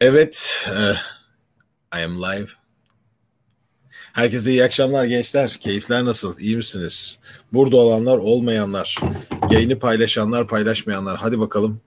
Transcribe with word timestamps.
Evet, 0.00 0.66
uh, 0.70 0.96
I 1.98 2.04
am 2.04 2.22
live. 2.22 2.48
Herkese 4.12 4.50
iyi 4.50 4.64
akşamlar 4.64 5.04
gençler. 5.04 5.56
Keyifler 5.60 6.04
nasıl? 6.04 6.38
İyi 6.38 6.56
misiniz? 6.56 7.18
Burada 7.52 7.76
olanlar, 7.76 8.18
olmayanlar, 8.18 8.96
yayını 9.50 9.78
paylaşanlar, 9.78 10.48
paylaşmayanlar. 10.48 11.16
Hadi 11.16 11.38
bakalım. 11.40 11.80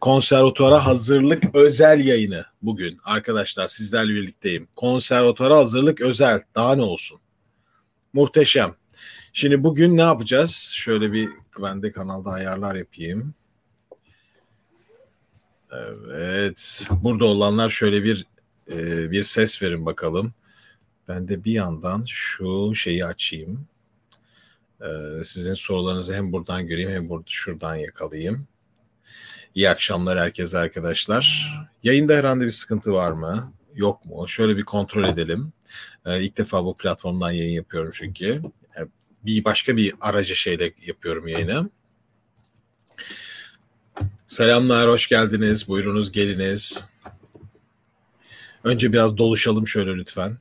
Konservatuara 0.00 0.86
hazırlık 0.86 1.54
özel 1.54 2.06
yayını 2.06 2.44
bugün. 2.62 2.98
Arkadaşlar 3.04 3.68
sizlerle 3.68 4.12
birlikteyim. 4.12 4.68
Konservatuara 4.76 5.56
hazırlık 5.56 6.00
özel. 6.00 6.42
Daha 6.54 6.74
ne 6.74 6.82
olsun? 6.82 7.20
Muhteşem. 8.12 8.74
Şimdi 9.32 9.64
bugün 9.64 9.96
ne 9.96 10.02
yapacağız? 10.02 10.72
Şöyle 10.74 11.12
bir 11.12 11.28
ben 11.62 11.82
de 11.82 11.92
kanalda 11.92 12.30
ayarlar 12.30 12.74
yapayım. 12.74 13.34
Evet. 15.72 16.86
Burada 16.90 17.24
olanlar 17.24 17.70
şöyle 17.70 18.04
bir 18.04 18.26
e, 18.72 19.10
bir 19.10 19.22
ses 19.22 19.62
verin 19.62 19.86
bakalım. 19.86 20.34
Ben 21.08 21.28
de 21.28 21.44
bir 21.44 21.52
yandan 21.52 22.04
şu 22.08 22.74
şeyi 22.74 23.04
açayım. 23.04 23.66
E, 24.80 24.88
sizin 25.24 25.54
sorularınızı 25.54 26.14
hem 26.14 26.32
buradan 26.32 26.66
göreyim 26.66 26.90
hem 26.90 27.08
burada 27.08 27.24
şuradan 27.26 27.76
yakalayayım. 27.76 28.46
İyi 29.54 29.70
akşamlar 29.70 30.18
herkese 30.18 30.58
arkadaşlar. 30.58 31.54
Yayında 31.82 32.14
herhangi 32.14 32.46
bir 32.46 32.50
sıkıntı 32.50 32.92
var 32.92 33.12
mı? 33.12 33.52
Yok 33.74 34.04
mu? 34.04 34.28
Şöyle 34.28 34.56
bir 34.56 34.64
kontrol 34.64 35.04
edelim. 35.04 35.52
E, 36.06 36.22
ilk 36.22 36.38
defa 36.38 36.64
bu 36.64 36.76
platformdan 36.76 37.30
yayın 37.30 37.52
yapıyorum 37.52 37.90
çünkü. 37.94 38.42
E, 38.78 38.80
bir 39.24 39.44
başka 39.44 39.76
bir 39.76 39.94
aracı 40.00 40.36
şeyle 40.36 40.72
yapıyorum 40.86 41.28
yayını. 41.28 41.70
Selamlar, 44.30 44.88
hoş 44.88 45.08
geldiniz. 45.08 45.68
Buyurunuz, 45.68 46.12
geliniz. 46.12 46.84
Önce 48.64 48.92
biraz 48.92 49.16
doluşalım 49.16 49.68
şöyle 49.68 49.96
lütfen. 49.96 50.38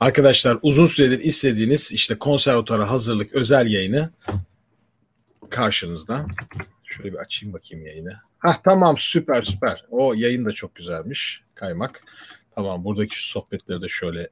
Arkadaşlar 0.00 0.58
uzun 0.62 0.86
süredir 0.86 1.18
istediğiniz 1.18 1.92
işte 1.92 2.18
konservatuara 2.18 2.90
hazırlık 2.90 3.32
özel 3.32 3.66
yayını 3.70 4.10
karşınızda. 5.50 6.26
Şöyle 6.84 7.12
bir 7.12 7.18
açayım 7.18 7.52
bakayım 7.52 7.86
yayını. 7.86 8.20
Hah 8.38 8.56
tamam 8.64 8.96
süper 8.98 9.42
süper. 9.42 9.84
O 9.90 10.14
yayın 10.14 10.44
da 10.44 10.52
çok 10.52 10.74
güzelmiş. 10.74 11.42
Kaymak. 11.54 12.04
Tamam 12.54 12.84
buradaki 12.84 13.28
sohbetleri 13.30 13.82
de 13.82 13.88
şöyle 13.88 14.28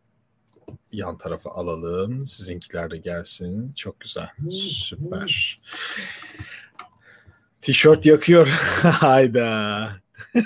yan 0.93 1.19
tarafa 1.19 1.51
alalım. 1.51 2.29
Sizinkiler 2.29 2.91
de 2.91 2.97
gelsin. 2.97 3.73
Çok 3.77 4.01
güzel. 4.01 4.29
Süper. 4.51 5.59
Tişört 7.63 8.07
yakıyor. 8.07 8.47
Hayda. 8.83 9.89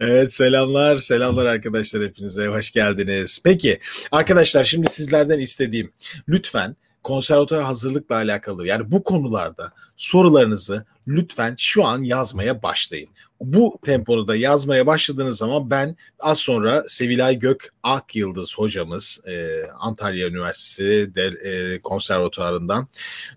evet 0.00 0.32
selamlar. 0.32 0.98
Selamlar 0.98 1.46
arkadaşlar 1.46 2.02
hepinize. 2.02 2.46
Hoş 2.46 2.72
geldiniz. 2.72 3.40
Peki 3.44 3.78
arkadaşlar 4.12 4.64
şimdi 4.64 4.90
sizlerden 4.90 5.38
istediğim 5.38 5.92
lütfen 6.28 6.76
konservatuar 7.06 7.62
hazırlıkla 7.62 8.14
alakalı 8.14 8.66
yani 8.66 8.90
bu 8.90 9.04
konularda 9.04 9.72
sorularınızı 9.96 10.84
lütfen 11.08 11.54
şu 11.58 11.84
an 11.84 12.02
yazmaya 12.02 12.62
başlayın. 12.62 13.08
Bu 13.40 13.78
tempoda 13.84 14.28
da 14.28 14.36
yazmaya 14.36 14.86
başladığınız 14.86 15.38
zaman 15.38 15.70
ben 15.70 15.96
az 16.20 16.38
sonra 16.38 16.84
Sevilay 16.88 17.38
Gök 17.38 17.68
Ak 17.82 18.16
Yıldız 18.16 18.58
hocamız 18.58 19.20
e, 19.28 19.62
Antalya 19.80 20.28
Üniversitesi 20.28 21.14
de, 21.14 21.24
e, 21.24 21.78
konservatuarından 21.78 22.88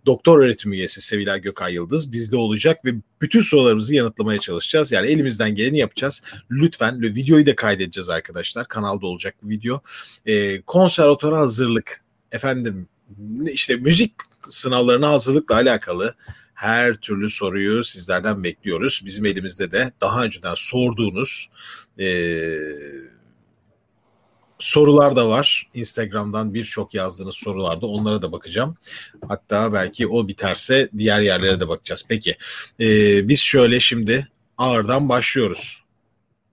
doktor 0.06 0.40
öğretim 0.40 0.74
üyesi 0.74 1.02
Sevilay 1.02 1.42
Gök 1.42 1.62
Ay 1.62 1.74
Yıldız 1.74 2.12
bizde 2.12 2.36
olacak 2.36 2.86
ve 2.86 2.92
bütün 3.22 3.42
sorularımızı 3.42 3.96
yanıtlamaya 3.96 4.40
çalışacağız. 4.40 4.92
Yani 4.92 5.08
elimizden 5.08 5.56
geleni 5.56 5.78
yapacağız. 5.78 6.24
Lütfen 6.52 7.02
videoyu 7.02 7.46
da 7.46 7.56
kaydedeceğiz 7.56 8.10
arkadaşlar. 8.10 8.68
Kanalda 8.68 9.08
olacak 9.08 9.36
video. 9.44 9.82
E, 10.26 10.62
konservatuara 10.62 11.40
hazırlık 11.40 12.04
efendim 12.32 12.88
işte 13.52 13.76
müzik 13.76 14.12
sınavlarına 14.50 15.10
hazırlıkla 15.10 15.56
alakalı 15.56 16.16
her 16.54 16.96
türlü 16.96 17.30
soruyu 17.30 17.84
sizlerden 17.84 18.44
bekliyoruz. 18.44 19.02
Bizim 19.06 19.26
elimizde 19.26 19.72
de 19.72 19.92
daha 20.02 20.24
önceden 20.24 20.54
sorduğunuz 20.58 21.50
e, 22.00 22.08
sorular 24.60 25.16
da 25.16 25.30
var. 25.30 25.70
Instagram'dan 25.74 26.54
birçok 26.54 26.94
yazdığınız 26.94 27.36
sorularda 27.36 27.88
onlara 27.88 28.22
da 28.22 28.32
bakacağım. 28.32 28.78
Hatta 29.28 29.74
belki 29.74 30.08
o 30.08 30.28
biterse 30.28 30.90
diğer 30.98 31.22
yerlere 31.22 31.60
de 31.60 31.68
bakacağız. 31.68 32.06
Peki 32.10 32.38
e, 32.80 32.88
biz 33.28 33.40
şöyle 33.40 33.80
şimdi 33.80 34.28
ağırdan 34.58 35.10
başlıyoruz. 35.10 35.79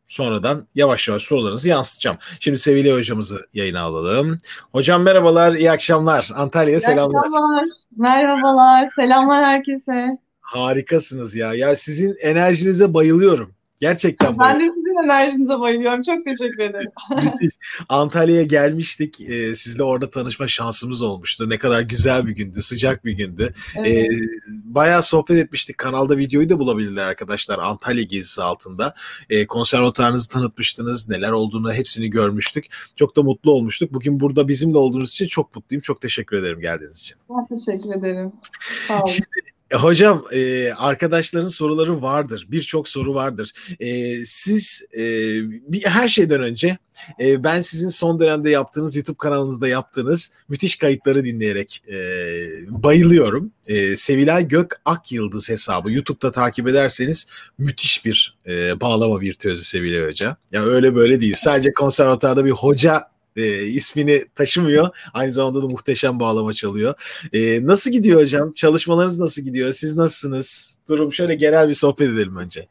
Sonradan 0.08 0.66
yavaş 0.74 1.08
yavaş 1.08 1.22
sorularınızı 1.22 1.68
yansıtacağım. 1.68 2.16
Şimdi 2.40 2.58
sevgili 2.58 2.92
hocamızı 2.92 3.46
yayına 3.54 3.80
alalım. 3.80 4.38
Hocam 4.72 5.02
merhabalar, 5.02 5.52
iyi 5.52 5.70
akşamlar. 5.70 6.30
Antalya'ya 6.34 6.80
selamlar. 6.80 7.18
Akşamlar. 7.18 7.64
Merhabalar, 7.96 8.86
selamlar 8.86 9.44
herkese. 9.44 10.18
Harikasınız 10.40 11.34
ya. 11.34 11.54
Ya 11.54 11.76
sizin 11.76 12.14
enerjinize 12.22 12.94
bayılıyorum. 12.94 13.54
Gerçekten 13.80 14.38
Ben 14.38 14.60
de 14.60 14.64
sizin 14.96 15.08
enerjinize 15.08 15.60
bayılıyorum. 15.60 16.02
Çok 16.02 16.24
teşekkür 16.24 16.62
ederim. 16.62 16.90
Antalya'ya 17.88 18.42
gelmiştik. 18.42 19.20
Ee, 19.20 19.56
sizle 19.56 19.82
orada 19.82 20.10
tanışma 20.10 20.48
şansımız 20.48 21.02
olmuştu. 21.02 21.50
Ne 21.50 21.58
kadar 21.58 21.82
güzel 21.82 22.26
bir 22.26 22.32
gündü, 22.32 22.62
sıcak 22.62 23.04
bir 23.04 23.12
gündü. 23.12 23.54
Evet. 23.76 23.88
Ee, 23.88 24.08
bayağı 24.64 25.02
sohbet 25.02 25.36
etmiştik. 25.36 25.78
Kanalda 25.78 26.16
videoyu 26.16 26.50
da 26.50 26.58
bulabilirler 26.58 27.04
arkadaşlar. 27.04 27.58
Antalya 27.58 28.02
gezisi 28.02 28.42
altında. 28.42 28.94
Ee, 29.30 29.46
konservatuarınızı 29.46 30.28
tanıtmıştınız. 30.28 31.08
Neler 31.08 31.30
olduğunu 31.30 31.72
hepsini 31.72 32.10
görmüştük. 32.10 32.66
Çok 32.96 33.16
da 33.16 33.22
mutlu 33.22 33.50
olmuştuk. 33.50 33.92
Bugün 33.92 34.20
burada 34.20 34.48
bizimle 34.48 34.78
olduğunuz 34.78 35.12
için 35.12 35.26
çok 35.26 35.56
mutluyum. 35.56 35.80
Çok 35.80 36.00
teşekkür 36.00 36.36
ederim 36.36 36.60
geldiğiniz 36.60 37.00
için. 37.00 37.16
Ben 37.30 37.58
teşekkür 37.58 37.98
ederim. 37.98 38.32
Sağ 38.88 38.98
olun. 38.98 39.06
Şimdi, 39.06 39.55
e, 39.70 39.76
Hocam 39.76 40.24
e, 40.32 40.72
arkadaşların 40.72 41.48
soruları 41.48 42.02
vardır. 42.02 42.46
Birçok 42.50 42.88
soru 42.88 43.14
vardır. 43.14 43.52
E, 43.80 44.16
siz 44.24 44.82
e, 44.94 45.02
bir, 45.72 45.84
her 45.84 46.08
şeyden 46.08 46.40
önce 46.40 46.78
e, 47.20 47.44
ben 47.44 47.60
sizin 47.60 47.88
son 47.88 48.20
dönemde 48.20 48.50
yaptığınız 48.50 48.96
YouTube 48.96 49.16
kanalınızda 49.16 49.68
yaptığınız 49.68 50.32
müthiş 50.48 50.76
kayıtları 50.76 51.24
dinleyerek 51.24 51.82
e, 51.88 51.96
bayılıyorum. 52.68 53.52
E, 53.66 53.96
Sevilay 53.96 54.48
Gök 54.48 54.80
Ak 54.84 55.12
Yıldız 55.12 55.50
hesabı 55.50 55.92
YouTube'da 55.92 56.32
takip 56.32 56.68
ederseniz 56.68 57.26
müthiş 57.58 58.04
bir 58.04 58.38
e, 58.46 58.80
bağlama 58.80 59.20
virtüözü 59.20 59.64
Sevilay 59.64 60.08
Hoca. 60.08 60.36
Ya 60.52 60.64
öyle 60.64 60.94
böyle 60.94 61.20
değil. 61.20 61.34
Sadece 61.36 61.72
konservatuarda 61.72 62.44
bir 62.44 62.50
hoca 62.50 63.15
e, 63.36 63.62
ismini 63.62 64.24
taşımıyor. 64.34 64.88
Aynı 65.14 65.32
zamanda 65.32 65.62
da 65.62 65.66
muhteşem 65.66 66.20
bağlama 66.20 66.52
çalıyor. 66.52 66.94
E, 67.32 67.66
nasıl 67.66 67.90
gidiyor 67.90 68.20
hocam? 68.20 68.52
Çalışmalarınız 68.52 69.18
nasıl 69.18 69.42
gidiyor? 69.42 69.72
Siz 69.72 69.96
nasılsınız? 69.96 70.78
Durum 70.88 71.12
şöyle 71.12 71.34
genel 71.34 71.68
bir 71.68 71.74
sohbet 71.74 72.08
edelim 72.08 72.36
önce. 72.36 72.66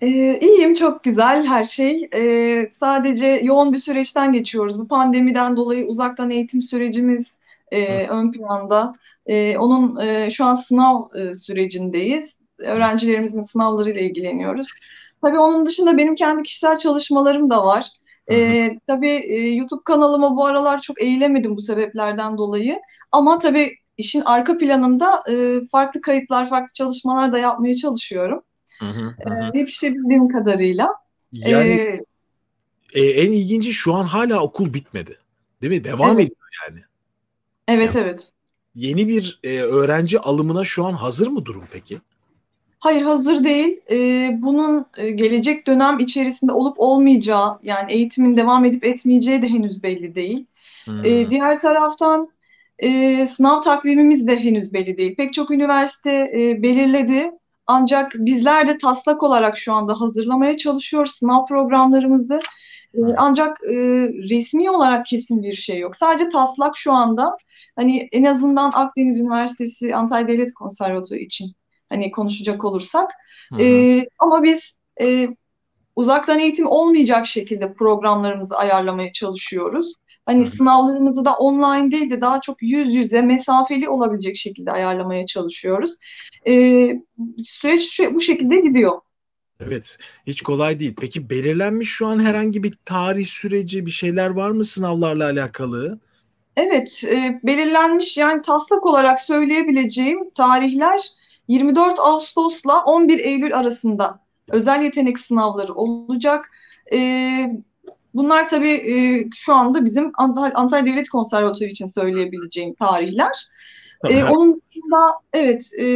Ee, 0.00 0.38
iyiyim, 0.40 0.74
çok 0.74 1.04
güzel 1.04 1.46
her 1.46 1.64
şey. 1.64 2.08
Ee, 2.14 2.70
sadece 2.80 3.26
yoğun 3.26 3.72
bir 3.72 3.78
süreçten 3.78 4.32
geçiyoruz. 4.32 4.78
Bu 4.78 4.88
pandemiden 4.88 5.56
dolayı 5.56 5.86
uzaktan 5.86 6.30
eğitim 6.30 6.62
sürecimiz 6.62 7.26
e, 7.70 8.06
ön 8.06 8.32
planda. 8.32 8.94
E, 9.26 9.58
onun 9.58 10.00
e, 10.00 10.30
şu 10.30 10.44
an 10.44 10.54
sınav 10.54 11.02
e, 11.14 11.34
sürecindeyiz. 11.34 12.36
Öğrencilerimizin 12.58 13.42
sınavlarıyla 13.42 14.00
ilgileniyoruz. 14.00 14.68
Tabii 15.22 15.38
onun 15.38 15.66
dışında 15.66 15.98
benim 15.98 16.14
kendi 16.14 16.42
kişisel 16.42 16.78
çalışmalarım 16.78 17.50
da 17.50 17.64
var. 17.64 17.86
E, 18.30 18.70
tabii 18.86 19.08
e, 19.08 19.36
YouTube 19.36 19.82
kanalıma 19.84 20.36
bu 20.36 20.46
aralar 20.46 20.80
çok 20.80 21.02
eğilemedim 21.02 21.56
bu 21.56 21.62
sebeplerden 21.62 22.38
dolayı. 22.38 22.80
Ama 23.12 23.38
tabii 23.38 23.76
işin 23.98 24.20
arka 24.20 24.58
planında 24.58 25.22
e, 25.30 25.60
farklı 25.72 26.00
kayıtlar, 26.00 26.48
farklı 26.48 26.74
çalışmalar 26.74 27.32
da 27.32 27.38
yapmaya 27.38 27.74
çalışıyorum. 27.74 28.42
Hı 28.78 28.86
hı, 28.86 29.14
hı. 29.24 29.50
E, 29.54 29.58
yetişebildiğim 29.58 30.28
kadarıyla. 30.28 30.88
Yani 31.32 31.70
e, 31.70 33.00
e, 33.00 33.02
en 33.02 33.32
ilginci 33.32 33.72
şu 33.72 33.94
an 33.94 34.04
hala 34.04 34.42
okul 34.42 34.74
bitmedi. 34.74 35.18
Değil 35.62 35.72
mi? 35.72 35.84
Devam 35.84 36.10
evet. 36.10 36.26
ediyor 36.26 36.48
yani. 36.68 36.80
Evet 37.68 37.94
yani, 37.94 38.06
evet. 38.06 38.32
Yeni 38.74 39.08
bir 39.08 39.40
e, 39.44 39.60
öğrenci 39.60 40.18
alımına 40.18 40.64
şu 40.64 40.84
an 40.84 40.92
hazır 40.92 41.26
mı 41.26 41.44
durum 41.44 41.64
peki? 41.72 42.00
Hayır 42.82 43.02
hazır 43.02 43.44
değil. 43.44 43.80
Ee, 43.90 44.30
bunun 44.42 44.86
e, 44.96 45.10
gelecek 45.10 45.66
dönem 45.66 45.98
içerisinde 45.98 46.52
olup 46.52 46.80
olmayacağı 46.80 47.58
yani 47.62 47.92
eğitimin 47.92 48.36
devam 48.36 48.64
edip 48.64 48.84
etmeyeceği 48.84 49.42
de 49.42 49.48
henüz 49.48 49.82
belli 49.82 50.14
değil. 50.14 50.46
Hmm. 50.84 51.04
Ee, 51.04 51.30
diğer 51.30 51.60
taraftan 51.60 52.28
e, 52.78 53.26
sınav 53.26 53.60
takvimimiz 53.60 54.26
de 54.26 54.44
henüz 54.44 54.72
belli 54.72 54.98
değil. 54.98 55.16
Pek 55.16 55.32
çok 55.32 55.50
üniversite 55.50 56.30
e, 56.36 56.62
belirledi. 56.62 57.30
Ancak 57.66 58.12
bizler 58.14 58.68
de 58.68 58.78
taslak 58.78 59.22
olarak 59.22 59.58
şu 59.58 59.72
anda 59.72 60.00
hazırlamaya 60.00 60.56
çalışıyoruz 60.56 61.12
sınav 61.12 61.46
programlarımızı. 61.46 62.40
E, 62.94 63.00
ancak 63.16 63.58
e, 63.64 63.74
resmi 64.30 64.70
olarak 64.70 65.06
kesin 65.06 65.42
bir 65.42 65.54
şey 65.54 65.78
yok. 65.78 65.96
Sadece 65.96 66.28
taslak 66.28 66.76
şu 66.76 66.92
anda 66.92 67.36
hani 67.76 68.08
en 68.12 68.24
azından 68.24 68.70
Akdeniz 68.74 69.20
Üniversitesi 69.20 69.94
Antalya 69.94 70.28
Devlet 70.28 70.54
Konservatuarı 70.54 71.20
için 71.20 71.52
hani 71.92 72.10
konuşacak 72.10 72.64
olursak. 72.64 73.10
E, 73.60 74.06
ama 74.18 74.42
biz 74.42 74.78
e, 75.00 75.28
uzaktan 75.96 76.38
eğitim 76.38 76.66
olmayacak 76.66 77.26
şekilde 77.26 77.72
programlarımızı 77.72 78.56
ayarlamaya 78.56 79.12
çalışıyoruz. 79.12 79.92
Hani 80.26 80.40
Hı. 80.40 80.46
sınavlarımızı 80.46 81.24
da 81.24 81.34
online 81.34 81.90
değil 81.90 82.10
de 82.10 82.20
daha 82.20 82.40
çok 82.40 82.62
yüz 82.62 82.94
yüze 82.94 83.22
mesafeli 83.22 83.88
olabilecek 83.88 84.36
şekilde 84.36 84.72
ayarlamaya 84.72 85.26
çalışıyoruz. 85.26 85.96
E, 86.46 86.52
süreç 87.44 87.90
şu, 87.90 88.14
bu 88.14 88.20
şekilde 88.20 88.56
gidiyor. 88.56 89.00
Evet, 89.60 89.98
hiç 90.26 90.42
kolay 90.42 90.80
değil. 90.80 90.94
Peki 91.00 91.30
belirlenmiş 91.30 91.88
şu 91.88 92.06
an 92.06 92.24
herhangi 92.24 92.62
bir 92.62 92.74
tarih 92.84 93.26
süreci, 93.26 93.86
bir 93.86 93.90
şeyler 93.90 94.30
var 94.30 94.50
mı 94.50 94.64
sınavlarla 94.64 95.24
alakalı? 95.24 95.98
Evet, 96.56 97.04
e, 97.06 97.40
belirlenmiş 97.42 98.16
yani 98.16 98.42
taslak 98.42 98.86
olarak 98.86 99.20
söyleyebileceğim 99.20 100.30
tarihler 100.30 101.00
24 101.48 101.98
Ağustos'la 102.00 102.84
11 102.84 103.18
Eylül 103.18 103.56
arasında 103.56 104.20
özel 104.48 104.82
yetenek 104.82 105.18
sınavları 105.18 105.74
olacak. 105.74 106.50
E, 106.92 106.98
bunlar 108.14 108.48
tabii 108.48 108.72
e, 108.72 109.28
şu 109.34 109.54
anda 109.54 109.84
bizim 109.84 110.12
Antalya 110.54 110.86
Devlet 110.86 111.08
Konservatuarı 111.08 111.70
için 111.70 111.86
söyleyebileceğim 111.86 112.74
tarihler. 112.74 113.46
E, 114.08 114.24
onun 114.24 114.62
dışında 114.70 115.14
evet 115.32 115.70
e, 115.80 115.86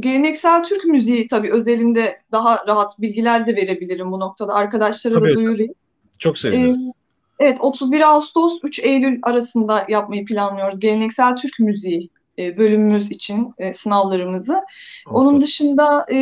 geleneksel 0.00 0.64
Türk 0.64 0.84
müziği 0.84 1.28
tabii 1.28 1.52
özelinde 1.52 2.18
daha 2.32 2.66
rahat 2.66 3.00
bilgiler 3.00 3.46
de 3.46 3.56
verebilirim 3.56 4.12
bu 4.12 4.20
noktada. 4.20 4.54
Arkadaşlara 4.54 5.14
tabii. 5.14 5.30
da 5.30 5.34
duyurayım. 5.34 5.74
Çok 6.18 6.38
seviniriz. 6.38 6.78
Ee, 6.78 6.92
evet 7.40 7.58
31 7.60 8.00
Ağustos 8.00 8.60
3 8.62 8.78
Eylül 8.78 9.18
arasında 9.22 9.86
yapmayı 9.88 10.24
planlıyoruz. 10.24 10.80
Geleneksel 10.80 11.36
Türk 11.36 11.60
müziği 11.60 12.10
bölümümüz 12.38 13.10
için 13.10 13.54
e, 13.58 13.72
sınavlarımızı. 13.72 14.52
Ağustos. 14.52 14.66
Onun 15.06 15.40
dışında 15.40 16.06
e, 16.12 16.16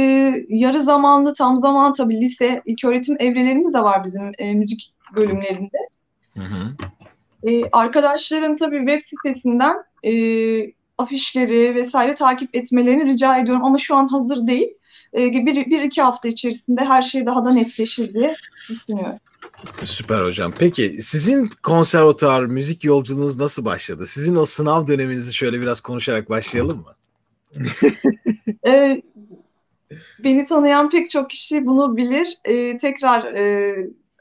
yarı 0.49 0.83
zamanlı, 0.83 1.35
tam 1.35 1.57
zaman 1.57 1.95
tabii 1.95 2.21
lise, 2.21 2.63
ilköğretim 2.67 3.17
evrelerimiz 3.19 3.75
de 3.75 3.83
var 3.83 4.05
bizim 4.05 4.33
e, 4.39 4.55
müzik 4.55 4.93
bölümlerinde. 5.17 5.79
Hı 6.37 6.43
hı. 6.43 6.77
E, 7.51 7.71
arkadaşların 7.73 8.57
tabii 8.57 8.79
web 8.79 9.01
sitesinden 9.01 9.77
e, 10.05 10.13
afişleri 10.99 11.75
vesaire 11.75 12.15
takip 12.15 12.57
etmelerini 12.57 13.05
rica 13.05 13.39
ediyorum 13.39 13.65
ama 13.65 13.79
şu 13.79 13.97
an 13.97 14.09
hazır 14.09 14.47
değil. 14.47 14.69
E, 15.17 15.33
bir, 15.33 15.67
bir 15.67 15.83
iki 15.83 16.03
hafta 16.03 16.29
içerisinde 16.29 16.81
her 16.81 17.03
şey 17.03 17.27
daha 17.27 17.45
da 17.45 17.53
netleşir 17.53 18.15
diye 18.15 18.35
düşünüyorum. 18.71 19.19
Süper 19.83 20.21
hocam. 20.23 20.53
Peki 20.59 21.03
sizin 21.03 21.51
konservatuar 21.63 22.45
müzik 22.45 22.85
yolculuğunuz 22.85 23.39
nasıl 23.39 23.65
başladı? 23.65 24.07
Sizin 24.07 24.37
o 24.37 24.45
sınav 24.45 24.87
döneminizi 24.87 25.35
şöyle 25.35 25.61
biraz 25.61 25.81
konuşarak 25.81 26.31
başlayalım 26.31 26.79
mı? 26.79 26.95
ee, 28.67 29.03
beni 30.25 30.47
tanıyan 30.47 30.91
pek 30.91 31.11
çok 31.11 31.31
kişi 31.31 31.67
bunu 31.67 31.97
bilir. 31.97 32.39
Ee, 32.45 32.79
tekrar 32.79 33.25
e, 33.25 33.75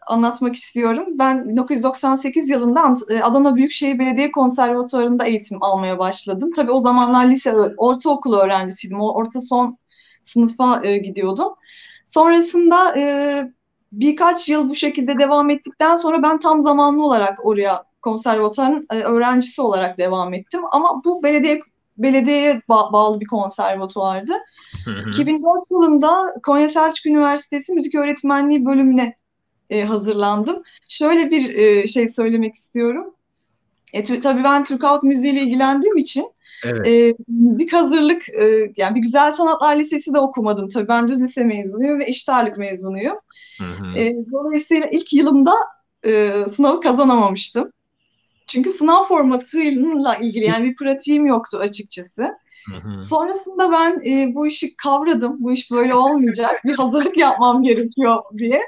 anlatmak 0.07 0.55
istiyorum. 0.55 1.05
Ben 1.11 1.49
1998 1.49 2.49
yılında 2.49 2.95
e, 3.09 3.21
Adana 3.21 3.55
Büyükşehir 3.55 3.99
Belediye 3.99 4.31
Konservatuvarı'nda 4.31 5.25
eğitim 5.25 5.63
almaya 5.63 5.99
başladım. 5.99 6.51
Tabii 6.55 6.71
o 6.71 6.79
zamanlar 6.79 7.25
lise, 7.25 7.53
ortaokul 7.77 8.33
öğrencisiydim. 8.33 9.01
O 9.01 9.13
orta 9.13 9.41
son 9.41 9.77
sınıfa 10.25 10.81
e, 10.83 10.97
gidiyordum. 10.97 11.53
Sonrasında 12.05 12.97
e, 12.99 13.05
birkaç 13.91 14.49
yıl 14.49 14.69
bu 14.69 14.75
şekilde 14.75 15.19
devam 15.19 15.49
ettikten 15.49 15.95
sonra 15.95 16.23
ben 16.23 16.39
tam 16.39 16.61
zamanlı 16.61 17.03
olarak 17.03 17.45
oraya 17.45 17.83
konservatuvarın 18.01 18.87
e, 18.91 18.95
öğrencisi 18.95 19.61
olarak 19.61 19.97
devam 19.97 20.33
ettim. 20.33 20.61
Ama 20.71 21.01
bu 21.05 21.23
belediye 21.23 21.59
belediyeye 21.97 22.53
ba- 22.69 22.93
bağlı 22.93 23.19
bir 23.19 23.25
konservatuvardı. 23.25 24.33
2004 25.07 25.71
yılında 25.71 26.33
Konya 26.43 26.69
Selçuk 26.69 27.05
Üniversitesi 27.05 27.73
Müzik 27.73 27.95
Öğretmenliği 27.95 28.65
bölümüne 28.65 29.15
e, 29.69 29.83
hazırlandım. 29.83 30.63
Şöyle 30.87 31.31
bir 31.31 31.55
e, 31.55 31.87
şey 31.87 32.07
söylemek 32.07 32.53
istiyorum. 32.55 33.13
E, 33.93 34.03
tabii 34.21 34.43
ben 34.43 34.65
Türk 34.65 34.83
halk 34.83 35.03
müziğiyle 35.03 35.41
ilgilendiğim 35.41 35.97
için 35.97 36.25
evet. 36.63 36.87
e, 36.87 37.15
müzik 37.27 37.73
hazırlık 37.73 38.29
e, 38.29 38.71
yani 38.77 38.95
bir 38.95 39.01
güzel 39.01 39.31
sanatlar 39.31 39.75
lisesi 39.75 40.13
de 40.13 40.19
okumadım. 40.19 40.69
Tabii 40.69 40.87
ben 40.87 41.07
düz 41.07 41.21
lise 41.21 41.43
mezunuyum 41.43 41.99
ve 41.99 42.05
eşit 42.05 42.29
ağırlık 42.29 42.57
mezunuyum. 42.57 43.17
E, 43.97 44.15
dolayısıyla 44.31 44.87
ilk 44.87 45.13
yılımda 45.13 45.53
e, 46.05 46.31
sınavı 46.55 46.81
kazanamamıştım. 46.81 47.71
Çünkü 48.47 48.69
sınav 48.69 49.03
formatıyla 49.03 50.15
ilgili 50.15 50.45
yani 50.45 50.65
bir 50.65 50.75
pratiğim 50.75 51.25
yoktu 51.25 51.57
açıkçası. 51.57 52.21
Hı 52.71 52.75
hı. 52.75 52.97
Sonrasında 52.97 53.71
ben 53.71 54.01
e, 54.09 54.35
bu 54.35 54.47
işi 54.47 54.75
kavradım. 54.77 55.35
Bu 55.39 55.51
iş 55.51 55.71
böyle 55.71 55.95
olmayacak. 55.95 56.61
Bir 56.65 56.75
hazırlık 56.75 57.17
yapmam 57.17 57.61
gerekiyor 57.61 58.23
diye 58.37 58.61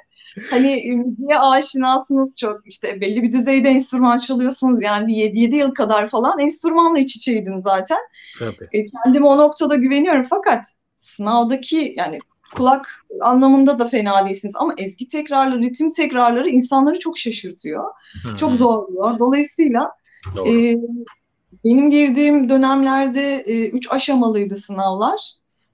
hani 0.52 0.94
müziğe 0.96 1.40
aşinasınız 1.40 2.36
çok 2.36 2.68
işte 2.68 3.02
belli 3.02 3.24
bir 3.24 3.32
düzeyde 3.32 3.70
enstrüman 3.70 4.18
çalıyorsunuz 4.18 4.84
yani 4.84 5.20
7, 5.20 5.40
7 5.40 5.56
yıl 5.56 5.74
kadar 5.74 6.10
falan 6.10 6.40
enstrümanla 6.40 7.00
iç 7.00 7.16
içeydim 7.16 7.62
zaten. 7.62 7.98
Tabii. 8.40 8.68
E, 8.72 8.86
kendime 8.88 9.28
o 9.28 9.38
noktada 9.38 9.76
güveniyorum 9.76 10.24
fakat 10.30 10.66
sınavdaki 10.98 11.94
yani 11.98 12.20
kulak 12.56 13.06
anlamında 13.22 13.80
da 13.80 13.86
fena 13.88 14.26
değilsiniz 14.26 14.56
ama 14.56 14.74
ezgi 14.78 15.08
tekrarları, 15.08 15.60
ritim 15.60 15.92
tekrarları 15.92 16.50
insanları 16.50 17.00
çok 17.00 17.18
şaşırtıyor. 17.18 17.84
Hı-hı. 18.24 18.38
Çok 18.38 18.54
zorluyor. 18.54 19.20
Dolayısıyla 19.20 19.92
e, 20.48 20.76
benim 21.66 21.90
girdiğim 21.90 22.50
dönemlerde 22.50 23.36
e, 23.38 23.70
üç 23.70 23.92
aşamalıydı 23.92 24.56
sınavlar. 24.56 25.32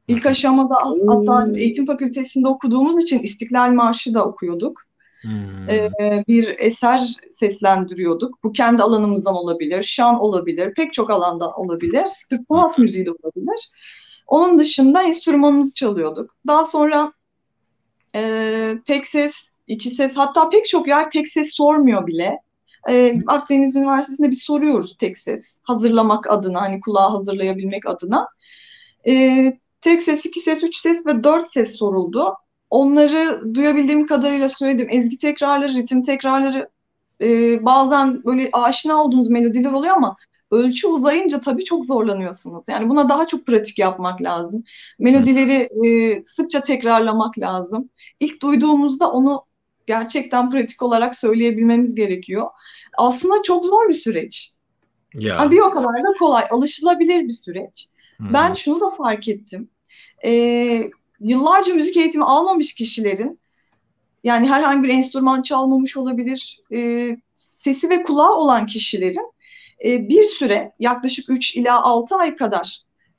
İlk 0.08 0.26
aşamada 0.26 0.76
hatta 1.08 1.46
biz 1.46 1.54
eğitim 1.54 1.86
fakültesinde 1.86 2.48
okuduğumuz 2.48 3.04
için 3.04 3.20
İstiklal 3.20 3.72
Marşı 3.72 4.14
da 4.14 4.26
okuyorduk. 4.26 4.82
Hmm. 5.22 5.70
Ee, 5.70 5.92
bir 6.28 6.56
eser 6.60 7.02
seslendiriyorduk. 7.32 8.44
Bu 8.44 8.52
kendi 8.52 8.84
alanımızdan 8.84 9.36
olabilir, 9.36 9.84
şan 9.84 10.20
olabilir, 10.20 10.74
pek 10.74 10.94
çok 10.94 11.10
alanda 11.10 11.52
olabilir. 11.52 12.06
Sanat 12.48 12.78
müziği 12.78 13.06
de 13.06 13.12
olabilir. 13.12 13.70
Onun 14.28 14.60
dışında 14.60 15.04
enstrümanımızı 15.04 15.76
çalıyorduk. 15.76 16.36
Daha 16.48 16.66
sonra 16.66 17.14
e, 18.16 18.74
tek 18.86 19.08
ses, 19.08 19.34
iki 19.68 19.90
ses, 19.90 20.16
hatta 20.16 20.50
pek 20.50 20.68
çok 20.68 20.88
yer 20.88 21.12
tek 21.12 21.28
ses 21.28 21.56
sormuyor 21.56 22.08
bile. 22.08 22.40
E, 22.90 23.22
Akdeniz 23.28 23.76
Üniversitesi'nde 23.76 24.32
bir 24.32 24.36
soruyoruz 24.36 24.98
tek 24.98 25.18
ses 25.18 25.60
hazırlamak 25.64 26.32
adına, 26.32 26.62
hani 26.62 26.80
kulağı 26.80 27.10
hazırlayabilmek 27.10 27.88
adına. 27.88 28.28
E, 29.08 29.54
tek 29.84 30.02
ses, 30.02 30.26
iki 30.26 30.40
ses, 30.40 30.64
üç 30.64 30.78
ses 30.78 31.06
ve 31.06 31.24
dört 31.24 31.52
ses 31.52 31.78
soruldu. 31.78 32.36
Onları 32.70 33.54
duyabildiğim 33.56 34.06
kadarıyla 34.06 34.50
söyledim. 34.50 34.88
Ezgi 34.92 35.18
tekrarları, 35.18 35.74
ritim 35.74 36.04
tekrarları 36.04 36.70
e, 37.22 37.66
bazen 37.66 38.24
böyle 38.24 38.50
aşina 38.54 39.04
olduğunuz 39.04 39.30
melodiler 39.30 39.72
oluyor 39.72 39.96
ama 39.98 40.16
ölçü 40.52 40.88
uzayınca 40.88 41.42
tabii 41.42 41.64
çok 41.64 41.86
zorlanıyorsunuz. 41.86 42.64
Yani 42.70 42.90
buna 42.90 43.10
daha 43.10 43.28
çok 43.28 43.46
pratik 43.46 43.80
yapmak 43.80 44.22
lazım. 44.22 44.64
Melodileri 45.00 45.70
e, 45.88 46.24
sıkça 46.26 46.62
tekrarlamak 46.62 47.40
lazım. 47.40 47.90
İlk 48.20 48.42
duyduğumuzda 48.42 49.12
onu 49.12 49.46
gerçekten 49.88 50.50
pratik 50.50 50.84
olarak 50.84 51.16
söyleyebilmemiz 51.16 51.96
gerekiyor. 51.96 52.48
Aslında 52.98 53.44
çok 53.44 53.66
zor 53.66 53.90
bir 53.90 53.94
süreç. 53.94 54.54
Ya. 55.14 55.36
Yani 55.36 55.52
bir 55.52 55.60
o 55.60 55.72
kadar 55.72 56.04
da 56.04 56.18
kolay, 56.20 56.44
alışılabilir 56.52 57.28
bir 57.28 57.34
süreç. 57.34 57.93
Hmm. 58.24 58.34
Ben 58.34 58.54
şunu 58.54 58.82
da 58.82 58.90
fark 58.90 59.28
ettim 59.28 59.70
e, 60.26 60.32
yıllarca 61.20 61.74
müzik 61.74 61.98
eğitimi 61.98 62.26
almamış 62.26 62.74
kişilerin 62.74 63.40
yani 64.24 64.50
herhangi 64.50 64.84
bir 64.84 64.94
enstrüman 64.94 65.42
çalmamış 65.42 65.98
olabilir 65.98 66.60
e, 66.74 67.10
sesi 67.36 67.90
ve 67.90 68.04
kulağı 68.04 68.36
olan 68.36 68.66
kişilerin 68.66 69.34
e, 69.86 70.10
bir 70.10 70.24
süre 70.24 70.74
yaklaşık 70.80 71.30
3 71.30 71.56
ila 71.56 71.82
6 71.84 72.16
ay 72.16 72.36
kadar 72.36 72.78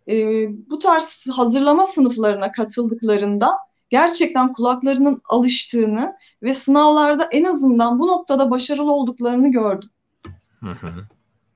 e, 0.08 0.46
bu 0.70 0.78
tarz 0.78 1.26
hazırlama 1.32 1.86
sınıflarına 1.86 2.52
katıldıklarında 2.52 3.50
gerçekten 3.90 4.52
kulaklarının 4.52 5.22
alıştığını 5.30 6.12
ve 6.42 6.54
sınavlarda 6.54 7.28
en 7.32 7.44
azından 7.44 7.98
bu 7.98 8.06
noktada 8.06 8.50
başarılı 8.50 8.92
olduklarını 8.92 9.50
gördüm. 9.50 9.90
Hı 10.60 10.70
hı. 10.70 10.88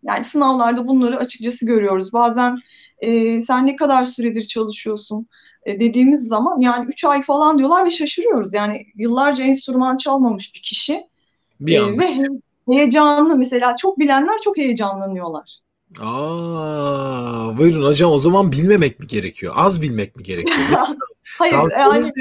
Yani 0.02 0.24
sınavlarda 0.24 0.88
bunları 0.88 1.18
açıkçası 1.18 1.66
görüyoruz. 1.66 2.12
Bazen 2.12 2.58
e, 3.00 3.40
sen 3.40 3.66
ne 3.66 3.76
kadar 3.76 4.04
süredir 4.04 4.42
çalışıyorsun 4.42 5.26
e, 5.66 5.80
dediğimiz 5.80 6.28
zaman 6.28 6.60
yani 6.60 6.86
3 6.86 7.04
ay 7.04 7.22
falan 7.22 7.58
diyorlar 7.58 7.86
ve 7.86 7.90
şaşırıyoruz. 7.90 8.54
Yani 8.54 8.86
yıllarca 8.94 9.44
enstrüman 9.44 9.96
çalmamış 9.96 10.54
bir 10.54 10.62
kişi 10.62 11.04
bir 11.60 11.78
e, 11.78 11.98
ve 11.98 12.28
heyecanlı 12.72 13.36
mesela 13.36 13.76
çok 13.76 13.98
bilenler 13.98 14.40
çok 14.44 14.56
heyecanlanıyorlar. 14.56 15.58
Aa, 16.00 17.58
buyurun 17.58 17.84
hocam 17.84 18.10
o 18.10 18.18
zaman 18.18 18.52
bilmemek 18.52 19.00
mi 19.00 19.06
gerekiyor? 19.06 19.52
Az 19.56 19.82
bilmek 19.82 20.16
mi 20.16 20.22
gerekiyor? 20.22 20.56
Hayır 21.38 21.70
yani 21.70 22.12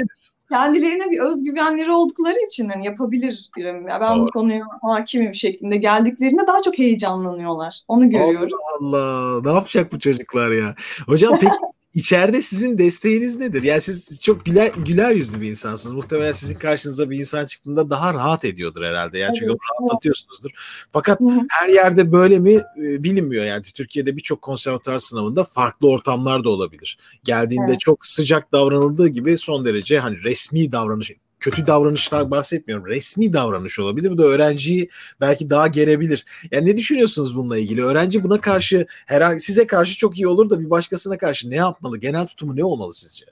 kendilerine 0.50 1.10
bir 1.10 1.20
özgüvenleri 1.20 1.92
oldukları 1.92 2.36
için 2.46 2.68
hani 2.68 2.86
yapabilir 2.86 3.50
birim. 3.56 3.88
Ya 3.88 4.00
ben 4.00 4.16
Doğru. 4.16 4.26
bu 4.26 4.30
konuya 4.30 4.64
hakimim 4.82 5.34
şeklinde 5.34 5.76
geldiklerinde 5.76 6.46
daha 6.46 6.62
çok 6.62 6.78
heyecanlanıyorlar. 6.78 7.80
Onu 7.88 8.10
görüyoruz. 8.10 8.52
Allah 8.80 9.02
Allah. 9.02 9.42
Ne 9.44 9.52
yapacak 9.52 9.92
bu 9.92 9.98
çocuklar 9.98 10.50
ya? 10.50 10.74
Hocam 11.06 11.38
peki 11.40 11.52
içeride 11.98 12.42
sizin 12.42 12.78
desteğiniz 12.78 13.36
nedir? 13.36 13.62
Yani 13.62 13.80
siz 13.80 14.20
çok 14.20 14.44
güler, 14.44 14.72
güler 14.86 15.10
yüzlü 15.10 15.40
bir 15.40 15.50
insansınız. 15.50 15.94
Muhtemelen 15.94 16.32
sizin 16.32 16.54
karşınıza 16.54 17.10
bir 17.10 17.18
insan 17.18 17.46
çıktığında 17.46 17.90
daha 17.90 18.14
rahat 18.14 18.44
ediyordur 18.44 18.82
herhalde. 18.84 19.18
Yani 19.18 19.34
çünkü 19.34 19.50
Evet, 19.50 19.60
onu 19.72 19.82
rahatlatıyorsunuzdur. 19.82 20.50
Fakat 20.92 21.20
her 21.50 21.68
yerde 21.68 22.12
böyle 22.12 22.38
mi 22.38 22.54
e, 22.54 23.02
bilinmiyor. 23.02 23.44
Yani 23.44 23.62
Türkiye'de 23.62 24.16
birçok 24.16 24.42
konservatuar 24.42 24.98
sınavında 24.98 25.44
farklı 25.44 25.88
ortamlar 25.88 26.44
da 26.44 26.50
olabilir. 26.50 26.98
Geldiğinde 27.24 27.66
Evet. 27.68 27.80
çok 27.80 28.06
sıcak 28.06 28.52
davranıldığı 28.52 29.08
gibi 29.08 29.38
son 29.38 29.64
derece 29.64 29.98
hani 29.98 30.22
resmi 30.22 30.72
davranış 30.72 31.10
kötü 31.40 31.66
davranışlar 31.66 32.30
bahsetmiyorum. 32.30 32.86
Resmi 32.86 33.32
davranış 33.32 33.78
olabilir. 33.78 34.10
Bu 34.10 34.18
da 34.18 34.24
öğrenciyi 34.24 34.88
belki 35.20 35.50
daha 35.50 35.66
gerebilir. 35.66 36.24
Yani 36.50 36.70
ne 36.70 36.76
düşünüyorsunuz 36.76 37.36
bununla 37.36 37.58
ilgili? 37.58 37.84
Öğrenci 37.84 38.24
buna 38.24 38.40
karşı 38.40 38.86
herhangi 39.06 39.40
size 39.40 39.66
karşı 39.66 39.98
çok 39.98 40.18
iyi 40.18 40.28
olur 40.28 40.50
da 40.50 40.60
bir 40.60 40.70
başkasına 40.70 41.18
karşı 41.18 41.50
ne 41.50 41.56
yapmalı? 41.56 41.98
Genel 41.98 42.26
tutumu 42.26 42.56
ne 42.56 42.64
olmalı 42.64 42.94
sizce? 42.94 43.26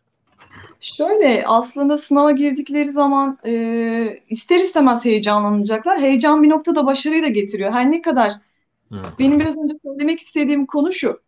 Şöyle 0.81 1.45
aslında 1.47 1.99
sınava 1.99 2.31
girdikleri 2.33 2.89
zaman 2.89 3.39
e, 3.47 4.19
ister 4.29 4.57
istemez 4.57 5.05
heyecanlanacaklar. 5.05 6.01
Heyecan 6.01 6.43
bir 6.43 6.49
noktada 6.49 6.87
başarıyı 6.87 7.23
da 7.23 7.29
getiriyor. 7.29 7.73
Her 7.73 7.91
ne 7.91 8.03
kadar 8.03 8.33
Hı. 8.93 8.97
benim 9.19 9.41
biraz 9.41 9.57
önce 9.57 9.75
söylemek 9.85 10.21
istediğim 10.21 10.67
konu 10.67 10.93
şu. 10.93 11.21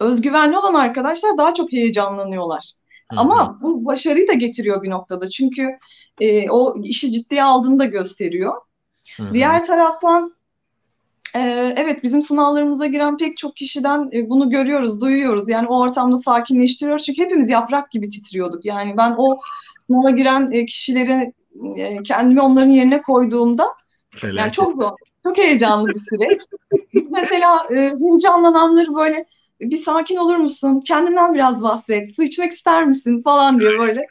Özgüvenli 0.00 0.58
olan 0.58 0.74
arkadaşlar 0.74 1.38
daha 1.38 1.54
çok 1.54 1.72
heyecanlanıyorlar. 1.72 2.72
Ama 3.08 3.58
bu 3.62 3.86
başarıyı 3.86 4.28
da 4.28 4.32
getiriyor 4.32 4.82
bir 4.82 4.90
noktada. 4.90 5.30
Çünkü 5.30 5.78
e, 6.20 6.50
o 6.50 6.82
işi 6.82 7.12
ciddiye 7.12 7.44
aldığını 7.44 7.78
da 7.78 7.84
gösteriyor. 7.84 8.54
Hı 9.16 9.22
hı. 9.22 9.34
Diğer 9.34 9.64
taraftan 9.64 10.36
e, 11.34 11.74
evet 11.76 12.02
bizim 12.02 12.22
sınavlarımıza 12.22 12.86
giren 12.86 13.16
pek 13.16 13.36
çok 13.36 13.56
kişiden 13.56 14.10
e, 14.12 14.30
bunu 14.30 14.50
görüyoruz, 14.50 15.00
duyuyoruz. 15.00 15.48
Yani 15.48 15.68
o 15.68 15.78
ortamda 15.80 16.16
sakinleştiriyoruz. 16.16 17.04
Çünkü 17.04 17.22
hepimiz 17.22 17.50
yaprak 17.50 17.90
gibi 17.90 18.08
titriyorduk. 18.08 18.64
Yani 18.64 18.96
ben 18.96 19.14
o 19.18 19.38
sınava 19.86 20.10
giren 20.10 20.50
e, 20.52 20.66
kişileri 20.66 21.32
e, 21.76 22.02
kendimi 22.02 22.40
onların 22.40 22.70
yerine 22.70 23.02
koyduğumda 23.02 23.62
yani 23.62 23.74
Felaket. 24.20 24.54
çok 24.54 24.82
zor, 24.82 24.92
çok 25.22 25.38
heyecanlı 25.38 25.88
bir 25.88 26.00
süreç. 26.10 26.40
Biz 26.94 27.10
mesela 27.10 27.66
e, 27.70 27.74
heyecanlananları 27.74 28.94
böyle 28.94 29.26
bir 29.60 29.76
sakin 29.76 30.16
olur 30.16 30.36
musun? 30.36 30.80
Kendinden 30.86 31.34
biraz 31.34 31.62
bahset. 31.62 32.16
Su 32.16 32.22
içmek 32.22 32.52
ister 32.52 32.86
misin? 32.86 33.22
falan 33.22 33.60
diye 33.60 33.78
böyle 33.78 34.06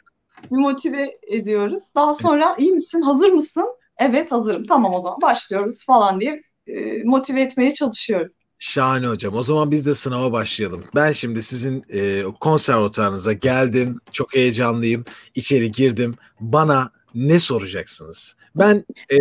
bir 0.50 0.56
motive 0.56 1.14
ediyoruz. 1.28 1.82
Daha 1.94 2.14
sonra 2.14 2.54
iyi 2.58 2.72
misin? 2.72 3.00
Hazır 3.00 3.32
mısın? 3.32 3.66
Evet 3.98 4.32
hazırım. 4.32 4.66
Tamam 4.66 4.94
o 4.94 5.00
zaman 5.00 5.20
başlıyoruz 5.22 5.84
falan 5.84 6.20
diye 6.20 6.42
e, 6.66 7.02
motive 7.04 7.40
etmeye 7.40 7.74
çalışıyoruz. 7.74 8.32
Şahane 8.58 9.06
hocam. 9.06 9.34
O 9.34 9.42
zaman 9.42 9.70
biz 9.70 9.86
de 9.86 9.94
sınava 9.94 10.32
başlayalım. 10.32 10.84
Ben 10.94 11.12
şimdi 11.12 11.42
sizin 11.42 11.84
e, 11.92 12.22
konservatuarınıza 12.40 13.32
geldim. 13.32 14.00
Çok 14.12 14.34
heyecanlıyım. 14.34 15.04
İçeri 15.34 15.72
girdim. 15.72 16.14
Bana 16.40 16.90
ne 17.14 17.40
soracaksınız? 17.40 18.36
Ben 18.54 18.84
e, 19.10 19.16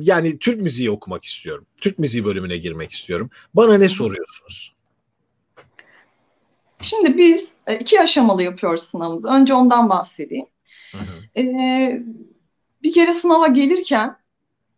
yani 0.00 0.38
Türk 0.38 0.60
müziği 0.60 0.90
okumak 0.90 1.24
istiyorum. 1.24 1.66
Türk 1.80 1.98
müziği 1.98 2.24
bölümüne 2.24 2.56
girmek 2.56 2.90
istiyorum. 2.90 3.30
Bana 3.54 3.78
ne 3.78 3.88
soruyorsunuz? 3.88 4.74
Şimdi 6.80 7.18
biz 7.18 7.48
e, 7.66 7.78
iki 7.78 8.00
aşamalı 8.00 8.42
yapıyoruz 8.42 8.82
sınavımızı. 8.82 9.28
Önce 9.28 9.54
ondan 9.54 9.88
bahsedeyim. 9.88 10.46
Hı 10.92 10.98
hı. 10.98 11.40
E, 11.40 12.02
bir 12.82 12.92
kere 12.92 13.12
sınava 13.12 13.46
gelirken 13.46 14.16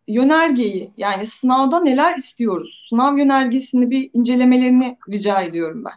yönergeyi 0.07 0.91
yani 0.97 1.27
sınavda 1.27 1.79
neler 1.79 2.17
istiyoruz? 2.17 2.87
Sınav 2.89 3.17
yönergesini 3.17 3.91
bir 3.91 4.09
incelemelerini 4.13 4.97
rica 5.09 5.41
ediyorum 5.41 5.85
ben. 5.85 5.93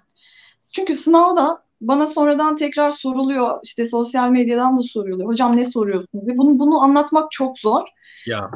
Çünkü 0.74 0.96
sınavda 0.96 1.62
bana 1.80 2.06
sonradan 2.06 2.56
tekrar 2.56 2.90
soruluyor. 2.90 3.60
işte 3.62 3.86
sosyal 3.86 4.30
medyadan 4.30 4.76
da 4.76 4.82
soruluyor. 4.82 5.28
Hocam 5.28 5.56
ne 5.56 5.64
soruyorsunuz 5.64 6.26
diye. 6.26 6.38
Bunu, 6.38 6.58
bunu 6.58 6.82
anlatmak 6.82 7.32
çok 7.32 7.58
zor. 7.58 7.82
Ya 8.26 8.50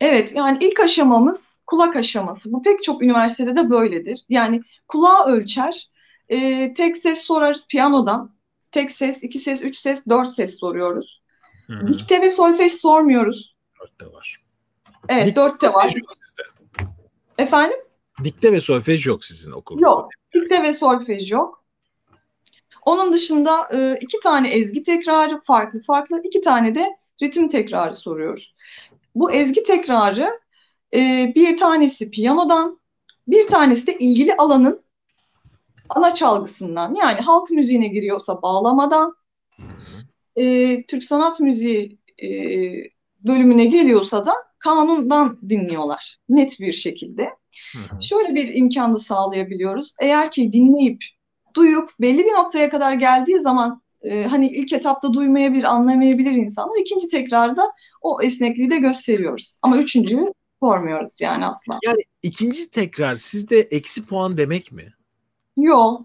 Evet 0.00 0.32
yani 0.36 0.58
ilk 0.60 0.80
aşamamız 0.80 1.58
kulak 1.66 1.96
aşaması. 1.96 2.52
Bu 2.52 2.62
pek 2.62 2.82
çok 2.82 3.02
üniversitede 3.02 3.56
de 3.56 3.70
böyledir. 3.70 4.24
Yani 4.28 4.62
kulağı 4.88 5.24
ölçer. 5.26 5.88
E, 6.28 6.72
tek 6.74 6.96
ses 6.96 7.20
sorarız 7.20 7.68
piyanodan. 7.68 8.34
Tek 8.72 8.90
ses, 8.90 9.22
iki 9.22 9.38
ses, 9.38 9.62
üç 9.62 9.76
ses, 9.76 10.02
dört 10.08 10.28
ses 10.28 10.58
soruyoruz. 10.58 11.22
hı 11.66 11.72
hı. 11.72 11.88
Dikte 11.88 12.22
ve 12.22 12.30
solfej 12.30 12.72
sormuyoruz. 12.72 13.56
Dörtte 13.80 14.12
var. 14.12 14.42
Evet 15.08 15.26
Dikte 15.26 15.40
dörtte 15.40 15.72
var. 15.72 15.88
Sizde. 15.90 16.42
Efendim? 17.38 17.78
Dikte 18.24 18.52
ve 18.52 18.60
solfej 18.60 19.06
yok 19.06 19.24
sizin 19.24 19.52
okulunuzda. 19.52 19.88
Yok. 19.88 20.08
Dikte 20.34 20.62
ve 20.62 20.74
solfej 20.74 21.32
yok. 21.32 21.64
Onun 22.84 23.12
dışında 23.12 23.68
e, 23.72 23.98
iki 24.00 24.20
tane 24.20 24.48
ezgi 24.50 24.82
tekrarı 24.82 25.40
farklı 25.40 25.80
farklı, 25.82 26.20
iki 26.24 26.40
tane 26.40 26.74
de 26.74 26.96
ritim 27.22 27.48
tekrarı 27.48 27.94
soruyoruz. 27.94 28.56
Bu 29.14 29.32
ezgi 29.32 29.62
tekrarı 29.62 30.40
e, 30.94 31.32
bir 31.34 31.56
tanesi 31.56 32.10
piyanodan, 32.10 32.80
bir 33.28 33.46
tanesi 33.46 33.86
de 33.86 33.98
ilgili 33.98 34.36
alanın 34.36 34.82
ana 35.88 36.14
çalgısından. 36.14 36.94
Yani 36.94 37.20
halk 37.20 37.50
müziğine 37.50 37.88
giriyorsa 37.88 38.42
bağlamadan, 38.42 39.14
e, 40.36 40.82
Türk 40.86 41.04
sanat 41.04 41.40
müziği 41.40 41.98
e, 42.22 42.28
bölümüne 43.26 43.64
geliyorsa 43.64 44.24
da 44.24 44.34
kanundan 44.58 45.38
dinliyorlar 45.48 46.16
net 46.28 46.60
bir 46.60 46.72
şekilde. 46.72 47.22
Hı 47.72 47.78
hı. 47.78 48.02
Şöyle 48.02 48.34
bir 48.34 48.54
imkan 48.54 48.94
da 48.94 48.98
sağlayabiliyoruz. 48.98 49.94
Eğer 50.00 50.30
ki 50.30 50.52
dinleyip, 50.52 51.04
duyup 51.54 51.90
belli 52.00 52.18
bir 52.18 52.32
noktaya 52.32 52.68
kadar 52.68 52.92
geldiği 52.94 53.40
zaman 53.40 53.82
e, 54.02 54.24
hani 54.24 54.48
ilk 54.48 54.72
etapta 54.72 55.12
duymayabilir, 55.12 55.64
anlamayabilir 55.64 56.32
insanlar. 56.32 56.80
İkinci 56.80 57.08
tekrarda 57.08 57.72
o 58.02 58.22
esnekliği 58.22 58.70
de 58.70 58.78
gösteriyoruz. 58.78 59.58
Ama 59.62 59.78
üçüncüyü 59.78 60.32
sormuyoruz 60.62 61.20
yani 61.20 61.46
asla. 61.46 61.78
Yani 61.84 62.00
ikinci 62.22 62.70
tekrar 62.70 63.16
sizde 63.16 63.60
eksi 63.60 64.06
puan 64.06 64.36
demek 64.36 64.72
mi? 64.72 64.92
Yo, 65.58 65.98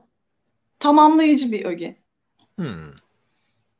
tamamlayıcı 0.79 1.51
bir 1.51 1.65
öge. 1.65 1.95
Hmm. 2.55 2.89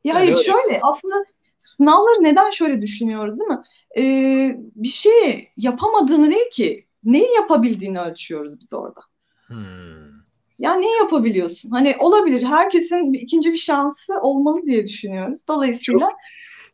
Ya 0.04 0.20
Yani 0.20 0.44
şöyle 0.44 0.80
aslında 0.82 1.24
sınavları 1.58 2.24
neden 2.24 2.50
şöyle 2.50 2.82
düşünüyoruz 2.82 3.38
değil 3.38 3.50
mi? 3.50 3.62
Ee, 3.96 4.56
bir 4.74 4.88
şeyi 4.88 5.48
yapamadığını 5.56 6.30
değil 6.30 6.50
ki 6.52 6.86
neyi 7.04 7.34
yapabildiğini 7.34 8.00
ölçüyoruz 8.00 8.60
biz 8.60 8.72
orada. 8.72 9.00
Hmm. 9.46 10.14
Ya 10.58 10.74
ne 10.74 10.96
yapabiliyorsun? 10.96 11.70
Hani 11.70 11.96
olabilir. 11.98 12.42
Herkesin 12.42 13.12
ikinci 13.12 13.52
bir 13.52 13.58
şansı 13.58 14.20
olmalı 14.20 14.66
diye 14.66 14.86
düşünüyoruz. 14.86 15.48
Dolayısıyla 15.48 16.08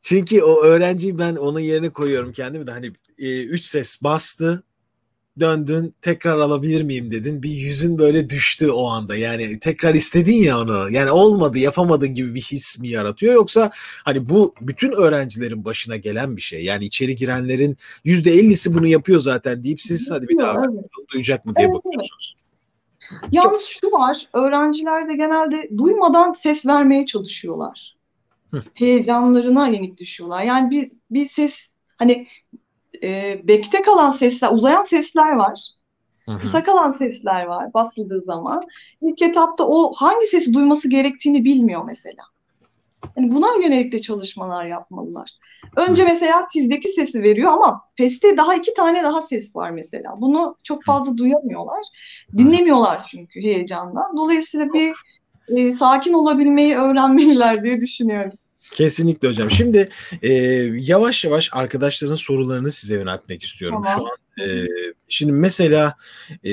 Çünkü 0.03 0.43
o 0.43 0.63
öğrenciyi 0.63 1.19
ben 1.19 1.37
onun 1.37 1.61
yerine 1.61 1.91
koyuyorum 1.91 2.33
kendimi 2.33 2.67
de 2.67 2.71
hani 2.71 2.93
e, 3.19 3.45
üç 3.45 3.65
ses 3.65 4.03
bastı 4.03 4.63
döndün 5.41 5.95
tekrar 6.03 6.39
alabilir 6.39 6.83
miyim 6.83 7.11
dedin 7.11 7.43
bir 7.43 7.51
yüzün 7.51 7.99
böyle 7.99 8.31
düştü 8.31 8.71
o 8.71 8.87
anda 8.87 9.17
yani 9.17 9.59
tekrar 9.61 9.95
istedin 9.95 10.37
ya 10.43 10.61
onu 10.61 10.91
yani 10.91 11.11
olmadı 11.11 11.59
yapamadın 11.59 12.15
gibi 12.15 12.35
bir 12.35 12.41
his 12.41 12.79
mi 12.79 12.89
yaratıyor 12.89 13.35
yoksa 13.35 13.71
hani 14.05 14.29
bu 14.29 14.55
bütün 14.61 14.93
öğrencilerin 14.93 15.65
başına 15.65 15.97
gelen 15.97 16.37
bir 16.37 16.43
şey 16.43 16.65
yani 16.65 16.85
içeri 16.85 17.17
girenlerin 17.17 17.77
yüzde 18.05 18.31
ellisi 18.31 18.75
bunu 18.75 18.87
yapıyor 18.87 19.21
zaten 19.21 19.65
deyip 19.65 19.83
siz 19.83 20.11
hadi 20.11 20.29
bir 20.29 20.39
daha 20.39 20.65
Evet. 20.65 20.85
duyacak 21.13 21.47
mı 21.47 21.57
diye 21.57 21.67
Evet, 21.67 21.77
bakıyorsunuz. 21.77 22.37
yalnız 23.33 23.63
şu 23.63 23.87
var. 23.87 24.27
Öğrenciler 24.33 25.09
de 25.09 25.17
genelde 25.17 25.79
duymadan 25.79 26.33
ses 26.33 26.67
vermeye 26.67 27.07
çalışıyorlar. 27.07 27.97
Hı. 28.51 28.63
Heyecanlarına 28.75 29.69
yenik 29.69 29.99
düşüyorlar. 30.01 30.43
Yani 30.43 30.71
bir, 30.71 30.91
bir 31.11 31.27
ses 31.27 31.71
hani 31.97 32.27
e, 33.03 33.41
bekte 33.45 33.83
kalan 33.83 34.11
sesler, 34.11 34.53
uzayan 34.53 34.83
sesler 34.83 35.33
var. 35.33 35.61
Hı 36.27 36.33
hı. 36.33 36.39
Kısa 36.39 36.63
kalan 36.63 36.91
sesler 36.91 37.45
var 37.45 37.75
basıldığı 37.75 38.23
zaman. 38.23 38.67
İlk 39.03 39.23
etapta 39.23 39.65
o 39.67 39.93
hangi 39.93 40.27
sesi 40.27 40.55
duyması 40.55 40.89
gerektiğini 40.89 41.45
bilmiyor 41.45 41.85
mesela. 41.85 42.23
Yani 43.17 43.33
buna 43.33 43.47
yönelik 43.63 43.93
de 43.93 44.01
çalışmalar 44.01 44.67
yapmalılar. 44.67 45.31
Önce 45.77 46.05
mesela 46.05 46.47
tizdeki 46.53 46.89
sesi 46.89 47.23
veriyor 47.23 47.53
ama 47.53 47.81
feste 47.97 48.37
daha 48.37 48.55
iki 48.55 48.75
tane 48.75 49.03
daha 49.03 49.23
ses 49.23 49.57
var 49.57 49.71
mesela. 49.71 50.15
Bunu 50.21 50.57
çok 50.63 50.85
fazla 50.85 51.17
duyamıyorlar. 51.17 51.81
Dinlemiyorlar 52.37 53.05
çünkü 53.05 53.41
heyecandan. 53.41 54.17
Dolayısıyla 54.17 54.73
bir 54.73 54.95
e, 55.49 55.73
sakin 55.73 56.13
olabilmeyi 56.13 56.77
öğrenmeliler 56.77 57.63
diye 57.63 57.81
düşünüyorum. 57.81 58.33
Kesinlikle 58.71 59.29
hocam. 59.29 59.51
Şimdi 59.51 59.89
e, 60.23 60.33
yavaş 60.79 61.25
yavaş 61.25 61.49
arkadaşların 61.53 62.15
sorularını 62.15 62.71
size 62.71 62.95
yöneltmek 62.95 63.43
istiyorum 63.43 63.83
Tamam. 63.85 64.07
şu 64.39 64.43
an. 64.45 64.49
E, 64.49 64.67
şimdi 65.09 65.33
mesela 65.33 65.95
e, 66.47 66.51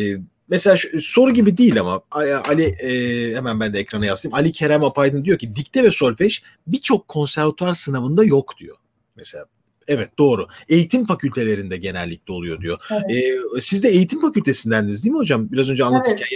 mesela 0.50 0.77
şu, 0.77 1.01
soru 1.01 1.33
gibi 1.33 1.57
değil 1.57 1.79
ama 1.79 2.01
Ali 2.50 2.63
e, 2.63 3.36
hemen 3.36 3.59
ben 3.59 3.74
de 3.74 3.79
ekrana 3.79 4.05
yazayım. 4.05 4.33
Ali 4.33 4.51
Kerem 4.51 4.83
Apaydın 4.83 5.25
diyor 5.25 5.39
ki 5.39 5.55
dikte 5.55 5.83
ve 5.83 5.91
solfej 5.91 6.41
birçok 6.67 7.07
konservatuar 7.07 7.74
sınavında 7.74 8.24
yok 8.24 8.57
diyor. 8.57 8.75
Mesela 9.15 9.45
evet 9.88 10.09
doğru. 10.19 10.47
Eğitim 10.69 11.05
fakültelerinde 11.05 11.77
genellikle 11.77 12.33
oluyor 12.33 12.62
diyor. 12.62 12.79
Evet. 12.91 13.25
E, 13.57 13.62
siz 13.62 13.83
de 13.83 13.89
eğitim 13.89 14.21
fakültesindendiniz 14.21 15.03
değil 15.03 15.13
mi 15.13 15.19
hocam? 15.19 15.51
Biraz 15.51 15.69
önce 15.69 15.83
anlatırken. 15.83 16.27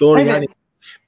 Doğru 0.00 0.20
Evet. 0.20 0.32
yani 0.32 0.46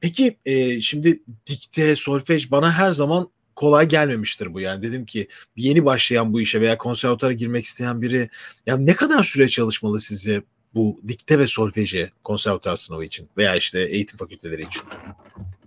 Peki 0.01 0.37
e, 0.45 0.81
şimdi 0.81 1.23
dikte, 1.47 1.97
solfej 1.97 2.51
bana 2.51 2.73
her 2.73 2.91
zaman 2.91 3.31
kolay 3.57 3.89
gelmemiştir 3.89 4.55
bu 4.55 4.61
yani. 4.61 4.83
Dedim 4.83 5.07
ki 5.07 5.29
yeni 5.57 5.85
başlayan 5.85 6.33
bu 6.33 6.41
işe 6.41 6.61
veya 6.61 6.79
konservatuvara 6.79 7.33
girmek 7.33 7.65
isteyen 7.65 8.03
biri 8.03 8.31
ya 8.67 8.77
ne 8.77 8.97
kadar 8.97 9.23
süre 9.23 9.49
çalışmalı 9.49 10.01
sizce 10.01 10.43
bu 10.75 11.01
dikte 11.09 11.39
ve 11.39 11.47
solfeji 11.47 12.11
konservatuar 12.25 12.77
sınavı 12.77 13.05
için 13.05 13.29
veya 13.37 13.57
işte 13.57 13.81
eğitim 13.81 14.19
fakülteleri 14.19 14.63
için? 14.63 14.83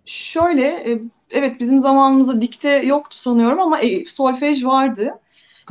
Şöyle, 0.06 0.64
e, 0.64 1.02
evet 1.32 1.60
bizim 1.60 1.80
zamanımızda 1.80 2.42
dikte 2.42 2.70
yoktu 2.70 3.18
sanıyorum 3.18 3.60
ama 3.60 3.80
e, 3.80 4.06
solfej 4.06 4.66
vardı. 4.66 5.10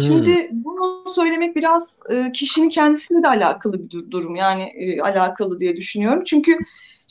Şimdi 0.00 0.48
bunu 0.52 1.04
söylemek 1.14 1.56
biraz 1.56 2.00
e, 2.10 2.32
kişinin 2.32 2.68
kendisiyle 2.68 3.22
de 3.22 3.28
alakalı 3.28 3.90
bir 3.90 4.10
durum 4.10 4.36
yani 4.36 4.72
alakalı 5.02 5.60
diye 5.60 5.76
düşünüyorum. 5.76 6.24
Çünkü 6.26 6.58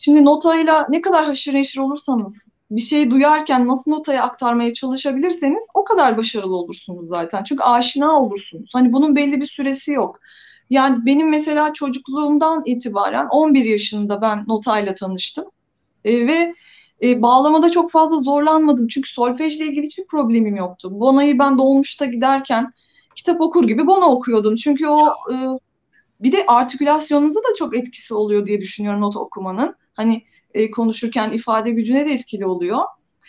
şimdi 0.02 0.26
notayla 0.26 0.88
ne 0.90 1.02
kadar 1.02 1.26
haşır 1.26 1.54
neşir 1.54 1.80
olursanız 1.80 2.48
bir 2.72 2.82
şeyi 2.82 3.12
duyarken 3.12 3.68
nasıl 3.68 3.92
notaya 3.92 4.24
aktarmaya 4.24 4.74
çalışabilirseniz 4.74 5.64
o 5.74 5.84
kadar 5.84 6.18
başarılı 6.18 6.56
olursunuz 6.56 7.08
zaten. 7.08 7.44
Çünkü 7.44 7.64
aşina 7.64 8.22
olursunuz. 8.22 8.70
Hani 8.74 8.94
bunun 8.94 9.16
belli 9.16 9.42
bir 9.42 9.46
süresi 9.46 9.92
yok. 9.92 10.20
Yani 10.70 11.06
benim 11.06 11.30
mesela 11.30 11.74
çocukluğumdan 11.74 12.64
itibaren 12.66 13.28
11 13.32 13.66
yaşında 13.66 14.22
ben 14.22 14.44
notayla 14.48 14.96
tanıştım. 14.96 15.46
E, 16.06 16.28
ve 16.28 16.54
e, 17.04 17.22
bağlamada 17.22 17.72
çok 17.72 17.92
fazla 17.92 18.18
zorlanmadım. 18.18 18.88
Çünkü 18.88 19.10
solfejle 19.10 19.66
ilgili 19.66 19.86
hiçbir 19.86 20.08
problemim 20.08 20.56
yoktu. 20.56 20.90
Bona'yı 20.92 21.40
ben 21.40 21.58
dolmuşta 21.58 22.06
giderken 22.06 22.72
kitap 23.16 23.42
okur 23.42 23.68
gibi 23.68 23.88
Bona 23.88 24.06
okuyordum. 24.06 24.56
Çünkü 24.56 24.88
o 24.88 25.08
e, 25.08 25.36
bir 26.20 26.32
de 26.32 26.46
artikülasyonunuza 26.48 27.40
da 27.40 27.56
çok 27.58 27.78
etkisi 27.78 28.14
oluyor 28.14 28.46
diye 28.48 28.62
düşünüyorum 28.62 29.02
nota 29.02 29.20
okumanın. 29.20 29.76
Hani 29.94 30.24
e, 30.54 30.72
konuşurken 30.72 31.32
ifade 31.32 31.72
gücüne 31.72 32.06
de 32.06 32.14
etkili 32.14 32.46
oluyor. 32.46 32.80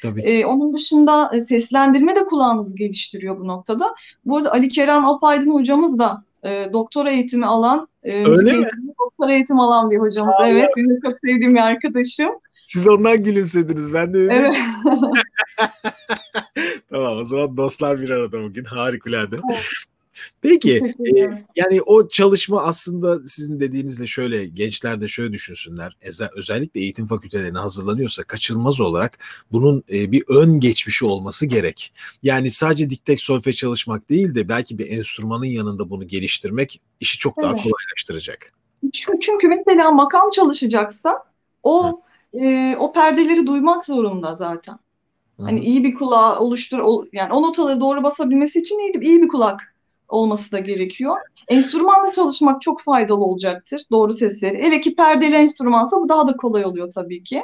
Tabii. 0.03 0.21
E, 0.21 0.47
onun 0.47 0.75
dışında 0.75 1.31
e, 1.35 1.41
seslendirme 1.41 2.17
de 2.17 2.25
kulağınızı 2.25 2.77
geliştiriyor 2.77 3.39
bu 3.39 3.47
noktada. 3.47 3.95
Bu 4.25 4.37
arada 4.37 4.53
Ali 4.53 4.69
Kerem 4.69 5.07
Apaydın 5.07 5.55
hocamız 5.55 5.99
da 5.99 6.25
e, 6.45 6.69
doktora 6.73 7.11
eğitimi 7.11 7.47
alan, 7.47 7.89
e, 8.03 8.27
Öyle 8.27 8.53
mi? 8.53 8.67
Doktora 8.99 9.33
eğitim 9.33 9.61
alan 9.61 9.91
bir 9.91 9.99
hocamız. 9.99 10.35
Allah. 10.39 10.49
Evet, 10.49 10.69
benim 10.77 11.01
çok 11.05 11.19
sevdiğim 11.25 11.55
bir 11.55 11.61
arkadaşım. 11.61 12.31
Siz 12.65 12.89
ondan 12.89 13.23
gülümsediniz. 13.23 13.95
Ben 13.95 14.15
de 14.15 14.19
dedim. 14.19 14.31
Evet. 14.31 14.55
tamam 16.91 17.19
o 17.19 17.25
zaman 17.25 17.57
dostlar 17.57 18.01
bir 18.01 18.11
arada 18.11 18.43
bugün. 18.43 18.65
Harikulade. 18.65 19.37
Evet. 19.53 19.63
Peki 20.41 20.77
e, 21.19 21.45
yani 21.57 21.83
o 21.83 22.09
çalışma 22.09 22.63
aslında 22.63 23.29
sizin 23.29 23.61
dediğinizle 23.61 24.07
şöyle 24.07 24.47
gençler 24.47 25.01
de 25.01 25.09
şöyle 25.09 25.33
düşünsünler. 25.33 25.97
Özellikle 26.37 26.81
eğitim 26.81 27.07
fakültelerine 27.07 27.59
hazırlanıyorsa 27.59 28.25
kaçılmaz 28.25 28.81
olarak 28.81 29.19
bunun 29.53 29.85
e, 29.93 30.13
bir 30.13 30.25
ön 30.29 30.61
geçmişi 30.61 31.05
olması 31.05 31.47
gerek. 31.47 31.93
Yani 32.23 32.51
sadece 32.51 32.91
diktek 32.91 33.21
solfe 33.21 33.53
çalışmak 33.53 34.11
değil 34.11 34.35
de 34.35 34.49
belki 34.49 34.79
bir 34.79 34.91
enstrümanın 34.91 35.45
yanında 35.45 35.91
bunu 35.91 36.09
geliştirmek 36.09 36.81
işi 37.01 37.19
çok 37.19 37.37
daha 37.37 37.53
evet. 37.53 37.63
kolaylaştıracak. 37.63 38.53
Çünkü 39.21 39.49
mesela 39.49 39.91
makam 39.91 40.31
çalışacaksa 40.31 41.25
o 41.63 42.03
e, 42.35 42.77
o 42.79 42.93
perdeleri 42.93 43.47
duymak 43.47 43.87
zorunda 43.87 44.35
zaten. 44.35 44.79
Hani 45.41 45.61
iyi 45.61 45.85
bir 45.85 45.95
kulağı 45.95 46.39
oluştur 46.41 47.07
yani 47.13 47.33
o 47.33 47.43
notaları 47.43 47.81
doğru 47.81 48.03
basabilmesi 48.03 48.59
için 48.59 48.79
iyi, 48.79 49.05
iyi 49.05 49.23
bir 49.23 49.29
kulak 49.29 49.72
olması 50.13 50.53
da 50.53 50.59
gerekiyor. 50.59 51.17
Enstrümanla 51.49 52.13
çalışmak 52.13 52.63
çok 52.63 52.83
faydalı 52.83 53.25
olacaktır. 53.25 53.83
Doğru 53.91 54.13
sesleri. 54.13 54.59
Hele 54.59 54.81
ki 54.81 54.97
perdeli 54.97 55.35
enstrümansa 55.35 55.97
bu 56.01 56.09
daha 56.09 56.29
da 56.29 56.37
kolay 56.37 56.65
oluyor 56.65 56.91
tabii 56.91 57.23
ki. 57.25 57.43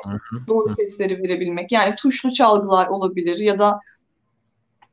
Doğru 0.49 0.69
sesleri 0.69 1.23
verebilmek. 1.23 1.73
Yani 1.73 1.95
tuşlu 1.97 2.33
çalgılar 2.33 2.87
olabilir 2.87 3.39
ya 3.39 3.59
da 3.59 3.81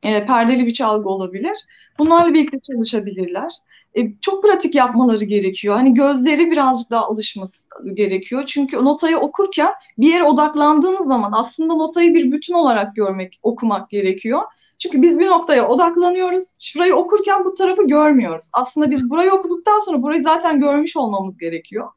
e, 0.04 0.26
perdeli 0.26 0.66
bir 0.66 0.74
çalgı 0.74 1.08
olabilir. 1.08 1.56
Bunlarla 1.98 2.34
birlikte 2.34 2.60
çalışabilirler. 2.60 3.52
E, 3.96 4.12
çok 4.20 4.42
pratik 4.42 4.74
yapmaları 4.74 5.24
gerekiyor. 5.24 5.74
Hani 5.74 5.94
gözleri 5.94 6.50
birazcık 6.50 6.90
daha 6.90 7.06
alışması 7.06 7.68
gerekiyor. 7.94 8.42
Çünkü 8.46 8.76
notayı 8.76 9.18
okurken 9.18 9.72
bir 9.98 10.12
yere 10.12 10.22
odaklandığınız 10.22 11.06
zaman 11.06 11.32
aslında 11.34 11.74
notayı 11.74 12.14
bir 12.14 12.32
bütün 12.32 12.54
olarak 12.54 12.96
görmek, 12.96 13.38
okumak 13.42 13.90
gerekiyor. 13.90 14.42
Çünkü 14.78 15.02
biz 15.02 15.18
bir 15.18 15.26
noktaya 15.26 15.68
odaklanıyoruz. 15.68 16.44
Şurayı 16.60 16.94
okurken 16.94 17.44
bu 17.44 17.54
tarafı 17.54 17.86
görmüyoruz. 17.86 18.50
Aslında 18.52 18.90
biz 18.90 19.10
burayı 19.10 19.32
okuduktan 19.32 19.78
sonra 19.78 20.02
burayı 20.02 20.22
zaten 20.22 20.60
görmüş 20.60 20.96
olmamız 20.96 21.38
gerekiyor. 21.38 21.88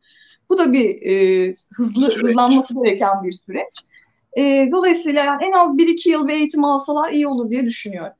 Bu 0.50 0.58
da 0.58 0.74
bir 0.74 1.02
e, 1.02 1.46
hızlı 1.76 2.12
süreç. 2.12 2.30
hızlanması 2.30 2.74
gereken 2.74 3.24
bir 3.24 3.32
süreç. 3.32 3.80
E, 4.38 4.70
dolayısıyla 4.72 5.26
yani 5.26 5.44
en 5.44 5.52
az 5.52 5.78
1-2 5.78 6.10
yıl 6.10 6.28
bir 6.28 6.34
eğitim 6.34 6.64
alsalar 6.64 7.12
iyi 7.12 7.28
olur 7.28 7.52
diye 7.52 7.66
düşünüyorum. 7.66 8.14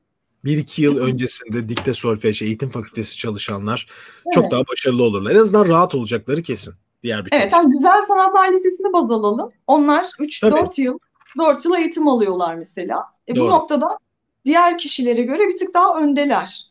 1-2 0.44 0.80
yıl 0.80 0.98
öncesinde 0.98 1.68
dikte 1.68 1.94
solfej 1.94 2.42
eğitim 2.42 2.70
fakültesi 2.70 3.16
çalışanlar 3.16 3.86
evet. 4.24 4.34
çok 4.34 4.50
daha 4.50 4.66
başarılı 4.66 5.02
olurlar. 5.02 5.30
En 5.30 5.36
azından 5.36 5.68
rahat 5.68 5.94
olacakları 5.94 6.42
kesin. 6.42 6.74
Diğer 7.02 7.24
bir 7.24 7.30
Evet, 7.32 7.52
yani 7.52 7.72
Güzel 7.72 8.06
Sanatlar 8.08 8.52
Lisesi'ni 8.52 8.92
baz 8.92 9.10
alalım. 9.10 9.50
Onlar 9.66 10.04
3-4 10.04 10.80
yıl 10.80 10.98
4 11.38 11.64
yıl 11.64 11.74
eğitim 11.74 12.08
alıyorlar 12.08 12.54
mesela. 12.54 13.04
E, 13.28 13.36
bu 13.36 13.48
noktada 13.48 13.98
diğer 14.44 14.78
kişilere 14.78 15.22
göre 15.22 15.48
bir 15.48 15.56
tık 15.56 15.74
daha 15.74 16.00
öndeler. 16.00 16.66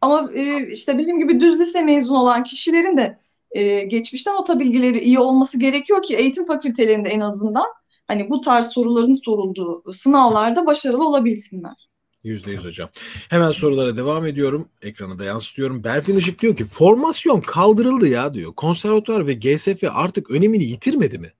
Ama 0.00 0.30
e, 0.34 0.68
işte 0.72 0.98
benim 0.98 1.18
gibi 1.18 1.40
düz 1.40 1.60
lise 1.60 1.82
mezun 1.82 2.14
olan 2.14 2.42
kişilerin 2.42 2.96
de 2.96 3.18
e, 3.50 3.82
geçmişten 3.82 4.34
nota 4.34 4.58
bilgileri 4.60 4.98
iyi 4.98 5.18
olması 5.18 5.58
gerekiyor 5.58 6.02
ki 6.02 6.16
eğitim 6.16 6.46
fakültelerinde 6.46 7.08
en 7.08 7.20
azından 7.20 7.66
hani 8.08 8.30
bu 8.30 8.40
tarz 8.40 8.66
soruların 8.66 9.24
sorulduğu 9.24 9.92
sınavlarda 9.92 10.66
başarılı 10.66 11.08
olabilsinler. 11.08 11.87
Yüzde 12.24 12.50
yüz 12.50 12.64
hocam. 12.64 12.88
Hemen 13.30 13.50
sorulara 13.50 13.96
devam 13.96 14.26
ediyorum. 14.26 14.68
Ekranı 14.82 15.18
da 15.18 15.24
yansıtıyorum. 15.24 15.84
Berfin 15.84 16.16
Işık 16.16 16.42
diyor 16.42 16.56
ki 16.56 16.64
formasyon 16.64 17.40
kaldırıldı 17.40 18.08
ya 18.08 18.34
diyor. 18.34 18.54
Konservatuar 18.54 19.26
ve 19.26 19.34
GSF 19.34 19.84
artık 19.92 20.30
önemini 20.30 20.64
yitirmedi 20.64 21.18
mi? 21.18 21.32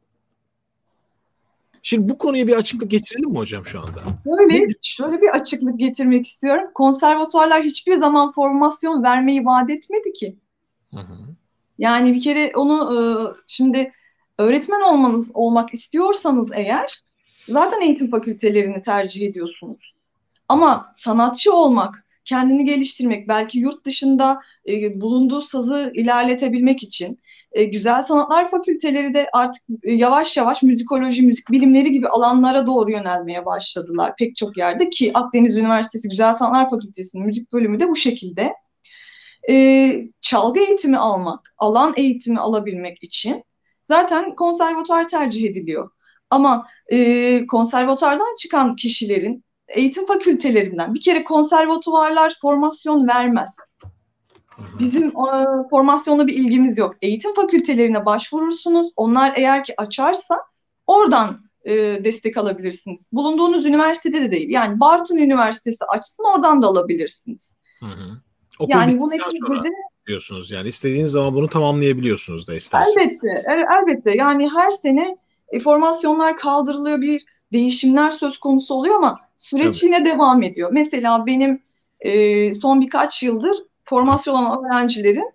Şimdi 1.83 2.09
bu 2.09 2.19
konuya 2.19 2.47
bir 2.47 2.57
açıklık 2.57 2.91
getirelim 2.91 3.31
mi 3.31 3.39
hocam 3.39 3.67
şu 3.67 3.81
anda? 3.81 4.01
Böyle, 4.27 4.67
şöyle 4.83 5.21
bir 5.23 5.29
açıklık 5.29 5.79
getirmek 5.79 6.27
istiyorum. 6.27 6.71
Konservatuarlar 6.75 7.63
hiçbir 7.63 7.95
zaman 7.95 8.33
formasyon 8.33 9.03
vermeyi 9.03 9.45
vaat 9.45 9.71
etmedi 9.71 10.13
ki. 10.13 10.37
Hı 10.95 11.01
hı. 11.01 11.19
Yani 11.79 12.15
bir 12.15 12.21
kere 12.21 12.53
onu 12.57 12.95
e, 12.95 12.99
şimdi 13.47 13.93
öğretmen 14.39 14.81
olmanız 14.81 15.31
olmak 15.35 15.75
istiyorsanız 15.75 16.51
eğer 16.55 17.01
zaten 17.49 17.81
eğitim 17.81 18.11
fakültelerini 18.11 18.83
tercih 18.83 19.29
ediyorsunuz. 19.29 19.95
Ama 20.49 20.91
sanatçı 20.95 21.55
olmak, 21.55 22.05
kendini 22.25 22.65
geliştirmek, 22.65 23.29
belki 23.29 23.59
yurt 23.59 23.85
dışında 23.85 24.41
e, 24.69 25.01
bulunduğu 25.01 25.43
sazı 25.43 25.93
ilerletebilmek 25.95 26.83
için 26.83 27.19
e, 27.53 27.65
güzel 27.65 28.03
sanatlar 28.03 28.51
fakülteleri 28.51 29.15
de 29.15 29.29
artık 29.33 29.63
e, 29.83 29.93
yavaş 29.93 30.37
yavaş 30.37 30.63
müzikoloji, 30.63 31.23
müzik 31.23 31.51
bilimleri 31.51 31.93
gibi 31.93 32.09
alanlara 32.09 32.67
doğru 32.67 32.91
yönelmeye 32.91 33.47
başladılar 33.47 34.15
pek 34.19 34.37
çok 34.37 34.57
yerde 34.57 34.91
ki 34.91 35.11
Akdeniz 35.15 35.57
Üniversitesi 35.57 36.09
Güzel 36.09 36.35
Sanatlar 36.35 36.71
Fakültesi'nin 36.71 37.27
müzik 37.27 37.53
bölümü 37.53 37.81
de 37.81 37.89
bu 37.89 37.97
şekilde. 37.97 38.55
E, 39.49 40.09
çalgı 40.21 40.61
eğitimi 40.61 40.99
almak, 40.99 41.55
alan 41.59 41.93
eğitimi 41.97 42.41
alabilmek 42.41 43.03
için 43.03 43.45
zaten 43.85 44.35
konservatuar 44.35 45.09
tercih 45.09 45.51
ediliyor. 45.51 45.91
Ama 46.31 46.69
e, 46.93 47.47
konservatuardan 47.47 48.35
çıkan 48.39 48.77
kişilerin 48.77 49.45
eğitim 49.69 50.07
fakültelerinden 50.07 50.95
bir 50.95 51.01
kere 51.01 51.25
konservatuvarlar 51.25 52.37
formasyon 52.43 53.09
vermez. 53.09 53.57
Bizim 54.79 55.07
e, 55.07 55.13
formasyonla 55.71 56.27
bir 56.27 56.35
ilgimiz 56.35 56.79
yok. 56.79 56.95
Eğitim 57.03 57.35
fakültelerine 57.35 58.07
başvurursunuz. 58.07 58.93
Onlar 58.97 59.33
eğer 59.37 59.65
ki 59.65 59.75
açarsa 59.77 60.39
oradan 60.87 61.41
e, 61.65 61.75
destek 62.05 62.37
alabilirsiniz. 62.37 63.09
Bulunduğunuz 63.13 63.67
üniversitede 63.67 64.21
de 64.21 64.31
değil. 64.31 64.49
Yani 64.49 64.81
Bartın 64.81 65.17
Üniversitesi 65.17 65.85
açsın 65.85 66.25
oradan 66.35 66.63
da 66.63 66.67
alabilirsiniz. 66.67 67.57
Hı 67.81 67.87
hı. 67.87 68.21
Okul 68.59 68.73
yani 68.73 69.01
bu 69.01 69.11
neticede 69.11 69.69
diyorsunuz. 70.07 70.51
Yani 70.51 70.69
istediğiniz 70.69 71.11
zaman 71.11 71.35
bunu 71.35 71.49
tamamlayabiliyorsunuz 71.49 72.49
da 72.49 72.55
isterseniz. 72.55 73.25
Elbette. 73.25 73.45
elbette. 73.49 74.15
Yani 74.17 74.51
her 74.51 74.71
sene 74.71 75.17
e, 75.49 75.61
formasyonlar 75.61 76.37
kaldırılıyor 76.37 77.01
bir 77.01 77.25
değişimler 77.53 78.11
söz 78.11 78.39
konusu 78.39 78.75
oluyor 78.75 78.97
ama 78.97 79.21
süreç 79.37 79.81
Tabii. 79.81 79.87
yine 79.87 80.05
devam 80.05 80.43
ediyor. 80.43 80.71
Mesela 80.73 81.27
benim 81.27 81.63
e, 82.01 82.55
son 82.55 82.81
birkaç 82.81 83.23
yıldır 83.23 83.57
formasyon 83.85 84.35
olan 84.35 84.65
öğrencilerin 84.65 85.33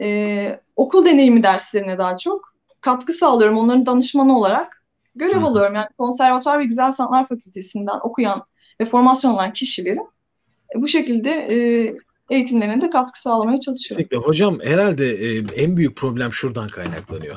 e, 0.00 0.60
okul 0.76 1.04
deneyimi 1.04 1.42
derslerine 1.42 1.98
daha 1.98 2.18
çok 2.18 2.54
katkı 2.80 3.12
sağlıyorum. 3.12 3.58
Onların 3.58 3.86
danışmanı 3.86 4.38
olarak 4.38 4.84
görev 5.14 5.40
Hı. 5.40 5.46
alıyorum. 5.46 5.74
Yani 5.74 5.88
konservatuar 5.98 6.58
ve 6.58 6.64
güzel 6.64 6.92
sanatlar 6.92 7.28
fakültesinden 7.28 7.98
okuyan 8.02 8.44
ve 8.80 8.84
formasyon 8.84 9.32
olan 9.32 9.52
kişilerin 9.52 10.08
e, 10.76 10.82
bu 10.82 10.88
şekilde 10.88 11.30
e, 11.30 11.56
eğitimlerine 12.30 12.80
de 12.80 12.90
katkı 12.90 13.20
sağlamaya 13.20 13.60
çalışıyorum. 13.60 13.88
Kesinlikle. 13.88 14.16
Hocam 14.16 14.58
herhalde 14.64 15.10
e, 15.10 15.44
en 15.56 15.76
büyük 15.76 15.96
problem 15.96 16.32
şuradan 16.32 16.68
kaynaklanıyor. 16.68 17.36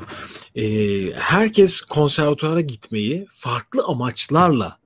E, 0.55 0.63
herkes 1.11 1.81
konservatuara 1.81 2.61
gitmeyi 2.61 3.25
farklı 3.29 3.83
amaçlarla 3.87 4.79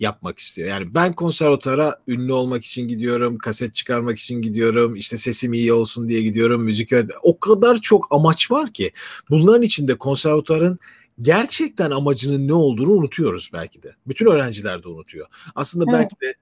yapmak 0.00 0.38
istiyor. 0.38 0.68
Yani 0.68 0.94
ben 0.94 1.12
konservatuara 1.12 1.96
ünlü 2.08 2.32
olmak 2.32 2.64
için 2.64 2.88
gidiyorum, 2.88 3.38
kaset 3.38 3.74
çıkarmak 3.74 4.18
için 4.18 4.42
gidiyorum, 4.42 4.96
işte 4.96 5.18
sesim 5.18 5.52
iyi 5.52 5.72
olsun 5.72 6.08
diye 6.08 6.22
gidiyorum, 6.22 6.62
müzik 6.62 6.90
o 7.22 7.40
kadar 7.40 7.78
çok 7.78 8.06
amaç 8.10 8.50
var 8.50 8.72
ki 8.72 8.92
bunların 9.30 9.62
içinde 9.62 9.98
konservatuarın 9.98 10.78
gerçekten 11.20 11.90
amacının 11.90 12.48
ne 12.48 12.52
olduğunu 12.52 12.90
unutuyoruz 12.90 13.50
belki 13.52 13.82
de. 13.82 13.94
Bütün 14.06 14.26
öğrenciler 14.26 14.82
de 14.82 14.88
unutuyor. 14.88 15.26
Aslında 15.54 15.84
evet. 15.88 15.94
belki 16.00 16.16
de 16.20 16.34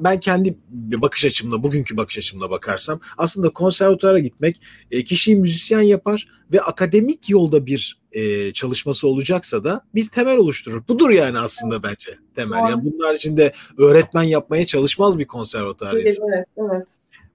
ben 0.00 0.20
kendi 0.20 0.58
bakış 0.70 1.24
açımla, 1.24 1.62
bugünkü 1.62 1.96
bakış 1.96 2.18
açımla 2.18 2.50
bakarsam 2.50 3.00
aslında 3.18 3.50
konservatuara 3.50 4.18
gitmek 4.18 4.62
e, 4.90 5.04
kişiyi 5.04 5.36
müzisyen 5.36 5.80
yapar 5.80 6.28
ve 6.52 6.60
akademik 6.60 7.30
yolda 7.30 7.66
bir 7.66 8.00
e, 8.12 8.52
çalışması 8.52 9.08
olacaksa 9.08 9.64
da 9.64 9.84
bir 9.94 10.08
temel 10.08 10.38
oluşturur. 10.38 10.88
Budur 10.88 11.10
yani 11.10 11.38
aslında 11.38 11.82
bence 11.82 12.18
temel. 12.34 12.58
Yani 12.58 12.84
bunun 12.84 13.06
haricinde 13.06 13.52
öğretmen 13.78 14.22
yapmaya 14.22 14.66
çalışmaz 14.66 15.18
bir 15.18 15.26
konservatuar 15.26 15.92
evet, 15.92 16.18
evet, 16.32 16.46
evet. 16.56 16.86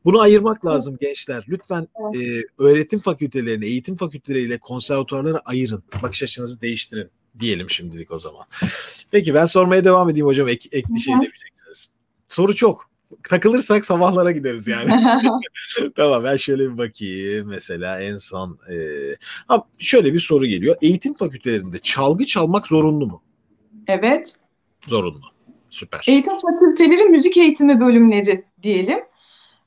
Bunu 0.05 0.19
ayırmak 0.19 0.65
lazım 0.65 0.97
gençler. 1.01 1.45
Lütfen 1.49 1.87
e, 2.15 2.19
öğretim 2.57 2.99
fakültelerini, 2.99 3.65
eğitim 3.65 3.95
fakülteleriyle 3.95 4.57
konservatuarları 4.57 5.39
ayırın. 5.39 5.83
Bakış 6.03 6.23
açınızı 6.23 6.61
değiştirin 6.61 7.09
diyelim 7.39 7.69
şimdilik 7.69 8.11
o 8.11 8.17
zaman. 8.17 8.45
Peki 9.11 9.33
ben 9.33 9.45
sormaya 9.45 9.85
devam 9.85 10.09
edeyim 10.09 10.25
hocam. 10.25 10.47
Ek, 10.47 10.69
ek 10.71 10.87
bir 10.89 10.99
şey 10.99 11.13
demeyeceksiniz. 11.13 11.89
Soru 12.27 12.55
çok. 12.55 12.91
Takılırsak 13.29 13.85
sabahlara 13.85 14.31
gideriz 14.31 14.67
yani. 14.67 14.91
tamam 15.95 16.23
ben 16.23 16.35
şöyle 16.35 16.71
bir 16.71 16.77
bakayım. 16.77 17.47
Mesela 17.47 18.01
en 18.01 18.17
son 18.17 18.59
e, 18.69 18.75
ha, 19.47 19.63
şöyle 19.79 20.13
bir 20.13 20.19
soru 20.19 20.45
geliyor. 20.45 20.75
Eğitim 20.81 21.13
fakültelerinde 21.13 21.79
çalgı 21.79 22.25
çalmak 22.25 22.67
zorunlu 22.67 23.07
mu? 23.07 23.23
Evet. 23.87 24.35
Zorunlu. 24.87 25.25
Süper. 25.69 26.03
Eğitim 26.07 26.33
fakülteleri 26.39 27.03
müzik 27.03 27.37
eğitimi 27.37 27.79
bölümleri 27.79 28.45
diyelim. 28.63 28.99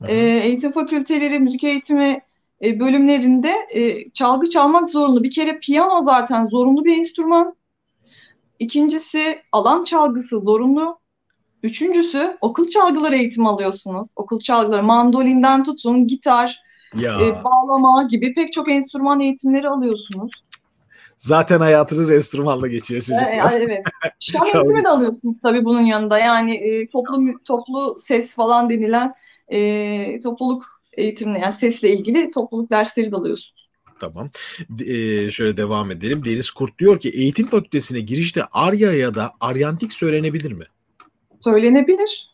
E, 0.07 0.15
eğitim 0.15 0.71
fakülteleri 0.71 1.39
müzik 1.39 1.63
eğitimi 1.63 2.21
e, 2.63 2.79
bölümlerinde 2.79 3.53
e, 3.73 4.09
çalgı 4.09 4.49
çalmak 4.49 4.89
zorunlu. 4.89 5.23
Bir 5.23 5.31
kere 5.31 5.59
piyano 5.59 6.01
zaten 6.01 6.45
zorunlu 6.45 6.85
bir 6.85 6.97
enstrüman. 6.97 7.55
İkincisi 8.59 9.41
alan 9.51 9.83
çalgısı 9.83 10.39
zorunlu. 10.39 10.99
Üçüncüsü 11.63 12.37
okul 12.41 12.69
çalgıları 12.69 13.15
eğitimi 13.15 13.49
alıyorsunuz. 13.49 14.07
Okul 14.15 14.39
çalgıları 14.39 14.83
mandolinden 14.83 15.63
tutun, 15.63 16.07
gitar, 16.07 16.61
ya. 16.95 17.21
e, 17.21 17.43
bağlama 17.43 18.03
gibi 18.03 18.33
pek 18.33 18.53
çok 18.53 18.69
enstrüman 18.69 19.19
eğitimleri 19.19 19.69
alıyorsunuz. 19.69 20.31
Zaten 21.17 21.59
hayatınız 21.59 22.11
enstrümanla 22.11 22.67
geçiyor 22.67 23.01
çocuklar. 23.01 23.53
Evet. 23.53 23.69
evet. 24.03 24.13
Şan 24.19 24.45
eğitimi 24.53 24.83
de 24.83 24.89
alıyorsunuz 24.89 25.37
tabii 25.43 25.65
bunun 25.65 25.81
yanında. 25.81 26.19
Yani 26.19 26.55
e, 26.55 26.87
toplu 26.87 27.23
toplu 27.45 27.95
ses 27.99 28.35
falan 28.35 28.69
denilen 28.69 29.13
e, 29.51 30.19
topluluk 30.23 30.81
eğitimine 30.93 31.39
yani 31.39 31.53
sesle 31.53 31.93
ilgili 31.93 32.31
topluluk 32.31 32.71
dersleri 32.71 33.11
de 33.11 33.15
alıyorsunuz. 33.15 33.65
Tamam. 33.99 34.29
Ee, 34.87 35.31
şöyle 35.31 35.57
devam 35.57 35.91
edelim. 35.91 36.25
Deniz 36.25 36.51
Kurt 36.51 36.79
diyor 36.79 36.99
ki 36.99 37.09
eğitim 37.09 37.47
fakültesine 37.47 37.99
girişte 37.99 38.43
Arya 38.51 38.93
ya 38.93 39.15
da 39.15 39.31
Aryantik 39.39 39.93
söylenebilir 39.93 40.51
mi? 40.51 40.65
Söylenebilir. 41.41 42.29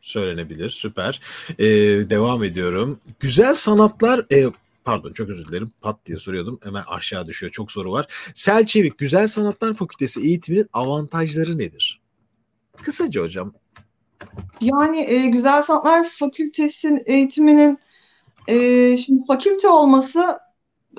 Söylenebilir. 0.00 0.70
Süper. 0.70 1.20
Ee, 1.58 1.64
devam 2.10 2.44
ediyorum. 2.44 3.00
Güzel 3.20 3.54
sanatlar 3.54 4.26
e, 4.32 4.46
pardon 4.84 5.12
çok 5.12 5.28
özür 5.28 5.48
dilerim 5.48 5.72
pat 5.82 6.06
diye 6.06 6.18
soruyordum 6.18 6.60
hemen 6.62 6.82
aşağı 6.86 7.26
düşüyor 7.26 7.52
çok 7.52 7.72
soru 7.72 7.92
var. 7.92 8.06
Selçevik 8.34 8.98
Güzel 8.98 9.26
Sanatlar 9.26 9.74
Fakültesi 9.74 10.20
eğitiminin 10.20 10.68
avantajları 10.72 11.58
nedir? 11.58 12.00
Kısaca 12.82 13.22
hocam 13.22 13.54
yani 14.60 15.00
e, 15.10 15.26
Güzel 15.26 15.62
Sanatlar 15.62 16.08
Fakültesi 16.08 16.96
eğitiminin 17.06 17.78
e, 18.48 18.96
şimdi 18.96 19.26
fakülte 19.26 19.68
olması 19.68 20.38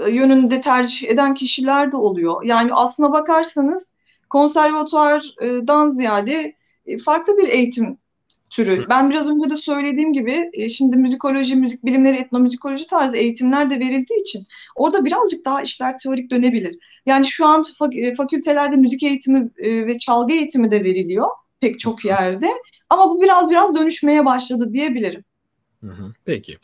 e, 0.06 0.12
yönünde 0.12 0.62
tercih 0.62 1.10
eden 1.10 1.34
kişiler 1.34 1.92
de 1.92 1.98
oluyor. 1.98 2.44
Yani 2.44 2.74
aslına 2.74 3.12
bakarsanız 3.12 3.94
konservatuardan 4.30 5.88
ziyade 5.88 6.56
e, 6.86 6.98
farklı 6.98 7.38
bir 7.38 7.48
eğitim 7.48 7.98
türü. 8.50 8.86
Ben 8.90 9.10
biraz 9.10 9.30
önce 9.30 9.50
de 9.50 9.58
söylediğim 9.58 10.14
gibi 10.14 10.50
e, 10.54 10.70
şimdi 10.70 10.98
müzikoloji, 10.98 11.56
müzik 11.56 11.86
bilimleri, 11.86 12.18
etnomüzikoloji 12.18 12.88
tarzı 12.88 13.18
eğitimler 13.18 13.70
de 13.70 13.80
verildiği 13.80 14.22
için 14.22 14.42
orada 14.76 15.06
birazcık 15.06 15.46
daha 15.46 15.62
işler 15.62 15.98
teorik 15.98 16.32
dönebilir. 16.32 16.78
Yani 17.06 17.26
şu 17.26 17.46
an 17.46 17.66
fakültelerde 18.18 18.76
müzik 18.76 19.04
eğitimi 19.04 19.50
ve 19.58 19.98
çalgı 19.98 20.34
eğitimi 20.34 20.72
de 20.72 20.84
veriliyor 20.84 21.28
pek 21.64 21.80
çok 21.80 22.06
yerde. 22.06 22.50
Ama 22.94 23.10
bu 23.10 23.22
biraz 23.22 23.50
biraz 23.50 23.76
dönüşmeye 23.76 24.26
başladı 24.26 24.74
diyebilirim. 24.74 25.24
Peki. 26.26 26.58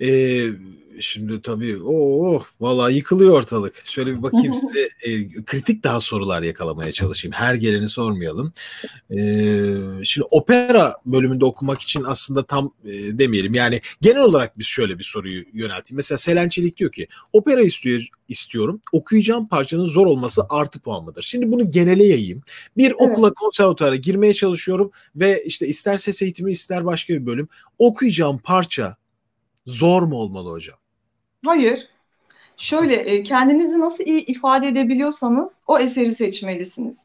Ee, 0.00 0.48
şimdi 1.00 1.42
tabii 1.42 1.82
o 1.82 1.92
oh, 2.34 2.44
vallahi 2.60 2.94
yıkılıyor 2.94 3.32
ortalık. 3.34 3.82
Şöyle 3.86 4.16
bir 4.16 4.22
bakayım 4.22 4.54
size 4.54 4.88
e, 5.02 5.28
kritik 5.44 5.84
daha 5.84 6.00
sorular 6.00 6.42
yakalamaya 6.42 6.92
çalışayım. 6.92 7.32
Her 7.32 7.54
geleni 7.54 7.88
sormayalım. 7.88 8.52
E, 9.10 9.18
şimdi 10.04 10.26
opera 10.30 10.94
bölümünde 11.06 11.44
okumak 11.44 11.80
için 11.80 12.04
aslında 12.04 12.46
tam 12.46 12.70
e, 12.84 13.18
demeyelim. 13.18 13.54
Yani 13.54 13.80
genel 14.00 14.20
olarak 14.20 14.58
biz 14.58 14.66
şöyle 14.66 14.98
bir 14.98 15.04
soruyu 15.04 15.44
yönelteyim. 15.52 15.96
Mesela 15.96 16.18
Selen 16.18 16.48
Çelik 16.48 16.76
diyor 16.76 16.92
ki 16.92 17.06
opera 17.32 17.62
istiyor, 17.62 18.08
istiyorum. 18.28 18.80
Okuyacağım 18.92 19.48
parçanın 19.48 19.84
zor 19.84 20.06
olması 20.06 20.42
artı 20.48 20.80
puan 20.80 21.04
mıdır? 21.04 21.22
Şimdi 21.22 21.52
bunu 21.52 21.70
genele 21.70 22.04
yayayım. 22.04 22.42
Bir 22.76 22.86
evet. 22.86 22.96
okula 22.98 23.32
konservatuara 23.34 23.96
girmeye 23.96 24.34
çalışıyorum 24.34 24.90
ve 25.16 25.44
işte 25.44 25.66
ister 25.66 25.96
ses 25.96 26.22
eğitimi 26.22 26.52
ister 26.52 26.84
başka 26.84 27.14
bir 27.14 27.26
bölüm 27.26 27.48
okuyacağım 27.78 28.38
parça 28.38 28.96
zor 29.66 30.02
mu 30.02 30.16
olmalı 30.16 30.50
hocam? 30.50 30.78
Hayır. 31.44 31.88
Şöyle 32.56 32.94
e, 32.94 33.22
kendinizi 33.22 33.80
nasıl 33.80 34.04
iyi 34.04 34.24
ifade 34.24 34.68
edebiliyorsanız 34.68 35.58
o 35.66 35.78
eseri 35.78 36.12
seçmelisiniz. 36.12 37.04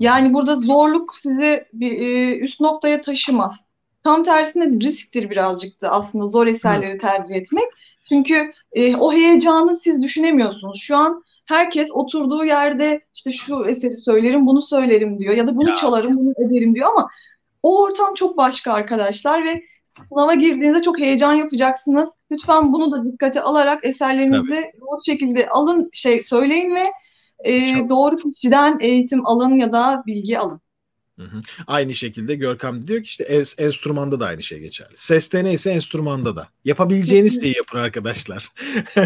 Yani 0.00 0.34
burada 0.34 0.56
zorluk 0.56 1.14
sizi 1.14 1.64
bir 1.72 1.92
e, 2.00 2.38
üst 2.38 2.60
noktaya 2.60 3.00
taşımaz. 3.00 3.64
Tam 4.02 4.22
tersine 4.22 4.80
risktir 4.80 5.30
birazcık 5.30 5.80
da 5.80 5.90
aslında 5.90 6.26
zor 6.26 6.46
eserleri 6.46 6.98
tercih 6.98 7.34
etmek. 7.34 7.64
Çünkü 8.04 8.52
e, 8.72 8.96
o 8.96 9.12
heyecanı 9.12 9.76
siz 9.76 10.02
düşünemiyorsunuz. 10.02 10.80
Şu 10.80 10.96
an 10.96 11.24
herkes 11.46 11.88
oturduğu 11.92 12.44
yerde 12.44 13.00
işte 13.14 13.32
şu 13.32 13.64
eseri 13.64 13.96
söylerim, 13.96 14.46
bunu 14.46 14.62
söylerim 14.62 15.18
diyor 15.18 15.34
ya 15.34 15.46
da 15.46 15.56
bunu 15.56 15.70
ya. 15.70 15.76
çalarım, 15.76 16.16
bunu 16.16 16.46
ederim 16.46 16.74
diyor 16.74 16.90
ama 16.90 17.08
o 17.62 17.82
ortam 17.82 18.14
çok 18.14 18.36
başka 18.36 18.72
arkadaşlar 18.72 19.44
ve 19.44 19.62
sınava 20.08 20.34
girdiğinizde 20.34 20.82
çok 20.82 20.98
heyecan 20.98 21.32
yapacaksınız. 21.32 22.14
Lütfen 22.30 22.72
bunu 22.72 22.92
da 22.92 23.04
dikkate 23.04 23.40
alarak 23.40 23.84
eserlerinizi 23.84 24.50
Tabii. 24.50 24.80
doğru 24.80 25.00
şekilde 25.06 25.48
alın, 25.48 25.90
şey 25.92 26.22
söyleyin 26.22 26.74
ve 26.74 26.84
e, 27.44 27.88
doğru 27.88 28.16
kişiden 28.16 28.78
eğitim 28.80 29.26
alın 29.26 29.56
ya 29.56 29.72
da 29.72 30.02
bilgi 30.06 30.38
alın. 30.38 30.60
Hı 31.18 31.22
hı. 31.22 31.38
Aynı 31.66 31.94
şekilde 31.94 32.34
Görkem 32.34 32.86
diyor 32.86 33.02
ki 33.02 33.06
işte 33.06 33.24
enstrümanda 33.58 34.20
da 34.20 34.26
aynı 34.26 34.42
şey 34.42 34.60
geçerli. 34.60 34.92
Seste 34.94 35.44
neyse 35.44 35.70
enstrümanda 35.70 36.36
da. 36.36 36.48
Yapabileceğiniz 36.64 37.40
şeyi 37.42 37.56
yapın 37.56 37.78
arkadaşlar. 37.78 38.48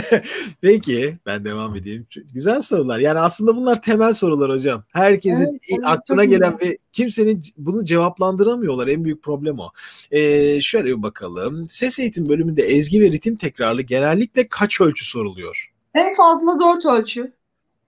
Peki 0.60 1.18
ben 1.26 1.44
devam 1.44 1.76
edeyim. 1.76 2.06
Güzel 2.32 2.60
sorular. 2.60 2.98
Yani 2.98 3.18
aslında 3.18 3.56
bunlar 3.56 3.82
temel 3.82 4.12
sorular 4.12 4.50
hocam. 4.50 4.84
Herkesin 4.92 5.44
evet, 5.44 5.60
evet, 5.70 5.84
aklına 5.84 6.24
gelen 6.24 6.58
ve 6.62 6.78
kimsenin 6.92 7.42
bunu 7.56 7.84
cevaplandıramıyorlar. 7.84 8.88
En 8.88 9.04
büyük 9.04 9.22
problem 9.22 9.58
o. 9.58 9.70
Ee, 10.10 10.60
şöyle 10.60 10.86
bir 10.86 11.02
bakalım. 11.02 11.68
Ses 11.68 11.98
eğitim 11.98 12.28
bölümünde 12.28 12.62
ezgi 12.62 13.00
ve 13.00 13.10
ritim 13.10 13.36
tekrarlı 13.36 13.82
genellikle 13.82 14.48
kaç 14.48 14.80
ölçü 14.80 15.04
soruluyor? 15.04 15.72
En 15.94 16.14
fazla 16.14 16.60
dört 16.60 16.86
ölçü. 16.86 17.32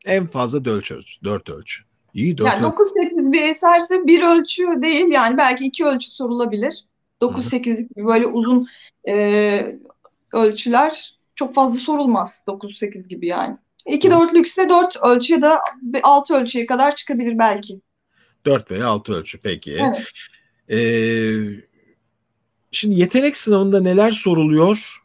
En 0.04 0.26
fazla 0.26 0.64
dört 0.64 0.90
ölçü. 0.90 1.24
Dört 1.24 1.50
ölçü. 1.50 1.89
İyi 2.14 2.38
4 2.38 2.46
yani 2.46 2.66
9-8 2.66 3.33
bir 3.33 3.42
eserse 3.42 4.07
bir 4.07 4.23
ölçü 4.23 4.62
değil 4.83 5.07
yani 5.07 5.37
belki 5.37 5.64
iki 5.64 5.85
ölçü 5.85 6.11
sorulabilir. 6.11 6.85
9-8'lik 7.23 7.96
böyle 7.96 8.27
uzun 8.27 8.68
e, 9.09 9.79
ölçüler 10.33 11.18
çok 11.35 11.55
fazla 11.55 11.81
sorulmaz 11.81 12.42
9-8 12.46 13.09
gibi 13.09 13.27
yani. 13.27 13.57
2 13.87 14.11
dörtlükse 14.11 14.68
4 14.68 14.96
ölçü 15.03 15.33
ya 15.33 15.42
da 15.42 15.61
6 16.03 16.35
ölçüye 16.35 16.66
kadar 16.66 16.96
çıkabilir 16.96 17.38
belki. 17.38 17.81
4 18.46 18.70
veya 18.70 18.87
6 18.87 19.12
ölçü 19.12 19.40
peki. 19.40 19.79
Evet. 19.81 20.12
Ee, 20.70 21.33
şimdi 22.70 23.01
yetenek 23.01 23.37
sınavında 23.37 23.81
neler 23.81 24.11
soruluyor? 24.11 25.03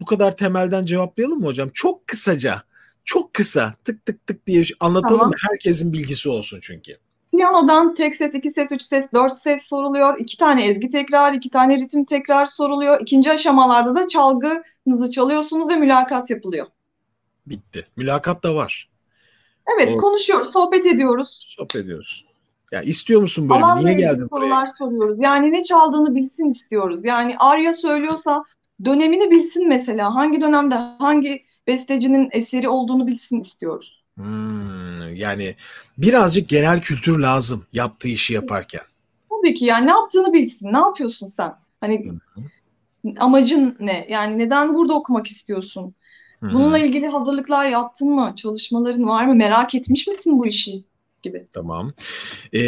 Bu 0.00 0.04
kadar 0.04 0.36
temelden 0.36 0.84
cevaplayalım 0.84 1.40
mı 1.40 1.46
hocam? 1.46 1.68
Çok 1.74 2.06
kısaca 2.06 2.62
çok 3.04 3.34
kısa 3.34 3.74
tık 3.84 4.06
tık 4.06 4.26
tık 4.26 4.46
diye 4.46 4.64
anlatalım 4.80 5.18
tamam. 5.18 5.32
herkesin 5.50 5.92
bilgisi 5.92 6.28
olsun 6.28 6.58
çünkü. 6.62 6.96
Piyanodan 7.30 7.94
tek 7.94 8.14
ses, 8.14 8.34
iki 8.34 8.50
ses, 8.50 8.72
üç 8.72 8.82
ses, 8.82 9.12
dört 9.14 9.32
ses 9.32 9.62
soruluyor. 9.62 10.18
İki 10.18 10.38
tane 10.38 10.66
ezgi 10.66 10.90
tekrar, 10.90 11.32
iki 11.32 11.50
tane 11.50 11.76
ritim 11.76 12.04
tekrar 12.04 12.46
soruluyor. 12.46 13.00
İkinci 13.00 13.30
aşamalarda 13.32 13.94
da 13.94 14.08
çalgınızı 14.08 15.10
çalıyorsunuz 15.10 15.68
ve 15.68 15.76
mülakat 15.76 16.30
yapılıyor. 16.30 16.66
Bitti. 17.46 17.86
Mülakat 17.96 18.42
da 18.42 18.54
var. 18.54 18.90
Evet, 19.76 19.92
O- 19.94 19.96
konuşuyoruz, 19.96 20.52
sohbet 20.52 20.86
ediyoruz. 20.86 21.38
Sohbet 21.40 21.76
ediyoruz. 21.76 22.26
Ya 22.72 22.82
istiyor 22.82 23.20
musun 23.20 23.48
böyle? 23.48 23.64
Alanla 23.64 23.82
Niye 23.82 23.94
geldin 23.94 24.28
buraya? 24.30 24.44
sorular 24.46 24.66
soruyoruz. 24.78 25.16
Yani 25.20 25.52
ne 25.52 25.62
çaldığını 25.62 26.14
bilsin 26.14 26.44
istiyoruz. 26.48 27.00
Yani 27.04 27.34
Arya 27.38 27.72
söylüyorsa 27.72 28.44
dönemini 28.84 29.30
bilsin 29.30 29.68
mesela. 29.68 30.14
Hangi 30.14 30.40
dönemde 30.40 30.74
hangi 30.74 31.44
bestecinin 31.70 32.28
eseri 32.32 32.68
olduğunu 32.68 33.06
bilsin 33.06 33.40
istiyoruz. 33.40 34.04
Hmm, 34.16 35.14
yani 35.14 35.54
birazcık 35.98 36.48
genel 36.48 36.80
kültür 36.80 37.18
lazım 37.18 37.66
yaptığı 37.72 38.08
işi 38.08 38.34
yaparken. 38.34 38.82
Tabii 39.30 39.54
ki 39.54 39.64
yani 39.64 39.86
ne 39.86 39.90
yaptığını 39.90 40.32
bilsin. 40.32 40.72
Ne 40.72 40.78
yapıyorsun 40.78 41.26
sen? 41.26 41.54
Hani 41.80 42.12
amacın 43.18 43.76
ne? 43.80 44.06
Yani 44.10 44.38
neden 44.38 44.74
burada 44.74 44.94
okumak 44.94 45.26
istiyorsun? 45.26 45.94
Hı 46.40 46.46
hı. 46.46 46.54
Bununla 46.54 46.78
ilgili 46.78 47.06
hazırlıklar 47.06 47.66
yaptın 47.66 48.08
mı? 48.14 48.32
Çalışmaların 48.36 49.06
var 49.06 49.26
mı? 49.26 49.34
Merak 49.34 49.74
etmiş 49.74 50.06
misin 50.06 50.38
bu 50.38 50.46
işi? 50.46 50.84
Gibi. 51.22 51.46
Tamam. 51.52 51.92
Ee, 52.52 52.58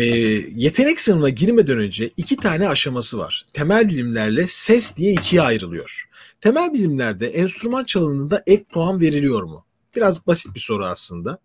yetenek 0.55 1.01
sınavına 1.01 1.29
girmeden 1.29 1.79
önce 1.79 2.11
iki 2.17 2.37
tane 2.37 2.69
aşaması 2.69 3.19
var. 3.19 3.47
Temel 3.53 3.89
bilimlerle 3.89 4.47
ses 4.47 4.97
diye 4.97 5.13
ikiye 5.13 5.43
ayrılıyor. 5.43 6.09
Temel 6.41 6.73
bilimlerde 6.73 7.27
enstrüman 7.27 7.85
çalınında 7.85 8.43
ek 8.47 8.65
puan 8.65 9.01
veriliyor 9.01 9.43
mu? 9.43 9.65
Biraz 9.97 10.27
basit 10.27 10.55
bir 10.55 10.61
soru 10.61 10.87
aslında. 10.87 11.39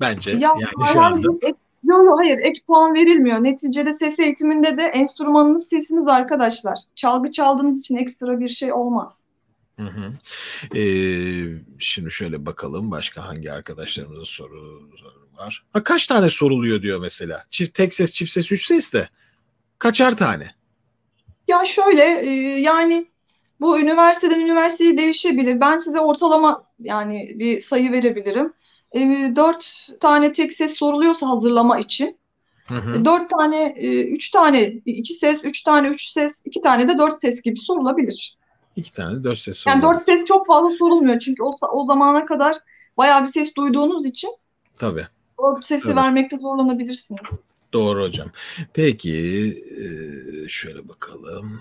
Bence. 0.00 0.30
Ya 0.30 0.38
yani 0.38 0.92
şu 0.92 1.00
anda. 1.00 1.28
ek, 1.42 1.58
yo, 1.84 2.04
yo, 2.04 2.16
hayır 2.18 2.38
ek 2.38 2.60
puan 2.66 2.94
verilmiyor. 2.94 3.44
Neticede 3.44 3.94
ses 3.94 4.18
eğitiminde 4.18 4.78
de 4.78 4.82
enstrümanınız 4.82 5.68
sesiniz 5.68 6.08
arkadaşlar. 6.08 6.78
Çalgı 6.94 7.30
çaldığınız 7.30 7.80
için 7.80 7.96
ekstra 7.96 8.40
bir 8.40 8.48
şey 8.48 8.72
olmaz. 8.72 9.20
Hı 9.78 9.86
hı. 9.86 10.12
Ee, 10.78 11.62
şimdi 11.78 12.10
şöyle 12.10 12.46
bakalım 12.46 12.90
başka 12.90 13.26
hangi 13.26 13.52
arkadaşlarımızın 13.52 14.24
soruları 14.24 15.17
var. 15.38 15.64
Ha, 15.72 15.84
kaç 15.84 16.06
tane 16.06 16.30
soruluyor 16.30 16.82
diyor 16.82 17.00
mesela. 17.00 17.44
Çift 17.50 17.74
tek 17.74 17.94
ses, 17.94 18.12
çift 18.12 18.30
ses, 18.30 18.52
üç 18.52 18.66
ses 18.66 18.92
de. 18.92 19.08
Kaçar 19.78 20.16
tane? 20.16 20.54
Ya 21.48 21.64
şöyle 21.64 22.20
e, 22.20 22.30
yani 22.60 23.06
bu 23.60 23.80
üniversiteden 23.80 24.40
üniversiteye 24.40 24.96
değişebilir. 24.96 25.60
Ben 25.60 25.78
size 25.78 26.00
ortalama 26.00 26.64
yani 26.80 27.32
bir 27.34 27.60
sayı 27.60 27.92
verebilirim. 27.92 28.52
E, 28.92 29.00
dört 29.36 29.88
tane 30.00 30.32
tek 30.32 30.52
ses 30.52 30.76
soruluyorsa 30.76 31.28
hazırlama 31.28 31.78
için. 31.78 32.18
Hı 32.66 32.74
hı. 32.74 33.04
Dört 33.04 33.30
tane, 33.30 33.74
e, 33.76 34.02
üç 34.02 34.30
tane 34.30 34.62
iki 34.86 35.14
ses, 35.14 35.44
üç 35.44 35.62
tane 35.62 35.88
üç 35.88 36.02
ses, 36.10 36.42
iki 36.44 36.60
tane 36.60 36.88
de 36.88 36.98
dört 36.98 37.20
ses 37.20 37.42
gibi 37.42 37.60
sorulabilir. 37.60 38.38
İki 38.76 38.92
tane 38.92 39.24
dört 39.24 39.38
ses 39.38 39.66
Yani 39.66 39.80
soruluyor. 39.80 40.00
dört 40.00 40.04
ses 40.04 40.24
çok 40.24 40.46
fazla 40.46 40.70
sorulmuyor 40.70 41.18
çünkü 41.18 41.42
o, 41.42 41.54
o 41.72 41.84
zamana 41.84 42.26
kadar 42.26 42.56
bayağı 42.96 43.22
bir 43.22 43.26
ses 43.26 43.56
duyduğunuz 43.56 44.06
için 44.06 44.30
Tabii. 44.78 45.06
Dört 45.42 45.66
sesi 45.66 45.86
Evet. 45.86 45.96
vermekte 45.96 46.36
zorlanabilirsiniz. 46.38 47.20
Doğru 47.72 48.02
hocam. 48.02 48.28
Peki 48.74 49.14
e, 49.80 50.48
şöyle 50.48 50.88
bakalım. 50.88 51.60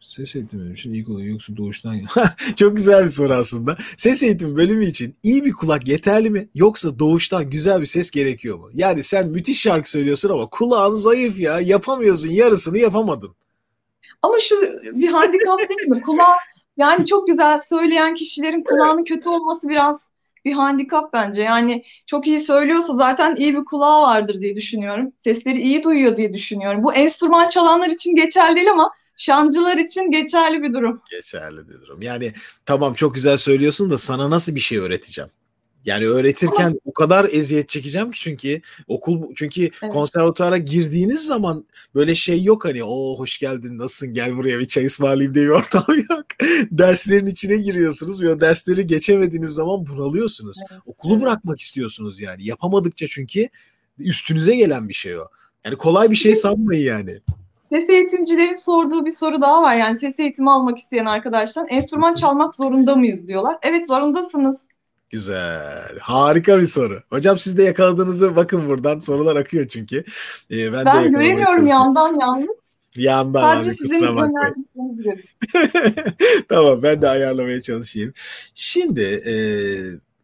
Ses 0.00 0.36
eğitimi 0.36 0.72
için 0.72 0.92
iyi 0.92 1.04
kulak 1.04 1.24
yoksa 1.26 1.56
doğuştan 1.56 2.00
çok 2.56 2.76
güzel 2.76 3.04
bir 3.04 3.08
soru 3.08 3.34
aslında. 3.34 3.76
Ses 3.96 4.22
eğitimi 4.22 4.56
bölümü 4.56 4.86
için 4.86 5.16
iyi 5.22 5.44
bir 5.44 5.52
kulak 5.52 5.88
yeterli 5.88 6.30
mi 6.30 6.48
yoksa 6.54 6.98
doğuştan 6.98 7.50
güzel 7.50 7.80
bir 7.80 7.86
ses 7.86 8.10
gerekiyor 8.10 8.58
mu? 8.58 8.70
Yani 8.74 9.02
sen 9.02 9.28
müthiş 9.28 9.60
şarkı 9.60 9.90
söylüyorsun 9.90 10.30
ama 10.30 10.46
kulağın 10.50 10.94
zayıf 10.94 11.38
ya 11.38 11.60
yapamıyorsun 11.60 12.28
yarısını 12.28 12.78
yapamadın. 12.78 13.34
Ama 14.22 14.34
şu 14.40 14.54
bir 14.82 15.08
handikap 15.08 15.58
değil 15.68 15.88
mi? 15.88 16.02
Kulağı 16.02 16.36
yani 16.76 17.06
çok 17.06 17.26
güzel 17.26 17.58
söyleyen 17.60 18.14
kişilerin 18.14 18.62
kulağının 18.62 19.04
kötü 19.04 19.28
olması 19.28 19.68
biraz 19.68 20.07
bir 20.48 20.52
handikap 20.52 21.12
bence. 21.12 21.42
Yani 21.42 21.82
çok 22.06 22.26
iyi 22.26 22.40
söylüyorsa 22.40 22.94
zaten 22.94 23.36
iyi 23.36 23.56
bir 23.56 23.64
kulağı 23.64 24.02
vardır 24.02 24.40
diye 24.40 24.56
düşünüyorum. 24.56 25.12
Sesleri 25.18 25.58
iyi 25.58 25.82
duyuyor 25.82 26.16
diye 26.16 26.32
düşünüyorum. 26.32 26.82
Bu 26.82 26.94
enstrüman 26.94 27.48
çalanlar 27.48 27.88
için 27.88 28.16
geçerli 28.16 28.56
değil 28.56 28.70
ama 28.70 28.90
şancılar 29.16 29.76
için 29.76 30.10
geçerli 30.10 30.62
bir 30.62 30.74
durum. 30.74 31.02
Geçerli 31.10 31.66
diyorum. 31.66 32.02
Yani 32.02 32.32
tamam 32.66 32.94
çok 32.94 33.14
güzel 33.14 33.36
söylüyorsun 33.36 33.90
da 33.90 33.98
sana 33.98 34.30
nasıl 34.30 34.54
bir 34.54 34.60
şey 34.60 34.78
öğreteceğim? 34.78 35.30
Yani 35.88 36.06
öğretirken 36.06 36.78
o 36.84 36.92
kadar 36.92 37.24
eziyet 37.32 37.68
çekeceğim 37.68 38.10
ki 38.10 38.20
çünkü 38.20 38.60
okul 38.88 39.34
çünkü 39.36 39.62
Evet. 39.62 39.92
konservatuara 39.92 40.56
girdiğiniz 40.56 41.26
zaman 41.26 41.64
böyle 41.94 42.14
şey 42.14 42.42
yok 42.42 42.64
hani 42.64 42.84
o 42.84 43.18
hoş 43.18 43.38
geldin 43.38 43.78
nasılsın 43.78 44.14
gel 44.14 44.36
buraya 44.36 44.58
bir 44.58 44.64
çay 44.64 44.84
ısmarlayayım 44.84 45.34
diye 45.34 45.44
bir 45.44 45.50
ortam 45.50 45.84
yok. 46.10 46.24
Derslerin 46.70 47.26
içine 47.26 47.56
giriyorsunuz 47.56 48.22
ve 48.22 48.40
dersleri 48.40 48.86
geçemediğiniz 48.86 49.50
zaman 49.50 49.86
bunalıyorsunuz. 49.86 50.58
Evet, 50.72 50.82
Okulu 50.86 51.12
evet. 51.12 51.22
bırakmak 51.22 51.60
istiyorsunuz 51.60 52.20
yani. 52.20 52.46
Yapamadıkça 52.46 53.06
çünkü 53.08 53.48
üstünüze 53.98 54.56
gelen 54.56 54.88
bir 54.88 54.94
şey 54.94 55.18
o. 55.18 55.24
Yani 55.64 55.76
kolay 55.76 56.10
bir 56.10 56.16
şey 56.16 56.34
sanmayın 56.34 56.86
yani. 56.86 57.20
Ses 57.72 57.90
eğitimcilerin 57.90 58.54
sorduğu 58.54 59.04
bir 59.06 59.10
soru 59.10 59.40
daha 59.40 59.62
var. 59.62 59.76
Yani 59.76 59.96
ses 59.96 60.20
eğitimi 60.20 60.50
almak 60.50 60.78
isteyen 60.78 61.06
arkadaşlar 61.06 61.66
enstrüman 61.70 62.14
çalmak 62.14 62.54
zorunda 62.54 62.96
mıyız 62.96 63.28
diyorlar. 63.28 63.58
Evet 63.62 63.86
zorundasınız. 63.86 64.67
Güzel. 65.10 65.98
Harika 66.00 66.58
bir 66.60 66.66
soru. 66.66 67.02
Hocam 67.10 67.38
siz 67.38 67.58
de 67.58 67.62
yakaladığınızı 67.62 68.36
bakın 68.36 68.68
buradan. 68.68 68.98
Sorular 68.98 69.36
akıyor 69.36 69.68
çünkü. 69.68 70.04
Ee, 70.50 70.72
ben, 70.72 70.72
de 70.72 70.72
Ben 70.72 70.94
yakalamaya 70.94 71.08
göremiyorum 71.08 71.66
yandan 71.66 72.20
yalnız. 72.20 72.56
Yandan 72.96 73.40
Sadece 73.40 73.70
abi 73.70 73.76
kusura 73.78 74.16
bakmayın. 74.16 74.66
tamam 76.48 76.82
ben 76.82 77.02
de 77.02 77.08
ayarlamaya 77.08 77.62
çalışayım. 77.62 78.12
Şimdi 78.54 79.02
e, 79.26 79.34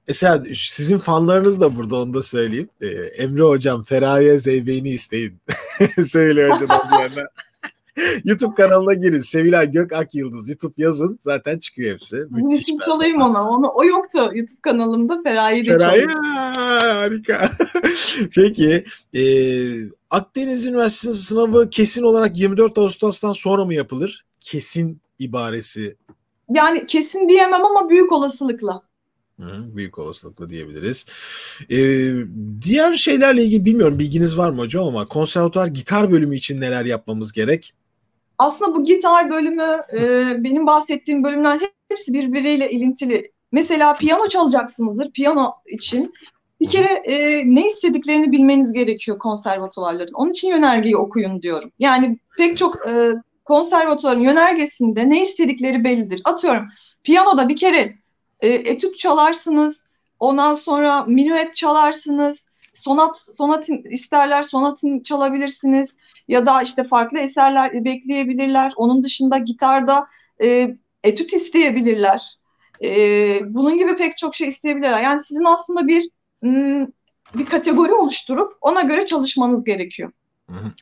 mesela 0.08 0.42
sizin 0.54 0.98
fanlarınız 0.98 1.60
da 1.60 1.76
burada 1.76 1.96
onu 1.96 2.14
da 2.14 2.22
söyleyeyim. 2.22 2.68
E, 2.80 2.86
Emre 2.88 3.42
hocam 3.42 3.82
Feraye 3.82 4.38
Zeybe'ni 4.38 4.90
isteyin. 4.90 5.40
Söyle 6.06 6.50
hocadan 6.50 6.90
bir 6.90 6.98
yana. 7.16 7.28
YouTube 8.24 8.54
kanalına 8.54 8.94
girin. 8.94 9.20
Sevilay 9.20 9.72
Gök 9.72 9.92
Ak 9.92 10.14
Yıldız. 10.14 10.48
YouTube 10.48 10.74
yazın. 10.76 11.18
Zaten 11.20 11.58
çıkıyor 11.58 11.94
hepsi. 11.94 12.16
Müthiş 12.30 12.62
için 12.62 12.78
çalayım 12.78 13.22
ona. 13.22 13.50
onu. 13.50 13.72
O 13.74 13.84
yoktu 13.84 14.18
YouTube 14.18 14.60
kanalımda. 14.62 15.22
Feraye 15.22 15.64
de 15.64 15.78
Feraye 15.78 16.06
harika. 16.06 17.50
Peki 18.34 18.84
e, 19.14 19.22
Akdeniz 20.10 20.66
Üniversitesi 20.66 21.22
sınavı 21.22 21.70
kesin 21.70 22.02
olarak 22.02 22.38
24 22.38 22.78
Ağustos'tan 22.78 23.32
sonra 23.32 23.64
mı 23.64 23.74
yapılır? 23.74 24.24
Kesin 24.40 25.00
ibaresi 25.18 25.96
Yani 26.50 26.86
kesin 26.86 27.28
diyemem 27.28 27.64
ama 27.64 27.90
büyük 27.90 28.12
olasılıkla. 28.12 28.82
Hı, 29.40 29.76
büyük 29.76 29.98
olasılıkla 29.98 30.50
diyebiliriz. 30.50 31.06
E, 31.70 31.76
diğer 32.62 32.94
şeylerle 32.94 33.44
ilgili 33.44 33.64
bilmiyorum 33.64 33.98
bilginiz 33.98 34.38
var 34.38 34.50
mı 34.50 34.58
hocam 34.58 34.86
ama 34.86 35.08
konservatuar 35.08 35.66
gitar 35.66 36.10
bölümü 36.10 36.36
için 36.36 36.60
neler 36.60 36.84
yapmamız 36.84 37.32
gerek? 37.32 37.74
Aslında 38.38 38.74
bu 38.74 38.84
gitar 38.84 39.30
bölümü, 39.30 39.80
e, 39.92 40.34
benim 40.44 40.66
bahsettiğim 40.66 41.24
bölümler 41.24 41.60
hepsi 41.88 42.12
birbiriyle 42.12 42.70
ilintili. 42.70 43.32
Mesela 43.52 43.94
piyano 43.94 44.28
çalacaksınızdır. 44.28 45.10
Piyano 45.10 45.52
için 45.66 46.12
bir 46.60 46.68
kere 46.68 46.92
e, 46.92 47.42
ne 47.54 47.66
istediklerini 47.66 48.32
bilmeniz 48.32 48.72
gerekiyor 48.72 49.18
konservatuvarların. 49.18 50.12
Onun 50.14 50.30
için 50.30 50.48
yönergeyi 50.48 50.96
okuyun 50.96 51.42
diyorum. 51.42 51.70
Yani 51.78 52.18
pek 52.38 52.56
çok 52.56 52.88
e, 52.88 53.12
konservatuvarın 53.44 54.20
yönergesinde 54.20 55.10
ne 55.10 55.22
istedikleri 55.22 55.84
bellidir. 55.84 56.20
Atıyorum 56.24 56.68
piyanoda 57.02 57.48
bir 57.48 57.56
kere 57.56 57.94
e, 58.40 58.48
etüt 58.48 58.98
çalarsınız. 58.98 59.82
Ondan 60.20 60.54
sonra 60.54 61.04
minuet 61.04 61.54
çalarsınız. 61.54 62.46
Sonat, 62.74 63.20
sonatin 63.20 63.82
isterler, 63.82 64.42
sonatin 64.42 65.00
çalabilirsiniz 65.00 65.96
ya 66.28 66.46
da 66.46 66.62
işte 66.62 66.84
farklı 66.84 67.18
eserler 67.18 67.84
bekleyebilirler. 67.84 68.72
Onun 68.76 69.02
dışında 69.02 69.38
gitarda 69.38 70.06
e, 70.42 70.76
etüt 71.04 71.32
isteyebilirler. 71.32 72.38
E, 72.84 73.40
bunun 73.54 73.76
gibi 73.78 73.96
pek 73.96 74.16
çok 74.16 74.34
şey 74.34 74.48
isteyebilirler. 74.48 75.00
Yani 75.00 75.24
sizin 75.24 75.44
aslında 75.44 75.88
bir 75.88 76.10
m, 76.42 76.86
bir 77.34 77.46
kategori 77.46 77.92
oluşturup 77.92 78.52
ona 78.60 78.82
göre 78.82 79.06
çalışmanız 79.06 79.64
gerekiyor. 79.64 80.12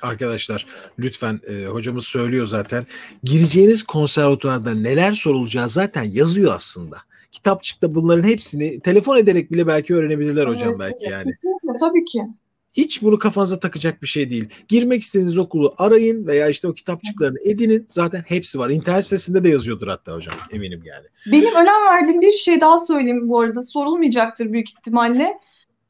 Arkadaşlar 0.02 0.66
lütfen 0.98 1.40
e, 1.48 1.66
hocamız 1.66 2.04
söylüyor 2.04 2.46
zaten. 2.46 2.84
Gireceğiniz 3.24 3.82
konservatuvarda 3.82 4.74
neler 4.74 5.12
sorulacağı 5.12 5.68
zaten 5.68 6.02
yazıyor 6.02 6.54
aslında. 6.54 6.96
Kitapçıkta 7.32 7.94
bunların 7.94 8.28
hepsini 8.28 8.80
telefon 8.80 9.16
ederek 9.16 9.52
bile 9.52 9.66
belki 9.66 9.94
öğrenebilirler 9.94 10.46
hocam 10.46 10.68
Evet, 10.68 10.80
belki 10.80 10.96
evet. 11.00 11.12
yani. 11.12 11.24
Kesinlikle, 11.24 11.76
tabii 11.80 12.04
ki. 12.04 12.22
Hiç 12.74 13.02
bunu 13.02 13.18
kafanıza 13.18 13.60
takacak 13.60 14.02
bir 14.02 14.06
şey 14.06 14.30
değil. 14.30 14.48
Girmek 14.68 15.02
istediğiniz 15.02 15.38
okulu 15.38 15.74
arayın 15.78 16.26
veya 16.26 16.48
işte 16.48 16.68
o 16.68 16.72
kitapçıklarını 16.72 17.38
edinin. 17.44 17.86
Zaten 17.88 18.24
hepsi 18.26 18.58
var. 18.58 18.70
İnternet 18.70 19.04
sitesinde 19.04 19.44
de 19.44 19.48
yazıyordur 19.48 19.88
hatta 19.88 20.14
hocam. 20.14 20.34
Eminim 20.52 20.82
yani. 20.84 21.06
Benim 21.32 21.54
önem 21.54 21.84
verdiğim 21.90 22.20
bir 22.20 22.30
şey 22.30 22.60
daha 22.60 22.80
söyleyeyim 22.80 23.28
bu 23.28 23.40
arada. 23.40 23.62
Sorulmayacaktır 23.62 24.52
büyük 24.52 24.70
ihtimalle. 24.70 25.38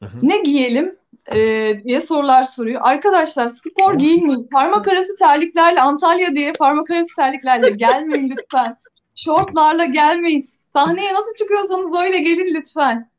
Hı 0.03 0.07
hı. 0.07 0.19
Ne 0.23 0.41
giyelim? 0.43 0.97
e, 1.35 1.81
diye 1.85 2.01
sorular 2.01 2.45
soruyor. 2.45 2.81
Arkadaşlar 2.85 3.49
spor 3.49 3.95
giyinmeyin. 3.95 4.49
Parmak 4.53 4.89
arası 4.89 5.17
terliklerle 5.17 5.81
Antalya 5.81 6.35
diye 6.35 6.53
parmak 6.53 6.91
arası 6.91 7.15
terliklerle 7.17 7.71
gelmeyin 7.71 8.31
lütfen. 8.31 8.77
Şortlarla 9.15 9.85
gelmeyin. 9.85 10.45
Sahneye 10.73 11.15
nasıl 11.15 11.35
çıkıyorsanız 11.39 11.95
öyle 11.95 12.19
gelin 12.19 12.55
lütfen. 12.55 13.12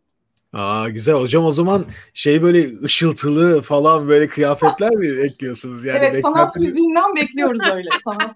Aa 0.54 0.90
güzel 0.90 1.16
hocam 1.16 1.46
o 1.46 1.52
zaman 1.52 1.86
şey 2.14 2.42
böyle 2.44 2.66
ışıltılı 2.84 3.62
falan 3.62 4.08
böyle 4.08 4.28
kıyafetler 4.28 4.92
mi 4.96 5.08
ekliyorsunuz 5.08 5.86
yani? 5.86 6.00
evet 6.02 6.22
sanat 6.22 6.56
müziğinden 6.56 7.16
bekliyoruz 7.16 7.62
öyle 7.74 7.90
sanat. 8.04 8.36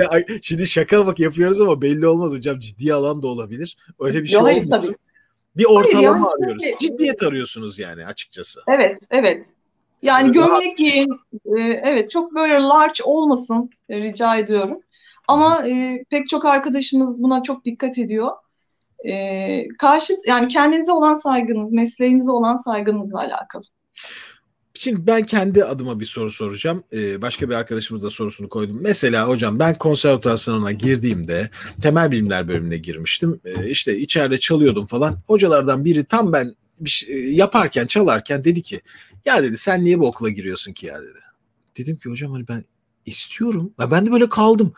Yani 0.00 0.24
şimdi 0.42 0.66
şaka 0.66 1.06
bak 1.06 1.20
yapıyoruz 1.20 1.60
ama 1.60 1.82
belli 1.82 2.06
olmaz 2.06 2.32
hocam 2.32 2.58
ciddi 2.58 2.94
alan 2.94 3.22
da 3.22 3.26
olabilir. 3.26 3.76
Öyle 4.00 4.22
bir 4.22 4.28
şey 4.28 4.34
Yok, 4.34 4.44
hayır 4.46 4.64
olmaz. 4.64 4.80
tabii. 4.82 4.94
Bir 5.56 5.64
ortalama 5.64 6.16
yani 6.16 6.26
arıyoruz. 6.26 6.62
şöyle- 6.62 6.78
Ciddiyet 6.78 7.22
arıyorsunuz 7.22 7.78
yani 7.78 8.06
açıkçası. 8.06 8.60
Evet, 8.68 8.98
evet. 9.10 9.46
Yani 10.02 10.34
Rahat. 10.34 10.34
gömlek 10.60 10.76
giyin. 10.76 11.20
e, 11.56 11.60
evet, 11.60 12.10
çok 12.10 12.34
böyle 12.34 12.54
large 12.54 13.02
olmasın 13.04 13.70
e, 13.88 14.00
rica 14.00 14.36
ediyorum. 14.36 14.78
Ama 15.28 15.68
e, 15.68 16.04
pek 16.10 16.28
çok 16.28 16.44
arkadaşımız 16.44 17.22
buna 17.22 17.42
çok 17.42 17.64
dikkat 17.64 17.98
ediyor. 17.98 18.30
E, 19.08 19.68
karşı 19.78 20.12
yani 20.26 20.48
kendinize 20.48 20.92
olan 20.92 21.14
saygınız, 21.14 21.72
mesleğinize 21.72 22.30
olan 22.30 22.56
saygınızla 22.56 23.18
alakalı. 23.18 23.62
Şimdi 24.74 25.06
ben 25.06 25.26
kendi 25.26 25.64
adıma 25.64 26.00
bir 26.00 26.04
soru 26.04 26.32
soracağım. 26.32 26.84
Ee, 26.92 27.22
başka 27.22 27.48
bir 27.48 27.54
arkadaşımız 27.54 28.02
da 28.02 28.10
sorusunu 28.10 28.48
koydum. 28.48 28.78
Mesela 28.80 29.28
hocam 29.28 29.58
ben 29.58 29.78
konservatuar 29.78 30.36
sınavına 30.36 30.72
girdiğimde 30.72 31.50
temel 31.82 32.10
bilimler 32.10 32.48
bölümüne 32.48 32.76
girmiştim. 32.76 33.40
Ee, 33.44 33.70
işte 33.70 33.98
içeride 33.98 34.40
çalıyordum 34.40 34.86
falan. 34.86 35.18
Hocalardan 35.26 35.84
biri 35.84 36.04
tam 36.04 36.32
ben 36.32 36.54
bir 36.80 36.90
şey, 36.90 37.32
yaparken 37.34 37.86
çalarken 37.86 38.44
dedi 38.44 38.62
ki 38.62 38.80
ya 39.24 39.42
dedi 39.42 39.56
sen 39.56 39.84
niye 39.84 39.98
bu 39.98 40.06
okula 40.06 40.30
giriyorsun 40.30 40.72
ki 40.72 40.86
ya 40.86 41.00
dedi. 41.00 41.20
Dedim 41.78 41.96
ki 41.96 42.10
hocam 42.10 42.32
hani 42.32 42.48
ben 42.48 42.64
istiyorum. 43.06 43.72
Ya 43.80 43.90
ben 43.90 44.06
de 44.06 44.12
böyle 44.12 44.28
kaldım. 44.28 44.72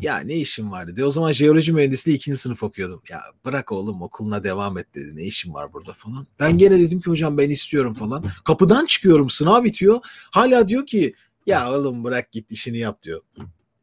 Ya 0.00 0.18
ne 0.18 0.36
işim 0.36 0.70
var 0.70 0.88
dedi. 0.88 1.04
O 1.04 1.10
zaman 1.10 1.32
jeoloji 1.32 1.72
mühendisliği 1.72 2.16
ikinci 2.16 2.38
sınıf 2.38 2.62
okuyordum. 2.62 3.02
Ya 3.08 3.20
bırak 3.44 3.72
oğlum 3.72 4.02
okuluna 4.02 4.44
devam 4.44 4.78
et 4.78 4.94
dedi. 4.94 5.16
Ne 5.16 5.22
işim 5.22 5.54
var 5.54 5.72
burada 5.72 5.92
falan. 5.92 6.26
Ben 6.40 6.58
gene 6.58 6.78
dedim 6.78 7.00
ki 7.00 7.10
hocam 7.10 7.38
ben 7.38 7.50
istiyorum 7.50 7.94
falan. 7.94 8.24
Kapıdan 8.44 8.86
çıkıyorum 8.86 9.30
sınav 9.30 9.64
bitiyor. 9.64 10.00
Hala 10.30 10.68
diyor 10.68 10.86
ki 10.86 11.14
ya 11.46 11.72
oğlum 11.72 12.04
bırak 12.04 12.32
git 12.32 12.52
işini 12.52 12.78
yap 12.78 13.02
diyor. 13.02 13.20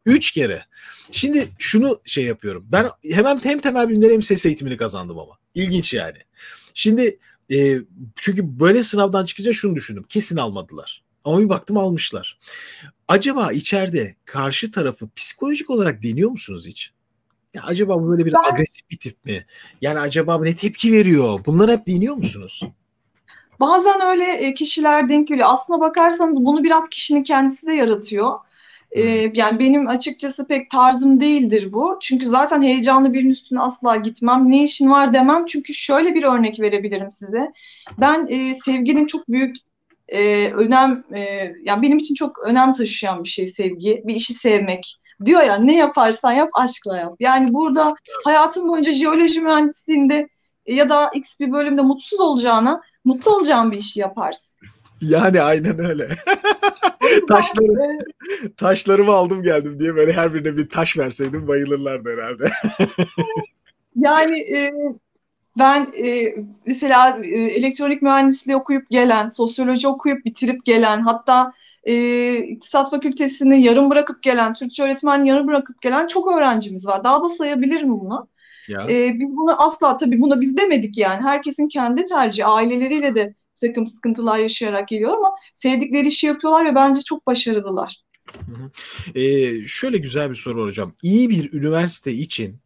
Üç 0.05 0.31
kere. 0.31 0.65
Şimdi 1.11 1.49
şunu 1.57 2.01
şey 2.05 2.23
yapıyorum. 2.23 2.65
Ben 2.71 2.89
hemen 3.11 3.39
hem 3.43 3.59
temel 3.59 3.89
bilimleri 3.89 4.13
hem 4.13 4.21
ses 4.21 4.45
eğitimini 4.45 4.77
kazandım 4.77 5.19
ama. 5.19 5.33
İlginç 5.55 5.93
yani. 5.93 6.17
Şimdi 6.73 7.19
e, 7.51 7.77
çünkü 8.15 8.59
böyle 8.59 8.83
sınavdan 8.83 9.25
çıkınca 9.25 9.53
şunu 9.53 9.75
düşündüm. 9.75 10.05
Kesin 10.09 10.37
almadılar. 10.37 11.04
Ama 11.25 11.39
bir 11.39 11.49
baktım 11.49 11.77
almışlar. 11.77 12.37
Acaba 13.07 13.51
içeride 13.51 14.15
karşı 14.25 14.71
tarafı 14.71 15.09
psikolojik 15.15 15.69
olarak 15.69 16.03
deniyor 16.03 16.29
musunuz 16.29 16.67
hiç? 16.67 16.91
Ya 17.53 17.63
acaba 17.63 18.01
bu 18.03 18.09
böyle 18.09 18.25
bir 18.25 18.33
Ben- 18.33 18.53
agresif 18.53 18.89
bir 18.89 18.97
tip 18.97 19.25
mi? 19.25 19.45
Yani 19.81 19.99
acaba 19.99 20.39
ne 20.43 20.55
tepki 20.55 20.91
veriyor? 20.91 21.45
Bunları 21.45 21.71
hep 21.71 21.87
deniyor 21.87 22.15
musunuz? 22.15 22.61
Bazen 23.59 24.01
öyle 24.01 24.23
e, 24.31 24.53
kişiler 24.53 25.09
denk 25.09 25.27
geliyor. 25.27 25.47
Aslına 25.51 25.79
bakarsanız 25.79 26.45
bunu 26.45 26.63
biraz 26.63 26.89
kişinin 26.89 27.23
kendisi 27.23 27.67
de 27.67 27.73
yaratıyor. 27.73 28.39
E, 28.91 29.01
yani 29.33 29.59
benim 29.59 29.87
açıkçası 29.87 30.47
pek 30.47 30.71
tarzım 30.71 31.19
değildir 31.19 31.73
bu. 31.73 31.97
Çünkü 32.01 32.27
zaten 32.29 32.61
heyecanlı 32.61 33.13
birinin 33.13 33.29
üstüne 33.29 33.59
asla 33.59 33.95
gitmem. 33.95 34.49
Ne 34.49 34.63
işin 34.63 34.91
var 34.91 35.13
demem. 35.13 35.45
Çünkü 35.45 35.73
şöyle 35.73 36.15
bir 36.15 36.23
örnek 36.23 36.59
verebilirim 36.59 37.11
size. 37.11 37.51
Ben 37.97 38.27
e, 38.29 38.53
sevginin 38.53 39.05
çok 39.07 39.29
büyük 39.29 39.55
e, 40.07 40.51
önem, 40.51 41.03
e, 41.15 41.51
yani 41.63 41.81
benim 41.81 41.97
için 41.97 42.15
çok 42.15 42.43
önem 42.45 42.73
taşıyan 42.73 43.23
bir 43.23 43.29
şey 43.29 43.47
sevgi. 43.47 44.03
Bir 44.05 44.15
işi 44.15 44.33
sevmek. 44.33 44.95
Diyor 45.25 45.43
ya 45.43 45.55
ne 45.55 45.77
yaparsan 45.77 46.31
yap 46.31 46.49
aşkla 46.53 46.97
yap. 46.97 47.15
Yani 47.19 47.53
burada 47.53 47.95
hayatım 48.23 48.67
boyunca 48.69 48.93
jeoloji 48.93 49.41
mühendisliğinde 49.41 50.27
ya 50.67 50.89
da 50.89 51.09
X 51.13 51.39
bir 51.39 51.51
bölümde 51.51 51.81
mutsuz 51.81 52.19
olacağına 52.19 52.81
mutlu 53.05 53.35
olacağın 53.35 53.71
bir 53.71 53.77
işi 53.77 53.99
yaparsın. 53.99 54.55
Yani 55.01 55.41
aynen 55.41 55.79
öyle. 55.79 56.09
Taşları, 57.27 57.97
taşlarımı 58.57 59.11
aldım 59.11 59.43
geldim 59.43 59.79
diye 59.79 59.95
böyle 59.95 60.13
her 60.13 60.33
birine 60.33 60.57
bir 60.57 60.69
taş 60.69 60.97
verseydim 60.97 61.47
bayılırlardı 61.47 62.09
herhalde. 62.09 62.49
Yani 63.95 64.39
e, 64.39 64.71
ben 65.57 65.87
e, 66.05 66.35
mesela 66.65 67.19
e, 67.23 67.27
elektronik 67.27 68.01
mühendisliği 68.01 68.57
okuyup 68.57 68.89
gelen, 68.89 69.29
sosyoloji 69.29 69.87
okuyup 69.87 70.25
bitirip 70.25 70.65
gelen, 70.65 71.01
hatta 71.01 71.53
e, 71.83 72.37
iktisat 72.37 72.91
fakültesini 72.91 73.61
yarım 73.61 73.89
bırakıp 73.89 74.23
gelen, 74.23 74.53
Türkçe 74.53 74.83
öğretmen 74.83 75.23
yarım 75.23 75.47
bırakıp 75.47 75.81
gelen 75.81 76.07
çok 76.07 76.37
öğrencimiz 76.37 76.87
var. 76.87 77.03
Daha 77.03 77.23
da 77.23 77.29
sayabilirim 77.29 77.99
bunu. 77.99 78.27
Ya. 78.67 78.87
E, 78.89 79.19
biz 79.19 79.27
bunu 79.29 79.63
asla 79.63 79.97
tabii 79.97 80.21
bunu 80.21 80.41
biz 80.41 80.57
demedik 80.57 80.97
yani. 80.97 81.21
Herkesin 81.21 81.67
kendi 81.67 82.05
tercihi, 82.05 82.45
aileleriyle 82.45 83.15
de 83.15 83.33
takım 83.61 83.87
sıkıntılar 83.87 84.39
yaşayarak 84.39 84.87
geliyor 84.87 85.17
ama 85.17 85.35
sevdikleri 85.53 86.07
işi 86.07 86.27
yapıyorlar 86.27 86.65
ve 86.65 86.75
bence 86.75 87.01
çok 87.01 87.27
başarılılar. 87.27 88.05
Ee, 89.15 89.61
şöyle 89.67 89.97
güzel 89.97 90.29
bir 90.29 90.35
soru 90.35 90.63
hocam. 90.63 90.93
İyi 91.03 91.29
bir 91.29 91.53
üniversite 91.53 92.11
için 92.11 92.59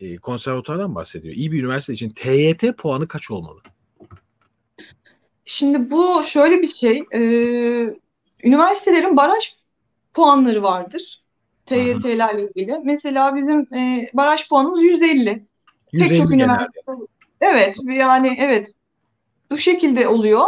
e, 0.00 0.16
konservatuardan 0.16 0.94
bahsediyor. 0.94 1.34
İyi 1.34 1.52
bir 1.52 1.62
üniversite 1.62 1.92
için 1.92 2.10
TYT 2.10 2.76
puanı 2.78 3.08
kaç 3.08 3.30
olmalı? 3.30 3.60
Şimdi 5.44 5.90
bu 5.90 6.22
şöyle 6.24 6.62
bir 6.62 6.68
şey. 6.68 7.04
e, 7.12 7.20
üniversitelerin 8.44 9.16
baraj 9.16 9.54
puanları 10.14 10.62
vardır. 10.62 11.24
TYT'lerle 11.66 12.48
ilgili. 12.54 12.78
Mesela 12.84 13.36
bizim 13.36 13.74
e, 13.74 14.10
baraj 14.14 14.48
puanımız 14.48 14.82
150. 14.82 15.24
Pek 15.92 16.00
150 16.00 16.16
çok 16.16 16.30
genelde. 16.30 16.44
üniversite. 16.44 16.92
Evet, 17.40 17.76
yani 17.84 18.36
evet. 18.40 18.72
Bu 19.50 19.56
şekilde 19.56 20.08
oluyor. 20.08 20.46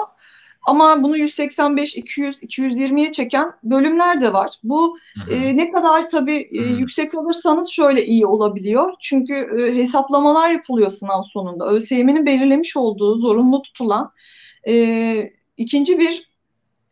Ama 0.67 1.03
bunu 1.03 1.17
185, 1.17 1.97
200, 1.97 2.43
220'ye 2.43 3.13
çeken 3.13 3.53
bölümler 3.65 4.21
de 4.21 4.33
var. 4.33 4.55
Bu 4.65 4.99
Hı 5.15 5.21
hı. 5.21 5.35
e, 5.35 5.57
ne 5.57 5.73
kadar 5.73 6.11
tabii 6.11 6.49
e, 6.53 6.59
yüksek 6.63 7.15
alırsanız 7.15 7.69
şöyle 7.71 8.07
iyi 8.07 8.27
olabiliyor. 8.27 8.93
Çünkü 9.01 9.35
e, 9.35 9.75
hesaplamalar 9.77 10.51
yapılıyor 10.51 10.91
sınav 10.91 11.23
sonunda. 11.23 11.67
ÖSYM'nin 11.67 12.27
belirlemiş 12.27 12.77
olduğu 12.77 13.19
zorunlu 13.19 13.63
tutulan 13.63 14.11
e, 14.69 15.31
ikinci 15.57 15.99
bir 15.99 16.31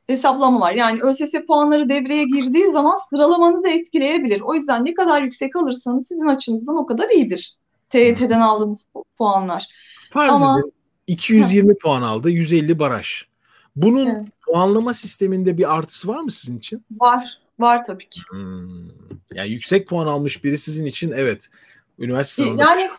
hesaplama 0.06 0.60
var. 0.60 0.72
Yani 0.72 1.00
ÖSS 1.02 1.32
puanları 1.46 1.88
devreye 1.88 2.24
girdiği 2.24 2.72
zaman 2.72 2.94
sıralamanızı 3.10 3.68
etkileyebilir. 3.68 4.40
O 4.40 4.54
yüzden 4.54 4.84
ne 4.84 4.94
kadar 4.94 5.22
yüksek 5.22 5.56
alırsanız 5.56 6.08
sizin 6.08 6.26
açınızdan 6.26 6.76
o 6.76 6.86
kadar 6.86 7.08
iyidir. 7.08 7.56
TYT'den 7.90 8.40
aldığınız 8.40 8.86
pu- 8.94 9.04
puanlar. 9.18 9.66
Farz 10.10 10.42
Ama- 10.42 10.60
edin 10.60 10.72
220 11.06 11.78
puan 11.78 12.02
aldı, 12.02 12.30
150 12.30 12.78
baraj. 12.78 13.06
Bunun 13.76 14.06
Evet. 14.06 14.26
puanlama 14.46 14.94
sisteminde 14.94 15.58
bir 15.58 15.74
artısı 15.74 16.08
var 16.08 16.20
mı 16.20 16.30
sizin 16.30 16.58
için? 16.58 16.84
Var, 17.00 17.38
var 17.58 17.84
tabii 17.84 18.08
ki. 18.08 18.20
Hmm. 18.30 18.68
Yani 19.34 19.50
yüksek 19.50 19.88
puan 19.88 20.06
almış 20.06 20.44
biri 20.44 20.58
sizin 20.58 20.86
için 20.86 21.12
evet. 21.16 21.48
Üniversite 21.98 22.42
sınavında 22.42 22.62
Yani 22.64 22.90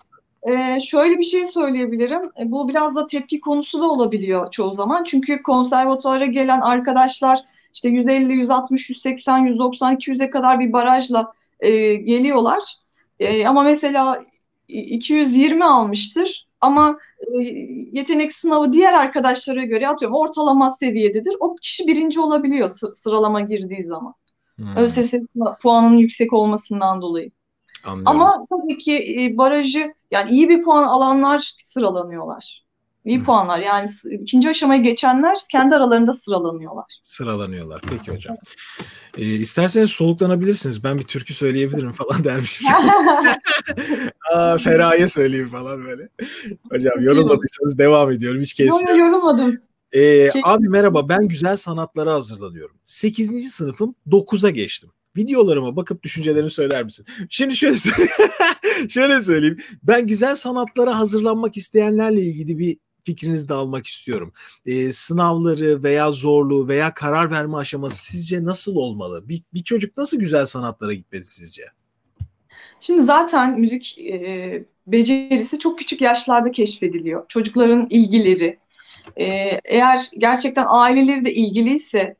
e, 0.75 0.79
şöyle 0.79 1.17
bir 1.17 1.23
şey 1.23 1.45
söyleyebilirim. 1.45 2.21
E, 2.39 2.51
bu 2.51 2.69
biraz 2.69 2.95
da 2.95 3.07
tepki 3.07 3.39
konusu 3.39 3.81
da 3.81 3.85
olabiliyor 3.91 4.51
çoğu 4.51 4.75
zaman. 4.75 5.03
Çünkü 5.03 5.43
konservatuara 5.43 6.25
gelen 6.25 6.61
arkadaşlar 6.61 7.39
işte 7.73 7.89
150, 7.89 8.33
160, 8.33 8.89
180, 8.89 9.37
190, 9.45 9.95
200'e 9.95 10.29
kadar 10.29 10.59
bir 10.59 10.73
barajla 10.73 11.33
e, 11.59 11.95
geliyorlar. 11.95 12.63
E, 13.19 13.47
ama 13.47 13.63
mesela 13.63 14.19
i- 14.67 14.81
220 14.81 15.65
almıştır. 15.65 16.44
Ama 16.65 16.99
e, 17.19 17.37
yetenek 17.91 18.31
sınavı 18.31 18.73
diğer 18.73 18.93
arkadaşlara 18.93 19.63
göre 19.63 19.87
atıyorum 19.87 20.17
ortalama 20.17 20.69
seviyededir. 20.69 21.35
O 21.39 21.55
kişi 21.55 21.87
birinci 21.87 22.19
olabiliyor 22.19 22.69
sı- 22.69 22.93
sıralama 22.93 23.41
girdiği 23.41 23.83
zaman. 23.83 24.13
Hmm, 24.55 24.77
ÖSS 24.77 25.13
puanının 25.61 25.97
yüksek 25.97 26.33
olmasından 26.33 27.01
dolayı. 27.01 27.31
anlıyorum. 27.83 28.21
Ama 28.21 28.45
tabii 28.49 28.77
ki 28.77 29.15
e, 29.19 29.37
barajı 29.37 29.93
yani 30.11 30.29
iyi 30.29 30.49
bir 30.49 30.61
puan 30.63 30.83
alanlar 30.83 31.53
sıralanıyorlar. 31.57 32.64
İyi 33.05 33.19
Hı. 33.19 33.23
puanlar 33.23 33.59
yani 33.59 33.87
ikinci 34.21 34.49
aşamaya 34.49 34.81
geçenler 34.81 35.37
kendi 35.51 35.75
aralarında 35.75 36.13
sıralanıyorlar. 36.13 36.85
Sıralanıyorlar. 37.03 37.81
Peki 37.89 38.11
hocam. 38.11 38.37
Ee, 39.17 39.25
isterseniz 39.25 39.89
soluklanabilirsiniz. 39.89 40.83
Ben 40.83 40.99
bir 40.99 41.03
türkü 41.03 41.33
söyleyebilirim 41.33 41.91
falan 41.91 42.23
dermişim. 42.23 42.67
Aa, 44.33 44.57
Feraye 44.57 45.07
söyleyeyim 45.07 45.47
falan 45.49 45.85
böyle. 45.85 46.09
Hocam 46.71 47.01
yorulmadıysanız 47.01 47.77
devam 47.77 48.11
ediyorum. 48.11 48.41
Hiç 48.41 48.59
Yok 48.59 48.69
kesmiyorum. 48.69 48.99
yorulmadım. 49.13 49.57
Ee, 49.91 50.29
Şey- 50.33 50.41
abi 50.45 50.69
merhaba 50.69 51.09
ben 51.09 51.27
güzel 51.27 51.57
sanatlara 51.57 52.13
hazırlanıyorum. 52.13 52.75
8. 52.85 53.49
sınıfım 53.51 53.95
9'a 54.07 54.49
geçtim. 54.49 54.89
Videolarıma 55.17 55.75
bakıp 55.75 56.03
düşüncelerimi 56.03 56.51
söyler 56.51 56.83
misin? 56.83 57.05
Şimdi 57.29 57.55
şöyle 57.55 57.75
söyleyeyim. 57.75 58.09
şöyle 58.89 59.21
söyleyeyim. 59.21 59.57
Ben 59.83 60.07
güzel 60.07 60.35
sanatlara 60.35 60.99
hazırlanmak 60.99 61.57
isteyenlerle 61.57 62.21
ilgili 62.21 62.57
bir 62.59 62.77
fikrinizi 63.05 63.49
de 63.49 63.53
almak 63.53 63.87
istiyorum. 63.87 64.33
E, 64.65 64.93
sınavları 64.93 65.83
veya 65.83 66.11
zorluğu 66.11 66.67
veya 66.67 66.93
karar 66.93 67.31
verme 67.31 67.57
aşaması 67.57 68.05
sizce 68.05 68.43
nasıl 68.43 68.75
olmalı? 68.75 69.29
Bir, 69.29 69.43
bir 69.53 69.63
çocuk 69.63 69.97
nasıl 69.97 70.19
güzel 70.19 70.45
sanatlara 70.45 70.93
gitmeli 70.93 71.23
sizce? 71.23 71.63
Şimdi 72.79 73.01
zaten 73.01 73.59
müzik 73.59 73.99
e, 73.99 74.65
becerisi 74.87 75.59
çok 75.59 75.79
küçük 75.79 76.01
yaşlarda 76.01 76.51
keşfediliyor. 76.51 77.25
Çocukların 77.27 77.87
ilgileri. 77.89 78.59
E, 79.19 79.25
eğer 79.65 80.09
gerçekten 80.17 80.65
aileleri 80.67 81.25
de 81.25 81.33
ilgiliyse 81.33 82.15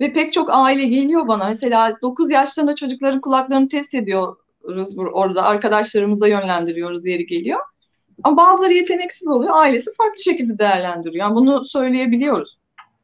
ve 0.00 0.12
pek 0.12 0.32
çok 0.32 0.48
aile 0.52 0.84
geliyor 0.84 1.28
bana. 1.28 1.44
Mesela 1.48 1.96
9 2.02 2.30
yaşlarında 2.30 2.74
çocukların 2.74 3.20
kulaklarını 3.20 3.68
test 3.68 3.94
ediyoruz 3.94 4.98
orada. 4.98 5.42
Arkadaşlarımıza 5.42 6.28
yönlendiriyoruz 6.28 7.06
yeri 7.06 7.26
geliyor. 7.26 7.60
Ama 8.24 8.36
bazıları 8.36 8.72
yeteneksiz 8.72 9.28
oluyor. 9.28 9.52
Ailesi 9.56 9.90
farklı 9.98 10.22
şekilde 10.22 10.58
değerlendiriyor. 10.58 11.26
Yani 11.26 11.34
bunu 11.34 11.64
söyleyebiliyoruz. 11.64 12.58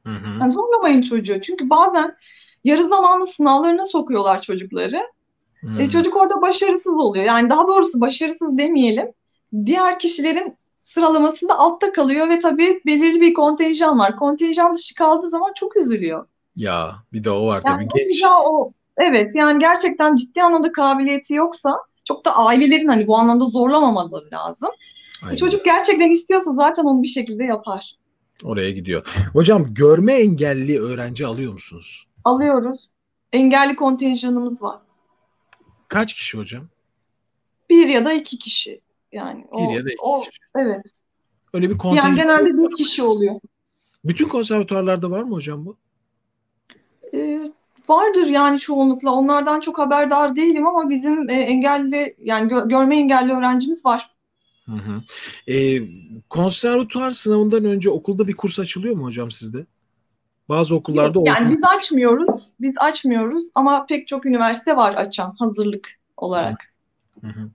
Hı 0.06 0.12
hı. 0.12 0.40
Yani 0.40 0.52
zorlamayın 0.52 1.02
çocuğu. 1.02 1.40
Çünkü 1.40 1.70
bazen 1.70 2.16
yarı 2.64 2.86
zamanlı 2.86 3.26
sınavlarına 3.26 3.84
sokuyorlar 3.84 4.42
çocukları. 4.42 5.02
Hmm. 5.60 5.80
E, 5.80 5.88
çocuk 5.88 6.16
orada 6.16 6.42
başarısız 6.42 6.98
oluyor. 6.98 7.24
Yani 7.24 7.50
daha 7.50 7.68
doğrusu 7.68 8.00
başarısız 8.00 8.58
demeyelim. 8.58 9.12
Diğer 9.66 9.98
kişilerin 9.98 10.56
sıralamasında 10.82 11.58
altta 11.58 11.92
kalıyor 11.92 12.28
ve 12.28 12.38
tabii 12.38 12.80
belirli 12.86 13.20
bir 13.20 13.34
kontenjan 13.34 13.98
var. 13.98 14.16
Kontenjan 14.16 14.74
dışı 14.74 14.94
kaldığı 14.94 15.30
zaman 15.30 15.52
çok 15.54 15.76
üzülüyor. 15.76 16.26
Ya 16.56 16.94
bir 17.12 17.24
de 17.24 17.30
o 17.30 17.46
var 17.46 17.62
yani 17.66 17.88
tabii 17.88 18.04
genç. 18.04 18.24
O, 18.44 18.70
evet 18.96 19.34
yani 19.34 19.58
gerçekten 19.58 20.14
ciddi 20.14 20.42
anlamda 20.42 20.72
kabiliyeti 20.72 21.34
yoksa 21.34 21.78
çok 22.04 22.24
da 22.24 22.36
ailelerin 22.36 22.88
hani 22.88 23.06
bu 23.06 23.16
anlamda 23.16 23.44
zorlamamaları 23.44 24.30
lazım. 24.32 24.70
E, 25.30 25.36
çocuk 25.36 25.64
gerçekten 25.64 26.10
istiyorsa 26.10 26.54
zaten 26.54 26.84
onu 26.84 27.02
bir 27.02 27.08
şekilde 27.08 27.44
yapar. 27.44 27.96
Oraya 28.44 28.70
gidiyor. 28.70 29.06
Hocam 29.32 29.74
görme 29.74 30.12
engelli 30.12 30.80
öğrenci 30.80 31.26
alıyor 31.26 31.52
musunuz? 31.52 32.06
Alıyoruz. 32.24 32.90
Engelli 33.32 33.76
kontenjanımız 33.76 34.62
var. 34.62 34.80
Kaç 35.88 36.14
kişi 36.14 36.38
hocam? 36.38 36.68
Bir 37.70 37.88
ya 37.88 38.04
da 38.04 38.12
iki 38.12 38.38
kişi. 38.38 38.80
Yani 39.12 39.46
o, 39.50 39.68
bir 39.68 39.74
ya 39.76 39.84
da 39.84 39.88
iki 39.88 40.02
o, 40.02 40.20
kişi. 40.20 40.38
Evet. 40.56 40.86
Öyle 41.54 41.70
bir 41.70 41.78
kontenjan. 41.78 42.08
Yani 42.08 42.16
genelde 42.16 42.58
bir 42.58 42.76
kişi 42.76 43.02
oluyor. 43.02 43.40
Bütün 44.04 44.28
konservatuarlarda 44.28 45.10
var 45.10 45.22
mı 45.22 45.34
hocam 45.34 45.66
bu? 45.66 45.76
Ee, 47.14 47.52
vardır 47.88 48.26
yani 48.26 48.58
çoğunlukla. 48.58 49.12
Onlardan 49.12 49.60
çok 49.60 49.78
haberdar 49.78 50.36
değilim 50.36 50.66
ama 50.66 50.90
bizim 50.90 51.30
e, 51.30 51.34
engelli 51.34 52.16
yani 52.18 52.52
gö- 52.52 52.68
görme 52.68 52.96
engelli 52.96 53.32
öğrencimiz 53.32 53.86
var. 53.86 54.11
Hı 54.66 54.72
hı. 54.72 55.02
E, 55.52 55.82
konservatuar 56.28 57.10
sınavından 57.10 57.64
önce 57.64 57.90
okulda 57.90 58.28
bir 58.28 58.36
kurs 58.36 58.58
açılıyor 58.58 58.96
mu 58.96 59.04
hocam 59.04 59.30
sizde? 59.30 59.66
Bazı 60.48 60.74
okullarda 60.74 61.18
Yok, 61.18 61.26
yani 61.26 61.56
biz 61.56 61.64
açmıyoruz. 61.76 62.42
Biz 62.60 62.74
açmıyoruz 62.78 63.44
ama 63.54 63.86
pek 63.86 64.08
çok 64.08 64.26
üniversite 64.26 64.76
var 64.76 64.94
açan 64.94 65.34
hazırlık 65.38 66.00
olarak. 66.16 66.74
Hı 67.20 67.26
hı. 67.26 67.50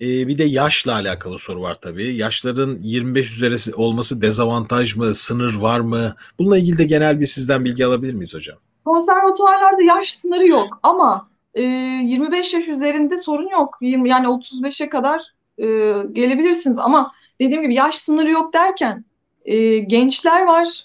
Ee, 0.00 0.28
bir 0.28 0.38
de 0.38 0.44
yaşla 0.44 0.92
alakalı 0.92 1.38
soru 1.38 1.62
var 1.62 1.74
tabii. 1.74 2.14
Yaşların 2.14 2.78
25 2.80 3.32
üzeri 3.32 3.74
olması 3.74 4.22
dezavantaj 4.22 4.96
mı, 4.96 5.14
sınır 5.14 5.54
var 5.54 5.80
mı? 5.80 6.14
Bununla 6.38 6.58
ilgili 6.58 6.78
de 6.78 6.84
genel 6.84 7.20
bir 7.20 7.26
sizden 7.26 7.64
bilgi 7.64 7.86
alabilir 7.86 8.14
miyiz 8.14 8.34
hocam? 8.34 8.58
Konservatuvarlarda 8.84 9.82
yaş 9.82 10.12
sınırı 10.12 10.46
yok 10.46 10.80
ama 10.82 11.30
e, 11.54 11.62
25 11.62 12.54
yaş 12.54 12.68
üzerinde 12.68 13.18
sorun 13.18 13.48
yok. 13.48 13.78
20, 13.80 14.08
yani 14.08 14.26
35'e 14.26 14.88
kadar 14.88 15.34
e, 15.60 15.66
gelebilirsiniz 16.12 16.78
ama 16.78 17.12
dediğim 17.40 17.62
gibi 17.62 17.74
yaş 17.74 17.98
sınırı 17.98 18.30
yok 18.30 18.54
derken 18.54 19.04
e, 19.44 19.78
gençler 19.78 20.42
var, 20.42 20.84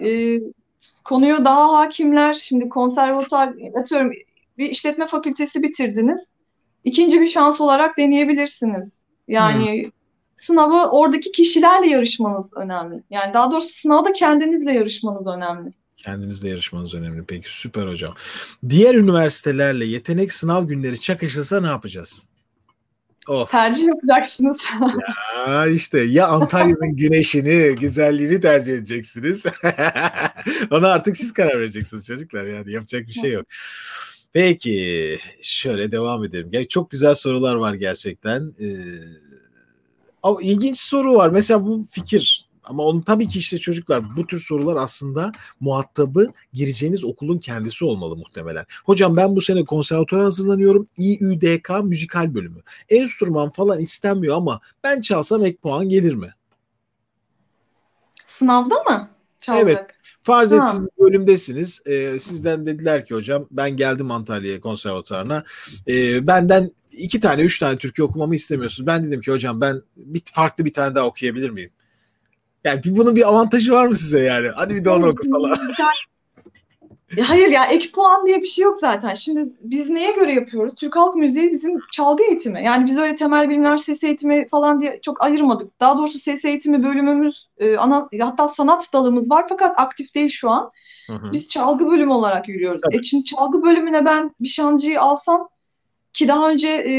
e, 0.00 0.40
konuya 1.04 1.44
daha 1.44 1.72
hakimler. 1.72 2.32
Şimdi 2.32 2.68
konservatuar, 2.68 3.54
atıyorum 3.80 4.12
bir 4.58 4.70
işletme 4.70 5.06
fakültesi 5.06 5.62
bitirdiniz. 5.62 6.26
İkinci 6.84 7.20
bir 7.20 7.26
şans 7.26 7.60
olarak 7.60 7.98
deneyebilirsiniz. 7.98 8.98
Yani 9.28 9.84
hmm. 9.84 9.90
sınavı 10.36 10.90
oradaki 10.90 11.32
kişilerle 11.32 11.90
yarışmanız 11.90 12.56
önemli. 12.56 13.02
Yani 13.10 13.34
daha 13.34 13.50
doğrusu 13.50 13.68
sınavda 13.68 14.12
kendinizle 14.12 14.72
yarışmanız 14.72 15.26
önemli. 15.26 15.72
Kendinizle 15.96 16.48
yarışmanız 16.48 16.94
önemli. 16.94 17.24
Peki 17.24 17.58
süper 17.58 17.86
hocam. 17.86 18.14
Diğer 18.68 18.94
üniversitelerle 18.94 19.84
yetenek 19.84 20.32
sınav 20.32 20.64
günleri 20.64 21.00
çakışırsa 21.00 21.60
ne 21.60 21.66
yapacağız? 21.66 22.26
Of. 23.28 23.50
Tercih 23.50 23.84
yapacaksınız. 23.84 24.64
ya 25.46 25.66
işte 25.66 26.00
ya 26.00 26.28
Antalya'nın 26.28 26.92
güneşini, 26.96 27.74
güzelliğini 27.80 28.40
tercih 28.40 28.72
edeceksiniz. 28.72 29.46
Ona 30.70 30.88
artık 30.88 31.16
siz 31.16 31.32
karar 31.32 31.60
vereceksiniz 31.60 32.06
çocuklar. 32.06 32.44
Yani 32.44 32.72
yapacak 32.72 33.06
bir 33.06 33.12
şey 33.12 33.32
yok. 33.32 33.46
Peki 34.32 35.18
şöyle 35.42 35.92
devam 35.92 36.24
edelim. 36.24 36.66
Çok 36.68 36.90
güzel 36.90 37.14
sorular 37.14 37.54
var 37.54 37.74
gerçekten. 37.74 38.52
Ee, 38.60 38.66
ama 40.22 40.42
ilginç 40.42 40.78
soru 40.78 41.14
var. 41.14 41.28
Mesela 41.28 41.66
bu 41.66 41.86
fikir 41.90 42.47
ama 42.68 42.82
onun 42.82 43.00
tabii 43.00 43.28
ki 43.28 43.38
işte 43.38 43.58
çocuklar 43.58 44.16
bu 44.16 44.26
tür 44.26 44.40
sorular 44.40 44.76
aslında 44.76 45.32
muhatabı 45.60 46.32
gireceğiniz 46.52 47.04
okulun 47.04 47.38
kendisi 47.38 47.84
olmalı 47.84 48.16
muhtemelen. 48.16 48.66
Hocam 48.84 49.16
ben 49.16 49.36
bu 49.36 49.40
sene 49.40 49.64
konservatuara 49.64 50.24
hazırlanıyorum. 50.24 50.88
İÜDK 50.96 51.70
müzikal 51.84 52.34
bölümü. 52.34 52.60
Enstrüman 52.88 53.50
falan 53.50 53.80
istenmiyor 53.80 54.36
ama 54.36 54.60
ben 54.84 55.00
çalsam 55.00 55.44
ek 55.44 55.56
puan 55.62 55.88
gelir 55.88 56.14
mi? 56.14 56.34
Sınavda 58.26 58.74
mı? 58.74 59.10
Çalacak. 59.40 59.68
Evet. 59.68 59.90
Farz 60.22 60.52
et 60.52 60.62
siz 60.70 60.80
bölümdesiniz. 60.98 61.82
Ee, 61.86 62.18
sizden 62.18 62.66
dediler 62.66 63.04
ki 63.04 63.14
hocam 63.14 63.46
ben 63.50 63.76
geldim 63.76 64.10
Antalya'ya 64.10 64.60
konservatuarına. 64.60 65.44
Ee, 65.88 66.26
benden 66.26 66.70
iki 66.92 67.20
tane, 67.20 67.42
üç 67.42 67.58
tane 67.58 67.78
Türkiye 67.78 68.04
okumamı 68.04 68.34
istemiyorsunuz. 68.34 68.86
Ben 68.86 69.04
dedim 69.04 69.20
ki 69.20 69.32
hocam 69.32 69.60
ben 69.60 69.82
bir 69.96 70.22
farklı 70.24 70.64
bir 70.64 70.72
tane 70.72 70.94
daha 70.94 71.06
okuyabilir 71.06 71.50
miyim? 71.50 71.70
Yani 72.64 72.80
bunun 72.86 73.16
bir 73.16 73.28
avantajı 73.28 73.72
var 73.72 73.86
mı 73.86 73.96
size 73.96 74.20
yani? 74.20 74.48
Hadi 74.48 74.74
bir 74.74 74.84
de 74.84 74.90
onu 74.90 75.06
oku 75.06 75.30
falan. 75.30 75.58
Hayır 77.20 77.48
ya 77.48 77.64
ek 77.64 77.90
puan 77.92 78.26
diye 78.26 78.42
bir 78.42 78.46
şey 78.46 78.64
yok 78.64 78.78
zaten. 78.80 79.14
Şimdi 79.14 79.48
biz 79.60 79.88
neye 79.88 80.12
göre 80.12 80.34
yapıyoruz? 80.34 80.74
Türk 80.74 80.96
Halk 80.96 81.14
Müziği 81.14 81.52
bizim 81.52 81.80
çalgı 81.92 82.24
eğitimi. 82.24 82.64
Yani 82.64 82.86
biz 82.86 82.98
öyle 82.98 83.16
temel 83.16 83.48
bilimler 83.48 83.76
ses 83.76 84.04
eğitimi 84.04 84.48
falan 84.48 84.80
diye 84.80 84.98
çok 85.02 85.22
ayırmadık. 85.22 85.80
Daha 85.80 85.98
doğrusu 85.98 86.18
ses 86.18 86.44
eğitimi 86.44 86.84
bölümümüz, 86.84 87.46
e, 87.58 87.76
ana 87.76 88.08
hatta 88.20 88.48
sanat 88.48 88.92
dalımız 88.92 89.30
var 89.30 89.46
fakat 89.48 89.78
aktif 89.78 90.14
değil 90.14 90.28
şu 90.28 90.50
an. 90.50 90.70
Hı 91.06 91.12
hı. 91.12 91.32
Biz 91.32 91.48
çalgı 91.48 91.86
bölümü 91.90 92.12
olarak 92.12 92.48
yürüyoruz. 92.48 92.80
Tabii. 92.80 92.96
E 92.96 93.02
şimdi 93.02 93.24
çalgı 93.24 93.62
bölümüne 93.62 94.04
ben 94.04 94.30
bir 94.40 94.48
şancıyı 94.48 95.00
alsam 95.00 95.48
ki 96.12 96.28
daha 96.28 96.50
önce 96.50 96.68
e, 96.68 96.94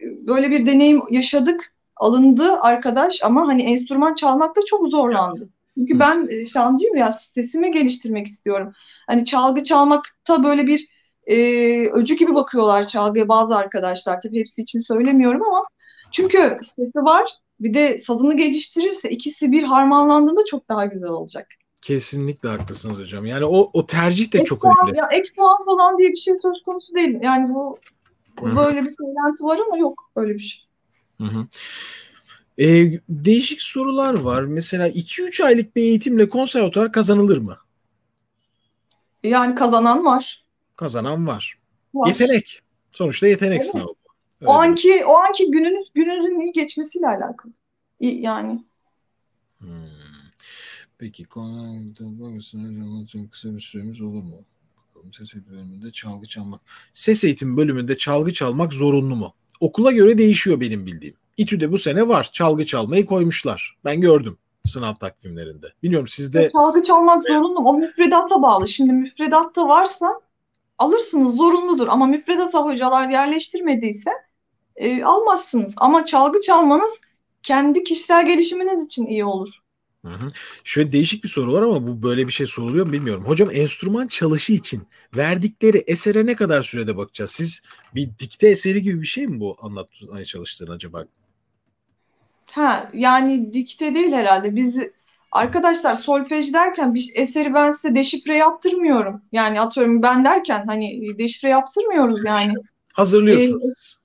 böyle 0.00 0.50
bir 0.50 0.66
deneyim 0.66 1.02
yaşadık 1.10 1.71
alındı 2.02 2.52
arkadaş 2.60 3.20
ama 3.24 3.48
hani 3.48 3.62
enstrüman 3.62 4.14
çalmakta 4.14 4.60
çok 4.66 4.88
zorlandı. 4.88 5.48
Çünkü 5.78 5.98
ben 5.98 6.28
e, 6.30 6.46
şancıyım 6.46 6.96
ya 6.96 7.12
sesimi 7.12 7.70
geliştirmek 7.70 8.26
istiyorum. 8.26 8.72
Hani 9.06 9.24
çalgı 9.24 9.64
çalmakta 9.64 10.44
böyle 10.44 10.66
bir 10.66 10.88
e, 11.26 11.36
öcü 11.88 12.14
gibi 12.16 12.34
bakıyorlar 12.34 12.86
çalgıya 12.86 13.28
bazı 13.28 13.56
arkadaşlar. 13.56 14.20
Tabii 14.20 14.38
hepsi 14.38 14.62
için 14.62 14.80
söylemiyorum 14.80 15.42
ama 15.42 15.64
çünkü 16.10 16.58
sesi 16.62 16.98
var 16.98 17.30
bir 17.60 17.74
de 17.74 17.98
sazını 17.98 18.36
geliştirirse 18.36 19.10
ikisi 19.10 19.52
bir 19.52 19.62
harmanlandığında 19.62 20.40
çok 20.50 20.68
daha 20.68 20.86
güzel 20.86 21.10
olacak. 21.10 21.46
Kesinlikle 21.82 22.48
haklısınız 22.48 22.98
hocam. 22.98 23.26
Yani 23.26 23.44
o 23.44 23.70
o 23.72 23.86
tercih 23.86 24.32
de 24.32 24.38
ek 24.38 24.44
çok 24.44 24.62
puan, 24.62 24.76
önemli. 24.82 24.98
Ya 24.98 25.08
ek 25.12 25.28
puan 25.36 25.64
falan 25.64 25.98
diye 25.98 26.10
bir 26.10 26.16
şey 26.16 26.34
söz 26.36 26.62
konusu 26.64 26.94
değil. 26.94 27.18
Yani 27.22 27.54
bu 27.54 27.78
Hı-hı. 28.40 28.56
böyle 28.56 28.84
bir 28.84 28.90
söylenti 28.90 29.44
var 29.44 29.58
ama 29.66 29.78
yok 29.78 30.10
öyle 30.16 30.34
bir 30.34 30.38
şey. 30.38 30.71
Hı 31.18 31.24
hı. 31.24 31.46
Ee, 32.58 33.00
değişik 33.08 33.62
sorular 33.62 34.20
var. 34.20 34.42
Mesela 34.42 34.88
2-3 34.88 35.44
aylık 35.44 35.76
bir 35.76 35.82
eğitimle 35.82 36.28
konservatuar 36.28 36.92
kazanılır 36.92 37.38
mı? 37.38 37.56
Yani 39.22 39.54
kazanan 39.54 40.04
var. 40.04 40.44
Kazanan 40.76 41.26
var. 41.26 41.58
var. 41.94 42.08
Yetenek. 42.08 42.62
Sonuçta 42.92 43.26
yetenek 43.26 43.60
evet. 43.60 43.70
sınavı. 43.70 43.94
Öyle 44.40 44.50
o 44.50 44.54
anki 44.54 44.90
mi? 44.90 45.04
o 45.04 45.16
anki 45.16 45.50
gününüz 45.50 45.88
gününüzün 45.94 46.40
iyi 46.40 46.52
geçmesiyle 46.52 47.06
alakalı. 47.06 47.52
Yani. 48.00 48.64
Hmm. 49.58 49.68
Peki 50.98 51.24
çok 53.06 53.32
kısa 53.32 53.56
bir 53.56 53.60
süremiz 53.60 54.00
olur 54.00 54.22
mu? 54.22 54.44
Bakalım 54.76 55.12
ses 55.12 55.34
eğitimi 55.34 55.56
bölümünde 55.56 55.92
çalgı 55.92 56.26
çalmak. 56.26 56.60
Ses 56.92 57.24
eğitimi 57.24 57.56
bölümünde 57.56 57.98
çalgı 57.98 58.32
çalmak 58.32 58.72
zorunlu 58.72 59.16
mu? 59.16 59.34
Okula 59.62 59.92
göre 59.92 60.18
değişiyor 60.18 60.60
benim 60.60 60.86
bildiğim. 60.86 61.14
İTÜ'de 61.36 61.72
bu 61.72 61.78
sene 61.78 62.08
var. 62.08 62.30
Çalgı 62.32 62.66
çalmayı 62.66 63.06
koymuşlar. 63.06 63.76
Ben 63.84 64.00
gördüm 64.00 64.38
sınav 64.64 64.94
takvimlerinde. 64.94 65.66
Bilmiyorum 65.82 66.08
sizde... 66.08 66.50
Çalgı 66.50 66.82
çalmak 66.82 67.28
zorunlu. 67.28 67.58
O 67.58 67.74
müfredata 67.74 68.42
bağlı. 68.42 68.68
Şimdi 68.68 68.92
müfredatta 68.92 69.68
varsa 69.68 70.20
alırsınız 70.78 71.36
zorunludur. 71.36 71.86
Ama 71.88 72.06
müfredata 72.06 72.64
hocalar 72.64 73.08
yerleştirmediyse 73.08 74.10
e, 74.76 75.04
almazsınız. 75.04 75.72
Ama 75.76 76.04
çalgı 76.04 76.40
çalmanız 76.40 77.00
kendi 77.42 77.84
kişisel 77.84 78.26
gelişiminiz 78.26 78.86
için 78.86 79.06
iyi 79.06 79.24
olur. 79.24 79.58
Hı 80.04 80.08
hı. 80.08 80.32
Şöyle 80.64 80.92
değişik 80.92 81.24
bir 81.24 81.28
soru 81.28 81.52
var 81.52 81.62
ama 81.62 81.86
bu 81.86 82.02
böyle 82.02 82.26
bir 82.26 82.32
şey 82.32 82.46
soruluyor 82.46 82.86
mu 82.86 82.92
bilmiyorum. 82.92 83.24
Hocam 83.24 83.48
enstrüman 83.52 84.06
çalışı 84.06 84.52
için 84.52 84.82
verdikleri 85.16 85.78
esere 85.86 86.26
ne 86.26 86.36
kadar 86.36 86.62
sürede 86.62 86.96
bakacağız? 86.96 87.30
Siz 87.30 87.62
bir 87.94 88.08
dikte 88.18 88.48
eseri 88.48 88.82
gibi 88.82 89.00
bir 89.00 89.06
şey 89.06 89.26
mi 89.26 89.40
bu 89.40 89.56
anlatmaya 89.60 90.24
çalıştığın 90.24 90.70
acaba? 90.70 91.04
Ha, 92.50 92.90
yani 92.94 93.52
dikte 93.52 93.94
değil 93.94 94.12
herhalde. 94.12 94.56
Biz 94.56 94.78
arkadaşlar 95.32 95.94
solfej 95.94 96.52
derken 96.52 96.94
bir 96.94 97.10
eseri 97.14 97.54
ben 97.54 97.70
size 97.70 97.94
deşifre 97.94 98.36
yaptırmıyorum. 98.36 99.22
Yani 99.32 99.60
atıyorum 99.60 100.02
ben 100.02 100.24
derken 100.24 100.64
hani 100.66 101.18
deşifre 101.18 101.48
yaptırmıyoruz 101.48 102.24
yani. 102.24 102.54
Hazırlıyorsunuz. 102.92 103.96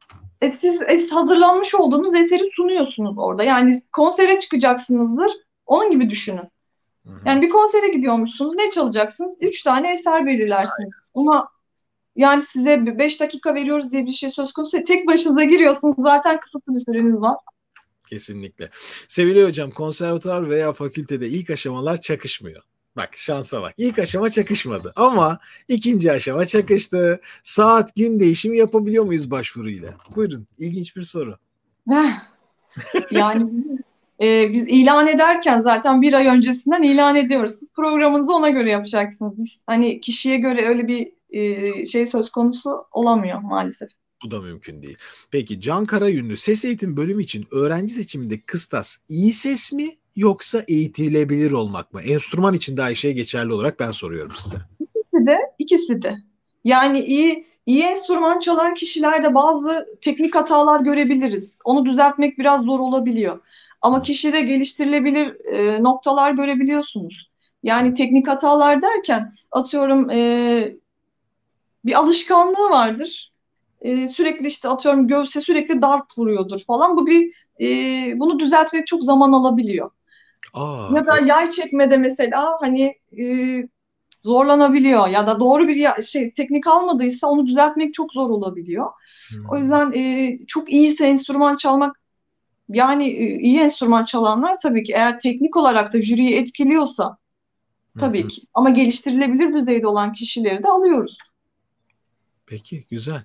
Ee, 0.41 0.45
e, 0.45 0.49
siz 0.49 0.81
es 0.81 1.11
hazırlanmış 1.11 1.75
olduğunuz 1.75 2.15
eseri 2.15 2.43
sunuyorsunuz 2.53 3.15
orada. 3.17 3.43
Yani 3.43 3.75
konsere 3.93 4.39
çıkacaksınızdır. 4.39 5.31
Onun 5.67 5.91
gibi 5.91 6.09
düşünün. 6.09 6.49
Hı 7.05 7.13
hı. 7.13 7.19
Yani 7.25 7.41
bir 7.41 7.49
konsere 7.49 7.87
gidiyormuşsunuz. 7.87 8.55
Ne 8.55 8.69
çalacaksınız? 8.69 9.33
Üç 9.41 9.63
tane 9.63 9.89
eser 9.89 10.25
belirlersiniz. 10.25 10.93
Ona 11.13 11.47
yani 12.15 12.41
size 12.41 12.97
beş 12.99 13.21
dakika 13.21 13.55
veriyoruz 13.55 13.91
diye 13.91 14.05
bir 14.05 14.11
şey 14.11 14.29
söz 14.29 14.53
konusu. 14.53 14.83
Tek 14.83 15.07
başınıza 15.07 15.43
giriyorsunuz. 15.43 15.95
Zaten 15.97 16.39
kısıtlı 16.39 16.75
bir 16.75 16.79
süreniz 16.79 17.21
var. 17.21 17.37
Kesinlikle. 18.09 18.69
Sevgili 19.07 19.45
hocam 19.45 19.71
konservatuvar 19.71 20.49
veya 20.49 20.73
fakültede 20.73 21.27
ilk 21.27 21.49
aşamalar 21.49 22.01
çakışmıyor. 22.01 22.61
Bak 22.97 23.17
şansa 23.17 23.61
bak. 23.61 23.73
İlk 23.77 23.99
aşama 23.99 24.29
çakışmadı 24.29 24.93
ama 24.95 25.39
ikinci 25.67 26.11
aşama 26.11 26.45
çakıştı. 26.45 27.21
Saat 27.43 27.95
gün 27.95 28.19
değişimi 28.19 28.57
yapabiliyor 28.57 29.03
muyuz 29.03 29.31
başvuruyla? 29.31 29.93
Buyurun. 30.15 30.47
İlginç 30.57 30.95
bir 30.95 31.01
soru. 31.01 31.37
yani 33.11 33.49
e, 34.21 34.53
biz 34.53 34.67
ilan 34.67 35.07
ederken 35.07 35.61
zaten 35.61 36.01
bir 36.01 36.13
ay 36.13 36.27
öncesinden 36.27 36.81
ilan 36.81 37.15
ediyoruz. 37.15 37.55
Siz 37.59 37.73
programınızı 37.73 38.33
ona 38.33 38.49
göre 38.49 38.71
yapacaksınız. 38.71 39.37
Biz 39.37 39.63
hani 39.67 40.01
kişiye 40.01 40.37
göre 40.37 40.65
öyle 40.65 40.87
bir 40.87 41.11
e, 41.29 41.85
şey 41.85 42.05
söz 42.05 42.29
konusu 42.29 42.77
olamıyor 42.91 43.39
maalesef. 43.39 43.89
Bu 44.25 44.31
da 44.31 44.41
mümkün 44.41 44.83
değil. 44.83 44.97
Peki 45.31 45.61
Can 45.61 45.85
Karayünlü 45.85 46.37
ses 46.37 46.65
eğitim 46.65 46.97
bölümü 46.97 47.23
için 47.23 47.45
öğrenci 47.51 47.93
seçiminde 47.93 48.41
kıstas 48.41 48.97
iyi 49.09 49.33
ses 49.33 49.73
mi 49.73 49.97
yoksa 50.15 50.63
eğitilebilir 50.67 51.51
olmak 51.51 51.93
mı? 51.93 52.01
Enstrüman 52.01 52.53
için 52.53 52.77
de 52.77 52.83
aynı 52.83 52.95
şey 52.95 53.13
geçerli 53.13 53.53
olarak 53.53 53.79
ben 53.79 53.91
soruyorum 53.91 54.31
size. 54.35 54.55
İkisi 54.79 55.25
de, 55.25 55.37
ikisi 55.59 56.01
de. 56.01 56.15
Yani 56.63 56.99
iyi 56.99 57.45
iyi 57.65 57.83
enstrüman 57.83 58.39
çalan 58.39 58.73
kişilerde 58.73 59.35
bazı 59.35 59.85
teknik 60.01 60.35
hatalar 60.35 60.79
görebiliriz. 60.79 61.59
Onu 61.63 61.85
düzeltmek 61.85 62.39
biraz 62.39 62.61
zor 62.61 62.79
olabiliyor. 62.79 63.39
Ama 63.87 64.01
kişide 64.01 64.41
geliştirilebilir 64.41 65.45
e, 65.45 65.83
noktalar 65.83 66.31
görebiliyorsunuz. 66.31 67.29
Yani 67.63 67.93
teknik 67.93 68.27
hatalar 68.27 68.81
derken 68.81 69.31
atıyorum 69.51 70.09
e, 70.09 70.75
bir 71.85 71.99
alışkanlığı 71.99 72.69
vardır 72.69 73.31
e, 73.81 74.07
sürekli 74.07 74.47
işte 74.47 74.69
atıyorum 74.69 75.07
göğse 75.07 75.41
sürekli 75.41 75.81
darp 75.81 76.05
vuruyordur 76.17 76.59
falan. 76.67 76.97
Bu 76.97 77.07
bir 77.07 77.33
e, 77.61 77.67
bunu 78.19 78.39
düzeltmek 78.39 78.87
çok 78.87 79.03
zaman 79.03 79.31
alabiliyor. 79.31 79.91
Aa, 80.53 80.89
ya 80.95 81.05
da 81.05 81.19
yay 81.25 81.49
çekmede 81.49 81.97
mesela 81.97 82.57
hani 82.61 82.95
e, 83.19 83.23
zorlanabiliyor 84.21 85.07
ya 85.07 85.27
da 85.27 85.39
doğru 85.39 85.67
bir 85.67 86.01
şey 86.01 86.31
teknik 86.31 86.67
almadıysa 86.67 87.27
onu 87.27 87.47
düzeltmek 87.47 87.93
çok 87.93 88.13
zor 88.13 88.29
olabiliyor. 88.29 88.91
Hmm. 89.29 89.49
O 89.49 89.57
yüzden 89.57 89.91
e, 89.95 90.37
çok 90.47 90.73
iyiyse 90.73 91.07
enstrüman 91.07 91.55
çalmak 91.55 92.06
yani 92.69 93.07
e, 93.07 93.39
iyi 93.39 93.59
enstrüman 93.59 94.03
çalanlar 94.03 94.59
tabii 94.59 94.83
ki 94.83 94.93
eğer 94.93 95.19
teknik 95.19 95.57
olarak 95.57 95.93
da 95.93 96.01
jüriyi 96.01 96.35
etkiliyorsa 96.35 97.17
tabii 97.99 98.21
hmm. 98.21 98.27
ki 98.27 98.41
ama 98.53 98.69
geliştirilebilir 98.69 99.53
düzeyde 99.53 99.87
olan 99.87 100.13
kişileri 100.13 100.63
de 100.63 100.67
alıyoruz. 100.67 101.17
Peki 102.45 102.83
güzel. 102.89 103.23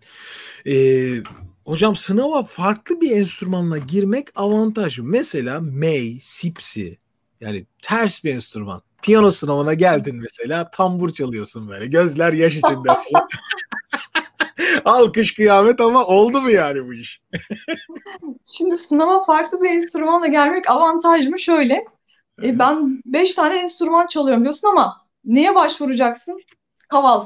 Ee, 0.67 1.23
hocam 1.65 1.97
sınava 1.97 2.43
farklı 2.43 3.01
bir 3.01 3.11
enstrümanla 3.11 3.79
girmek 3.79 4.29
avantaj. 4.35 4.99
Mesela 4.99 5.61
May, 5.61 6.19
Sipsi 6.21 6.99
yani 7.41 7.67
ters 7.83 8.25
bir 8.25 8.35
enstrüman. 8.35 8.83
Piyano 9.03 9.31
sınavına 9.31 9.75
geldin 9.75 10.17
mesela 10.17 10.71
tambur 10.71 11.11
çalıyorsun 11.11 11.69
böyle. 11.69 11.87
Gözler 11.87 12.33
yaş 12.33 12.57
içinde. 12.57 12.89
Alkış 14.85 15.35
kıyamet 15.35 15.81
ama 15.81 16.07
oldu 16.07 16.41
mu 16.41 16.51
yani 16.51 16.87
bu 16.87 16.95
iş? 16.95 17.23
Şimdi 18.53 18.77
sınava 18.79 19.25
farklı 19.25 19.63
bir 19.63 19.71
enstrümanla 19.71 20.27
gelmek 20.27 20.71
avantaj 20.71 21.27
mı? 21.27 21.39
Şöyle. 21.39 21.85
E, 22.43 22.59
ben 22.59 23.03
beş 23.07 23.35
tane 23.35 23.59
enstrüman 23.59 24.07
çalıyorum 24.07 24.43
diyorsun 24.45 24.69
ama 24.69 25.07
neye 25.25 25.55
başvuracaksın? 25.55 26.41
Kaval. 26.89 27.25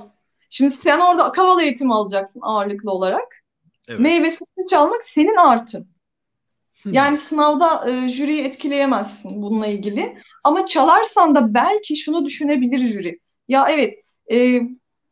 Şimdi 0.50 0.74
sen 0.76 1.00
orada 1.00 1.32
kaval 1.32 1.60
eğitimi 1.60 1.94
alacaksın 1.94 2.40
ağırlıklı 2.42 2.90
olarak. 2.90 3.44
Evet. 3.88 4.00
Meyvesini 4.00 4.66
çalmak 4.70 5.02
senin 5.02 5.36
artın. 5.36 5.88
Yani 6.84 7.16
sınavda 7.16 7.90
e, 7.90 8.08
jüriyi 8.08 8.42
etkileyemezsin 8.42 9.42
bununla 9.42 9.66
ilgili. 9.66 10.18
Ama 10.44 10.66
çalarsan 10.66 11.34
da 11.34 11.54
belki 11.54 11.96
şunu 11.96 12.24
düşünebilir 12.24 12.78
jüri. 12.78 13.20
Ya 13.48 13.66
evet 13.70 13.94
e, 14.32 14.60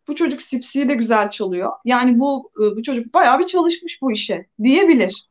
bu 0.08 0.14
çocuk 0.14 0.42
sipsiyi 0.42 0.88
de 0.88 0.94
güzel 0.94 1.30
çalıyor. 1.30 1.72
Yani 1.84 2.20
bu 2.20 2.50
e, 2.58 2.76
bu 2.76 2.82
çocuk 2.82 3.14
bayağı 3.14 3.38
bir 3.38 3.46
çalışmış 3.46 4.02
bu 4.02 4.12
işe 4.12 4.46
diyebilir. 4.62 5.28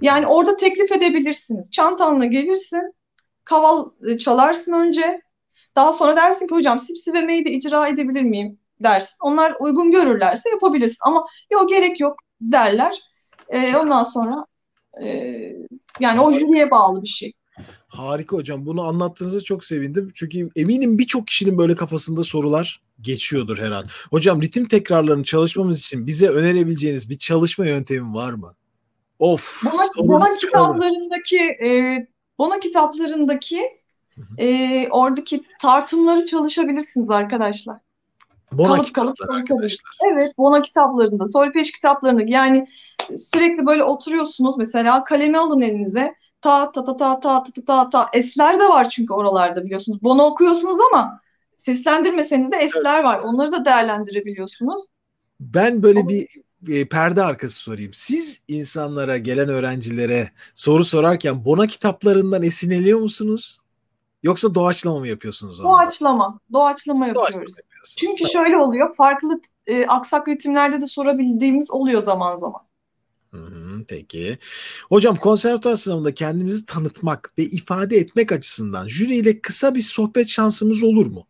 Yani 0.00 0.26
orada 0.26 0.56
teklif 0.56 0.92
edebilirsiniz. 0.92 1.70
Çantanla 1.70 2.24
gelirsin, 2.24 2.94
kaval 3.44 3.90
e, 4.08 4.18
çalarsın 4.18 4.72
önce. 4.72 5.22
Daha 5.76 5.92
sonra 5.92 6.16
dersin 6.16 6.46
ki 6.46 6.54
hocam 6.54 6.78
sipsi 6.78 7.12
ve 7.12 7.20
meyde 7.20 7.50
icra 7.50 7.88
edebilir 7.88 8.22
miyim? 8.22 8.58
dersin. 8.82 9.16
Onlar 9.20 9.54
uygun 9.60 9.90
görürlerse 9.90 10.50
yapabilirsin 10.50 10.98
ama 11.00 11.26
yok 11.52 11.68
gerek 11.68 12.00
yok 12.00 12.16
derler. 12.40 13.02
E, 13.48 13.76
ondan 13.76 14.02
sonra 14.02 14.46
e, 15.02 15.36
yani 16.00 16.20
o 16.20 16.32
jüriye 16.32 16.70
bağlı 16.70 17.02
bir 17.02 17.08
şey. 17.08 17.32
Harika 17.88 18.36
hocam. 18.36 18.66
Bunu 18.66 18.82
anlattığınızı 18.82 19.44
çok 19.44 19.64
sevindim. 19.64 20.12
Çünkü 20.14 20.50
eminim 20.56 20.98
birçok 20.98 21.26
kişinin 21.26 21.58
böyle 21.58 21.74
kafasında 21.74 22.24
sorular 22.24 22.80
geçiyordur 23.00 23.58
her 23.58 23.70
an. 23.70 23.86
Hocam 24.10 24.42
ritim 24.42 24.68
tekrarlarını 24.68 25.24
çalışmamız 25.24 25.78
için 25.78 26.06
bize 26.06 26.28
önerebileceğiniz 26.28 27.10
bir 27.10 27.18
çalışma 27.18 27.66
yöntemi 27.66 28.14
var 28.14 28.32
mı? 28.32 28.54
Of. 29.18 29.64
Bona, 29.64 30.08
Bona 30.08 30.36
kitaplarındaki 30.36 31.40
e, 31.40 31.96
Bona 32.38 32.60
kitaplarındaki 32.60 33.62
e, 34.38 34.88
oradaki 34.90 35.42
tartımları 35.60 36.26
çalışabilirsiniz 36.26 37.10
arkadaşlar. 37.10 37.76
Bona 38.52 38.76
kalıp 38.76 38.94
kalıp 38.94 39.16
arkadaşlar. 39.30 39.90
Evet, 40.12 40.38
Bona 40.38 40.62
kitaplarında, 40.62 41.26
solfej 41.26 41.72
kitaplarında 41.72 42.22
yani 42.26 42.68
sürekli 43.16 43.66
böyle 43.66 43.84
oturuyorsunuz 43.84 44.56
mesela 44.58 45.04
kalemi 45.04 45.38
alın 45.38 45.60
elinize. 45.60 46.14
Ta 46.40 46.72
ta 46.72 46.84
ta 46.84 46.96
ta 46.96 47.20
ta 47.20 47.42
ta 47.42 47.64
ta 47.66 47.90
ta 47.90 48.06
esler 48.12 48.60
de 48.60 48.68
var 48.68 48.88
çünkü 48.88 49.12
oralarda 49.12 49.64
biliyorsunuz. 49.64 50.02
Bona 50.02 50.26
okuyorsunuz 50.26 50.78
ama 50.92 51.20
seslendirmeseniz 51.58 52.52
de 52.52 52.56
esler 52.56 53.04
var. 53.04 53.18
Onları 53.18 53.52
da 53.52 53.64
değerlendirebiliyorsunuz. 53.64 54.84
Ben 55.40 55.82
böyle 55.82 56.00
ama... 56.00 56.08
bir 56.08 56.28
e, 56.68 56.88
perde 56.88 57.22
arkası 57.22 57.54
sorayım. 57.54 57.90
Siz 57.94 58.40
insanlara, 58.48 59.18
gelen 59.18 59.48
öğrencilere 59.48 60.30
soru 60.54 60.84
sorarken 60.84 61.44
Bona 61.44 61.66
kitaplarından 61.66 62.42
esinleniyor 62.42 63.00
musunuz? 63.00 63.60
Yoksa 64.22 64.54
doğaçlama 64.54 64.98
mı 64.98 65.08
yapıyorsunuz? 65.08 65.62
Doğaçlama. 65.62 66.40
Doğaçlama 66.52 67.06
yapıyoruz. 67.06 67.34
Doğaçlama 67.34 67.56
Çünkü 67.96 68.32
tamam. 68.32 68.46
şöyle 68.46 68.56
oluyor. 68.56 68.96
Farklı 68.96 69.40
e, 69.66 69.86
aksak 69.86 70.28
ritimlerde 70.28 70.80
de 70.80 70.86
sorabildiğimiz 70.86 71.70
oluyor 71.70 72.02
zaman 72.02 72.36
zaman. 72.36 72.60
Hı 73.30 73.36
hı, 73.36 73.84
peki. 73.88 74.38
Hocam 74.88 75.16
konservatuar 75.16 75.76
sınavında 75.76 76.14
kendimizi 76.14 76.66
tanıtmak 76.66 77.32
ve 77.38 77.42
ifade 77.42 77.96
etmek 77.96 78.32
açısından 78.32 78.88
jüriyle 78.88 79.40
kısa 79.40 79.74
bir 79.74 79.80
sohbet 79.80 80.28
şansımız 80.28 80.82
olur 80.82 81.06
mu? 81.06 81.26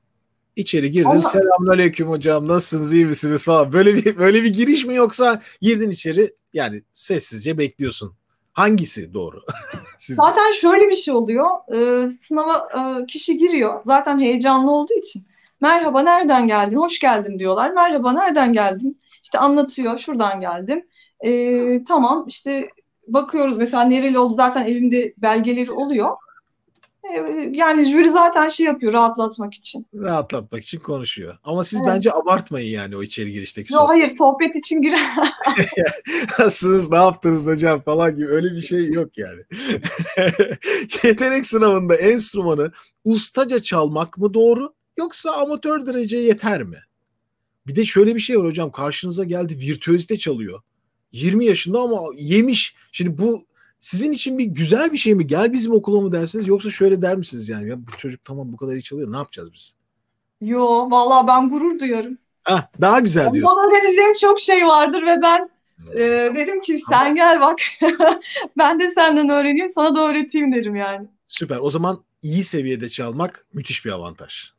İçeri 0.59 0.91
girdin. 0.91 1.09
Allah. 1.09 1.29
Selamünaleyküm 1.29 2.09
hocam. 2.09 2.49
Nasılsınız? 2.49 2.93
iyi 2.95 3.07
misiniz 3.07 3.45
falan. 3.45 3.73
Böyle 3.73 3.95
bir 3.95 4.19
böyle 4.19 4.43
bir 4.43 4.53
giriş 4.53 4.85
mi 4.85 4.95
yoksa 4.95 5.43
girdin 5.61 5.91
içeri 5.91 6.35
yani 6.53 6.83
sessizce 6.93 7.59
bekliyorsun. 7.59 8.13
Hangisi 8.53 9.15
doğru? 9.15 9.41
Zaten 9.99 10.51
şöyle 10.51 10.89
bir 10.89 10.95
şey 10.95 11.15
oluyor. 11.15 11.47
Ee, 11.73 12.09
sınava 12.09 12.69
e, 13.03 13.07
kişi 13.07 13.39
giriyor. 13.39 13.81
Zaten 13.87 14.19
heyecanlı 14.19 14.71
olduğu 14.71 14.95
için. 14.95 15.23
Merhaba 15.61 16.03
nereden 16.03 16.47
geldin? 16.47 16.77
Hoş 16.77 16.99
geldin 16.99 17.39
diyorlar. 17.39 17.71
Merhaba 17.71 18.13
nereden 18.13 18.53
geldin? 18.53 18.99
İşte 19.23 19.39
anlatıyor. 19.39 19.99
Şuradan 19.99 20.41
geldim. 20.41 20.87
Ee, 21.25 21.85
tamam 21.89 22.25
işte 22.29 22.69
bakıyoruz 23.09 23.57
mesela 23.57 23.83
nereli 23.83 24.19
oldu 24.19 24.35
zaten 24.35 24.65
elimde 24.67 25.15
belgeleri 25.19 25.73
oluyor. 25.73 26.17
E, 27.05 27.51
yani 27.53 27.91
jüri 27.91 28.11
zaten 28.11 28.49
şey 28.49 28.67
yapıyor 28.67 28.93
rahatlatmak 28.93 29.55
için. 29.55 29.87
Rahatlatmak 29.95 30.63
için 30.63 30.79
konuşuyor. 30.79 31.39
Ama 31.45 31.65
siz 31.65 31.81
Evet. 31.81 31.91
bence 31.95 32.13
abartmayın 32.13 32.71
yani 32.71 32.97
o 32.97 33.03
içeri 33.03 33.33
girişteki 33.33 33.73
Yo 33.73 33.79
sohbet. 33.79 33.91
hayır 33.95 34.09
sohbet 34.09 34.57
için 34.57 34.83
girer. 34.83 35.01
Nasılsınız, 36.39 36.91
ne 36.91 36.97
yaptınız 36.97 37.47
hocam 37.47 37.81
falan 37.81 38.17
gibi 38.17 38.29
öyle 38.29 38.53
bir 38.53 38.61
şey 38.61 38.91
yok 38.91 39.19
yani. 39.19 39.43
Yetenek 41.05 41.47
sınavında 41.47 41.97
enstrümanı 41.97 42.73
ustaca 43.05 43.63
çalmak 43.63 44.19
mı 44.19 44.35
doğru 44.35 44.75
yoksa 44.99 45.33
amatör 45.33 45.87
derece 45.87 46.17
yeter 46.19 46.63
mi? 46.63 46.79
Bir 47.67 47.77
de 47.77 47.85
şöyle 47.85 48.15
bir 48.15 48.21
şey 48.21 48.39
var 48.39 48.47
hocam 48.47 48.71
karşınıza 48.73 49.25
geldi 49.25 49.59
virtüözite 49.59 50.19
çalıyor. 50.19 50.61
20 51.13 51.45
yaşında 51.45 51.81
ama 51.81 52.01
yemiş. 52.17 52.75
Şimdi 52.93 53.19
bu 53.19 53.47
sizin 53.81 54.13
için 54.13 54.39
bir 54.39 54.45
güzel 54.45 54.93
bir 54.93 54.97
şey 54.99 55.15
mi? 55.15 55.27
Gel 55.27 55.53
bizim 55.53 55.73
okula 55.73 56.01
mı 56.01 56.13
dersiniz 56.13 56.49
yoksa 56.49 56.71
şöyle 56.71 57.03
der 57.03 57.17
misiniz 57.17 57.49
yani? 57.49 57.69
Ya 57.69 57.87
bu 57.87 57.97
çocuk 57.97 58.25
tamam 58.25 58.53
bu 58.53 58.57
kadar 58.57 58.73
iyi 58.73 58.83
çalıyor 58.83 59.13
ne 59.13 59.17
yapacağız 59.17 59.53
biz? 59.53 59.77
Yo 60.41 60.91
vallahi 60.91 61.27
ben 61.27 61.51
gurur 61.51 61.79
duyarım. 61.79 62.19
Ah 62.45 62.67
daha 62.81 63.01
güzel 63.01 63.33
diyorsun. 63.35 63.57
Bana 63.57 63.73
vereceğim 63.73 64.15
çok 64.15 64.41
şey 64.41 64.67
vardır 64.67 65.03
ve 65.07 65.23
ben 65.23 65.51
e, 65.93 65.99
derim 66.35 66.61
ki 66.61 66.81
sen 66.91 67.15
gel 67.15 67.41
bak 67.41 67.59
ben 68.59 68.81
de 68.81 68.91
senden 68.91 69.29
öğreneyim 69.29 69.69
sana 69.69 69.97
da 69.97 70.09
öğreteyim 70.09 70.53
derim 70.53 70.77
yani. 70.77 71.09
Süper. 71.27 71.59
O 71.61 71.71
zaman 71.71 72.05
iyi 72.23 72.45
seviyede 72.45 72.89
çalmak 72.89 73.47
müthiş 73.53 73.85
bir 73.85 73.91
avantaj. 73.91 74.53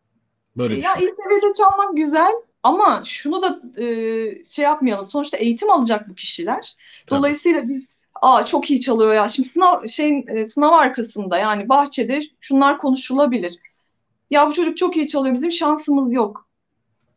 Böyle 0.57 0.73
Ya 0.75 0.79
düşün. 0.95 1.07
iyi 1.07 1.15
seviyede 1.23 1.53
çalmak 1.53 1.97
güzel 1.97 2.31
ama 2.63 3.01
şunu 3.05 3.41
da 3.41 3.61
e, 3.83 3.85
şey 4.45 4.65
yapmayalım. 4.65 5.09
Sonuçta 5.09 5.37
eğitim 5.37 5.71
alacak 5.71 6.09
bu 6.09 6.15
kişiler. 6.15 6.75
Tabii. 7.07 7.17
Dolayısıyla 7.19 7.67
biz 7.69 7.87
aa 8.21 8.45
çok 8.45 8.71
iyi 8.71 8.81
çalıyor 8.81 9.13
ya. 9.13 9.27
Şimdi 9.27 9.47
sınav 9.47 9.87
şeyin 9.87 10.25
e, 10.27 10.45
sınav 10.45 10.71
arkasında 10.73 11.37
yani 11.37 11.69
bahçede 11.69 12.21
şunlar 12.39 12.77
konuşulabilir. 12.77 13.59
Ya 14.29 14.47
bu 14.47 14.53
çocuk 14.53 14.77
çok 14.77 14.97
iyi 14.97 15.07
çalıyor. 15.07 15.35
Bizim 15.35 15.51
şansımız 15.51 16.13
yok. 16.13 16.49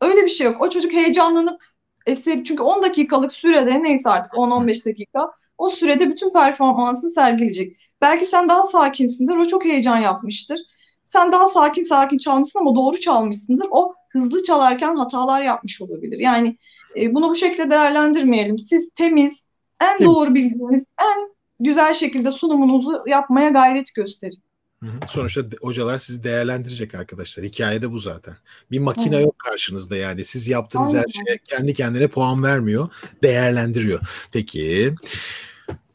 Öyle 0.00 0.24
bir 0.24 0.30
şey 0.30 0.46
yok. 0.46 0.62
O 0.62 0.70
çocuk 0.70 0.92
heyecanlanıp 0.92 1.62
eser 2.07 2.44
çünkü 2.44 2.62
10 2.62 2.82
dakikalık 2.82 3.32
sürede 3.32 3.82
neyse 3.82 4.11
artık 4.11 4.32
10-15 4.32 4.86
dakika 4.86 5.32
o 5.59 5.70
sürede 5.70 6.11
bütün 6.11 6.32
performansını 6.32 7.11
sergileyecek. 7.11 7.76
Belki 8.00 8.26
sen 8.26 8.48
daha 8.48 8.62
sakinsindir. 8.62 9.36
O 9.36 9.46
çok 9.46 9.64
heyecan 9.64 9.98
yapmıştır. 9.98 10.61
Sen 11.05 11.32
daha 11.32 11.46
sakin 11.46 11.84
sakin 11.84 12.18
çalmışsın 12.18 12.59
ama 12.59 12.74
doğru 12.74 13.00
çalmışsındır. 13.00 13.66
O 13.70 13.94
hızlı 14.09 14.44
çalarken 14.44 14.96
hatalar 14.96 15.42
yapmış 15.42 15.82
olabilir. 15.82 16.18
Yani 16.18 16.57
e, 16.96 17.14
bunu 17.14 17.30
bu 17.30 17.34
şekilde 17.34 17.70
değerlendirmeyelim. 17.70 18.59
Siz 18.59 18.90
temiz, 18.94 19.44
en 19.83 19.99
Temiz. 19.99 20.14
doğru 20.14 20.35
bildiğiniz, 20.35 20.85
en 21.01 21.30
güzel 21.61 21.95
şekilde 21.95 22.30
sunumunuzu 22.30 23.03
yapmaya 23.07 23.49
gayret 23.49 23.95
gösterin. 23.95 24.43
Hı 24.83 24.87
hı. 24.87 24.93
Sonuçta 25.09 25.41
hocalar 25.61 25.99
sizi 25.99 26.24
değerlendirecek 26.24 26.95
arkadaşlar. 26.95 27.45
Hikayede 27.45 27.93
bu 27.93 27.99
zaten. 27.99 28.37
Bir 28.70 28.78
makine 28.78 29.14
Evet. 29.16 29.24
yok 29.26 29.39
karşınızda 29.39 29.97
yani. 29.97 30.24
Siz 30.24 30.49
yaptığınız 30.49 30.89
her 30.95 30.97
Aynen. 30.99 31.09
şeye 31.09 31.39
kendi 31.39 31.74
kendine 31.74 32.09
puan 32.09 32.43
vermiyor. 32.43 32.89
Değerlendiriyor. 33.22 34.01
Peki. 34.33 34.95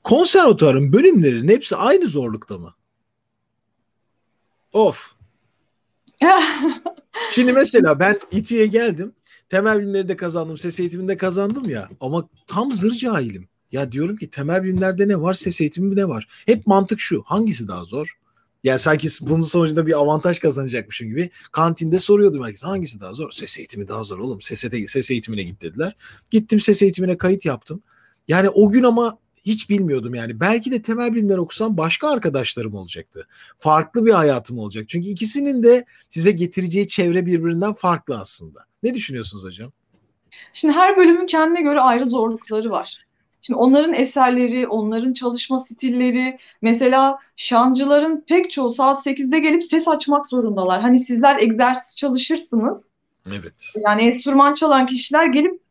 Konservatuarın 0.03 0.93
bölümlerinin 0.93 1.47
hepsi 1.47 1.75
aynı 1.75 2.07
zorlukta 2.07 2.57
mı? 2.57 2.73
Of. 4.73 5.11
Şimdi 7.31 7.53
mesela 7.53 7.99
ben 7.99 8.19
İTÜ'ye 8.31 8.65
geldim. 8.67 9.13
Temel 9.49 9.79
bilimleri 9.79 10.07
de 10.07 10.15
kazandım. 10.15 10.57
Ses 10.57 10.79
eğitiminde 10.79 11.17
kazandım 11.17 11.69
ya. 11.69 11.89
Ama 12.01 12.29
tam 12.47 12.71
zır 12.71 12.91
cahilim. 12.91 13.47
Ya 13.71 13.91
diyorum 13.91 14.17
ki 14.17 14.29
temel 14.29 14.63
bilimlerde 14.63 15.07
ne 15.07 15.21
var? 15.21 15.33
Ses 15.33 15.61
eğitimi 15.61 15.95
ne 15.95 16.07
var? 16.07 16.27
Hep 16.45 16.67
mantık 16.67 16.99
şu. 16.99 17.23
Hangisi 17.25 17.67
daha 17.67 17.83
zor? 17.83 18.17
Yani 18.63 18.79
sanki 18.79 19.07
bunun 19.21 19.41
sonucunda 19.41 19.87
bir 19.87 19.99
avantaj 19.99 20.39
kazanacakmışım 20.39 21.07
gibi. 21.07 21.29
Kantinde 21.51 21.99
soruyordum 21.99 22.43
herkes. 22.43 22.63
Hangisi 22.63 23.01
daha 23.01 23.13
zor? 23.13 23.31
Ses 23.31 23.57
eğitimi 23.57 23.87
daha 23.87 24.03
zor 24.03 24.19
oğlum. 24.19 24.41
Sese, 24.41 24.87
ses 24.87 25.11
eğitimine 25.11 25.43
git 25.43 25.61
dediler. 25.61 25.95
Gittim 26.31 26.59
ses 26.59 26.81
eğitimine 26.81 27.17
kayıt 27.17 27.45
yaptım. 27.45 27.83
Yani 28.27 28.49
o 28.49 28.69
gün 28.69 28.83
ama 28.83 29.17
hiç 29.45 29.69
bilmiyordum 29.69 30.15
yani. 30.15 30.39
Belki 30.39 30.71
de 30.71 30.81
temel 30.81 31.13
bilimler 31.13 31.37
okusam 31.37 31.77
başka 31.77 32.09
arkadaşlarım 32.09 32.73
olacaktı. 32.73 33.27
Farklı 33.59 34.05
bir 34.05 34.11
hayatım 34.11 34.59
olacak. 34.59 34.89
Çünkü 34.89 35.09
ikisinin 35.09 35.63
de 35.63 35.85
size 36.09 36.31
getireceği 36.31 36.87
çevre 36.87 37.25
birbirinden 37.25 37.73
farklı 37.73 38.19
aslında. 38.19 38.59
Ne 38.83 38.93
düşünüyorsunuz 38.93 39.43
hocam? 39.43 39.71
Şimdi 40.53 40.73
her 40.73 40.97
bölümün 40.97 41.25
kendine 41.25 41.61
göre 41.61 41.79
ayrı 41.79 42.05
zorlukları 42.05 42.69
var. 42.69 43.05
Şimdi 43.47 43.59
onların 43.59 43.93
eserleri, 43.93 44.67
onların 44.67 45.13
çalışma 45.13 45.59
stilleri, 45.59 46.37
mesela 46.61 47.19
şancıların 47.35 48.23
pek 48.27 48.51
çoğu 48.51 48.73
saat 48.73 49.05
8'de 49.05 49.39
gelip 49.39 49.63
ses 49.63 49.87
açmak 49.87 50.25
zorundalar. 50.25 50.81
Hani 50.81 50.99
sizler 50.99 51.39
egzersiz 51.39 51.97
çalışırsınız. 51.97 52.81
Evet. 53.39 53.73
Yani 53.85 54.01
enstrüman 54.01 54.53
çalan 54.53 54.85
kişiler 54.85 55.25
gelip 55.25 55.61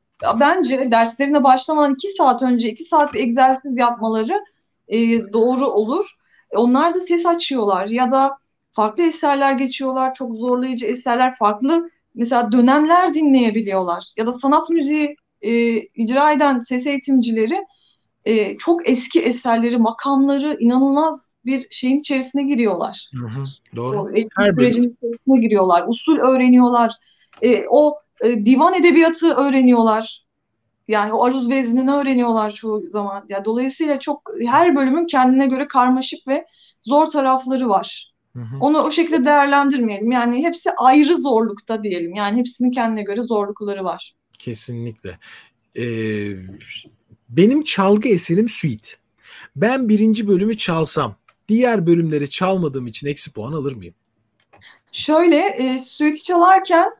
bence 0.41 0.91
derslerine 0.91 1.45
başlamadan 1.45 1.95
2 1.95 2.09
saat 2.09 2.43
önce 2.43 2.69
2 2.69 2.85
saat 2.85 3.15
bir 3.15 3.21
egzersiz 3.21 3.79
yapmaları 3.79 4.45
e, 4.89 4.99
doğru 5.33 5.67
olur. 5.67 6.17
E, 6.51 6.57
Onlar 6.57 6.95
da 6.95 7.01
ses 7.01 7.27
açıyorlar 7.27 7.87
ya 7.87 8.11
da 8.11 8.39
farklı 8.73 9.03
eserler 9.03 9.53
geçiyorlar, 9.53 10.15
çok 10.15 10.37
zorlayıcı 10.37 10.87
eserler, 10.87 11.35
farklı 11.35 11.91
mesela 12.15 12.53
dönemler 12.53 13.15
dinleyebiliyorlar 13.15 14.05
ya 14.17 14.27
da 14.27 14.33
sanat 14.33 14.71
müziği 14.71 15.17
e, 15.47 15.81
icra 15.95 16.33
eden 16.33 16.61
ses 16.61 16.87
eğitimcileri 16.87 17.65
e, 18.25 18.57
çok 18.57 18.89
eski 18.89 19.21
eserleri, 19.21 19.79
makamları 19.79 20.57
inanılmaz 20.61 21.27
bir 21.47 21.67
şeyin 21.71 21.99
içerisine 21.99 22.43
giriyorlar. 22.43 23.11
Hı 23.15 23.27
hı, 23.27 23.45
doğru. 23.77 24.03
O 24.03 24.11
eğitim 24.11 24.31
Her 24.37 24.53
sürecinin 24.53 24.97
içerisine 24.99 25.41
giriyorlar. 25.41 25.85
Usul 25.89 26.19
öğreniyorlar. 26.19 26.93
E, 27.43 27.65
o 27.71 27.99
e, 28.25 28.47
divan 28.47 28.75
edebiyatı 28.75 29.35
öğreniyorlar. 29.35 30.27
Yani 30.89 31.13
o 31.13 31.25
aruz 31.25 31.51
veznini 31.51 31.93
öğreniyorlar 31.93 32.51
çoğu 32.51 32.83
zaman. 32.93 33.25
Ya 33.29 33.45
dolayısıyla 33.45 34.01
çok 34.01 34.31
her 34.47 34.77
bölümün 34.77 35.07
kendine 35.07 35.47
göre 35.47 35.69
karmaşık 35.69 36.29
ve 36.29 36.47
zor 36.83 37.07
tarafları 37.07 37.69
var. 37.69 38.13
Hı 38.33 38.43
hı. 38.43 38.57
Onu 38.61 38.79
o 38.79 38.91
şekilde 38.91 39.25
değerlendirmeyelim. 39.25 40.11
Yani 40.11 40.45
hepsi 40.45 40.71
ayrı 40.71 41.17
zorlukta 41.17 41.83
diyelim. 41.83 42.15
Yani 42.15 42.39
hepsinin 42.39 42.71
kendine 42.71 43.03
göre 43.03 43.23
zorlukları 43.23 43.85
var. 43.85 44.16
Kesinlikle. 44.39 45.19
Ee, 45.79 46.33
benim 47.29 47.63
çalgı 47.63 48.09
eserim 48.09 48.49
suite. 48.49 48.89
Ben 49.57 49.89
birinci 49.89 50.29
bölümü 50.29 50.57
çalsam, 50.57 51.17
diğer 51.49 51.87
bölümleri 51.87 52.31
çalmadığım 52.31 52.87
için 52.87 53.07
eksi 53.07 53.33
puan 53.33 53.53
alır 53.53 53.73
mıyım? 53.73 53.95
Şöyle 54.93 55.37
e, 55.39 55.79
suite'i 55.79 56.23
çalarken 56.23 56.91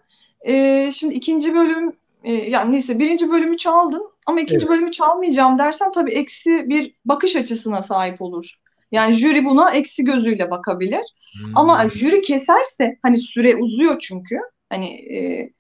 e, 0.47 0.91
şimdi 0.93 1.15
ikinci 1.15 1.55
bölüm 1.55 1.93
e, 2.25 2.33
yani 2.33 2.73
neyse 2.73 2.99
birinci 2.99 3.31
bölümü 3.31 3.57
çaldın 3.57 4.03
ama 4.27 4.41
ikinci 4.41 4.67
Evet. 4.67 4.69
bölümü 4.69 4.91
çalmayacağım 4.91 5.59
dersen 5.59 5.93
tabii 5.93 6.13
eksi 6.13 6.69
bir 6.69 6.95
bakış 7.05 7.37
açısına 7.37 7.83
sahip 7.83 8.23
olur. 8.23 8.55
Yani 8.93 9.13
jüri 9.13 9.45
buna 9.45 9.71
eksi 9.71 10.05
gözüyle 10.05 10.51
bakabilir. 10.51 11.01
Hmm. 11.41 11.57
Ama 11.57 11.89
jüri 11.89 12.21
keserse 12.21 12.99
hani 13.03 13.19
süre 13.19 13.57
uzuyor 13.57 13.99
çünkü 14.01 14.39
hani 14.69 14.87
e, 14.89 15.51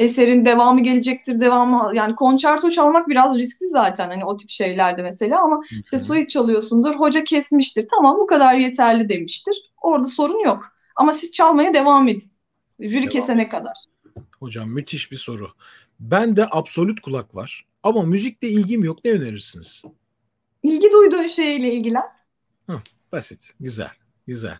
eserin 0.00 0.44
devamı 0.44 0.82
gelecektir 0.82 1.40
devamı 1.40 1.96
yani 1.96 2.14
konçerto 2.14 2.70
çalmak 2.70 3.08
biraz 3.08 3.38
riskli 3.38 3.68
zaten 3.68 4.08
hani 4.08 4.24
o 4.24 4.36
tip 4.36 4.50
şeylerde 4.50 5.02
mesela 5.02 5.42
ama 5.42 5.60
işte 5.70 5.96
Hı 5.96 6.00
hı. 6.00 6.04
suite 6.04 6.26
çalıyorsundur 6.26 6.94
hoca 6.94 7.24
kesmiştir 7.24 7.88
tamam 7.90 8.18
bu 8.20 8.26
kadar 8.26 8.54
yeterli 8.54 9.08
demiştir 9.08 9.72
orada 9.82 10.06
sorun 10.06 10.44
yok 10.44 10.64
ama 10.96 11.12
siz 11.12 11.32
çalmaya 11.32 11.74
devam 11.74 12.08
edin 12.08 12.30
jüri 12.80 13.02
Devam. 13.02 13.10
kesene 13.10 13.48
kadar. 13.48 13.76
Hocam 14.38 14.70
müthiş 14.70 15.12
bir 15.12 15.16
soru. 15.16 15.48
Ben 16.00 16.36
de 16.36 16.46
absolut 16.50 17.00
kulak 17.00 17.34
var. 17.34 17.66
Ama 17.82 18.02
müzikle 18.02 18.48
ilgim 18.48 18.84
yok. 18.84 18.98
Ne 19.04 19.10
önerirsiniz? 19.10 19.82
İlgi 20.62 20.92
duyduğun 20.92 21.26
şeyle 21.26 21.72
ilgilen. 21.72 22.04
Basit. 23.12 23.52
Güzel. 23.60 23.90
Güzel. 24.26 24.58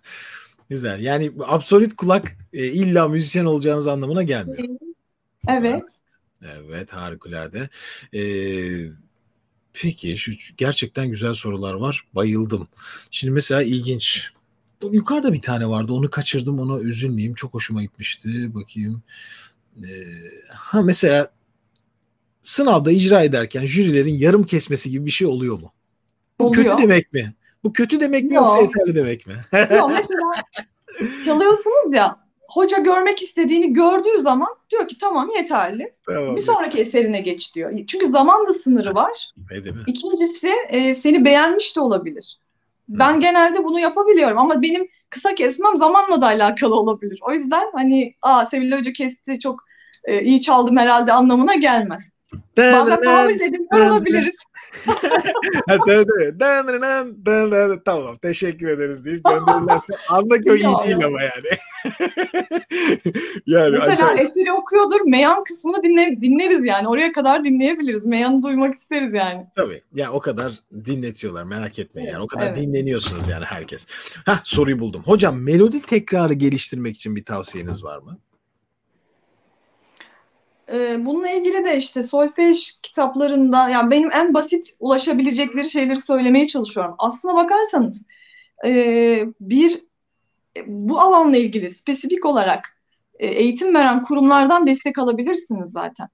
Güzel. 0.68 1.00
Yani 1.00 1.32
absolut 1.46 1.96
kulak 1.96 2.36
e, 2.52 2.66
illa 2.66 3.08
müzisyen 3.08 3.44
olacağınız 3.44 3.86
anlamına 3.86 4.22
gelmiyor. 4.22 4.68
Evet. 5.48 5.82
Evet 6.42 6.92
harikulade. 6.92 7.68
Ee, 8.14 8.90
peki 9.72 10.18
şu 10.18 10.32
gerçekten 10.56 11.08
güzel 11.08 11.34
sorular 11.34 11.74
var. 11.74 12.04
Bayıldım. 12.14 12.68
Şimdi 13.10 13.30
mesela 13.32 13.62
ilginç. 13.62 14.30
Yukarıda 14.92 15.32
bir 15.32 15.42
tane 15.42 15.68
vardı. 15.68 15.92
Onu 15.92 16.10
kaçırdım. 16.10 16.60
Ona 16.60 16.80
üzülmeyeyim. 16.80 17.34
Çok 17.34 17.54
hoşuma 17.54 17.82
gitmişti. 17.82 18.54
Bakayım. 18.54 19.02
Ee, 19.82 19.88
ha 20.48 20.82
mesela 20.82 21.32
sınavda 22.42 22.90
icra 22.92 23.22
ederken 23.22 23.66
jürilerin 23.66 24.14
yarım 24.14 24.42
kesmesi 24.44 24.90
gibi 24.90 25.06
bir 25.06 25.10
şey 25.10 25.26
oluyor 25.26 25.58
mu? 25.60 25.72
Bu 26.38 26.46
Oluyor. 26.46 26.64
kötü 26.76 26.82
demek 26.82 27.12
mi? 27.12 27.34
Bu 27.64 27.72
kötü 27.72 28.00
demek 28.00 28.24
mi 28.24 28.34
Yok. 28.34 28.42
yoksa 28.42 28.60
yeterli 28.60 28.94
demek 28.94 29.26
mi? 29.26 29.34
Yok, 29.76 29.90
mesela 29.90 31.24
çalıyorsunuz 31.24 31.92
ya 31.94 32.29
hoca 32.50 32.78
görmek 32.78 33.22
istediğini 33.22 33.72
gördüğü 33.72 34.20
zaman 34.20 34.48
diyor 34.70 34.88
ki 34.88 34.98
tamam 34.98 35.30
yeterli. 35.36 35.94
tamam. 36.06 36.36
Bir 36.36 36.42
sonraki 36.42 36.78
eserine 36.78 37.20
geç 37.20 37.54
diyor. 37.54 37.72
Çünkü 37.86 38.06
zaman 38.06 38.48
da 38.48 38.54
sınırı 38.54 38.94
var. 38.94 39.30
Ne 39.50 39.64
değil 39.64 39.76
mi? 39.76 39.82
İkincisi 39.86 40.52
e, 40.68 40.94
seni 40.94 41.24
beğenmiş 41.24 41.76
de 41.76 41.80
olabilir. 41.80 42.38
Ben 42.88 43.20
genelde 43.20 43.64
bunu 43.64 43.80
yapabiliyorum 43.80 44.38
ama 44.38 44.62
benim 44.62 44.88
kısa 45.10 45.34
kesmem 45.34 45.76
zamanla 45.76 46.22
da 46.22 46.26
alakalı 46.26 46.74
olabilir. 46.74 47.18
O 47.22 47.32
yüzden 47.32 47.70
hani 47.72 48.14
aa 48.22 48.46
Sevilla 48.46 48.78
Hoca 48.78 48.92
kesti 48.92 49.38
çok 49.38 49.60
e, 50.04 50.22
iyi 50.22 50.40
çaldım 50.40 50.76
herhalde 50.76 51.12
anlamına 51.12 51.54
gelmez. 51.54 52.00
Bazen 52.58 53.02
tahammül 53.02 53.40
edemiyor 53.40 53.90
olabiliriz. 53.90 54.34
tamam 57.84 58.16
teşekkür 58.16 58.68
ederiz 58.68 59.04
deyip 59.04 59.24
gönderirlerse 59.24 59.92
anla 60.08 60.40
ki 60.40 60.52
o 60.52 60.54
iyi 60.54 60.74
değil 60.84 61.06
ama 61.06 61.22
yani. 61.22 61.46
yani 63.46 63.70
Mesela 63.70 63.92
acayip. 63.92 64.20
eseri 64.20 64.52
okuyordur 64.52 65.00
meyan 65.00 65.44
kısmını 65.44 65.82
dinle, 65.82 66.20
dinleriz 66.20 66.64
yani 66.64 66.88
oraya 66.88 67.12
kadar 67.12 67.44
dinleyebiliriz. 67.44 68.06
Meyanı 68.06 68.42
duymak 68.42 68.74
isteriz 68.74 69.14
yani. 69.14 69.46
Tabii 69.56 69.82
ya 69.94 70.12
o 70.12 70.20
kadar 70.20 70.52
dinletiyorlar 70.84 71.44
merak 71.44 71.78
etmeyin 71.78 72.08
yani 72.08 72.22
o 72.22 72.26
kadar 72.26 72.46
evet. 72.46 72.56
dinleniyorsunuz 72.56 73.28
yani 73.28 73.44
herkes. 73.44 73.86
Hah 74.26 74.40
soruyu 74.44 74.78
buldum. 74.78 75.02
Hocam 75.06 75.42
melodi 75.42 75.82
tekrarı 75.82 76.32
geliştirmek 76.32 76.96
için 76.96 77.16
bir 77.16 77.24
tavsiyeniz 77.24 77.84
var 77.84 77.98
mı? 77.98 78.18
Ee, 80.72 81.06
bununla 81.06 81.30
ilgili 81.30 81.64
de 81.64 81.76
işte 81.76 82.02
solfej 82.02 82.80
kitaplarında 82.82 83.68
yani 83.68 83.90
benim 83.90 84.12
en 84.12 84.34
basit 84.34 84.76
ulaşabilecekleri 84.80 85.70
şeyleri 85.70 86.00
söylemeye 86.00 86.46
çalışıyorum. 86.46 86.94
Aslına 86.98 87.34
bakarsanız 87.34 88.06
e, 88.66 89.24
bir 89.40 89.80
bu 90.66 91.00
alanla 91.00 91.36
ilgili 91.36 91.70
spesifik 91.70 92.26
olarak 92.26 92.76
e, 93.18 93.26
eğitim 93.26 93.74
veren 93.74 94.02
kurumlardan 94.02 94.66
destek 94.66 94.98
alabilirsiniz 94.98 95.70
zaten. 95.72 96.08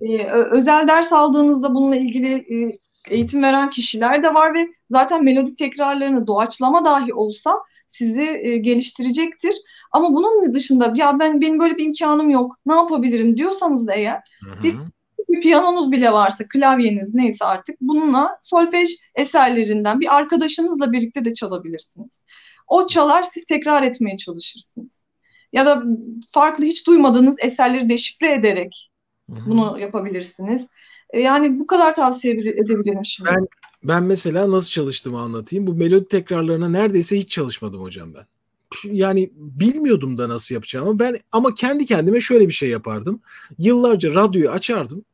E, 0.00 0.24
özel 0.26 0.88
ders 0.88 1.12
aldığınızda 1.12 1.74
bununla 1.74 1.96
ilgili 1.96 2.34
e, 2.34 2.78
eğitim 3.10 3.42
veren 3.42 3.70
kişiler 3.70 4.22
de 4.22 4.34
var 4.34 4.54
ve 4.54 4.68
zaten 4.86 5.24
melodi 5.24 5.54
tekrarlarını 5.54 6.26
doğaçlama 6.26 6.84
dahi 6.84 7.14
olsa 7.14 7.58
sizi 7.96 8.40
e, 8.42 8.56
geliştirecektir. 8.56 9.54
Ama 9.92 10.14
bunun 10.14 10.54
dışında 10.54 10.92
ya 10.96 11.18
ben 11.18 11.40
benim 11.40 11.58
böyle 11.58 11.76
bir 11.76 11.84
imkanım 11.84 12.30
yok. 12.30 12.56
Ne 12.66 12.74
yapabilirim 12.74 13.36
diyorsanız 13.36 13.86
da 13.86 13.94
eğer 13.94 14.20
bir, 14.62 14.76
bir 15.28 15.40
piyanonuz 15.40 15.92
bile 15.92 16.12
varsa, 16.12 16.44
klavyeniz 16.48 17.14
neyse 17.14 17.44
artık 17.44 17.76
bununla 17.80 18.38
solfej 18.42 18.88
eserlerinden 19.14 20.00
bir 20.00 20.16
arkadaşınızla 20.16 20.92
birlikte 20.92 21.24
de 21.24 21.34
çalabilirsiniz. 21.34 22.24
O 22.68 22.86
çalar 22.86 23.22
siz 23.22 23.44
tekrar 23.44 23.82
etmeye 23.82 24.16
çalışırsınız. 24.16 25.04
Ya 25.52 25.66
da 25.66 25.82
farklı 26.30 26.64
hiç 26.64 26.86
duymadığınız 26.86 27.34
eserleri 27.38 27.88
deşifre 27.88 28.32
ederek 28.32 28.90
bunu 29.28 29.78
yapabilirsiniz. 29.80 30.66
E, 31.10 31.20
yani 31.20 31.58
bu 31.58 31.66
kadar 31.66 31.94
tavsiye 31.94 32.34
edebilirim 32.34 33.04
şimdi. 33.04 33.30
Ben 33.30 33.48
ben 33.84 34.02
mesela 34.02 34.50
nasıl 34.50 34.70
çalıştığımı 34.70 35.20
anlatayım. 35.20 35.66
Bu 35.66 35.74
melodi 35.74 36.08
tekrarlarına 36.08 36.68
neredeyse 36.68 37.18
hiç 37.18 37.30
çalışmadım 37.30 37.82
hocam 37.82 38.14
ben. 38.14 38.24
Yani 38.84 39.30
bilmiyordum 39.36 40.18
da 40.18 40.28
nasıl 40.28 40.54
yapacağımı. 40.54 40.98
Ben 40.98 41.16
ama 41.32 41.54
kendi 41.54 41.86
kendime 41.86 42.20
şöyle 42.20 42.48
bir 42.48 42.52
şey 42.52 42.68
yapardım. 42.68 43.20
Yıllarca 43.58 44.14
radyoyu 44.14 44.50
açardım. 44.50 45.04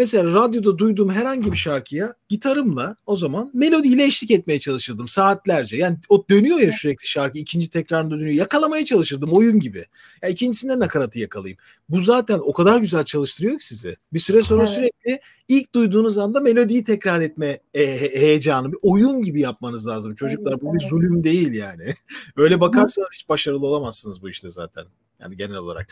Mesela 0.00 0.24
radyoda 0.24 0.78
duyduğum 0.78 1.10
herhangi 1.10 1.52
bir 1.52 1.56
şarkıya 1.56 2.14
gitarımla 2.28 2.96
o 3.06 3.16
zaman 3.16 3.50
melodiyle 3.54 4.04
eşlik 4.04 4.30
etmeye 4.30 4.58
çalışırdım 4.58 5.08
saatlerce. 5.08 5.76
Yani 5.76 5.96
o 6.08 6.24
dönüyor 6.30 6.58
ya 6.58 6.72
sürekli 6.72 7.06
şarkı 7.06 7.38
ikinci 7.38 7.70
tekrarında 7.70 8.14
dönüyor. 8.14 8.34
Yakalamaya 8.34 8.84
çalışırdım 8.84 9.32
oyun 9.32 9.60
gibi. 9.60 9.84
Ya 10.22 10.28
ikincisinde 10.28 10.78
nakaratı 10.78 11.18
yakalayayım. 11.18 11.58
Bu 11.88 12.00
zaten 12.00 12.38
o 12.42 12.52
kadar 12.52 12.76
güzel 12.76 13.04
çalıştırıyor 13.04 13.58
ki 13.58 13.66
sizi. 13.66 13.96
Bir 14.12 14.18
süre 14.18 14.42
sonra 14.42 14.62
evet. 14.62 14.72
sürekli 14.72 15.20
ilk 15.48 15.74
duyduğunuz 15.74 16.18
anda 16.18 16.40
melodiyi 16.40 16.84
tekrar 16.84 17.20
etme 17.20 17.58
e, 17.74 17.86
heyecanı 18.20 18.72
bir 18.72 18.78
oyun 18.82 19.22
gibi 19.22 19.40
yapmanız 19.40 19.86
lazım. 19.86 20.14
Çocuklar 20.14 20.60
bu 20.60 20.74
bir 20.74 20.80
zulüm 20.80 21.24
değil 21.24 21.54
yani. 21.54 21.94
Öyle 22.36 22.60
bakarsanız 22.60 23.10
hiç 23.14 23.28
başarılı 23.28 23.66
olamazsınız 23.66 24.22
bu 24.22 24.30
işte 24.30 24.48
zaten. 24.48 24.84
Yani 25.20 25.36
genel 25.36 25.56
olarak. 25.56 25.88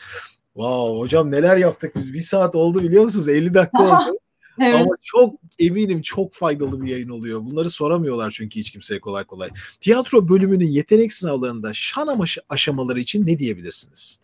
Wow 0.53 0.99
hocam 0.99 1.31
neler 1.31 1.57
yaptık 1.57 1.95
biz. 1.95 2.13
Bir 2.13 2.19
saat 2.19 2.55
oldu 2.55 2.83
biliyor 2.83 3.03
musunuz? 3.03 3.29
50 3.29 3.53
dakika 3.53 3.83
oldu. 3.83 4.17
evet. 4.61 4.75
Ama 4.75 4.95
çok 5.01 5.35
eminim 5.59 6.01
çok 6.01 6.33
faydalı 6.33 6.81
bir 6.81 6.87
yayın 6.87 7.09
oluyor. 7.09 7.45
Bunları 7.45 7.69
soramıyorlar 7.69 8.31
çünkü 8.31 8.59
hiç 8.59 8.71
kimseye 8.71 8.99
kolay 8.99 9.23
kolay. 9.23 9.49
Tiyatro 9.81 10.29
bölümünün 10.29 10.67
yetenek 10.67 11.13
sınavlarında 11.13 11.71
şan 11.73 12.19
aşamaları 12.49 12.99
için 12.99 13.27
ne 13.27 13.39
diyebilirsiniz? 13.39 14.19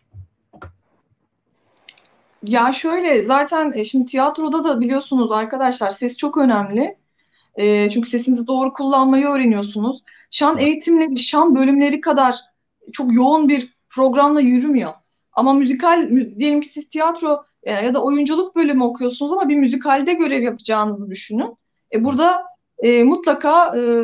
Ya 2.43 2.71
şöyle 2.71 3.23
zaten 3.23 3.71
e, 3.75 3.85
şimdi 3.85 4.05
tiyatroda 4.05 4.63
da 4.63 4.79
biliyorsunuz 4.81 5.31
arkadaşlar 5.31 5.89
ses 5.89 6.17
çok 6.17 6.37
önemli. 6.37 6.97
E, 7.55 7.89
çünkü 7.89 8.09
sesinizi 8.09 8.47
doğru 8.47 8.73
kullanmayı 8.73 9.25
öğreniyorsunuz. 9.25 10.03
Şan 10.31 10.57
eğitimleri, 10.57 11.19
şan 11.19 11.55
bölümleri 11.55 12.01
kadar 12.01 12.35
çok 12.93 13.13
yoğun 13.13 13.49
bir 13.49 13.73
programla 13.89 14.41
yürümüyor. 14.41 14.93
Ama 15.35 15.53
müzikal 15.53 16.09
diyelim 16.39 16.61
ki 16.61 16.67
siz 16.67 16.89
tiyatro 16.89 17.43
e, 17.63 17.71
ya 17.71 17.93
da 17.93 18.03
oyunculuk 18.03 18.55
bölümü 18.55 18.83
okuyorsunuz 18.83 19.33
ama 19.33 19.49
bir 19.49 19.55
müzikalde 19.55 20.13
görev 20.13 20.43
yapacağınızı 20.43 21.09
düşünün. 21.09 21.55
E, 21.93 22.05
burada 22.05 22.43
e, 22.79 23.03
mutlaka 23.03 23.77
e, 23.77 24.03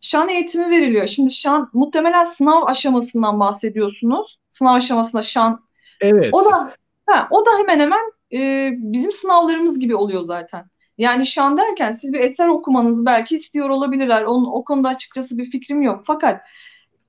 şan 0.00 0.28
eğitimi 0.28 0.70
veriliyor. 0.70 1.06
Şimdi 1.06 1.30
şan 1.30 1.70
muhtemelen 1.72 2.24
sınav 2.24 2.62
aşamasından 2.66 3.40
bahsediyorsunuz. 3.40 4.38
Sınav 4.50 4.74
aşamasında 4.74 5.22
şan. 5.22 5.60
Evet. 6.00 6.34
O 6.34 6.44
da 6.44 6.74
ha, 7.06 7.28
o 7.30 7.46
da 7.46 7.50
hemen 7.58 7.80
hemen 7.80 8.12
e, 8.32 8.70
bizim 8.72 9.12
sınavlarımız 9.12 9.78
gibi 9.78 9.94
oluyor 9.94 10.22
zaten. 10.22 10.64
Yani 10.98 11.26
şan 11.26 11.56
derken 11.56 11.92
siz 11.92 12.12
bir 12.12 12.20
eser 12.20 12.46
okumanızı 12.46 13.06
belki 13.06 13.36
istiyor 13.36 13.70
olabilirler. 13.70 14.22
Onun, 14.22 14.46
o 14.52 14.64
konuda 14.64 14.88
açıkçası 14.88 15.38
bir 15.38 15.50
fikrim 15.50 15.82
yok. 15.82 16.02
Fakat 16.06 16.40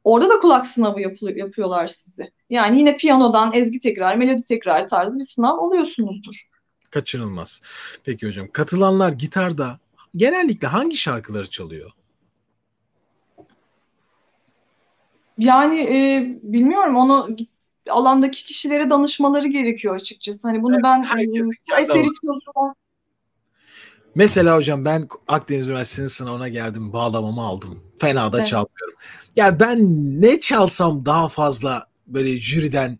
Orada 0.10 0.30
da 0.30 0.40
kulak 0.40 0.68
sınavı 0.68 1.02
yapılıyor, 1.02 1.38
yapıyorlar 1.38 1.88
sizi. 1.88 2.32
Yani 2.50 2.80
yine 2.80 2.98
piyanodan 2.98 3.52
ezgi 3.54 3.80
tekrar, 3.80 4.16
melodi 4.16 4.42
tekrar 4.42 4.88
tarzı 4.88 5.20
bir 5.20 5.24
sınav 5.24 5.58
oluyorsunuzdur. 5.58 6.48
Kaçınılmaz. 6.90 7.62
Peki 8.04 8.28
hocam 8.28 8.48
katılanlar 8.52 9.12
gitarda 9.12 9.80
genellikle 10.16 10.68
hangi 10.68 10.98
şarkıları 10.98 11.50
çalıyor? 11.50 11.92
Yani 15.38 15.80
e, 15.80 16.26
bilmiyorum 16.44 16.96
onu 16.96 17.28
alandaki 17.90 18.44
kişilere 18.44 18.90
danışmaları 18.90 19.48
gerekiyor 19.48 19.96
açıkçası. 19.96 20.48
Hani 20.48 20.64
bunu 20.64 20.74
evet, 20.74 20.84
ben 20.84 21.02
e, 21.02 21.24
eseri 21.24 21.88
çalışıyorum. 21.92 22.76
Mesela 24.16 24.56
hocam 24.56 24.86
ben 24.86 25.08
Akdeniz 25.28 25.68
Üniversitesi'nin 25.68 26.08
sınavına 26.08 26.48
geldim. 26.48 26.94
Bağlamamı 26.94 27.42
aldım. 27.42 27.84
Fena 28.00 28.34
da 28.34 28.38
evet. 28.38 28.48
çalmıyorum. 28.48 28.96
Ya 29.36 29.60
ben 29.60 29.80
ne 30.22 30.40
çalsam 30.40 31.06
daha 31.06 31.30
fazla 31.30 31.86
böyle 32.08 32.38
jüriden 32.38 33.00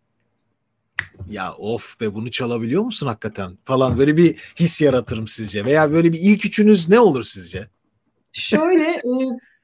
ya 1.30 1.54
of 1.54 2.02
be 2.02 2.14
bunu 2.14 2.32
çalabiliyor 2.32 2.84
musun 2.84 3.08
hakikaten 3.08 3.58
falan 3.64 3.98
böyle 3.98 4.18
bir 4.18 4.36
his 4.36 4.82
yaratırım 4.82 5.28
sizce 5.28 5.66
veya 5.66 5.92
böyle 5.92 6.14
bir 6.14 6.20
ilk 6.22 6.46
üçünüz 6.46 6.90
ne 6.90 7.00
olur 7.00 7.24
sizce? 7.24 7.68
Şöyle 8.32 8.84
e, 8.84 9.12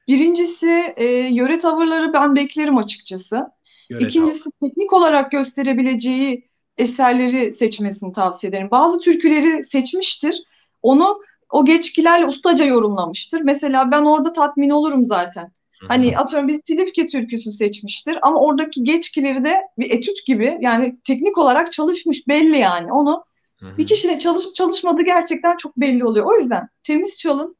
birincisi 0.08 0.94
e, 0.96 1.04
yöre 1.14 1.58
tavırları 1.58 2.12
ben 2.12 2.36
beklerim 2.36 2.76
açıkçası. 2.76 3.46
Yöre 3.90 4.04
İkincisi 4.04 4.44
tavır. 4.44 4.70
teknik 4.70 4.92
olarak 4.92 5.30
gösterebileceği 5.30 6.48
eserleri 6.78 7.54
seçmesini 7.54 8.12
tavsiye 8.12 8.50
ederim. 8.50 8.68
Bazı 8.70 9.00
türküleri 9.00 9.64
seçmiştir. 9.64 10.42
Onu 10.82 11.20
o 11.52 11.64
geçkilerle 11.64 12.26
ustaca 12.26 12.64
yorumlamıştır. 12.64 13.40
Mesela 13.40 13.90
ben 13.90 14.02
orada 14.02 14.32
tatmin 14.32 14.70
olurum 14.70 15.04
zaten. 15.04 15.52
Hani 15.88 16.18
atıyorum 16.18 16.48
bir 16.48 16.60
Silifke 16.66 17.06
türküsü 17.06 17.50
seçmiştir 17.50 18.18
ama 18.22 18.40
oradaki 18.40 18.84
geçkileri 18.84 19.44
de 19.44 19.62
bir 19.78 19.90
etüt 19.90 20.26
gibi 20.26 20.58
yani 20.60 20.98
teknik 21.04 21.38
olarak 21.38 21.72
çalışmış 21.72 22.28
belli 22.28 22.58
yani. 22.58 22.92
Onu 22.92 23.24
bir 23.62 23.86
kişinin 23.86 24.18
çalışıp 24.18 24.54
çalışmadığı 24.54 25.02
gerçekten 25.02 25.56
çok 25.56 25.76
belli 25.76 26.04
oluyor. 26.04 26.26
O 26.26 26.38
yüzden 26.38 26.68
temiz 26.82 27.18
çalın. 27.18 27.56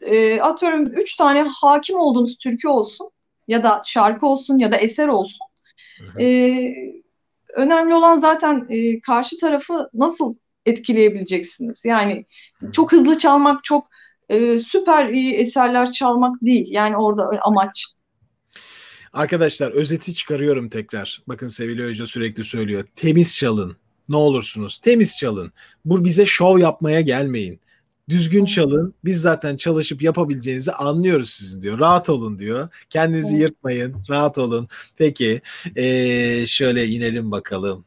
E, 0.00 0.40
atıyorum 0.40 0.86
üç 0.86 1.16
tane 1.16 1.42
hakim 1.42 1.96
olduğunuz 1.96 2.38
türkü 2.38 2.68
olsun 2.68 3.10
ya 3.48 3.64
da 3.64 3.80
şarkı 3.84 4.26
olsun 4.26 4.58
ya 4.58 4.72
da 4.72 4.76
eser 4.76 5.08
olsun. 5.08 5.46
E, 6.20 6.58
önemli 7.54 7.94
olan 7.94 8.18
zaten 8.18 8.66
e, 8.70 9.00
karşı 9.00 9.38
tarafı 9.38 9.90
nasıl 9.94 10.34
etkileyebileceksiniz. 10.66 11.84
Yani 11.84 12.26
çok 12.72 12.92
hızlı 12.92 13.18
çalmak, 13.18 13.64
çok 13.64 13.86
e, 14.28 14.58
süper 14.58 15.08
iyi 15.08 15.34
eserler 15.34 15.92
çalmak 15.92 16.36
değil. 16.42 16.66
Yani 16.70 16.96
orada 16.96 17.30
amaç. 17.42 17.86
Arkadaşlar 19.12 19.70
özeti 19.70 20.14
çıkarıyorum 20.14 20.68
tekrar. 20.68 21.22
Bakın 21.28 21.48
Sevili 21.48 21.88
Hoca 21.88 22.06
sürekli 22.06 22.44
söylüyor. 22.44 22.84
Temiz 22.96 23.36
çalın. 23.36 23.76
Ne 24.08 24.16
olursunuz 24.16 24.80
temiz 24.80 25.18
çalın. 25.18 25.52
Bu 25.84 26.04
bize 26.04 26.26
şov 26.26 26.58
yapmaya 26.58 27.00
gelmeyin. 27.00 27.60
Düzgün 28.08 28.44
çalın. 28.44 28.94
Biz 29.04 29.20
zaten 29.20 29.56
çalışıp 29.56 30.02
yapabileceğinizi 30.02 30.72
anlıyoruz 30.72 31.30
sizin 31.30 31.60
diyor. 31.60 31.78
Rahat 31.78 32.08
olun 32.08 32.38
diyor. 32.38 32.68
Kendinizi 32.90 33.36
yırtmayın. 33.36 33.96
Rahat 34.10 34.38
olun. 34.38 34.68
Peki 34.96 35.40
ee, 35.76 36.46
şöyle 36.46 36.86
inelim 36.86 37.30
bakalım. 37.30 37.84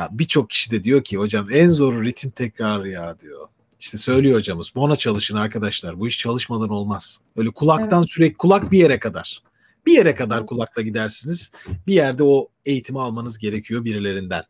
Ya 0.00 0.08
birçok 0.12 0.50
kişi 0.50 0.70
de 0.70 0.84
diyor 0.84 1.04
ki 1.04 1.16
hocam 1.16 1.46
en 1.52 1.68
zoru 1.68 2.04
ritim 2.04 2.30
tekrar 2.30 2.84
ya 2.84 3.20
diyor. 3.20 3.48
İşte 3.80 3.98
söylüyor 3.98 4.36
hocamız. 4.36 4.72
Bona 4.74 4.96
çalışın 4.96 5.36
arkadaşlar. 5.36 6.00
Bu 6.00 6.08
iş 6.08 6.18
çalışmadan 6.18 6.68
olmaz. 6.68 7.20
Öyle 7.36 7.50
kulaktan 7.50 7.98
evet. 7.98 8.10
sürekli 8.10 8.36
kulak 8.36 8.72
bir 8.72 8.78
yere 8.78 8.98
kadar. 8.98 9.42
Bir 9.86 9.92
yere 9.92 10.14
kadar 10.14 10.46
kulakla 10.46 10.82
gidersiniz. 10.82 11.52
Bir 11.86 11.94
yerde 11.94 12.24
o 12.24 12.48
eğitimi 12.64 13.00
almanız 13.00 13.38
gerekiyor 13.38 13.84
birilerinden. 13.84 14.44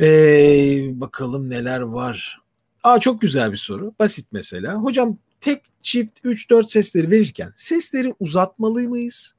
Ee, 0.00 1.00
bakalım 1.00 1.50
neler 1.50 1.80
var. 1.80 2.40
Aa 2.84 3.00
çok 3.00 3.20
güzel 3.20 3.52
bir 3.52 3.56
soru. 3.56 3.94
Basit 3.98 4.26
mesela. 4.32 4.74
Hocam 4.74 5.18
tek 5.40 5.62
çift 5.82 6.18
3-4 6.24 6.68
sesleri 6.68 7.10
verirken 7.10 7.52
sesleri 7.56 8.14
uzatmalı 8.20 8.88
mıyız? 8.88 9.34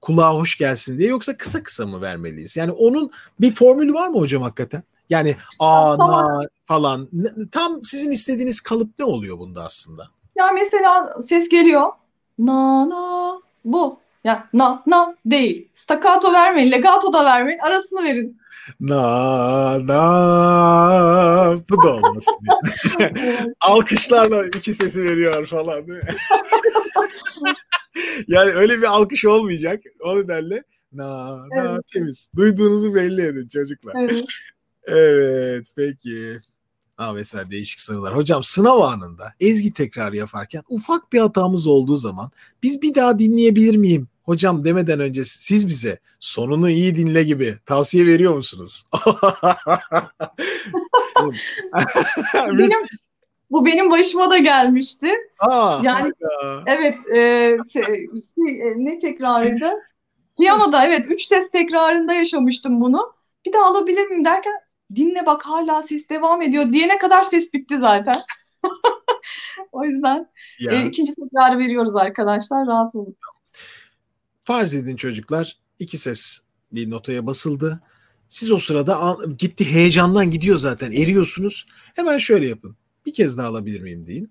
Kulağa 0.00 0.34
hoş 0.34 0.58
gelsin 0.58 0.98
diye 0.98 1.08
yoksa 1.08 1.36
kısa 1.36 1.62
kısa 1.62 1.86
mı 1.86 2.00
vermeliyiz? 2.00 2.56
Yani 2.56 2.72
onun 2.72 3.10
bir 3.40 3.54
formülü 3.54 3.94
var 3.94 4.08
mı 4.08 4.18
hocam 4.18 4.42
hakikaten? 4.42 4.82
Yani 5.10 5.36
a, 5.58 5.98
na 5.98 6.40
falan. 6.64 7.08
Tam 7.52 7.84
sizin 7.84 8.10
istediğiniz 8.10 8.60
kalıp 8.60 8.98
ne 8.98 9.04
oluyor 9.04 9.38
bunda 9.38 9.64
aslında? 9.64 10.08
Ya 10.36 10.52
mesela 10.52 11.20
ses 11.22 11.48
geliyor. 11.48 11.92
Na 12.38 12.88
na 12.88 13.40
bu. 13.64 14.00
Ya 14.24 14.48
na 14.52 14.82
na 14.86 15.14
değil. 15.26 15.68
Staccato 15.72 16.32
vermeyin, 16.32 16.70
legato 16.70 17.12
da 17.12 17.24
vermeyin. 17.24 17.58
Arasını 17.58 18.04
verin. 18.04 18.40
Na 18.80 19.86
na 19.86 20.00
bu 21.70 21.82
da 21.82 21.92
olmasın. 21.92 22.34
Alkışlarla 23.60 24.46
iki 24.46 24.74
sesi 24.74 25.04
veriyor 25.04 25.46
falan. 25.46 25.84
yani 28.28 28.50
öyle 28.50 28.78
bir 28.78 28.84
alkış 28.84 29.24
olmayacak. 29.24 29.82
O 30.00 30.16
nedenle 30.16 30.62
na 30.92 31.36
na 31.36 31.72
evet. 31.72 31.86
temiz. 31.92 32.30
Duyduğunuzu 32.36 32.94
belli 32.94 33.22
edin 33.22 33.48
çocuklar. 33.48 33.94
Evet. 34.02 34.24
evet 34.86 35.66
peki. 35.76 36.40
Ha 36.96 37.12
mesela 37.12 37.50
değişik 37.50 37.80
sorular. 37.80 38.16
Hocam 38.16 38.42
sınav 38.42 38.80
anında 38.80 39.32
ezgi 39.40 39.72
tekrar 39.72 40.12
yaparken 40.12 40.62
ufak 40.68 41.12
bir 41.12 41.20
hatamız 41.20 41.66
olduğu 41.66 41.96
zaman 41.96 42.30
biz 42.62 42.82
bir 42.82 42.94
daha 42.94 43.18
dinleyebilir 43.18 43.76
miyim? 43.76 44.08
Hocam 44.22 44.64
demeden 44.64 45.00
önce 45.00 45.24
siz 45.24 45.68
bize 45.68 45.98
sonunu 46.20 46.70
iyi 46.70 46.94
dinle 46.94 47.22
gibi 47.22 47.56
tavsiye 47.66 48.06
veriyor 48.06 48.34
musunuz? 48.34 48.84
benim, 52.36 52.72
bu 53.50 53.66
benim 53.66 53.90
başıma 53.90 54.30
da 54.30 54.38
gelmişti. 54.38 55.14
Aa, 55.38 55.80
yani 55.84 56.12
ya. 56.20 56.62
evet 56.66 56.98
e, 57.14 57.56
te, 57.72 57.84
şey, 57.84 58.62
e, 58.62 58.74
ne 58.76 58.98
tekrarıydı? 58.98 59.70
Piyanoda 60.38 60.86
evet 60.86 61.06
üç 61.08 61.22
ses 61.22 61.50
tekrarında 61.50 62.12
yaşamıştım 62.12 62.80
bunu. 62.80 63.12
Bir 63.46 63.52
daha 63.52 63.66
alabilir 63.66 64.06
miyim 64.06 64.24
derken 64.24 64.54
dinle 64.96 65.26
bak 65.26 65.42
hala 65.46 65.82
ses 65.82 66.08
devam 66.08 66.42
ediyor 66.42 66.72
diyene 66.72 66.98
kadar 66.98 67.22
ses 67.22 67.52
bitti 67.52 67.78
zaten. 67.80 68.22
o 69.72 69.84
yüzden 69.84 70.30
e, 70.70 70.86
ikinci 70.86 71.14
tekrarı 71.14 71.58
veriyoruz 71.58 71.96
arkadaşlar 71.96 72.66
rahat 72.66 72.94
olun. 72.94 73.16
Farz 74.42 74.74
edin 74.74 74.96
çocuklar 74.96 75.58
iki 75.78 75.98
ses 75.98 76.38
bir 76.72 76.90
notaya 76.90 77.26
basıldı. 77.26 77.80
Siz 78.28 78.52
o 78.52 78.58
sırada 78.58 79.16
gitti 79.38 79.72
heyecandan 79.72 80.30
gidiyor 80.30 80.56
zaten 80.56 80.92
eriyorsunuz. 80.92 81.66
Hemen 81.94 82.18
şöyle 82.18 82.48
yapın. 82.48 82.76
Bir 83.06 83.12
kez 83.12 83.38
daha 83.38 83.46
alabilir 83.48 83.80
miyim 83.80 84.06
deyin. 84.06 84.30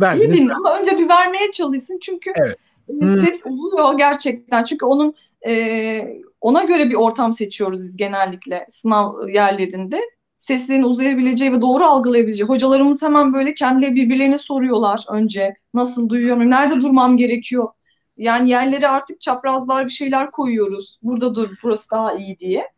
Verdiniz. 0.00 0.40
İyi 0.40 0.52
ama 0.52 0.78
önce 0.78 0.98
bir 0.98 1.08
vermeye 1.08 1.52
çalışsın 1.52 1.98
çünkü 2.02 2.32
evet. 2.36 2.56
E, 3.02 3.06
ses 3.06 3.44
hmm. 3.44 3.52
oluyor 3.52 3.98
gerçekten. 3.98 4.64
Çünkü 4.64 4.86
onun 4.86 5.14
e, 5.46 6.02
ona 6.40 6.62
göre 6.62 6.90
bir 6.90 6.94
ortam 6.94 7.32
seçiyoruz 7.32 7.82
biz 7.82 7.96
genellikle 7.96 8.66
sınav 8.70 9.28
yerlerinde. 9.28 10.00
Seslerin 10.38 10.82
uzayabileceği 10.82 11.52
ve 11.52 11.60
doğru 11.60 11.84
algılayabileceği. 11.84 12.48
Hocalarımız 12.48 13.02
hemen 13.02 13.34
böyle 13.34 13.54
kendileri 13.54 13.94
birbirlerine 13.94 14.38
soruyorlar 14.38 15.04
önce. 15.10 15.54
Nasıl 15.74 16.08
duyuyorum, 16.08 16.50
nerede 16.50 16.82
durmam 16.82 17.16
gerekiyor? 17.16 17.68
Yani 18.16 18.50
yerlere 18.50 18.88
artık 18.88 19.20
çaprazlar 19.20 19.84
bir 19.84 19.90
şeyler 19.90 20.30
koyuyoruz. 20.30 20.98
Burada 21.02 21.34
dur, 21.34 21.48
burası 21.62 21.90
daha 21.90 22.14
iyi 22.14 22.38
diye. 22.38 22.68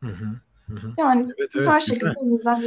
Hı 0.00 0.06
hı. 0.06 0.24
Hı. 0.68 0.92
Yani 0.98 1.26
evet, 1.38 1.50
evet, 1.56 1.68
her 1.68 1.80
şekilde 1.80 2.14
elimizden. 2.22 2.62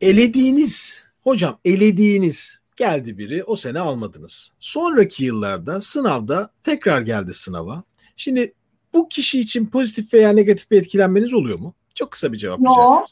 Elediğiniz, 0.00 1.04
hocam 1.24 1.58
elediğiniz 1.64 2.58
geldi 2.76 3.18
biri 3.18 3.44
o 3.44 3.56
sene 3.56 3.80
almadınız. 3.80 4.52
Sonraki 4.60 5.24
yıllarda 5.24 5.80
sınavda 5.80 6.50
tekrar 6.64 7.00
geldi 7.00 7.34
sınava. 7.34 7.82
Şimdi 8.16 8.54
bu 8.94 9.08
kişi 9.08 9.40
için 9.40 9.66
pozitif 9.66 10.14
veya 10.14 10.32
negatif 10.32 10.70
bir 10.70 10.78
etkilenmeniz 10.78 11.34
oluyor 11.34 11.58
mu? 11.58 11.74
Çok 11.94 12.10
kısa 12.10 12.32
bir 12.32 12.38
cevap 12.38 12.60
rica 12.60 13.04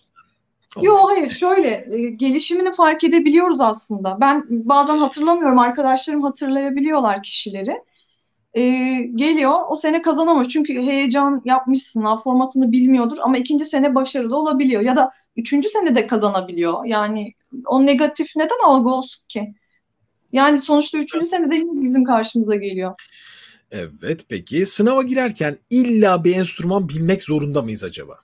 Yok 0.82 1.10
hayır 1.10 1.30
şöyle 1.30 1.88
e, 1.90 2.10
gelişimini 2.10 2.72
fark 2.72 3.04
edebiliyoruz 3.04 3.60
aslında. 3.60 4.18
Ben 4.20 4.46
bazen 4.48 4.98
hatırlamıyorum 4.98 5.58
arkadaşlarım 5.58 6.22
hatırlayabiliyorlar 6.22 7.22
kişileri. 7.22 7.82
E, 8.54 8.62
geliyor 9.14 9.52
o 9.68 9.76
sene 9.76 10.02
kazanamaz 10.02 10.48
çünkü 10.48 10.82
heyecan 10.82 11.42
yapmış 11.44 11.82
sınav 11.82 12.18
formatını 12.18 12.72
bilmiyordur 12.72 13.16
ama 13.22 13.38
ikinci 13.38 13.64
sene 13.64 13.94
başarılı 13.94 14.36
olabiliyor 14.36 14.82
ya 14.82 14.96
da 14.96 15.10
üçüncü 15.36 15.68
sene 15.68 15.96
de 15.96 16.06
kazanabiliyor. 16.06 16.84
Yani 16.84 17.34
o 17.66 17.86
negatif 17.86 18.36
neden 18.36 18.64
algı 18.64 18.90
olsun 18.90 19.24
ki? 19.28 19.54
Yani 20.32 20.58
sonuçta 20.58 20.98
üçüncü 20.98 21.26
sene 21.26 21.50
de 21.50 21.62
bizim 21.82 22.04
karşımıza 22.04 22.54
geliyor. 22.54 22.94
Evet 23.70 24.24
peki 24.28 24.66
sınava 24.66 25.02
girerken 25.02 25.58
illa 25.70 26.24
bir 26.24 26.36
enstrüman 26.36 26.88
bilmek 26.88 27.22
zorunda 27.22 27.62
mıyız 27.62 27.84
acaba? 27.84 28.14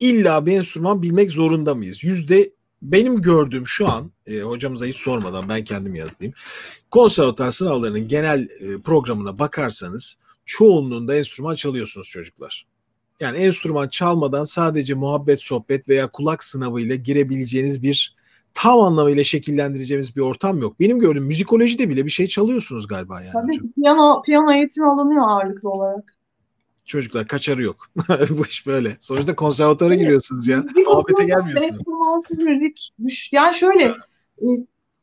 İlla 0.00 0.46
bir 0.46 0.52
enstrüman 0.52 1.02
bilmek 1.02 1.30
zorunda 1.30 1.74
mıyız? 1.74 2.04
Yüzde 2.04 2.50
benim 2.82 3.22
gördüğüm 3.22 3.66
şu 3.66 3.88
an 3.88 4.12
e, 4.26 4.40
hocamıza 4.40 4.86
hiç 4.86 4.96
sormadan 4.96 5.48
ben 5.48 5.64
kendim 5.64 5.94
yanıtlayayım. 5.94 6.34
Konservatuar 6.90 7.50
sınavlarının 7.50 8.08
genel 8.08 8.48
e, 8.60 8.80
programına 8.84 9.38
bakarsanız 9.38 10.16
çoğunluğunda 10.46 11.14
enstrüman 11.14 11.54
çalıyorsunuz 11.54 12.08
çocuklar. 12.08 12.66
Yani 13.20 13.38
enstrüman 13.38 13.88
çalmadan 13.88 14.44
sadece 14.44 14.94
muhabbet, 14.94 15.40
sohbet 15.40 15.88
veya 15.88 16.10
kulak 16.10 16.44
sınavı 16.44 16.80
ile 16.80 16.96
girebileceğiniz 16.96 17.82
bir 17.82 18.16
tam 18.54 18.80
anlamıyla 18.80 19.24
şekillendireceğimiz 19.24 20.16
bir 20.16 20.20
ortam 20.20 20.58
yok. 20.58 20.80
Benim 20.80 20.98
gördüğüm 20.98 21.24
müzikolojide 21.24 21.88
bile 21.88 22.06
bir 22.06 22.10
şey 22.10 22.26
çalıyorsunuz 22.26 22.86
galiba 22.88 23.20
yani. 23.22 23.32
Tabii 23.32 23.72
piyano, 23.72 24.22
piyano 24.22 24.52
eğitimi 24.52 24.86
alınıyor 24.86 25.28
ağırlıklı 25.28 25.70
olarak. 25.70 26.16
Çocuklar 26.86 27.26
kaçarı 27.26 27.62
yok. 27.62 27.90
Bu 28.30 28.46
iş 28.46 28.66
böyle. 28.66 28.96
Sonuçta 29.00 29.36
konservatuvara 29.36 29.94
giriyorsunuz 29.94 30.48
ya. 30.48 30.64
Muhabbete 30.86 31.24
gelmiyorsunuz. 31.24 31.72
Enstrümansız 31.72 32.38
müzik. 32.38 32.92
Yani 33.32 33.54
şöyle 33.54 33.84
e, 34.38 34.46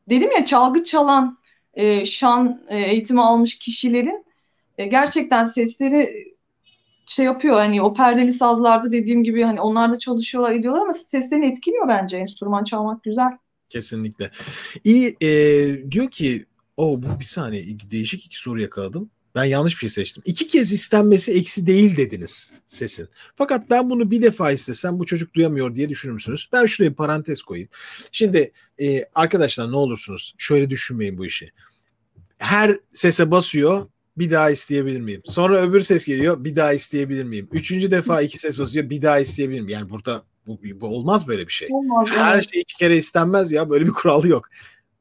dedim 0.08 0.30
ya 0.38 0.44
çalgı 0.46 0.84
çalan 0.84 1.38
e, 1.74 2.04
şan 2.04 2.60
e, 2.68 2.78
eğitimi 2.78 3.22
almış 3.22 3.58
kişilerin 3.58 4.24
gerçekten 4.78 5.46
sesleri 5.46 6.08
şey 7.08 7.24
yapıyor 7.24 7.56
hani 7.56 7.82
o 7.82 7.94
perdeli 7.94 8.32
sazlarda 8.32 8.92
dediğim 8.92 9.24
gibi 9.24 9.42
hani 9.42 9.60
onlar 9.60 9.92
da 9.92 9.98
çalışıyorlar 9.98 10.52
ediyorlar 10.52 10.80
ama 10.80 10.92
seslerini 10.92 11.46
etkiliyor 11.46 11.88
bence 11.88 12.16
enstrüman 12.16 12.64
çalmak 12.64 13.02
güzel. 13.02 13.30
Kesinlikle. 13.68 14.30
İyi 14.84 15.16
e, 15.20 15.30
diyor 15.90 16.10
ki 16.10 16.46
o 16.76 17.02
bu 17.02 17.20
bir 17.20 17.24
saniye 17.24 17.64
değişik 17.90 18.26
iki 18.26 18.40
soru 18.40 18.60
yakaladım. 18.60 19.10
Ben 19.34 19.44
yanlış 19.44 19.74
bir 19.74 19.78
şey 19.78 19.88
seçtim. 19.88 20.22
İki 20.26 20.48
kez 20.48 20.72
istenmesi 20.72 21.32
eksi 21.32 21.66
değil 21.66 21.96
dediniz 21.96 22.52
sesin. 22.66 23.08
Fakat 23.34 23.70
ben 23.70 23.90
bunu 23.90 24.10
bir 24.10 24.22
defa 24.22 24.52
istesem 24.52 24.98
bu 24.98 25.06
çocuk 25.06 25.34
duyamıyor 25.34 25.74
diye 25.74 25.88
düşünür 25.88 26.12
müsünüz? 26.12 26.48
Ben 26.52 26.66
şuraya 26.66 26.94
parantez 26.94 27.42
koyayım. 27.42 27.68
Şimdi 28.12 28.52
e, 28.80 29.04
arkadaşlar 29.14 29.72
ne 29.72 29.76
olursunuz 29.76 30.34
şöyle 30.38 30.70
düşünmeyin 30.70 31.18
bu 31.18 31.26
işi. 31.26 31.50
Her 32.38 32.78
sese 32.92 33.30
basıyor 33.30 33.86
bir 34.18 34.30
daha 34.30 34.50
isteyebilir 34.50 35.00
miyim? 35.00 35.22
Sonra 35.24 35.60
öbür 35.60 35.80
ses 35.80 36.04
geliyor 36.04 36.44
bir 36.44 36.56
daha 36.56 36.72
isteyebilir 36.72 37.24
miyim? 37.24 37.48
Üçüncü 37.52 37.90
defa 37.90 38.22
iki 38.22 38.38
ses 38.38 38.58
basıyor 38.58 38.90
bir 38.90 39.02
daha 39.02 39.18
isteyebilir 39.18 39.60
miyim? 39.60 39.78
Yani 39.78 39.90
burada 39.90 40.22
bu, 40.46 40.60
bu 40.74 40.86
olmaz 40.86 41.28
böyle 41.28 41.46
bir 41.46 41.52
şey. 41.52 41.68
Olmaz, 41.70 42.08
Her 42.10 42.34
evet. 42.34 42.52
şey 42.52 42.60
iki 42.60 42.76
kere 42.76 42.96
istenmez 42.96 43.52
ya 43.52 43.70
böyle 43.70 43.86
bir 43.86 43.90
kuralı 43.90 44.28
yok. 44.28 44.48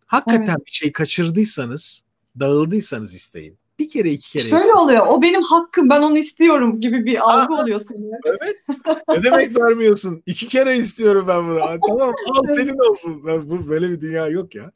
Hakikaten 0.06 0.56
evet. 0.58 0.66
bir 0.66 0.72
şey 0.72 0.92
kaçırdıysanız 0.92 2.04
dağıldıysanız 2.40 3.16
isteyin. 3.16 3.58
Bir 3.80 3.90
kere 3.90 4.10
iki 4.10 4.32
kere. 4.32 4.50
Şöyle 4.50 4.74
oluyor. 4.74 5.08
O 5.08 5.22
benim 5.22 5.42
hakkım. 5.42 5.90
Ben 5.90 6.02
onu 6.02 6.18
istiyorum 6.18 6.82
gibi 6.82 7.06
bir 7.06 7.32
algı 7.32 7.56
Aa, 7.56 7.62
oluyor 7.62 7.80
senin. 7.88 8.12
Evet. 8.26 8.56
ne 9.10 9.24
demek 9.24 9.60
vermiyorsun? 9.60 10.24
İki 10.26 10.48
kere 10.48 10.78
istiyorum 10.78 11.26
ben 11.28 11.48
bunu. 11.48 11.60
tamam 11.88 12.14
al 12.30 12.44
senin 12.56 12.90
olsun. 12.90 13.22
Bu 13.50 13.70
böyle 13.70 13.90
bir 13.90 14.02
dünya 14.02 14.28
yok 14.28 14.56
ya. 14.56 14.72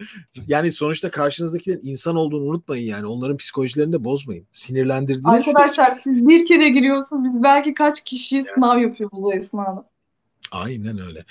Yani 0.47 0.71
sonuçta 0.71 1.11
karşınızdakilerin 1.11 1.81
insan 1.83 2.15
olduğunu 2.15 2.43
unutmayın 2.43 2.85
yani. 2.85 3.05
Onların 3.05 3.37
psikolojilerini 3.37 3.93
de 3.93 4.03
bozmayın. 4.03 4.47
Sinirlendirdiğiniz 4.51 5.47
Arkadaşlar 5.47 5.99
siz 6.03 6.27
bir 6.27 6.45
kere 6.45 6.69
giriyorsunuz. 6.69 7.23
Biz 7.23 7.43
belki 7.43 7.73
kaç 7.73 8.03
kişi 8.03 8.35
yani. 8.35 8.47
sınav 8.55 8.79
yapıyoruz 8.79 9.23
o 9.23 9.33
esnada. 9.33 9.89
Aynen 10.51 10.99
öyle. 11.07 11.25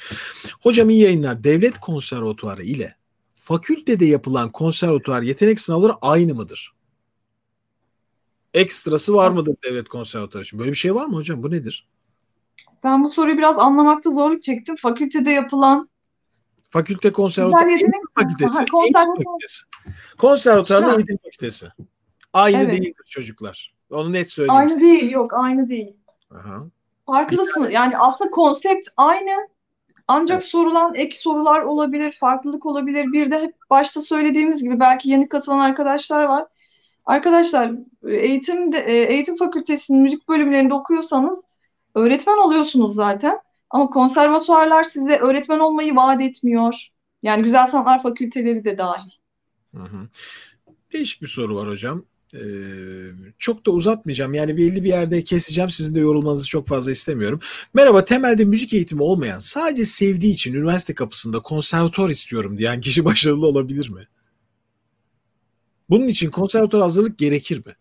Hocam 0.60 0.90
iyi 0.90 1.02
yayınlar. 1.02 1.44
Devlet 1.44 1.78
konservatuarı 1.80 2.62
ile 2.62 2.94
fakültede 3.34 4.04
yapılan 4.04 4.52
konservatuar 4.52 5.22
yetenek 5.22 5.60
sınavları 5.60 5.92
aynı 6.02 6.34
mıdır? 6.34 6.72
Ekstrası 8.54 9.14
var 9.14 9.30
mıdır 9.30 9.56
devlet 9.64 9.88
konservatuarı 9.88 10.44
için? 10.44 10.58
Böyle 10.58 10.70
bir 10.70 10.76
şey 10.76 10.94
var 10.94 11.06
mı 11.06 11.16
hocam? 11.16 11.42
Bu 11.42 11.50
nedir? 11.50 11.88
Ben 12.84 13.04
bu 13.04 13.08
soruyu 13.08 13.38
biraz 13.38 13.58
anlamakta 13.58 14.10
zorluk 14.10 14.42
çektim. 14.42 14.76
Fakültede 14.76 15.30
yapılan 15.30 15.90
Fakülte 16.70 17.12
konservatuarı 17.12 17.68
eğitim 17.68 17.92
fakültesi. 18.14 18.58
Aha, 18.58 18.82
eğitim 18.82 19.14
fakültesi. 19.14 19.62
Konservatuarda 20.18 20.94
eğitim 20.94 21.18
fakültesi. 21.24 21.66
Aynı 22.32 22.62
evet. 22.62 22.72
değildir 22.72 23.04
çocuklar. 23.08 23.74
Onu 23.90 24.12
net 24.12 24.30
söyleyeyim. 24.30 24.60
Aynı 24.60 24.80
değil, 24.80 25.10
yok 25.10 25.34
aynı 25.34 25.68
değil. 25.68 25.96
Aha. 26.34 26.66
Farklısınız. 27.06 27.72
Yani 27.72 27.98
aslında 27.98 28.30
konsept 28.30 28.88
aynı. 28.96 29.48
Ancak 30.08 30.42
sorulan 30.42 30.94
ek 30.94 31.16
sorular 31.16 31.60
olabilir, 31.60 32.16
farklılık 32.20 32.66
olabilir. 32.66 33.12
Bir 33.12 33.30
de 33.30 33.42
hep 33.42 33.54
başta 33.70 34.02
söylediğimiz 34.02 34.62
gibi 34.62 34.80
belki 34.80 35.10
yeni 35.10 35.28
katılan 35.28 35.58
arkadaşlar 35.58 36.24
var. 36.24 36.46
Arkadaşlar 37.10 37.72
eğitim 38.08 38.74
e, 38.74 38.92
eğitim 38.92 39.36
fakültesinin 39.36 40.02
müzik 40.02 40.28
bölümlerinde 40.28 40.74
okuyorsanız 40.74 41.42
öğretmen 41.94 42.38
oluyorsunuz 42.46 42.94
zaten. 42.94 43.38
Ama 43.70 43.86
konservatuarlar 43.86 44.82
size 44.82 45.16
öğretmen 45.16 45.58
olmayı 45.58 45.96
vaat 45.96 46.20
etmiyor. 46.20 46.88
Yani 47.22 47.42
güzel 47.42 47.66
sanatlar 47.66 48.02
fakülteleri 48.02 48.64
de 48.64 48.78
dahil. 48.78 49.10
Hı 49.74 49.82
hı. 49.82 50.08
Değişik 50.92 51.22
bir 51.22 51.28
soru 51.28 51.56
var 51.56 51.68
hocam. 51.68 52.04
Ee, 52.34 52.40
çok 53.38 53.66
da 53.66 53.70
uzatmayacağım. 53.70 54.34
Yani 54.34 54.56
belli 54.56 54.84
bir 54.84 54.88
yerde 54.88 55.24
keseceğim. 55.24 55.70
Sizin 55.70 55.94
de 55.94 56.00
yorulmanızı 56.00 56.48
çok 56.48 56.66
fazla 56.66 56.92
istemiyorum. 56.92 57.40
Merhaba, 57.74 58.04
temelde 58.04 58.44
müzik 58.44 58.74
eğitimi 58.74 59.02
olmayan, 59.02 59.38
sadece 59.38 59.84
sevdiği 59.84 60.34
için 60.34 60.54
üniversite 60.54 60.94
kapısında 60.94 61.40
konservatuar 61.40 62.08
istiyorum 62.08 62.58
diyen 62.58 62.80
kişi 62.80 63.04
başarılı 63.04 63.46
olabilir 63.46 63.90
mi? 63.90 64.06
Bunun 65.90 66.06
için 66.06 66.30
konservatuar 66.30 66.82
hazırlık 66.82 67.18
gerekir 67.18 67.66
mi? 67.66 67.76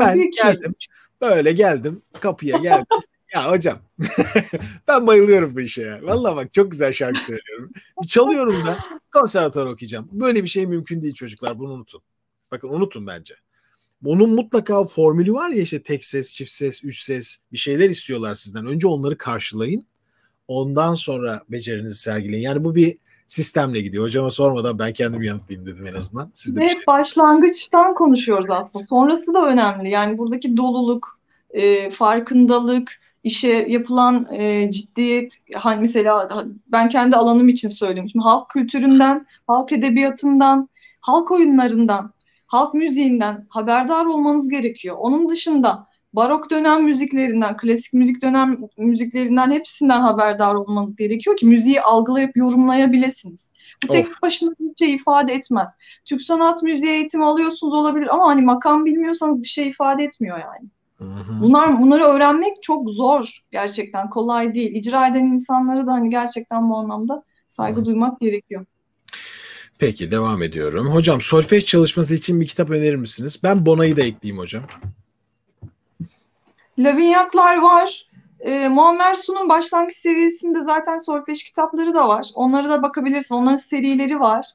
Ben 0.00 0.14
Tabii 0.14 0.30
ki. 0.30 0.42
geldim, 0.42 0.74
böyle 1.20 1.52
geldim, 1.52 2.02
kapıya 2.20 2.58
geldim. 2.58 2.86
ya 3.34 3.50
hocam, 3.50 3.78
ben 4.88 5.06
bayılıyorum 5.06 5.56
bu 5.56 5.60
işe 5.60 5.82
ya. 5.82 6.00
Vallahi 6.02 6.36
bak 6.36 6.54
çok 6.54 6.70
güzel 6.70 6.92
şarkı 6.92 7.20
söylüyorum. 7.20 7.72
Çalıyorum 8.06 8.66
da 8.66 8.78
konservatuar 9.12 9.66
okuyacağım. 9.66 10.08
Böyle 10.12 10.44
bir 10.44 10.48
şey 10.48 10.66
mümkün 10.66 11.02
değil 11.02 11.14
çocuklar, 11.14 11.58
bunu 11.58 11.72
unutun. 11.72 12.02
Bakın 12.50 12.68
unutun 12.68 13.06
bence. 13.06 13.34
Bunun 14.02 14.30
mutlaka 14.30 14.84
formülü 14.84 15.32
var 15.32 15.50
ya 15.50 15.62
işte 15.62 15.82
tek 15.82 16.04
ses, 16.04 16.32
çift 16.34 16.50
ses, 16.50 16.84
üç 16.84 17.02
ses 17.02 17.38
bir 17.52 17.58
şeyler 17.58 17.90
istiyorlar 17.90 18.34
sizden. 18.34 18.66
Önce 18.66 18.86
onları 18.86 19.18
karşılayın. 19.18 19.86
Ondan 20.48 20.94
sonra 20.94 21.42
becerinizi 21.48 21.98
sergileyin. 21.98 22.42
Yani 22.42 22.64
bu 22.64 22.74
bir 22.74 22.98
sistemle 23.30 23.80
gidiyor. 23.80 24.04
Hocama 24.04 24.30
sormadan 24.30 24.78
ben 24.78 24.92
kendim 24.92 25.22
yanıtlayayım 25.22 25.66
dedim 25.66 25.86
en 25.86 25.94
azından. 25.94 26.30
Siz 26.34 26.56
de 26.56 26.60
bir 26.60 26.68
şey. 26.68 26.80
başlangıçtan 26.86 27.94
konuşuyoruz 27.94 28.50
aslında. 28.50 28.84
Sonrası 28.84 29.34
da 29.34 29.46
önemli. 29.46 29.90
Yani 29.90 30.18
buradaki 30.18 30.56
doluluk, 30.56 31.18
e, 31.50 31.90
farkındalık, 31.90 33.00
işe 33.24 33.66
yapılan 33.68 34.26
e, 34.32 34.70
ciddiyet, 34.70 35.38
hani 35.54 35.80
mesela 35.80 36.28
ben 36.68 36.88
kendi 36.88 37.16
alanım 37.16 37.48
için 37.48 37.68
söyleyeyim. 37.68 38.08
Şimdi 38.12 38.22
halk 38.22 38.50
kültüründen, 38.50 39.26
halk 39.46 39.72
edebiyatından, 39.72 40.68
halk 41.00 41.30
oyunlarından, 41.30 42.12
halk 42.46 42.74
müziğinden 42.74 43.46
haberdar 43.48 44.06
olmanız 44.06 44.48
gerekiyor. 44.48 44.96
Onun 44.98 45.28
dışında 45.28 45.86
barok 46.12 46.50
dönem 46.50 46.84
müziklerinden, 46.84 47.56
klasik 47.56 47.94
müzik 47.94 48.22
dönem 48.22 48.58
müziklerinden 48.78 49.50
hepsinden 49.50 50.00
haberdar 50.00 50.54
olmanız 50.54 50.96
gerekiyor 50.96 51.36
ki 51.36 51.46
müziği 51.46 51.80
algılayıp 51.80 52.36
yorumlayabilirsiniz. 52.36 53.52
Bu 53.84 53.88
tek 53.88 54.06
Of. 54.06 54.22
başına 54.22 54.50
bir 54.60 54.76
şey 54.78 54.94
ifade 54.94 55.32
etmez. 55.32 55.68
Türk 56.04 56.22
sanat 56.22 56.62
müziği 56.62 56.92
eğitimi 56.92 57.24
alıyorsunuz 57.24 57.74
olabilir 57.74 58.14
ama 58.14 58.26
hani 58.28 58.42
makam 58.42 58.84
bilmiyorsanız 58.84 59.42
bir 59.42 59.48
şey 59.48 59.68
ifade 59.68 60.04
etmiyor 60.04 60.38
yani. 60.38 60.68
Bunlar 61.42 61.82
bunları 61.82 62.04
öğrenmek 62.04 62.62
çok 62.62 62.90
zor 62.90 63.38
gerçekten 63.50 64.10
kolay 64.10 64.54
değil. 64.54 64.74
İcra 64.74 65.06
eden 65.06 65.24
insanlara 65.24 65.86
da 65.86 65.92
hani 65.92 66.10
gerçekten 66.10 66.70
bu 66.70 66.76
anlamda 66.76 67.22
saygı 67.48 67.80
Hı. 67.80 67.84
duymak 67.84 68.20
gerekiyor. 68.20 68.66
Peki 69.78 70.10
devam 70.10 70.42
ediyorum. 70.42 70.86
Hocam 70.86 71.20
solfej 71.20 71.64
çalışması 71.64 72.14
için 72.14 72.40
bir 72.40 72.46
kitap 72.46 72.70
önerir 72.70 72.96
misiniz? 72.96 73.40
Ben 73.42 73.66
Bona'yı 73.66 73.96
da 73.96 74.02
ekleyeyim 74.02 74.38
hocam. 74.38 74.62
Lavinyaklar 76.84 77.56
var. 77.56 78.10
Ee, 78.40 78.68
Muammer 78.68 79.14
Su'nun 79.14 79.48
başlangıç 79.48 79.96
seviyesinde 79.96 80.62
zaten 80.62 80.98
solfej 80.98 81.44
kitapları 81.44 81.94
da 81.94 82.08
var. 82.08 82.30
Onlara 82.34 82.68
da 82.68 82.82
bakabilirsin. 82.82 83.34
Onların 83.34 83.56
serileri 83.56 84.20
var. 84.20 84.46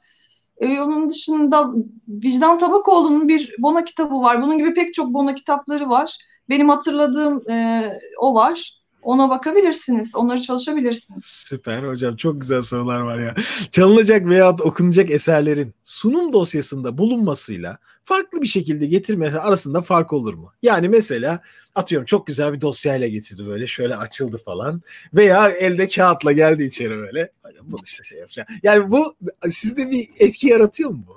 Ee, 0.57 0.80
onun 0.80 1.09
dışında 1.09 1.69
Vicdan 2.07 2.57
Tabakoğlu'nun 2.57 3.28
bir 3.28 3.55
Bona 3.59 3.86
kitabı 3.86 4.21
var. 4.21 4.41
Bunun 4.41 4.57
gibi 4.57 4.73
pek 4.73 4.93
çok 4.93 5.13
Bona 5.13 5.36
kitapları 5.36 5.89
var. 5.89 6.17
Benim 6.49 6.69
hatırladığım 6.69 7.49
e, 7.49 7.89
o 8.19 8.34
var. 8.34 8.84
Ona 9.06 9.30
bakabilirsiniz. 9.30 10.16
Onları 10.16 10.41
çalışabilirsiniz. 10.41 11.26
Süper 11.26 11.84
hocam 11.84 12.16
çok 12.16 12.41
güzel 12.41 12.62
sorular 12.62 12.99
var 12.99 13.20
ya. 13.20 13.36
Çalınacak 13.72 14.26
veya 14.26 14.49
okunacak 14.51 15.12
eserlerin 15.12 15.74
sunum 15.84 16.34
dosyasında 16.34 16.97
bulunmasıyla 16.97 17.78
farklı 18.06 18.41
bir 18.41 18.47
şekilde 18.47 18.86
getirmesi 18.86 19.39
arasında 19.39 19.82
fark 19.82 20.14
olur 20.14 20.34
mu? 20.34 20.51
Yani 20.64 20.89
mesela 20.89 21.41
atıyorum 21.76 22.06
çok 22.06 22.28
güzel 22.28 22.53
bir 22.53 22.62
dosyayla 22.62 23.08
getirdi 23.08 23.45
böyle 23.47 23.68
şöyle 23.68 23.95
açıldı 23.95 24.38
falan 24.45 24.82
veya 25.14 25.49
elde 25.49 25.88
kağıtla 25.88 26.32
geldi 26.32 26.64
içeri 26.64 26.97
böyle. 26.97 27.32
Bunu 27.64 27.82
işte 27.86 28.03
şey 28.03 28.20
yapacağım. 28.20 28.47
Yani 28.64 28.91
bu 28.91 29.16
sizde 29.49 29.91
bir 29.91 30.08
etki 30.20 30.47
yaratıyor 30.47 30.89
mu 30.89 31.03
bu? 31.08 31.16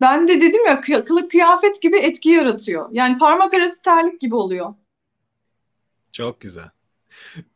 Ben 0.00 0.28
de 0.28 0.40
dedim 0.40 0.66
ya 0.66 0.74
kı- 0.74 1.04
kılık 1.04 1.30
kıyafet 1.30 1.82
gibi 1.82 1.98
etki 1.98 2.30
yaratıyor. 2.30 2.88
Yani 2.92 3.18
parmak 3.18 3.54
arası 3.54 3.82
terlik 3.82 4.20
gibi 4.20 4.34
oluyor. 4.34 4.74
Çok 6.12 6.40
güzel. 6.40 6.64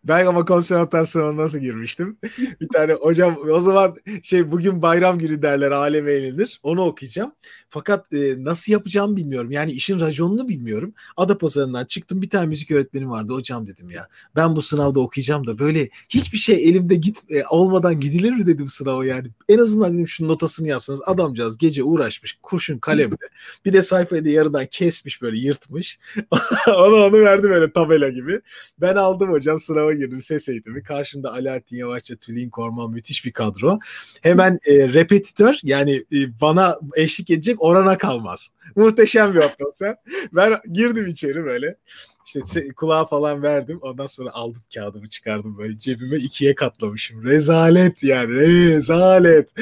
Ben 0.05 0.27
ama 0.27 0.45
konservatuar 0.45 1.05
sınavına 1.05 1.43
nasıl 1.43 1.59
girmiştim? 1.59 2.19
Bir 2.61 2.69
tane 2.69 2.93
hocam 2.93 3.39
o 3.51 3.61
zaman 3.61 3.95
şey 4.23 4.51
bugün 4.53 4.83
bayram 4.83 5.19
günü 5.19 5.43
derler 5.43 5.71
aleme 5.71 6.13
eğlenir. 6.13 6.61
Onu 6.63 6.85
okuyacağım. 6.85 7.33
Fakat 7.69 8.15
e, 8.15 8.45
nasıl 8.45 8.73
yapacağımı 8.73 9.17
bilmiyorum. 9.17 9.51
Yani 9.51 9.73
işin 9.73 10.01
raconunu 10.01 10.49
bilmiyorum. 10.49 10.95
Adapazarı'ndan 11.17 11.85
çıktım 11.85 12.23
bir 12.23 12.31
tane 12.31 12.47
müzik 12.47 12.71
öğretmenim 12.71 13.11
vardı. 13.11 13.33
Hocam 13.33 13.67
dedim 13.67 13.91
ya 13.91 14.09
ben 14.37 14.57
bu 14.57 14.63
sınavda 14.63 15.01
okuyacağım 15.01 15.47
da 15.47 15.59
böyle 15.59 15.89
hiçbir 16.09 16.39
şey 16.39 16.69
elimde 16.69 16.95
git 16.95 17.19
e, 17.31 17.45
olmadan 17.51 18.01
gidilir 18.01 18.33
mi 18.33 18.47
dedim 18.47 18.69
sınava 18.69 19.07
yani. 19.07 19.29
En 19.49 19.59
azından 19.59 19.95
dedim 19.95 20.09
şu 20.09 20.29
notasını 20.29 20.69
yazsanız 20.69 21.03
adamcağız 21.07 21.59
gece 21.59 21.83
uğraşmış 21.83 22.39
kurşun 22.43 22.79
kalemle. 22.79 23.17
Bir 23.65 23.73
de 23.73 23.83
sayfayı 23.83 24.25
da 24.25 24.29
yarıdan 24.29 24.67
kesmiş 24.67 25.23
böyle 25.23 25.39
yırtmış. 25.39 25.99
onu 26.69 27.05
onu 27.05 27.21
verdi 27.21 27.51
böyle 27.51 27.73
tabela 27.73 28.09
gibi. 28.09 28.41
Ben 28.81 28.97
aldım 28.97 29.31
hocam 29.31 29.45
sınava 29.55 29.92
girdim 29.92 30.22
ses 30.22 30.49
eğitimi. 30.49 30.82
Karşımda 30.82 31.32
Alaaddin 31.32 31.76
Yavaşça, 31.76 32.16
Tülin 32.16 32.51
Korman 32.51 32.90
müthiş 32.90 33.24
bir 33.24 33.32
kadro. 33.32 33.78
Hemen 34.22 34.59
e, 34.66 34.88
repetitör 34.88 35.55
yani 35.62 36.05
e, 36.12 36.40
bana 36.40 36.78
eşlik 36.97 37.30
edecek 37.30 37.62
orana 37.62 37.99
kalmaz. 37.99 38.51
Muhteşem 38.76 39.34
bir 39.34 39.40
atmosfer. 39.40 39.97
Ben 40.32 40.61
girdim 40.72 41.07
içeri 41.07 41.44
böyle. 41.44 41.76
İşte 42.26 42.68
kulağa 42.76 43.07
falan 43.07 43.42
verdim. 43.42 43.78
Ondan 43.82 44.07
sonra 44.07 44.30
aldım 44.32 44.62
kağıdımı 44.74 45.09
çıkardım 45.09 45.59
böyle 45.59 45.78
cebime 45.78 46.16
ikiye 46.16 46.55
katlamışım. 46.55 47.24
Rezalet 47.24 48.05
yani 48.05 48.34
rezalet. 48.34 49.55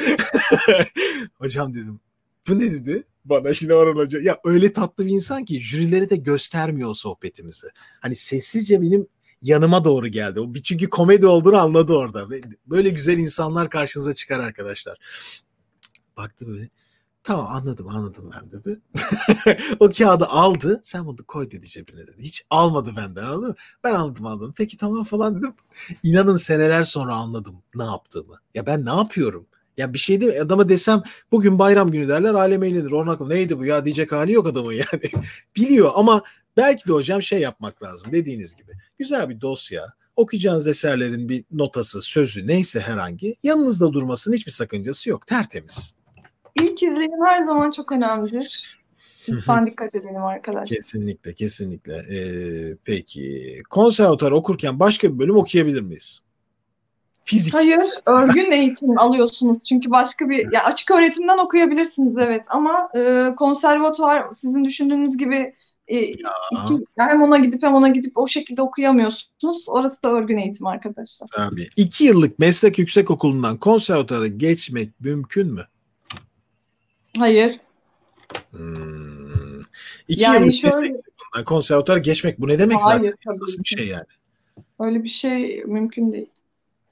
Hocam 1.37 1.73
dedim 1.73 1.99
bu 2.47 2.59
ne 2.59 2.71
dedi? 2.71 3.03
Bana 3.25 3.53
şimdi 3.53 3.73
Orhan 3.73 3.95
Hoca. 3.95 4.21
Ya 4.21 4.39
öyle 4.43 4.73
tatlı 4.73 5.05
bir 5.05 5.11
insan 5.11 5.45
ki 5.45 5.61
jürilere 5.61 6.09
de 6.09 6.15
göstermiyor 6.15 6.95
sohbetimizi. 6.95 7.67
Hani 7.99 8.15
sessizce 8.15 8.81
benim 8.81 9.07
yanıma 9.45 9.83
doğru 9.83 10.07
geldi. 10.07 10.39
O 10.39 10.53
çünkü 10.53 10.89
komedi 10.89 11.27
olduğunu 11.27 11.57
anladı 11.57 11.93
orada. 11.93 12.29
Böyle 12.65 12.89
güzel 12.89 13.17
insanlar 13.17 13.69
karşınıza 13.69 14.13
çıkar 14.13 14.39
arkadaşlar. 14.39 14.97
Baktı 16.17 16.47
böyle. 16.47 16.69
Tamam 17.23 17.47
anladım 17.49 17.87
anladım 17.87 18.31
ben 18.35 18.51
dedi. 18.51 18.79
o 19.79 19.89
kağıdı 19.89 20.25
aldı. 20.25 20.79
Sen 20.83 21.05
bunu 21.05 21.17
koy 21.27 21.51
dedi 21.51 21.67
cebine 21.67 22.07
dedi. 22.07 22.17
Hiç 22.19 22.45
almadı 22.49 22.93
benden 22.97 23.23
anladın 23.23 23.47
mı? 23.47 23.55
Ben 23.83 23.93
anladım 23.93 24.25
anladım. 24.25 24.53
Peki 24.57 24.77
tamam 24.77 25.03
falan 25.03 25.37
dedim. 25.37 25.53
İnanın 26.03 26.37
seneler 26.37 26.83
sonra 26.83 27.13
anladım 27.13 27.55
ne 27.75 27.83
yaptığımı. 27.83 28.39
Ya 28.53 28.65
ben 28.65 28.85
ne 28.85 28.89
yapıyorum? 28.95 29.47
Ya 29.77 29.93
bir 29.93 29.99
şey 29.99 30.21
değil? 30.21 30.41
Adama 30.41 30.69
desem 30.69 31.03
bugün 31.31 31.59
bayram 31.59 31.91
günü 31.91 32.07
derler 32.07 32.33
alem 32.33 32.63
eğlenir. 32.63 32.91
Ornak 32.91 33.21
neydi 33.21 33.59
bu 33.59 33.65
ya 33.65 33.85
diyecek 33.85 34.11
hali 34.11 34.31
yok 34.31 34.47
adamın 34.47 34.71
yani. 34.71 35.03
Biliyor 35.55 35.91
ama 35.95 36.23
belki 36.57 36.87
de 36.87 36.93
hocam 36.93 37.21
şey 37.21 37.39
yapmak 37.39 37.83
lazım 37.83 38.11
dediğiniz 38.11 38.55
gibi. 38.55 38.71
Güzel 38.99 39.29
bir 39.29 39.41
dosya, 39.41 39.85
okuyacağınız 40.15 40.67
eserlerin 40.67 41.29
bir 41.29 41.43
notası, 41.51 42.01
sözü 42.01 42.47
neyse 42.47 42.79
herhangi 42.79 43.35
yanınızda 43.43 43.93
durmasının 43.93 44.35
hiçbir 44.35 44.51
sakıncası 44.51 45.09
yok. 45.09 45.27
Tertemiz. 45.27 45.95
İlk 46.55 46.83
izlenim 46.83 47.25
her 47.25 47.39
zaman 47.39 47.71
çok 47.71 47.91
önemlidir. 47.91 48.79
Lütfen 49.29 49.67
dikkat 49.67 49.95
edelim 49.95 50.23
arkadaşlar. 50.23 50.77
Kesinlikle, 50.77 51.33
kesinlikle. 51.33 51.93
Ee, 51.93 52.75
peki, 52.83 53.63
konservatuar 53.69 54.31
okurken 54.31 54.79
başka 54.79 55.13
bir 55.13 55.19
bölüm 55.19 55.37
okuyabilir 55.37 55.81
miyiz? 55.81 56.19
Fizik. 57.23 57.53
Hayır, 57.53 57.79
örgün 58.05 58.51
eğitim 58.51 58.99
alıyorsunuz. 58.99 59.63
Çünkü 59.63 59.91
başka 59.91 60.29
bir, 60.29 60.51
ya 60.51 60.63
açık 60.63 60.91
öğretimden 60.91 61.37
okuyabilirsiniz 61.37 62.17
evet 62.17 62.45
ama 62.49 62.89
e, 62.95 63.29
konservatuvar 63.37 64.31
sizin 64.31 64.65
düşündüğünüz 64.65 65.17
gibi 65.17 65.53
e, 65.87 66.01
iki, 66.01 66.23
hem 66.97 67.21
ona 67.21 67.37
gidip 67.37 67.63
hem 67.63 67.73
ona 67.75 67.87
gidip 67.87 68.17
o 68.17 68.27
şekilde 68.27 68.61
okuyamıyorsunuz. 68.61 69.63
Orası 69.67 70.03
da 70.03 70.11
örgün 70.13 70.37
eğitim 70.37 70.67
arkadaşlar. 70.67 71.29
Abi, 71.37 71.69
iki 71.75 72.03
yıllık 72.03 72.39
meslek 72.39 72.79
yüksekokulu'ndan 72.79 73.57
konservatuara 73.57 74.27
geçmek 74.27 74.99
mümkün 74.99 75.53
mü? 75.53 75.65
Hayır. 77.17 77.59
Hmm. 78.51 79.59
İki 80.07 80.21
Yani 80.23 80.39
yıllık 80.39 80.53
şöyle- 80.53 80.75
meslek 80.75 81.05
okulundan 81.09 81.45
konservatuara 81.45 81.99
geçmek 81.99 82.39
bu 82.39 82.47
ne 82.47 82.59
demek 82.59 82.77
Hayır, 82.81 82.99
zaten? 82.99 83.15
tabii 83.25 83.37
Nasıl 83.41 83.59
bir 83.63 83.67
şey 83.77 83.87
yani? 83.87 84.05
Öyle 84.79 85.03
bir 85.03 85.09
şey 85.09 85.63
mümkün 85.65 86.11
değil. 86.11 86.29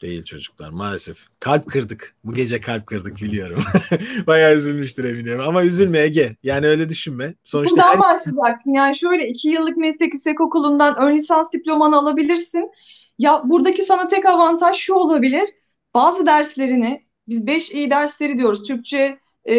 Değil 0.03 0.23
çocuklar 0.23 0.69
maalesef. 0.69 1.17
Kalp 1.39 1.69
kırdık. 1.69 2.15
Bu 2.23 2.33
gece 2.33 2.61
kalp 2.61 2.87
kırdık 2.87 3.21
biliyorum. 3.21 3.63
Bayağı 4.27 4.55
üzülmüştür 4.55 5.03
eminim. 5.03 5.39
Ama 5.39 5.63
üzülme 5.63 5.99
Ege. 5.99 6.35
Yani 6.43 6.67
öyle 6.67 6.89
düşünme. 6.89 7.33
Sonuçta 7.43 7.75
Buradan 7.75 7.93
her... 7.93 7.99
başlayacaksın. 7.99 8.73
Yani 8.73 8.95
şöyle 8.95 9.27
iki 9.27 9.49
yıllık 9.49 9.77
meslek 9.77 10.13
yüksekokulu'ndan 10.13 10.95
ön 10.97 11.17
lisans 11.17 11.51
diplomanı 11.51 11.97
alabilirsin. 11.97 12.71
Ya 13.19 13.41
buradaki 13.45 13.83
sana 13.83 14.07
tek 14.07 14.25
avantaj 14.25 14.77
şu 14.77 14.93
olabilir. 14.93 15.49
Bazı 15.93 16.25
derslerini 16.25 17.05
biz 17.27 17.47
5 17.47 17.71
iyi 17.71 17.89
dersleri 17.89 18.37
diyoruz. 18.37 18.63
Türkçe, 18.63 19.19
e, 19.49 19.55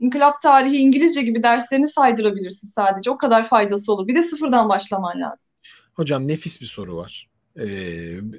inkılap 0.00 0.42
tarihi, 0.42 0.76
İngilizce 0.76 1.22
gibi 1.22 1.42
derslerini 1.42 1.88
saydırabilirsin 1.88 2.68
sadece. 2.68 3.10
O 3.10 3.18
kadar 3.18 3.48
faydası 3.48 3.92
olur. 3.92 4.08
Bir 4.08 4.14
de 4.14 4.22
sıfırdan 4.22 4.68
başlaman 4.68 5.20
lazım. 5.20 5.50
Hocam 5.94 6.28
nefis 6.28 6.60
bir 6.60 6.66
soru 6.66 6.96
var. 6.96 7.35
Ee, 7.58 7.66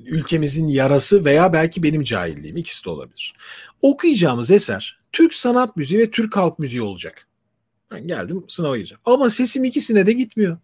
ülkemizin 0.06 0.68
yarası 0.68 1.26
veya 1.26 1.54
belki 1.54 1.84
benim 1.84 2.04
cahilliğim 2.04 2.58
ikisi 2.58 2.86
de 2.86 2.90
olabilir. 2.90 3.34
Okuyacağımız 3.82 4.52
eser 4.52 5.00
Türk 5.12 5.34
sanat 5.34 5.78
müziği 5.78 6.00
ve 6.00 6.12
Türk 6.12 6.36
halk 6.36 6.60
müziği 6.60 6.82
olacak. 6.82 7.28
Ben 7.92 8.08
geldim 8.08 8.44
sınava 8.48 8.78
gireceğim. 8.78 9.02
Ama 9.06 9.30
sesim 9.30 9.64
ikisine 9.64 10.06
de 10.06 10.14
gitmiyor. 10.14 10.58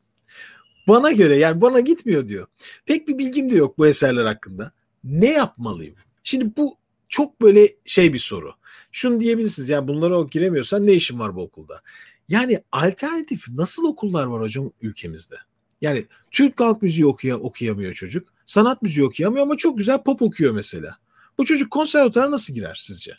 Bana 0.87 1.11
göre 1.11 1.37
yani 1.37 1.61
bana 1.61 1.79
gitmiyor 1.79 2.27
diyor. 2.27 2.47
Pek 2.85 3.07
bir 3.07 3.17
bilgim 3.17 3.51
de 3.51 3.55
yok 3.55 3.77
bu 3.77 3.87
eserler 3.87 4.25
hakkında. 4.25 4.71
Ne 5.03 5.31
yapmalıyım? 5.31 5.95
Şimdi 6.23 6.57
bu 6.57 6.77
çok 7.09 7.41
böyle 7.41 7.67
şey 7.85 8.13
bir 8.13 8.19
soru. 8.19 8.53
Şunu 8.91 9.19
diyebilirsiniz 9.19 9.69
yani 9.69 9.87
bunlara 9.87 10.19
o 10.19 10.29
giremiyorsan 10.29 10.87
ne 10.87 10.93
işin 10.93 11.19
var 11.19 11.35
bu 11.35 11.41
okulda? 11.41 11.81
Yani 12.29 12.63
alternatif 12.71 13.49
nasıl 13.49 13.85
okullar 13.85 14.25
var 14.25 14.41
hocam 14.41 14.71
ülkemizde? 14.81 15.35
Yani 15.81 16.05
Türk 16.31 16.59
halk 16.59 16.81
müziği 16.81 17.05
okuya, 17.05 17.37
okuyamıyor 17.37 17.93
çocuk. 17.93 18.33
Sanat 18.45 18.81
müziği 18.81 19.05
okuyamıyor 19.05 19.43
ama 19.45 19.57
çok 19.57 19.77
güzel 19.77 20.03
pop 20.03 20.21
okuyor 20.21 20.53
mesela. 20.53 20.97
Bu 21.37 21.45
çocuk 21.45 21.71
konservatuvara 21.71 22.31
nasıl 22.31 22.53
girer 22.53 22.81
sizce? 22.81 23.11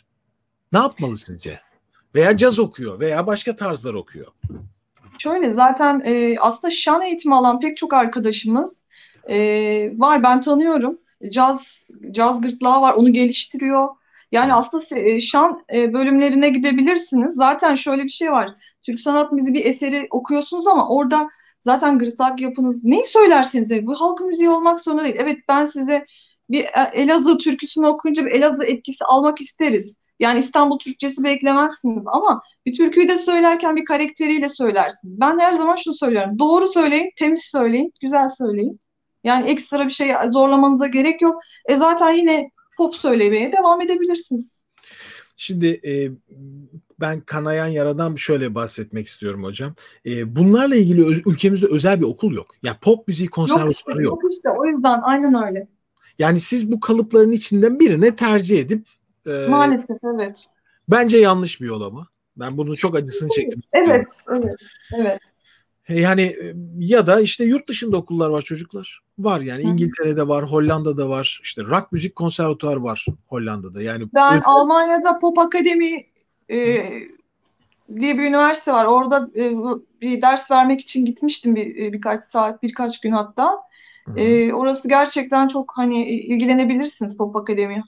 Ne 0.71 0.79
yapmalı 0.79 1.17
sizce? 1.17 1.59
Veya 2.15 2.37
caz 2.37 2.59
okuyor 2.59 2.99
veya 2.99 3.27
başka 3.27 3.55
tarzlar 3.55 3.93
okuyor. 3.93 4.27
Şöyle 5.17 5.53
zaten 5.53 6.01
e, 6.05 6.35
aslında 6.39 6.71
şan 6.71 7.01
eğitimi 7.01 7.35
alan 7.35 7.59
pek 7.59 7.77
çok 7.77 7.93
arkadaşımız 7.93 8.77
e, 9.29 9.37
var. 9.95 10.23
Ben 10.23 10.41
tanıyorum. 10.41 10.97
Caz 11.31 11.87
caz 12.11 12.41
gırtlağı 12.41 12.81
var. 12.81 12.93
Onu 12.93 13.13
geliştiriyor. 13.13 13.87
Yani 14.31 14.53
aslında 14.53 14.99
e, 14.99 15.19
şan 15.19 15.63
e, 15.73 15.93
bölümlerine 15.93 16.49
gidebilirsiniz. 16.49 17.33
Zaten 17.33 17.75
şöyle 17.75 18.03
bir 18.03 18.09
şey 18.09 18.31
var. 18.31 18.49
Türk 18.83 18.99
sanat 18.99 19.31
müziği 19.31 19.53
bir 19.53 19.65
eseri 19.65 20.07
okuyorsunuz 20.11 20.67
ama 20.67 20.89
orada 20.89 21.29
zaten 21.65 21.97
gırtlak 21.97 22.41
yapınız 22.41 22.83
neyi 22.83 23.05
söylerseniz 23.05 23.69
de 23.69 23.85
bu 23.85 24.01
halk 24.01 24.21
müziği 24.21 24.49
olmak 24.49 24.79
zorunda 24.79 25.03
değil. 25.03 25.15
Evet 25.19 25.37
ben 25.47 25.65
size 25.65 26.05
bir 26.49 26.63
e, 26.63 26.89
Elazığ 26.93 27.37
türküsünü 27.37 27.87
okuyunca 27.87 28.25
bir 28.25 28.31
Elazığ 28.31 28.65
etkisi 28.65 29.05
almak 29.05 29.41
isteriz. 29.41 29.97
Yani 30.19 30.39
İstanbul 30.39 30.79
Türkçesi 30.79 31.23
beklemezsiniz 31.23 32.03
ama 32.07 32.41
bir 32.65 32.77
türküyü 32.77 33.07
de 33.07 33.17
söylerken 33.17 33.75
bir 33.75 33.85
karakteriyle 33.85 34.49
söylersiniz. 34.49 35.19
Ben 35.19 35.39
her 35.39 35.53
zaman 35.53 35.75
şunu 35.75 35.93
söylüyorum. 35.93 36.39
Doğru 36.39 36.67
söyleyin, 36.67 37.11
temiz 37.15 37.43
söyleyin, 37.43 37.93
güzel 38.01 38.29
söyleyin. 38.29 38.79
Yani 39.23 39.49
ekstra 39.49 39.85
bir 39.85 39.91
şey 39.91 40.13
zorlamanıza 40.31 40.87
gerek 40.87 41.21
yok. 41.21 41.41
E 41.69 41.75
zaten 41.75 42.11
yine 42.11 42.51
pop 42.77 42.95
söylemeye 42.95 43.51
devam 43.51 43.81
edebilirsiniz. 43.81 44.61
Şimdi 45.35 45.67
e, 45.67 45.93
ben 46.99 47.21
kanayan 47.21 47.67
yaradan 47.67 48.15
şöyle 48.15 48.55
bahsetmek 48.55 49.07
istiyorum 49.07 49.43
hocam. 49.43 49.73
E, 50.05 50.35
bunlarla 50.35 50.75
ilgili 50.75 51.05
öz- 51.07 51.21
ülkemizde 51.25 51.65
özel 51.65 51.99
bir 52.01 52.05
okul 52.05 52.33
yok. 52.33 52.47
Ya 52.63 52.77
pop 52.81 53.07
müziği 53.07 53.25
Yok 53.25 53.31
işte, 53.47 53.53
konservatuarı 53.55 54.03
yok. 54.03 54.23
yok 54.23 54.31
işte. 54.31 54.49
O 54.49 54.65
yüzden 54.65 54.99
aynen 55.03 55.47
öyle. 55.47 55.67
Yani 56.19 56.39
siz 56.39 56.71
bu 56.71 56.79
kalıpların 56.79 57.31
içinden 57.31 57.79
birine 57.79 58.15
tercih 58.15 58.59
edip 58.59 58.87
e, 59.27 59.47
Maalesef 59.49 59.97
evet. 60.15 60.45
bence 60.89 61.17
yanlış 61.17 61.61
bir 61.61 61.65
yol 61.65 61.81
ama. 61.81 62.07
Ben 62.37 62.57
bunun 62.57 62.75
çok 62.75 62.95
acısını 62.95 63.29
çektim. 63.29 63.61
Evet, 63.73 64.17
evet, 64.29 64.55
evet. 64.95 65.19
E, 65.87 65.99
Yani 66.01 66.21
e, 66.21 66.53
ya 66.79 67.07
da 67.07 67.21
işte 67.21 67.45
yurt 67.45 67.69
dışında 67.69 67.97
okullar 67.97 68.29
var 68.29 68.41
çocuklar. 68.41 69.01
Var 69.19 69.39
yani 69.41 69.63
Hı. 69.63 69.67
İngiltere'de 69.67 70.27
var, 70.27 70.45
Hollanda'da 70.51 71.09
var. 71.09 71.39
İşte 71.43 71.63
rock 71.63 71.91
müzik 71.91 72.15
konservatuar 72.15 72.75
var 72.75 73.05
Hollanda'da. 73.27 73.81
Yani 73.81 74.05
Ben 74.13 74.29
özel- 74.33 74.41
Almanya'da 74.45 75.19
Pop 75.19 75.39
Akademi 75.39 76.05
e, 76.51 76.57
diye 77.99 78.17
bir 78.17 78.23
üniversite 78.23 78.71
var. 78.71 78.85
Orada 78.85 79.29
e, 79.35 79.53
bir 80.01 80.21
ders 80.21 80.51
vermek 80.51 80.81
için 80.81 81.05
gitmiştim 81.05 81.55
bir 81.55 81.75
e, 81.75 81.93
birkaç 81.93 82.23
saat, 82.23 82.63
birkaç 82.63 83.01
gün 83.01 83.11
hatta. 83.11 83.51
E, 84.17 84.53
orası 84.53 84.89
gerçekten 84.89 85.47
çok 85.47 85.73
hani 85.75 86.09
ilgilenebilirsiniz 86.09 87.17
Pop 87.17 87.35
Akademi. 87.35 87.83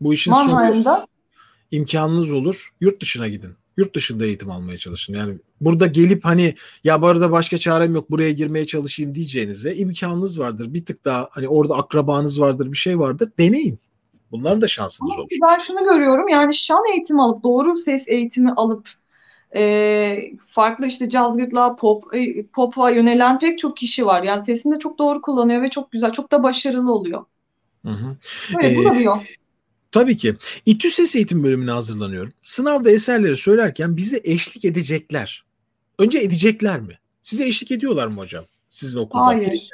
bu 0.00 0.14
işin 0.14 0.32
sonu 0.32 1.06
imkanınız 1.70 2.32
olur. 2.32 2.74
Yurt 2.80 3.02
dışına 3.02 3.28
gidin. 3.28 3.50
Yurt 3.76 3.94
dışında 3.94 4.24
eğitim 4.24 4.50
almaya 4.50 4.78
çalışın. 4.78 5.14
Yani 5.14 5.34
burada 5.60 5.86
gelip 5.86 6.24
hani 6.24 6.54
ya 6.84 7.02
bu 7.02 7.06
arada 7.06 7.30
başka 7.30 7.58
çarem 7.58 7.94
yok 7.94 8.10
buraya 8.10 8.32
girmeye 8.32 8.66
çalışayım 8.66 9.14
diyeceğinize 9.14 9.74
imkanınız 9.74 10.38
vardır. 10.38 10.74
Bir 10.74 10.84
tık 10.84 11.04
daha 11.04 11.28
hani 11.30 11.48
orada 11.48 11.74
akrabanız 11.74 12.40
vardır 12.40 12.72
bir 12.72 12.76
şey 12.76 12.98
vardır. 12.98 13.30
Deneyin. 13.38 13.78
Bunlar 14.32 14.60
da 14.60 14.68
şansınız 14.68 15.12
olur. 15.12 15.28
ben 15.42 15.58
şunu 15.58 15.84
görüyorum 15.84 16.28
yani 16.28 16.54
şan 16.54 16.82
eğitimi 16.92 17.22
alıp 17.22 17.42
doğru 17.42 17.76
ses 17.76 18.08
eğitimi 18.08 18.52
alıp 18.52 18.88
e, 19.56 20.32
farklı 20.46 20.86
işte 20.86 21.08
caz 21.08 21.36
gırtlağı 21.36 21.76
pop 21.76 22.14
e, 22.14 22.46
pop'a 22.46 22.90
yönelen 22.90 23.38
pek 23.38 23.58
çok 23.58 23.76
kişi 23.76 24.06
var. 24.06 24.22
Yani 24.22 24.44
sesini 24.44 24.74
de 24.74 24.78
çok 24.78 24.98
doğru 24.98 25.22
kullanıyor 25.22 25.62
ve 25.62 25.70
çok 25.70 25.92
güzel, 25.92 26.12
çok 26.12 26.32
da 26.32 26.42
başarılı 26.42 26.92
oluyor. 26.92 27.24
Hı 27.86 27.92
hı. 27.92 28.16
Böyle 28.54 28.76
bu 28.76 28.94
Ee, 28.94 29.02
yol. 29.02 29.18
Tabii 29.92 30.16
ki. 30.16 30.36
İTÜ 30.66 30.90
Ses 30.90 31.16
Eğitim 31.16 31.44
bölümüne 31.44 31.70
hazırlanıyorum. 31.70 32.32
Sınavda 32.42 32.90
eserleri 32.90 33.36
söylerken 33.36 33.96
bize 33.96 34.20
eşlik 34.24 34.64
edecekler. 34.64 35.44
Önce 35.98 36.18
edecekler 36.18 36.80
mi? 36.80 36.98
Size 37.22 37.46
eşlik 37.46 37.70
ediyorlar 37.70 38.06
mı 38.06 38.20
hocam? 38.20 38.44
Sizin 38.70 38.98
okulda. 38.98 39.26
Hayır. 39.26 39.70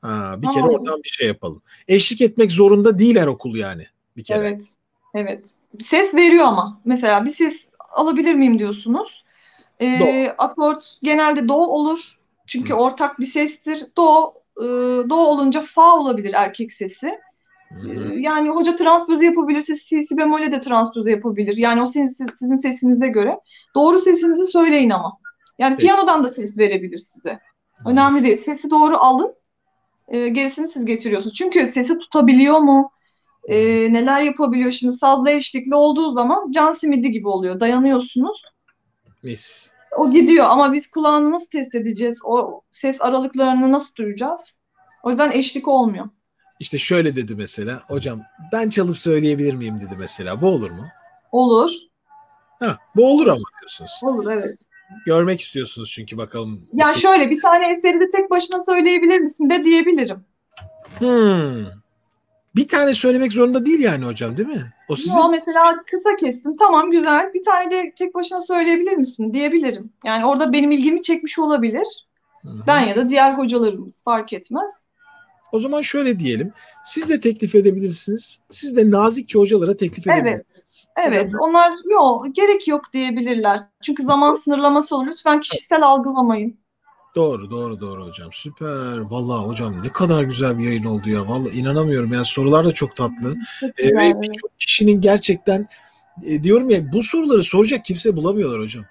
Ha, 0.00 0.34
bir 0.38 0.46
kere 0.46 0.60
Hayır. 0.60 0.74
oradan 0.74 1.02
bir 1.02 1.08
şey 1.08 1.26
yapalım. 1.26 1.62
Eşlik 1.88 2.20
etmek 2.20 2.52
zorunda 2.52 2.98
değil 2.98 3.16
her 3.16 3.26
okul 3.26 3.56
yani. 3.56 3.86
Bir 4.16 4.24
kere. 4.24 4.38
Evet. 4.38 4.74
Evet. 5.14 5.54
Ses 5.84 6.14
veriyor 6.14 6.44
ama. 6.44 6.80
Mesela 6.84 7.24
bir 7.24 7.30
ses 7.30 7.68
alabilir 7.90 8.34
miyim 8.34 8.58
diyorsunuz. 8.58 9.24
Ee, 9.80 9.98
Do. 10.00 10.34
akort 10.38 10.98
genelde 11.02 11.48
do 11.48 11.54
olur. 11.54 12.18
Çünkü 12.46 12.74
ortak 12.74 13.20
bir 13.20 13.26
sestir. 13.26 13.86
Do, 13.96 14.34
e, 14.56 14.64
do 15.10 15.14
olunca 15.14 15.60
fa 15.62 15.96
olabilir 15.96 16.34
erkek 16.36 16.72
sesi. 16.72 17.18
Hı 17.72 17.88
Ee, 17.88 17.94
hı. 17.94 18.14
Yani 18.18 18.48
hoca 18.50 18.76
transpoze 18.76 19.24
yapabilirse 19.24 19.76
si 19.76 20.16
bemole 20.16 20.52
de 20.52 20.60
transpoze 20.60 21.10
yapabilir. 21.10 21.56
Yani 21.56 21.82
o 21.82 21.86
sizin, 21.86 22.26
sizin 22.34 22.56
sesinize 22.56 23.08
göre. 23.08 23.38
Doğru 23.74 23.98
sesinizi 23.98 24.46
söyleyin 24.46 24.90
ama. 24.90 25.18
Yani 25.58 25.76
Peki. 25.76 25.86
piyanodan 25.86 26.24
da 26.24 26.28
ses 26.28 26.58
verebilir 26.58 26.98
size. 26.98 27.38
Önemli 27.86 28.22
değil. 28.24 28.36
Sesi 28.36 28.70
doğru 28.70 28.96
alın. 28.96 29.34
E, 30.08 30.28
gerisini 30.28 30.68
siz 30.68 30.84
getiriyorsunuz. 30.84 31.34
Çünkü 31.34 31.68
sesi 31.68 31.98
tutabiliyor 31.98 32.58
mu? 32.58 32.90
E, 33.48 33.56
neler 33.92 34.22
yapabiliyor? 34.22 34.70
Şimdi 34.70 34.92
sazla 34.92 35.30
eşlikli 35.30 35.74
olduğu 35.74 36.12
zaman 36.12 36.50
can 36.50 36.72
simidi 36.72 37.10
gibi 37.10 37.28
oluyor. 37.28 37.60
Dayanıyorsunuz. 37.60 38.42
Mis. 39.22 39.70
O 39.98 40.10
gidiyor 40.10 40.46
ama 40.48 40.72
biz 40.72 40.90
kulağını 40.90 41.30
nasıl 41.30 41.50
test 41.50 41.74
edeceğiz? 41.74 42.18
O 42.24 42.60
ses 42.70 43.02
aralıklarını 43.02 43.72
nasıl 43.72 43.94
duyacağız? 43.94 44.56
O 45.02 45.10
yüzden 45.10 45.30
eşlik 45.30 45.68
olmuyor. 45.68 46.08
İşte 46.60 46.78
şöyle 46.78 47.16
dedi 47.16 47.34
mesela. 47.34 47.82
Hocam 47.88 48.20
ben 48.52 48.68
çalıp 48.68 48.98
söyleyebilir 48.98 49.54
miyim 49.54 49.78
dedi 49.78 49.94
mesela. 49.98 50.40
Bu 50.42 50.46
olur 50.46 50.70
mu? 50.70 50.86
Olur. 51.32 51.70
Ha, 52.60 52.78
bu 52.96 53.06
olur 53.12 53.26
ama 53.26 53.42
diyorsunuz. 53.60 53.90
Olur 54.02 54.30
evet. 54.32 54.58
Görmek 55.06 55.40
istiyorsunuz 55.40 55.90
çünkü 55.94 56.16
bakalım. 56.18 56.68
Ya 56.72 56.86
nasıl- 56.86 57.00
şöyle 57.00 57.30
bir 57.30 57.40
tane 57.42 57.70
eseri 57.70 58.00
de 58.00 58.08
tek 58.08 58.30
başına 58.30 58.60
söyleyebilir 58.60 59.18
misin 59.18 59.50
de 59.50 59.64
diyebilirim. 59.64 60.24
Hmm. 60.98 61.81
Bir 62.56 62.68
tane 62.68 62.94
söylemek 62.94 63.32
zorunda 63.32 63.66
değil 63.66 63.80
yani 63.80 64.04
hocam 64.04 64.36
değil 64.36 64.48
mi? 64.48 64.72
O 64.88 64.96
sizin 64.96 65.16
Yo, 65.16 65.28
mesela 65.30 65.76
kısa 65.90 66.16
kestim. 66.16 66.56
Tamam 66.56 66.90
güzel. 66.90 67.30
Bir 67.34 67.42
tane 67.42 67.70
de 67.70 67.92
tek 67.98 68.14
başına 68.14 68.40
söyleyebilir 68.40 68.92
misin 68.92 69.32
diyebilirim. 69.32 69.92
Yani 70.04 70.26
orada 70.26 70.52
benim 70.52 70.70
ilgimi 70.70 71.02
çekmiş 71.02 71.38
olabilir. 71.38 72.06
Hı 72.42 72.48
hı. 72.48 72.62
Ben 72.66 72.80
ya 72.80 72.96
da 72.96 73.08
diğer 73.08 73.34
hocalarımız 73.34 74.02
fark 74.02 74.32
etmez. 74.32 74.84
O 75.52 75.58
zaman 75.58 75.82
şöyle 75.82 76.18
diyelim. 76.18 76.52
Siz 76.84 77.08
de 77.08 77.20
teklif 77.20 77.54
edebilirsiniz. 77.54 78.40
Siz 78.50 78.76
de 78.76 78.90
nazikçe 78.90 79.38
hocalara 79.38 79.76
teklif 79.76 80.06
Evet. 80.06 80.18
edebilirsiniz. 80.18 80.86
Evet, 80.96 81.32
onlar 81.40 81.72
yok, 81.90 82.26
gerek 82.32 82.68
yok 82.68 82.92
diyebilirler. 82.92 83.60
Çünkü 83.82 84.02
zaman 84.02 84.32
sınırlaması 84.34 84.96
olur. 84.96 85.06
Lütfen 85.06 85.40
kişisel 85.40 85.82
algılamayın. 85.82 86.61
Doğru, 87.14 87.50
doğru, 87.50 87.80
doğru 87.80 88.06
hocam. 88.06 88.28
Süper. 88.32 88.98
Vallahi 88.98 89.46
hocam 89.46 89.82
ne 89.84 89.88
kadar 89.88 90.22
güzel 90.22 90.58
bir 90.58 90.64
yayın 90.64 90.84
oldu 90.84 91.10
ya. 91.10 91.28
Vallahi 91.28 91.58
inanamıyorum. 91.58 92.12
Yani 92.12 92.24
sorular 92.24 92.64
da 92.64 92.72
çok 92.72 92.96
tatlı. 92.96 93.36
Çok 93.60 93.80
Ee, 93.80 93.86
ve 93.86 94.22
birçok 94.22 94.60
kişinin 94.60 95.00
gerçekten 95.00 95.68
e, 96.26 96.42
diyorum 96.42 96.70
ya 96.70 96.92
bu 96.92 97.02
soruları 97.02 97.42
soracak 97.42 97.84
kimse 97.84 98.16
bulamıyorlar 98.16 98.60
hocam. 98.60 98.84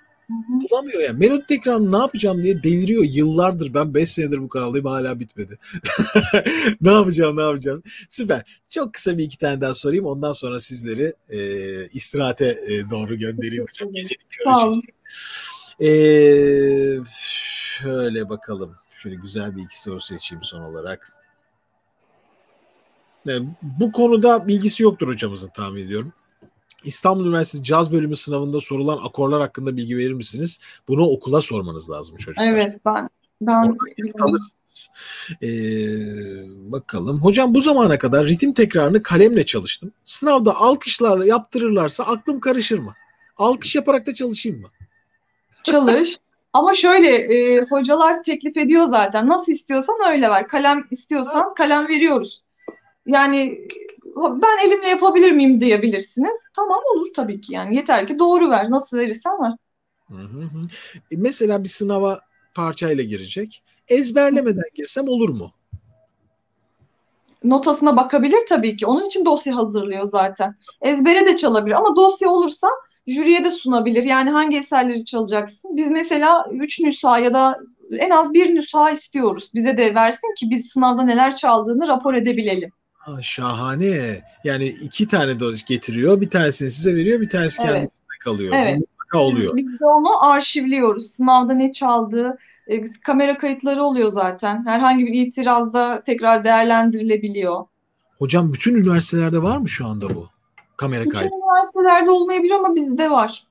Bulamıyor 0.49 1.01
yani. 1.01 1.19
Melodi 1.19 1.45
tekrarını 1.45 1.91
ne 1.91 1.97
yapacağım 1.97 2.43
diye 2.43 2.63
deliriyor. 2.63 3.03
Yıllardır 3.03 3.73
ben 3.73 3.93
5 3.93 4.11
senedir 4.11 4.41
bu 4.41 4.49
kanaldayım 4.49 4.85
hala 4.85 5.19
bitmedi. 5.19 5.57
ne 6.81 6.91
yapacağım 6.91 7.37
ne 7.37 7.41
yapacağım. 7.41 7.83
Süper. 8.09 8.43
Çok 8.69 8.93
kısa 8.93 9.17
bir 9.17 9.23
iki 9.23 9.37
tane 9.37 9.61
daha 9.61 9.73
sorayım. 9.73 10.05
Ondan 10.05 10.33
sonra 10.33 10.59
sizleri 10.59 11.13
e, 11.29 11.39
istirahate 11.93 12.57
e, 12.67 12.89
doğru 12.89 13.15
göndereyim 13.15 13.65
hocam. 13.69 13.93
Gecenin 13.93 14.19
körü 14.29 14.81
Sağ 15.81 15.87
olun. 15.87 15.93
e, 15.93 17.09
şöyle 17.79 18.29
bakalım. 18.29 18.75
Şöyle 18.97 19.15
güzel 19.15 19.55
bir 19.55 19.63
iki 19.63 19.81
soru 19.81 20.01
seçeyim 20.01 20.43
son 20.43 20.61
olarak. 20.61 21.13
E, 23.27 23.31
bu 23.61 23.91
konuda 23.91 24.47
bilgisi 24.47 24.83
yoktur 24.83 25.07
hocamızın 25.07 25.49
tahmin 25.49 25.85
ediyorum. 25.85 26.13
İstanbul 26.83 27.25
Üniversitesi 27.25 27.63
Caz 27.63 27.91
Bölümü 27.91 28.15
sınavında 28.15 28.61
sorulan 28.61 28.97
akorlar 28.97 29.41
hakkında 29.41 29.77
bilgi 29.77 29.97
verir 29.97 30.13
misiniz? 30.13 30.59
Bunu 30.87 31.05
okula 31.05 31.41
sormanız 31.41 31.89
lazım 31.89 32.17
çocuklar. 32.17 32.45
Evet 32.45 32.77
ben 32.85 33.09
ben. 33.41 33.77
Ee, 35.43 36.71
bakalım. 36.71 37.19
Hocam 37.19 37.53
bu 37.53 37.61
zamana 37.61 37.97
kadar 37.97 38.27
ritim 38.27 38.53
tekrarını 38.53 39.03
kalemle 39.03 39.45
çalıştım. 39.45 39.91
Sınavda 40.05 40.55
alkışlarla 40.55 41.25
yaptırırlarsa 41.25 42.03
aklım 42.03 42.39
karışır 42.39 42.79
mı? 42.79 42.93
Alkış 43.37 43.75
yaparak 43.75 44.07
da 44.07 44.13
çalışayım 44.13 44.61
mı? 44.61 44.67
Çalış. 45.63 46.17
Ama 46.53 46.73
şöyle 46.73 47.07
e, 47.07 47.61
hocalar 47.61 48.23
teklif 48.23 48.57
ediyor 48.57 48.85
zaten. 48.85 49.29
Nasıl 49.29 49.51
istiyorsan 49.51 49.95
öyle 50.11 50.29
ver. 50.29 50.47
Kalem 50.47 50.87
istiyorsan 50.91 51.53
kalem 51.53 51.87
veriyoruz. 51.87 52.43
Yani 53.05 53.67
ben 54.15 54.67
elimle 54.67 54.87
yapabilir 54.87 55.31
miyim 55.31 55.61
diyebilirsiniz. 55.61 56.37
Tamam 56.55 56.81
olur 56.95 57.07
tabii 57.15 57.41
ki 57.41 57.53
yani. 57.53 57.75
Yeter 57.75 58.07
ki 58.07 58.19
doğru 58.19 58.49
ver. 58.49 58.71
Nasıl 58.71 58.97
verirsen 58.97 59.33
ver. 59.43 59.51
Hı 60.07 60.15
hı. 60.17 60.67
E, 61.11 61.15
mesela 61.17 61.63
bir 61.63 61.69
sınava 61.69 62.19
parçayla 62.55 63.03
girecek. 63.03 63.63
Ezberlemeden 63.87 64.63
girsem 64.75 65.07
olur 65.07 65.29
mu? 65.29 65.51
Notasına 67.43 67.97
bakabilir 67.97 68.39
tabii 68.49 68.75
ki. 68.77 68.85
Onun 68.85 69.03
için 69.03 69.25
dosya 69.25 69.55
hazırlıyor 69.55 70.05
zaten. 70.05 70.55
Ezbere 70.81 71.25
de 71.25 71.37
çalabilir 71.37 71.75
ama 71.75 71.95
dosya 71.95 72.29
olursa 72.29 72.67
jüriye 73.07 73.43
de 73.43 73.51
sunabilir. 73.51 74.03
Yani 74.03 74.29
hangi 74.29 74.57
eserleri 74.57 75.05
çalacaksın? 75.05 75.77
Biz 75.77 75.91
mesela 75.91 76.45
3 76.51 76.79
nüsha 76.79 77.19
ya 77.19 77.33
da 77.33 77.57
en 77.99 78.09
az 78.09 78.33
bir 78.33 78.55
nüsha 78.55 78.91
istiyoruz. 78.91 79.51
Bize 79.53 79.77
de 79.77 79.95
versin 79.95 80.35
ki 80.37 80.49
biz 80.49 80.65
sınavda 80.65 81.03
neler 81.03 81.35
çaldığını 81.35 81.87
rapor 81.87 82.13
edebilelim. 82.13 82.71
Ha, 82.93 83.21
şahane. 83.21 84.21
Yani 84.43 84.65
iki 84.65 85.07
tane 85.07 85.39
de 85.39 85.45
getiriyor. 85.67 86.21
Bir 86.21 86.29
tanesini 86.29 86.71
size 86.71 86.95
veriyor, 86.95 87.21
bir 87.21 87.29
tanesi 87.29 87.61
Evet. 87.61 87.73
kendisine 87.73 88.17
kalıyor. 88.19 88.53
Evet. 88.57 88.79
Mutlaka 88.79 89.19
oluyor. 89.19 89.57
Biz, 89.57 89.67
biz 89.67 89.79
de 89.79 89.85
onu 89.85 90.25
arşivliyoruz. 90.25 91.11
Sınavda 91.11 91.53
ne 91.53 91.71
çaldığı, 91.71 92.37
e, 92.71 92.83
kamera 93.05 93.37
kayıtları 93.37 93.83
oluyor 93.83 94.09
zaten. 94.09 94.65
Herhangi 94.65 95.05
bir 95.05 95.13
itirazda 95.13 96.03
tekrar 96.03 96.43
değerlendirilebiliyor. 96.43 97.65
Hocam 98.17 98.53
bütün 98.53 98.75
üniversitelerde 98.75 99.43
var 99.43 99.57
mı 99.57 99.69
şu 99.69 99.87
anda 99.87 100.15
bu? 100.15 100.29
Kamera 100.77 101.01
Bütün 101.01 101.11
kaydı. 101.11 101.29
üniversitelerde 101.33 102.11
olmayabilir 102.11 102.51
ama 102.51 102.75
bizde 102.75 103.11
var. 103.11 103.43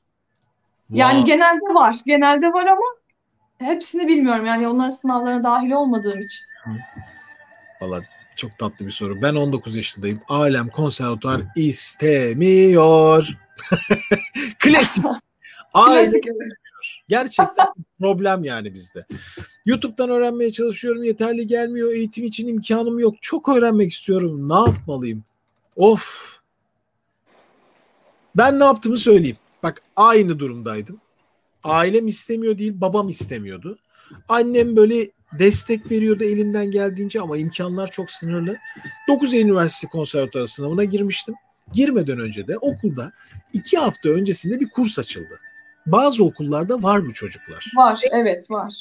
Yani 0.90 1.18
Vay. 1.18 1.24
genelde 1.24 1.74
var. 1.74 1.96
Genelde 2.06 2.52
var 2.52 2.66
ama 2.66 2.84
hepsini 3.58 4.08
bilmiyorum. 4.08 4.46
Yani 4.46 4.68
onların 4.68 4.90
sınavlarına 4.90 5.42
dahil 5.42 5.70
olmadığım 5.70 6.20
için. 6.20 6.46
Valla 7.80 8.00
çok 8.36 8.58
tatlı 8.58 8.86
bir 8.86 8.90
soru. 8.90 9.22
Ben 9.22 9.34
19 9.34 9.76
yaşındayım. 9.76 10.20
Alem 10.28 10.68
konservatuar 10.68 11.40
istemiyor. 11.56 13.28
Klasik. 14.58 15.04
Aile. 15.74 16.20
Gerçekten 17.10 17.66
problem 18.00 18.44
yani 18.44 18.74
bizde. 18.74 19.06
YouTube'dan 19.66 20.10
öğrenmeye 20.10 20.52
çalışıyorum. 20.52 21.04
Yeterli 21.04 21.46
gelmiyor. 21.46 21.92
Eğitim 21.92 22.24
için 22.24 22.48
imkanım 22.48 22.98
yok. 22.98 23.14
Çok 23.20 23.48
öğrenmek 23.48 23.92
istiyorum. 23.92 24.48
Ne 24.48 24.54
yapmalıyım? 24.54 25.24
Of. 25.76 26.38
Ben 28.36 28.60
ne 28.60 28.64
yaptığımı 28.64 28.96
söyleyeyim. 28.96 29.36
Bak 29.62 29.82
aynı 29.96 30.38
durumdaydım. 30.38 31.00
Ailem 31.64 32.06
istemiyor 32.06 32.58
değil, 32.58 32.72
babam 32.80 33.08
istemiyordu. 33.08 33.78
Annem 34.28 34.76
böyle 34.76 35.10
destek 35.38 35.90
veriyordu 35.90 36.24
elinden 36.24 36.70
geldiğince 36.70 37.20
ama 37.20 37.36
imkanlar 37.36 37.90
çok 37.90 38.10
sınırlı. 38.10 38.56
9 39.08 39.34
Eylül 39.34 39.48
Üniversitesi 39.48 39.86
Konservatuarı 39.86 40.48
sınavına 40.48 40.84
girmiştim. 40.84 41.34
Girmeden 41.72 42.18
önce 42.18 42.48
de 42.48 42.58
okulda 42.58 43.12
iki 43.52 43.78
hafta 43.78 44.08
öncesinde 44.08 44.60
bir 44.60 44.70
kurs 44.70 44.98
açıldı. 44.98 45.40
Bazı 45.86 46.24
okullarda 46.24 46.82
var 46.82 47.06
bu 47.06 47.12
çocuklar. 47.12 47.72
Var, 47.76 48.00
evet 48.12 48.50
var. 48.50 48.74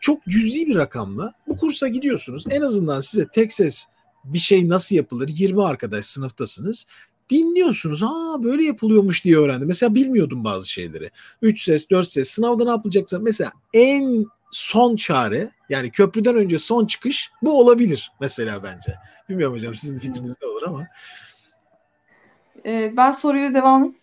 Çok 0.00 0.24
cüzi 0.24 0.66
bir 0.66 0.74
rakamla 0.74 1.32
bu 1.46 1.56
kursa 1.56 1.88
gidiyorsunuz. 1.88 2.44
En 2.50 2.62
azından 2.62 3.00
size 3.00 3.26
tek 3.28 3.52
ses 3.52 3.86
bir 4.24 4.38
şey 4.38 4.68
nasıl 4.68 4.96
yapılır 4.96 5.28
20 5.28 5.64
arkadaş 5.64 6.04
sınıftasınız. 6.04 6.86
Dinliyorsunuz. 7.30 8.02
Aa 8.02 8.42
böyle 8.42 8.64
yapılıyormuş 8.64 9.24
diye 9.24 9.36
öğrendim. 9.36 9.68
Mesela 9.68 9.94
bilmiyordum 9.94 10.44
bazı 10.44 10.70
şeyleri. 10.70 11.10
3 11.42 11.62
ses, 11.64 11.90
4 11.90 12.08
ses. 12.08 12.28
Sınavda 12.28 12.64
ne 12.64 12.70
yapılacaksa 12.70 13.18
mesela 13.18 13.52
en 13.74 14.26
son 14.50 14.96
çare 14.96 15.50
yani 15.68 15.90
köprüden 15.90 16.36
önce 16.36 16.58
son 16.58 16.86
çıkış 16.86 17.30
bu 17.42 17.60
olabilir 17.60 18.12
mesela 18.20 18.62
bence. 18.62 18.94
Bilmiyorum 19.28 19.54
hocam 19.54 19.74
sizin 19.74 19.98
fikriniz 19.98 20.36
ne 20.42 20.48
olur 20.48 20.62
ama. 20.62 20.86
Ee, 22.66 22.92
ben 22.96 23.10
soruyu 23.10 23.54
devam 23.54 23.94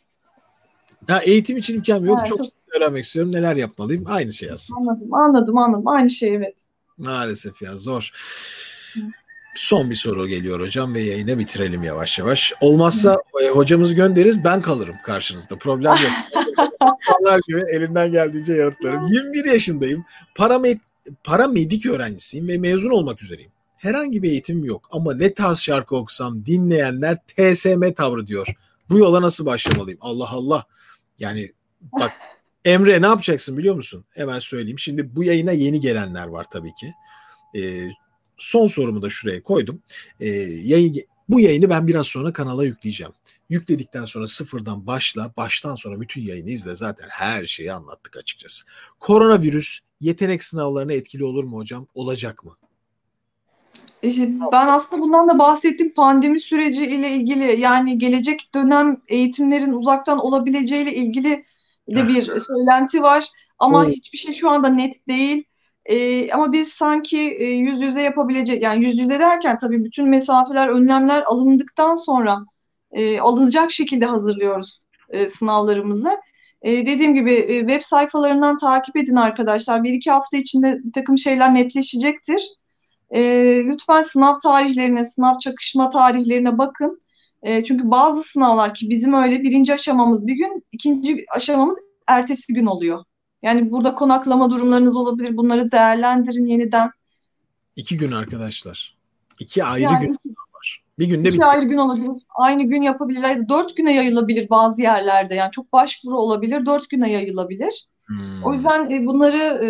Ya 1.09 1.19
eğitim 1.19 1.57
için 1.57 1.75
imkanım 1.75 2.05
yok. 2.05 2.19
Ha, 2.19 2.25
çok 2.25 2.37
çok- 2.37 2.47
öğrenmek 2.77 3.05
istiyorum. 3.05 3.31
Neler 3.31 3.55
yapmalıyım? 3.55 4.03
Aynı 4.07 4.33
şey 4.33 4.51
aslında. 4.51 4.79
anladım, 4.79 5.13
anladım, 5.13 5.57
anladım. 5.57 5.87
Aynı 5.87 6.09
şey 6.09 6.35
evet. 6.35 6.65
Maalesef 6.97 7.61
ya 7.61 7.77
zor. 7.77 8.11
Son 9.55 9.89
bir 9.89 9.95
soru 9.95 10.27
geliyor 10.27 10.59
hocam 10.59 10.95
ve 10.95 11.01
yayını 11.01 11.39
bitirelim 11.39 11.83
yavaş 11.83 12.19
yavaş. 12.19 12.53
Olmazsa 12.61 13.17
e, 13.43 13.47
hocamızı 13.49 13.93
göndeririz 13.93 14.43
ben 14.43 14.61
kalırım 14.61 14.95
karşınızda. 15.03 15.57
Problem 15.57 15.93
yok. 15.93 16.11
İnsanlar 16.81 17.41
gibi 17.47 17.63
elimden 17.71 18.11
geldiğince 18.11 18.53
yanıtlarım. 18.53 19.05
21 19.05 19.45
yaşındayım. 19.45 20.05
Paramed 20.35 20.79
paramedik 21.23 21.85
öğrencisiyim 21.85 22.47
ve 22.47 22.57
mezun 22.57 22.89
olmak 22.89 23.23
üzereyim. 23.23 23.51
Herhangi 23.77 24.23
bir 24.23 24.29
eğitimim 24.29 24.63
yok 24.63 24.89
ama 24.91 25.13
ne 25.13 25.33
tarz 25.33 25.59
şarkı 25.59 25.95
okusam 25.95 26.45
dinleyenler 26.45 27.17
TSM 27.27 27.93
tavrı 27.93 28.27
diyor. 28.27 28.47
Bu 28.89 28.97
yola 28.97 29.21
nasıl 29.21 29.45
başlamalıyım? 29.45 29.99
Allah 30.01 30.29
Allah. 30.31 30.63
Yani 31.23 31.51
bak 31.81 32.11
Emre 32.65 33.01
ne 33.01 33.05
yapacaksın 33.05 33.57
biliyor 33.57 33.75
musun? 33.75 34.05
Hemen 34.09 34.39
söyleyeyim. 34.39 34.79
Şimdi 34.79 35.15
bu 35.15 35.23
yayına 35.23 35.51
yeni 35.51 35.79
gelenler 35.79 36.27
var 36.27 36.45
tabii 36.51 36.75
ki. 36.75 36.93
Ee, 37.55 37.89
son 38.37 38.67
sorumu 38.67 39.01
da 39.01 39.09
şuraya 39.09 39.43
koydum. 39.43 39.81
Ee, 40.19 40.27
yayın, 40.63 40.95
bu 41.29 41.39
yayını 41.39 41.69
ben 41.69 41.87
biraz 41.87 42.07
sonra 42.07 42.33
kanala 42.33 42.65
yükleyeceğim. 42.65 43.13
Yükledikten 43.49 44.05
sonra 44.05 44.27
sıfırdan 44.27 44.87
başla, 44.87 45.33
baştan 45.37 45.75
sonra 45.75 46.01
bütün 46.01 46.21
yayını 46.21 46.49
izle. 46.49 46.75
Zaten 46.75 47.07
her 47.09 47.45
şeyi 47.45 47.73
anlattık 47.73 48.17
açıkçası. 48.17 48.65
Koronavirüs 48.99 49.79
yetenek 50.01 50.43
sınavlarına 50.43 50.93
etkili 50.93 51.23
olur 51.23 51.43
mu 51.43 51.57
hocam? 51.57 51.87
Olacak 51.95 52.43
mı? 52.43 52.57
Ee, 54.03 54.29
Ben 54.51 54.67
aslında 54.67 55.01
bundan 55.01 55.27
da 55.27 55.39
bahsettim. 55.39 55.93
Pandemi 55.93 56.39
süreci 56.39 56.85
ile 56.85 57.11
ilgili 57.11 57.59
yani 57.61 57.97
gelecek 57.97 58.49
dönem 58.55 58.97
eğitimlerin 59.07 59.73
uzaktan 59.73 60.19
olabileceğiyle 60.19 60.93
ilgili 60.93 61.43
de 61.91 62.07
bir 62.07 62.25
söylenti 62.25 63.03
var. 63.03 63.25
Ama 63.59 63.85
Evet. 63.85 63.95
hiçbir 63.95 64.17
şey 64.17 64.33
şu 64.33 64.49
anda 64.49 64.67
net 64.67 65.07
değil. 65.07 65.43
Ee, 65.85 66.31
ama 66.31 66.53
biz 66.53 66.67
sanki 66.67 67.19
e, 67.19 67.45
yüz 67.45 67.81
yüze 67.81 68.01
yapabilecek 68.01 68.61
yani 68.61 68.85
yüz 68.85 68.99
yüze 68.99 69.19
derken 69.19 69.57
tabii 69.57 69.83
bütün 69.83 70.09
mesafeler, 70.09 70.67
önlemler 70.67 71.23
alındıktan 71.25 71.95
sonra 71.95 72.39
e, 72.91 73.19
alınacak 73.19 73.71
şekilde 73.71 74.05
hazırlıyoruz 74.05 74.79
e, 75.09 75.27
sınavlarımızı. 75.27 76.09
E, 76.61 76.85
dediğim 76.85 77.13
gibi 77.13 77.33
e, 77.33 77.59
web 77.59 77.81
sayfalarından 77.81 78.57
takip 78.57 78.97
edin 78.97 79.15
arkadaşlar. 79.15 79.83
Bir 79.83 79.93
iki 79.93 80.11
hafta 80.11 80.37
içinde 80.37 80.79
bir 80.83 80.91
takım 80.93 81.17
şeyler 81.17 81.53
netleşecektir. 81.53 82.49
E, 83.13 83.21
lütfen 83.65 84.01
sınav 84.01 84.39
tarihlerine, 84.39 85.03
sınav 85.03 85.37
çakışma 85.37 85.89
tarihlerine 85.89 86.57
bakın. 86.57 86.99
E, 87.43 87.63
çünkü 87.63 87.91
bazı 87.91 88.23
sınavlar 88.23 88.73
ki 88.73 88.89
bizim 88.89 89.13
öyle 89.13 89.43
birinci 89.43 89.73
aşamamız 89.73 90.27
bir 90.27 90.35
gün, 90.35 90.65
ikinci 90.71 91.25
aşamamız 91.35 91.75
ertesi 92.07 92.53
gün 92.53 92.65
oluyor. 92.65 93.03
Yani 93.41 93.71
burada 93.71 93.95
konaklama 93.95 94.51
durumlarınız 94.51 94.95
olabilir. 94.95 95.37
Bunları 95.37 95.71
değerlendirin 95.71 96.45
yeniden. 96.45 96.89
İki 97.75 97.97
gün 97.97 98.11
arkadaşlar. 98.11 98.97
İki 99.39 99.63
ayrı 99.63 99.83
Yani 99.83 100.05
gün 100.05 100.35
var. 100.53 100.83
Bir 100.99 101.07
günde 101.07 101.29
iki 101.29 101.37
bir 101.37 101.49
ayrı 101.49 101.65
gün 101.65 101.77
olabilir. 101.77 102.11
Aynı 102.35 102.63
gün 102.63 102.81
yapabilirler. 102.81 103.49
Dört 103.49 103.77
güne 103.77 103.93
yayılabilir 103.93 104.49
bazı 104.49 104.81
yerlerde. 104.81 105.35
Yani 105.35 105.51
çok 105.51 105.73
başvuru 105.73 106.17
olabilir. 106.17 106.65
Dört 106.65 106.89
güne 106.89 107.11
yayılabilir. 107.11 107.87
Hmm. 108.05 108.43
O 108.43 108.53
yüzden 108.53 108.89
e, 108.89 109.05
bunları 109.05 109.65
e, 109.65 109.69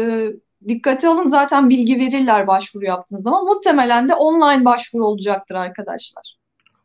dikkate 0.67 1.07
alın. 1.07 1.27
Zaten 1.27 1.69
bilgi 1.69 1.99
verirler 1.99 2.47
başvuru 2.47 2.85
yaptığınız 2.85 3.23
zaman. 3.23 3.45
Muhtemelen 3.45 4.09
de 4.09 4.15
online 4.15 4.65
başvuru 4.65 5.05
olacaktır 5.07 5.55
arkadaşlar. 5.55 6.37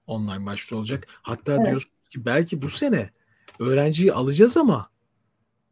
online 0.07 0.47
başvuru 0.47 0.79
olacak. 0.81 1.07
Hatta 1.23 1.53
Evet. 1.53 1.67
diyorsunuz 1.67 2.09
ki 2.11 2.25
belki 2.25 2.63
bu 2.63 2.71
sene 2.71 3.11
öğrenciyi 3.61 4.13
alacağız 4.13 4.57
ama 4.57 4.89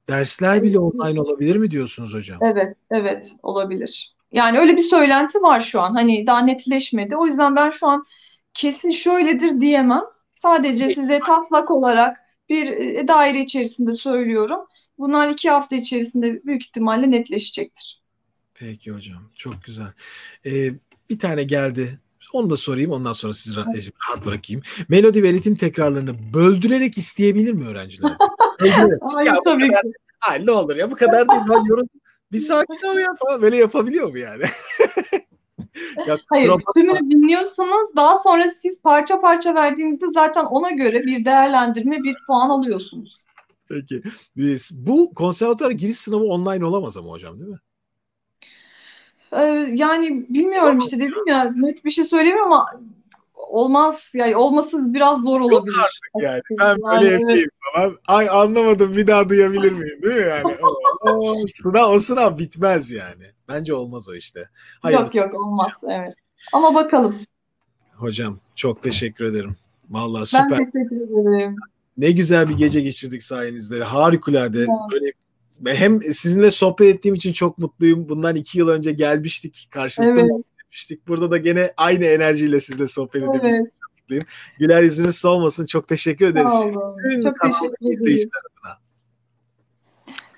Dersler 0.09 0.63
bile 0.63 0.79
online 0.79 1.21
olabilir 1.21 1.57
mi 1.57 1.71
diyorsunuz 1.71 2.15
hocam? 2.15 2.39
Evet, 2.43 2.77
evet 2.91 3.33
olabilir. 3.43 4.17
Yani 4.33 4.59
öyle 4.59 4.77
bir 4.77 4.83
söylenti 4.83 5.43
var 5.43 5.61
şu 5.61 5.81
an. 5.81 5.95
Hani 5.95 6.27
daha 6.27 6.41
netleşmedi. 6.41 7.17
O 7.17 7.27
yüzden 7.27 7.57
ben 7.57 7.71
şu 7.71 7.87
an 7.87 8.03
kesin 8.55 8.91
şöyledir 8.91 9.61
diyemem. 9.61 10.03
Sadece 10.35 10.89
size 10.89 11.19
taslak 11.21 11.71
olarak 11.71 12.17
bir 12.49 12.67
e, 12.67 13.09
daire 13.09 13.41
içerisinde 13.41 13.95
söylüyorum. 13.95 14.61
Bunlar 14.99 15.29
iki 15.29 15.51
hafta 15.51 15.77
içerisinde 15.77 16.41
büyük 16.45 16.67
ihtimalle 16.67 17.11
netleşecektir. 17.11 18.03
Peki 18.55 18.93
hocam. 18.93 19.31
Çok 19.35 19.65
güzel. 19.65 19.93
Ee, 20.47 20.71
bir 21.11 21.19
tane 21.19 21.43
geldi. 21.43 21.99
Onu 22.33 22.51
da 22.51 22.57
sorayım. 22.57 22.91
Ondan 22.91 23.13
sonra 23.13 23.35
sizi 23.35 23.57
rahat, 23.57 23.77
rahat 23.77 24.27
bırakayım. 24.27 24.63
Melodi 24.89 25.23
ve 25.23 25.33
ritim 25.33 25.57
tekrarlarını 25.57 26.35
böldürerek 26.35 26.99
isteyebilir 26.99 27.53
mi 27.53 27.67
öğrenciler? 27.67 28.13
Hayır 29.01 29.27
ya 29.27 29.37
tabii 29.45 29.69
kadar, 29.69 29.83
ki. 29.83 29.93
Hayır 30.21 30.47
ne 30.47 30.51
olur 30.51 30.77
ya 30.77 30.91
bu 30.91 30.95
kadar 30.95 31.29
değil. 31.29 31.43
Ben 31.49 31.65
yorum, 31.65 31.89
bir 32.33 32.39
sakin 32.39 32.87
ol 32.87 32.99
ya 32.99 33.15
falan. 33.19 33.43
Böyle 33.43 33.57
yapabiliyor 33.57 34.11
mu 34.11 34.19
yani? 34.19 34.43
ya, 36.07 36.19
Hayır, 36.27 36.53
tümünü 36.77 37.11
dinliyorsunuz. 37.11 37.97
Daha 37.97 38.19
sonra 38.19 38.49
siz 38.49 38.83
parça 38.83 39.21
parça 39.21 39.55
verdiğinizde 39.55 40.07
zaten 40.15 40.45
ona 40.45 40.71
göre 40.71 41.05
bir 41.05 41.25
değerlendirme, 41.25 42.03
bir 42.03 42.17
puan 42.27 42.51
alıyorsunuz. 42.51 43.26
Peki. 43.69 44.03
Bu 44.73 45.15
konservatuara 45.15 45.73
giriş 45.73 45.99
sınavı 45.99 46.25
online 46.25 46.65
olamaz 46.65 46.97
ama 46.97 47.11
hocam 47.11 47.39
değil 47.39 47.51
mi? 47.51 47.59
Ee, 49.33 49.71
yani 49.75 50.27
bilmiyorum 50.29 50.79
işte 50.79 50.99
dedim 50.99 51.27
ya 51.27 51.53
net 51.57 51.85
bir 51.85 51.91
şey 51.91 52.05
söylemiyorum 52.05 52.53
ama 52.53 52.67
olmaz 53.35 54.11
yani 54.15 54.37
olması 54.37 54.95
biraz 54.95 55.23
zor 55.23 55.41
olabilir. 55.41 55.77
Yok 55.77 55.85
artık 55.85 56.25
yani. 56.25 56.43
Ben 56.61 56.77
böyle 56.91 57.13
yani, 57.13 57.23
yapayım 57.23 57.51
falan. 57.75 57.99
Ay 58.09 58.29
anlamadım 58.29 58.97
bir 58.97 59.07
daha 59.07 59.29
duyabilir 59.29 59.73
miyim 59.73 60.03
değil 60.03 60.15
mi 60.15 60.23
yani? 60.29 60.57
o, 61.01 61.11
o, 61.11 61.35
sınav, 61.47 61.93
o 61.93 62.01
sınav 62.01 62.39
bitmez 62.39 62.91
yani. 62.91 63.25
Bence 63.49 63.75
olmaz 63.75 64.09
o 64.09 64.15
işte. 64.15 64.49
Hayır, 64.81 64.99
yok 64.99 65.15
yok 65.15 65.41
olmaz 65.41 65.73
evet. 65.85 66.15
Ama 66.53 66.75
bakalım. 66.75 67.17
Hocam 67.97 68.39
çok 68.55 68.83
teşekkür 68.83 69.25
ederim. 69.25 69.57
Vallahi 69.91 70.27
süper. 70.27 70.51
Ben 70.51 70.71
teşekkür 70.71 70.97
ederim. 70.97 71.57
Ne 71.97 72.11
güzel 72.11 72.49
bir 72.49 72.55
gece 72.55 72.81
geçirdik 72.81 73.23
sayenizde. 73.23 73.83
Harikulade. 73.83 74.61
Ya. 74.61 74.67
Böyle 74.93 75.13
hem 75.65 76.03
sizinle 76.03 76.51
sohbet 76.51 76.95
ettiğim 76.95 77.15
için 77.15 77.33
çok 77.33 77.59
mutluyum. 77.59 78.09
Bundan 78.09 78.37
iki 78.37 78.59
yıl 78.59 78.69
önce 78.69 78.93
gelmiştik. 78.93 79.69
Karşılıklı 79.71 80.21
evet. 80.21 80.31
etmiştik. 80.65 81.09
Burada 81.09 81.31
da 81.31 81.37
gene 81.37 81.73
aynı 81.77 82.05
enerjiyle 82.05 82.61
sizle 82.61 82.87
sohbet 82.87 83.23
evet. 83.23 83.35
edebildim. 83.35 83.71
Mutluyum. 84.01 84.25
Güler 84.59 84.83
yüzünüz 84.83 85.17
solmasın. 85.17 85.67
Çok 85.67 85.89
teşekkür 85.89 86.27
ederiz. 86.27 86.51
Sağ 86.51 86.65
olun. 86.65 86.95
Çok 87.23 87.35
teşekkür 87.43 88.07
ederim. 88.07 88.31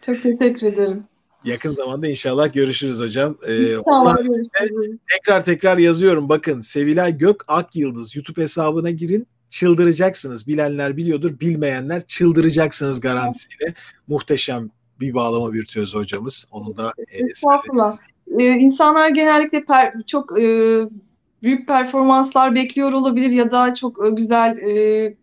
Çok 0.06 0.22
teşekkür 0.22 0.66
ederim. 0.66 1.04
Yakın 1.44 1.74
zamanda 1.74 2.08
inşallah 2.08 2.52
görüşürüz 2.52 3.00
hocam. 3.00 3.36
Ee, 3.46 3.56
inşallah 3.56 4.16
görüşürüz. 4.16 4.98
Tekrar 5.12 5.44
tekrar 5.44 5.78
yazıyorum. 5.78 6.28
Bakın 6.28 6.60
Sevilay 6.60 7.18
Gök 7.18 7.44
Ak 7.48 7.76
Yıldız 7.76 8.16
YouTube 8.16 8.42
hesabına 8.42 8.90
girin 8.90 9.26
çıldıracaksınız. 9.50 10.46
Bilenler 10.46 10.96
biliyordur, 10.96 11.40
bilmeyenler 11.40 12.06
çıldıracaksınız 12.06 13.00
garantisiyle. 13.00 13.74
Muhteşem 14.08 14.70
bir 15.00 15.14
bağlama 15.14 15.52
virtüözü 15.52 15.98
hocamız. 15.98 16.48
Onun 16.50 16.76
da 16.76 16.92
e, 17.08 17.26
Estağfurullah. 17.26 17.96
Ee, 18.38 18.44
insanlar 18.44 19.08
genellikle 19.08 19.64
per, 19.64 19.94
çok 20.06 20.40
e, 20.40 20.80
büyük 21.42 21.68
performanslar 21.68 22.54
bekliyor 22.54 22.92
olabilir 22.92 23.30
ya 23.30 23.50
da 23.50 23.74
çok 23.74 24.06
e, 24.06 24.10
güzel 24.10 24.56
e, 24.56 25.14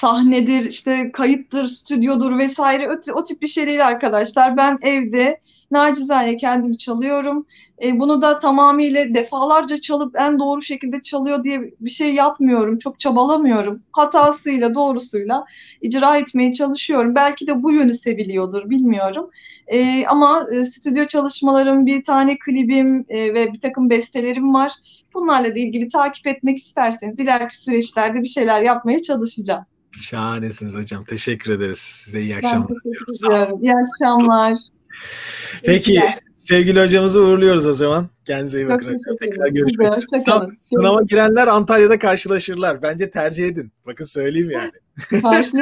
sahnedir, 0.00 0.64
işte 0.64 1.10
kayıttır, 1.12 1.66
stüdyodur 1.66 2.38
vesaire 2.38 2.90
o, 2.90 3.18
o 3.18 3.24
tip 3.24 3.42
bir 3.42 3.46
şey 3.46 3.66
değil 3.66 3.86
arkadaşlar. 3.86 4.56
Ben 4.56 4.78
evde 4.82 5.40
nacizane 5.70 6.36
kendimi 6.36 6.78
çalıyorum. 6.78 7.46
E, 7.82 8.00
bunu 8.00 8.22
da 8.22 8.38
tamamıyla 8.38 9.14
defalarca 9.14 9.80
çalıp 9.80 10.16
en 10.18 10.38
doğru 10.38 10.62
şekilde 10.62 11.02
çalıyor 11.02 11.44
diye 11.44 11.60
bir 11.80 11.90
şey 11.90 12.14
yapmıyorum. 12.14 12.78
Çok 12.78 13.00
çabalamıyorum. 13.00 13.82
Hatasıyla, 13.92 14.74
doğrusuyla 14.74 15.44
icra 15.82 16.16
etmeye 16.16 16.52
çalışıyorum. 16.52 17.14
Belki 17.14 17.46
de 17.46 17.62
bu 17.62 17.72
yönü 17.72 17.94
seviliyordur, 17.94 18.70
bilmiyorum. 18.70 19.30
E, 19.66 20.06
ama 20.06 20.46
e, 20.54 20.64
stüdyo 20.64 21.04
çalışmalarım, 21.06 21.86
bir 21.86 22.04
tane 22.04 22.38
klibim 22.38 23.04
e, 23.08 23.34
ve 23.34 23.52
bir 23.52 23.60
takım 23.60 23.90
bestelerim 23.90 24.54
var. 24.54 24.72
Bunlarla 25.14 25.54
da 25.54 25.58
ilgili 25.58 25.88
takip 25.88 26.26
etmek 26.26 26.58
isterseniz 26.58 27.20
ileriki 27.20 27.56
süreçlerde 27.62 28.20
bir 28.22 28.28
şeyler 28.28 28.62
yapmaya 28.62 29.02
çalışacağım. 29.02 29.64
Şahanesiniz 29.92 30.74
hocam. 30.74 31.04
Teşekkür 31.04 31.52
ederiz. 31.52 31.78
Size 31.78 32.20
iyi 32.20 32.36
akşamlar. 32.36 32.68
Ben 32.68 32.92
teşekkür 32.92 33.26
ediyorum. 33.26 33.62
İyi 33.62 33.72
akşamlar. 33.72 34.52
Peki 35.62 36.00
sevgili 36.32 36.82
hocamızı 36.82 37.20
uğurluyoruz 37.20 37.66
o 37.66 37.72
zaman. 37.72 38.08
Kendinize 38.24 38.60
iyi 38.60 38.68
bakın. 38.68 39.00
Tekrar 39.20 39.48
görüşmek 39.48 39.86
üzere. 39.86 40.52
Sınava 40.58 41.02
girenler 41.02 41.48
Antalya'da 41.48 41.98
karşılaşırlar. 41.98 42.82
Bence 42.82 43.10
tercih 43.10 43.46
edin. 43.46 43.72
Bakın 43.86 44.04
söyleyeyim 44.04 44.50
yani. 44.50 44.72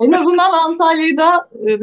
en 0.00 0.12
azından 0.12 0.52
Antalya'da 0.52 1.48
e, 1.68 1.78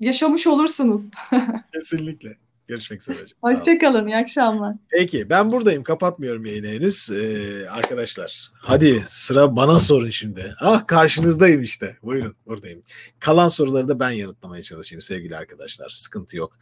yaşamış 0.00 0.46
olursunuz. 0.46 1.00
Kesinlikle. 1.74 2.36
Görüşmek 2.68 3.02
üzere. 3.02 3.18
Hoşçakalın. 3.40 4.06
İyi 4.06 4.16
akşamlar. 4.16 4.76
Peki 4.88 5.30
ben 5.30 5.52
buradayım. 5.52 5.82
Kapatmıyorum 5.82 6.44
yayını 6.46 6.66
henüz. 6.66 7.10
Ee, 7.10 7.68
arkadaşlar 7.70 8.50
hadi 8.54 9.04
sıra 9.08 9.56
bana 9.56 9.80
sorun 9.80 10.10
şimdi. 10.10 10.54
Ah 10.60 10.86
karşınızdayım 10.86 11.62
işte. 11.62 11.96
Buyurun 12.02 12.36
buradayım. 12.46 12.82
Kalan 13.20 13.48
soruları 13.48 13.88
da 13.88 14.00
ben 14.00 14.10
yanıtlamaya 14.10 14.62
çalışayım 14.62 15.02
sevgili 15.02 15.36
arkadaşlar. 15.36 15.88
Sıkıntı 15.88 16.36
yok. 16.36 16.52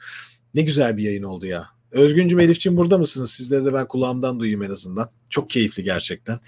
Ne 0.54 0.62
güzel 0.62 0.96
bir 0.96 1.02
yayın 1.02 1.22
oldu 1.22 1.46
ya. 1.46 1.66
Özgüncüm 1.90 2.40
Elif'ciğim 2.40 2.76
burada 2.76 2.98
mısınız? 2.98 3.30
Sizleri 3.30 3.64
de 3.64 3.74
ben 3.74 3.88
kulağımdan 3.88 4.40
duyayım 4.40 4.62
en 4.62 4.70
azından. 4.70 5.10
Çok 5.30 5.50
keyifli 5.50 5.84
gerçekten. 5.84 6.38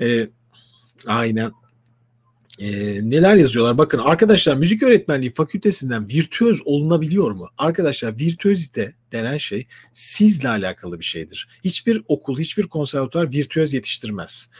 Ee, 0.00 0.28
aynen 1.06 1.52
e, 2.62 3.00
neler 3.10 3.36
yazıyorlar? 3.36 3.78
Bakın 3.78 3.98
arkadaşlar 3.98 4.54
müzik 4.54 4.82
öğretmenliği 4.82 5.32
fakültesinden 5.32 6.08
virtüöz 6.08 6.60
olunabiliyor 6.64 7.30
mu? 7.30 7.48
Arkadaşlar 7.58 8.18
virtüözite 8.18 8.94
denen 9.12 9.38
şey 9.38 9.66
sizle 9.92 10.48
alakalı 10.48 10.98
bir 10.98 11.04
şeydir. 11.04 11.48
Hiçbir 11.64 12.02
okul, 12.08 12.38
hiçbir 12.38 12.62
konservatuar 12.62 13.32
virtüöz 13.32 13.74
yetiştirmez. 13.74 14.50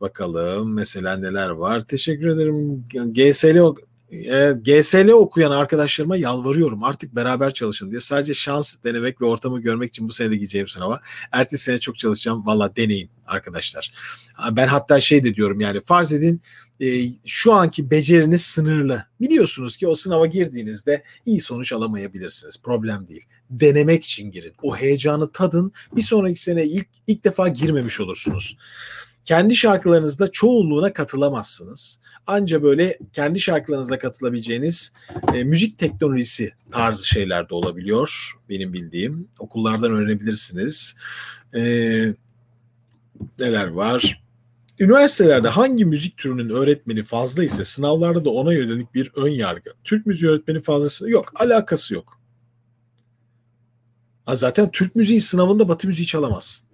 Bakalım 0.00 0.74
mesela 0.74 1.16
neler 1.16 1.48
var. 1.48 1.82
Teşekkür 1.82 2.26
ederim. 2.28 2.84
GSL 3.12 3.74
e, 4.12 4.52
GSL 4.64 5.08
okuyan 5.08 5.50
arkadaşlarıma 5.50 6.16
yalvarıyorum 6.16 6.84
artık 6.84 7.16
beraber 7.16 7.54
çalışın 7.54 7.90
diye. 7.90 8.00
Sadece 8.00 8.34
şans 8.34 8.76
denemek 8.84 9.20
ve 9.20 9.24
ortamı 9.26 9.60
görmek 9.60 9.88
için 9.88 10.08
bu 10.08 10.12
sene 10.12 10.30
de 10.30 10.36
gideceğim 10.36 10.68
sınava. 10.68 11.00
Ertesi 11.32 11.64
sene 11.64 11.80
çok 11.80 11.98
çalışacağım. 11.98 12.46
Valla 12.46 12.76
deneyin 12.76 13.10
arkadaşlar. 13.26 13.92
Ben 14.50 14.66
hatta 14.66 15.00
şey 15.00 15.24
de 15.24 15.34
diyorum 15.34 15.60
yani 15.60 15.80
farz 15.80 16.12
edin 16.12 16.42
e, 16.80 17.02
şu 17.26 17.52
anki 17.52 17.90
beceriniz 17.90 18.42
sınırlı. 18.42 19.04
Biliyorsunuz 19.20 19.76
ki 19.76 19.88
o 19.88 19.94
sınava 19.94 20.26
girdiğinizde 20.26 21.02
iyi 21.26 21.40
sonuç 21.40 21.72
alamayabilirsiniz. 21.72 22.58
Problem 22.62 23.08
değil. 23.08 23.24
Denemek 23.50 24.04
için 24.04 24.30
girin. 24.30 24.52
O 24.62 24.76
heyecanı 24.76 25.32
tadın. 25.32 25.72
Bir 25.96 26.02
sonraki 26.02 26.42
sene 26.42 26.64
ilk 26.64 26.86
ilk 27.06 27.24
defa 27.24 27.48
girmemiş 27.48 28.00
olursunuz. 28.00 28.56
Kendi 29.24 29.56
şarkılarınızda 29.56 30.30
çoğunluğuna 30.30 30.92
katılamazsınız. 30.92 31.98
Anca 32.26 32.62
böyle 32.62 32.98
kendi 33.12 33.40
şarkılarınızla 33.40 33.98
katılabileceğiniz 33.98 34.92
e, 35.34 35.44
müzik 35.44 35.78
teknolojisi 35.78 36.52
tarzı 36.70 37.06
şeyler 37.06 37.48
de 37.48 37.54
olabiliyor. 37.54 38.32
Benim 38.48 38.72
bildiğim. 38.72 39.28
Okullardan 39.38 39.90
öğrenebilirsiniz. 39.90 40.94
E, 41.54 41.60
neler 43.38 43.66
var? 43.66 44.22
Üniversitelerde 44.78 45.48
hangi 45.48 45.84
müzik 45.84 46.16
türünün 46.16 46.50
öğretmeni 46.50 47.02
fazla 47.02 47.44
ise 47.44 47.64
sınavlarda 47.64 48.24
da 48.24 48.30
ona 48.30 48.52
yönelik 48.52 48.94
bir 48.94 49.10
ön 49.16 49.30
yargı. 49.30 49.70
Türk 49.84 50.06
müziği 50.06 50.30
öğretmeni 50.30 50.60
fazlası 50.60 51.10
yok. 51.10 51.32
Alakası 51.40 51.94
yok. 51.94 52.20
Zaten 54.34 54.70
Türk 54.70 54.96
müziği 54.96 55.20
sınavında 55.20 55.68
Batı 55.68 55.86
müziği 55.86 56.06
çalamazsın. 56.06 56.68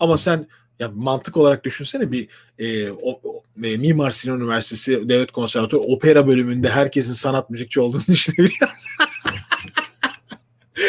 Ama 0.00 0.18
sen 0.18 0.46
ya 0.78 0.90
mantık 0.94 1.36
olarak 1.36 1.64
düşünsene 1.64 2.12
bir 2.12 2.28
e, 2.58 2.90
o, 2.90 3.20
e, 3.64 3.76
Mimar 3.76 4.10
Sinan 4.10 4.40
Üniversitesi 4.40 5.08
Devlet 5.08 5.32
Konservatuarı 5.32 5.82
opera 5.82 6.26
bölümünde 6.26 6.68
herkesin 6.68 7.12
sanat 7.12 7.50
müzikçi 7.50 7.80
olduğunu 7.80 8.02
düşünebiliyor 8.08 8.70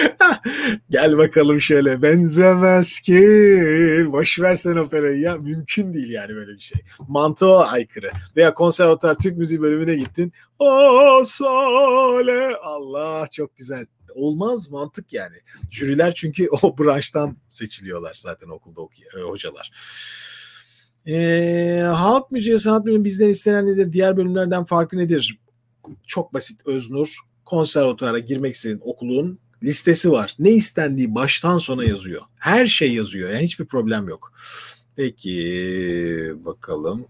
Gel 0.90 1.18
bakalım 1.18 1.62
şöyle 1.62 2.02
benzemez 2.02 3.00
ki. 3.00 3.20
Boş 4.12 4.40
versen 4.40 4.76
operayı 4.76 5.20
ya. 5.20 5.36
Mümkün 5.36 5.94
değil 5.94 6.10
yani 6.10 6.36
böyle 6.36 6.52
bir 6.52 6.60
şey. 6.60 6.82
Mantığa 7.08 7.68
aykırı. 7.68 8.12
Veya 8.38 8.54
konservatuar 8.54 9.16
Türk 9.16 9.38
müziği 9.38 9.62
bölümüne 9.62 9.96
gittin. 9.96 10.34
O 10.60 11.24
sole. 11.26 12.56
Allah 12.56 13.28
çok 13.32 13.58
güzel. 13.58 13.86
Olmaz 14.16 14.70
mantık 14.70 15.14
yani. 15.14 15.36
Jüriler 15.72 16.14
çünkü 16.14 16.48
o 16.62 16.78
branştan 16.78 17.38
seçiliyorlar 17.50 18.14
zaten 18.18 18.48
okulda 18.48 18.82
e, 19.18 19.22
hocalar. 19.22 19.72
Ee, 21.08 21.84
halk 21.86 22.32
müziği 22.32 22.60
sanat 22.60 22.86
bölümü 22.86 23.04
bizden 23.04 23.30
istenen 23.30 23.68
nedir? 23.68 23.94
Diğer 23.94 24.18
bölümlerden 24.18 24.64
farkı 24.64 24.98
nedir? 24.98 25.40
çok 26.08 26.34
basit 26.34 26.68
Öznur 26.68 27.18
konservatuara 27.46 28.20
girmek 28.20 28.56
istediğin 28.56 28.82
okulun 28.84 29.40
listesi 29.64 30.12
var. 30.12 30.36
Ne 30.40 30.52
istendiği 30.52 31.16
baştan 31.16 31.58
sona 31.58 31.84
yazıyor. 31.84 32.22
Her 32.36 32.66
şey 32.66 32.94
yazıyor. 32.94 33.30
Yani 33.30 33.44
hiçbir 33.44 33.66
problem 33.66 34.10
yok. 34.10 34.34
Peki 34.96 36.34
bakalım. 36.46 37.06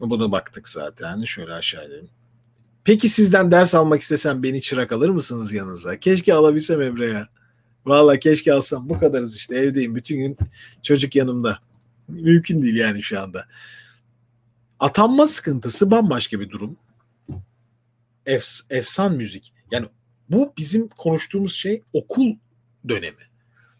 Buna 0.00 0.32
baktık 0.32 0.68
zaten. 0.68 1.24
Şöyle 1.24 1.52
aşağı 1.52 1.86
inelim. 1.86 2.08
Peki 2.84 3.08
sizden 3.08 3.50
ders 3.50 3.74
almak 3.74 4.00
istesem 4.00 4.42
beni 4.42 4.60
çırak 4.60 4.92
alır 4.92 5.08
mısınız 5.08 5.52
yanınıza? 5.52 5.96
Keşke 5.96 6.34
alabilsem 6.34 6.82
Emre 6.82 7.10
ya. 7.10 7.28
Valla 7.86 8.18
keşke 8.18 8.52
alsam. 8.52 8.88
Bu 8.88 8.98
kadarız 8.98 9.36
işte 9.36 9.56
evdeyim. 9.56 9.94
Bütün 9.94 10.16
gün 10.16 10.36
çocuk 10.82 11.16
yanımda. 11.16 11.58
Mümkün 12.08 12.62
değil 12.62 12.76
yani 12.76 13.02
şu 13.02 13.20
anda. 13.20 13.46
Atanma 14.80 15.26
sıkıntısı 15.26 15.90
bambaşka 15.90 16.40
bir 16.40 16.50
durum. 16.50 16.76
Efs, 18.26 18.60
efsan 18.70 19.16
müzik. 19.16 19.52
Yani 19.70 19.86
bu 20.30 20.52
bizim 20.58 20.88
konuştuğumuz 20.88 21.54
şey 21.54 21.82
okul 21.92 22.36
dönemi. 22.88 23.22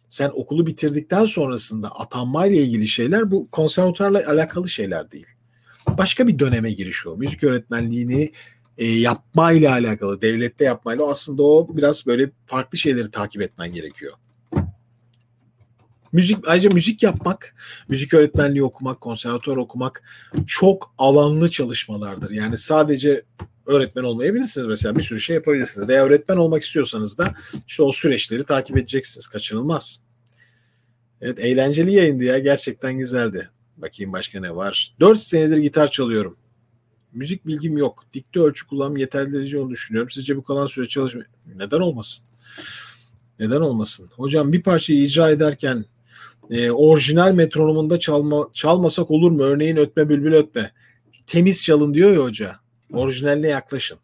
Sen 0.08 0.30
okulu 0.34 0.66
bitirdikten 0.66 1.24
sonrasında 1.24 1.88
atanmayla 1.88 2.60
ilgili 2.60 2.88
şeyler 2.88 3.30
bu 3.30 3.48
konservatuarla 3.50 4.28
alakalı 4.28 4.68
şeyler 4.68 5.10
değil. 5.10 5.26
Başka 5.88 6.26
bir 6.26 6.38
döneme 6.38 6.70
giriş 6.70 7.06
o. 7.06 7.16
Müzik 7.16 7.44
öğretmenliğini 7.44 8.32
e, 8.78 8.86
yapmayla 8.86 9.72
alakalı, 9.72 10.22
devlette 10.22 10.64
yapmayla 10.64 11.10
aslında 11.10 11.42
o 11.42 11.76
biraz 11.76 12.06
böyle 12.06 12.30
farklı 12.46 12.78
şeyleri 12.78 13.10
takip 13.10 13.42
etmen 13.42 13.72
gerekiyor. 13.72 14.12
Müzik 16.12 16.48
ayrıca 16.48 16.70
müzik 16.70 17.02
yapmak, 17.02 17.54
müzik 17.88 18.14
öğretmenliği 18.14 18.64
okumak, 18.64 19.00
konservatuar 19.00 19.56
okumak 19.56 20.02
çok 20.46 20.94
alanlı 20.98 21.50
çalışmalardır. 21.50 22.30
Yani 22.30 22.58
sadece 22.58 23.22
öğretmen 23.66 24.02
olmayabilirsiniz 24.02 24.66
mesela 24.66 24.96
bir 24.96 25.02
sürü 25.02 25.20
şey 25.20 25.34
yapabilirsiniz. 25.34 25.88
Veya 25.88 26.04
öğretmen 26.04 26.36
olmak 26.36 26.62
istiyorsanız 26.62 27.18
da 27.18 27.34
işte 27.68 27.82
o 27.82 27.92
süreçleri 27.92 28.44
takip 28.44 28.76
edeceksiniz. 28.76 29.26
Kaçınılmaz. 29.26 30.00
Evet 31.20 31.38
eğlenceli 31.38 31.92
yayındı 31.92 32.24
ya. 32.24 32.38
Gerçekten 32.38 32.98
güzeldi. 32.98 33.50
Bakayım 33.76 34.12
başka 34.12 34.40
ne 34.40 34.56
var. 34.56 34.94
4 35.00 35.20
senedir 35.20 35.58
gitar 35.58 35.90
çalıyorum. 35.90 36.36
Müzik 37.12 37.46
bilgim 37.46 37.76
yok. 37.76 38.04
Dikte 38.14 38.40
ölçü 38.40 38.66
kullanım 38.66 38.96
yeterli 38.96 39.32
derece 39.32 39.58
olduğunu 39.58 39.70
düşünüyorum. 39.70 40.10
Sizce 40.10 40.36
bu 40.36 40.42
kalan 40.42 40.66
süre 40.66 40.88
çalışma... 40.88 41.22
Neden 41.56 41.80
olmasın? 41.80 42.26
Neden 43.38 43.60
olmasın? 43.60 44.10
Hocam 44.16 44.52
bir 44.52 44.62
parçayı 44.62 45.02
icra 45.02 45.30
ederken 45.30 45.84
e, 46.50 46.70
orijinal 46.70 47.32
metronomunda 47.32 47.98
çalma, 47.98 48.48
çalmasak 48.52 49.10
olur 49.10 49.30
mu? 49.30 49.42
Örneğin 49.42 49.76
ötme 49.76 50.08
bülbül 50.08 50.32
ötme. 50.32 50.72
Temiz 51.26 51.64
çalın 51.64 51.94
diyor 51.94 52.12
ya 52.12 52.22
hoca. 52.22 52.56
Orijinaline 52.92 53.48
yaklaşın. 53.48 53.98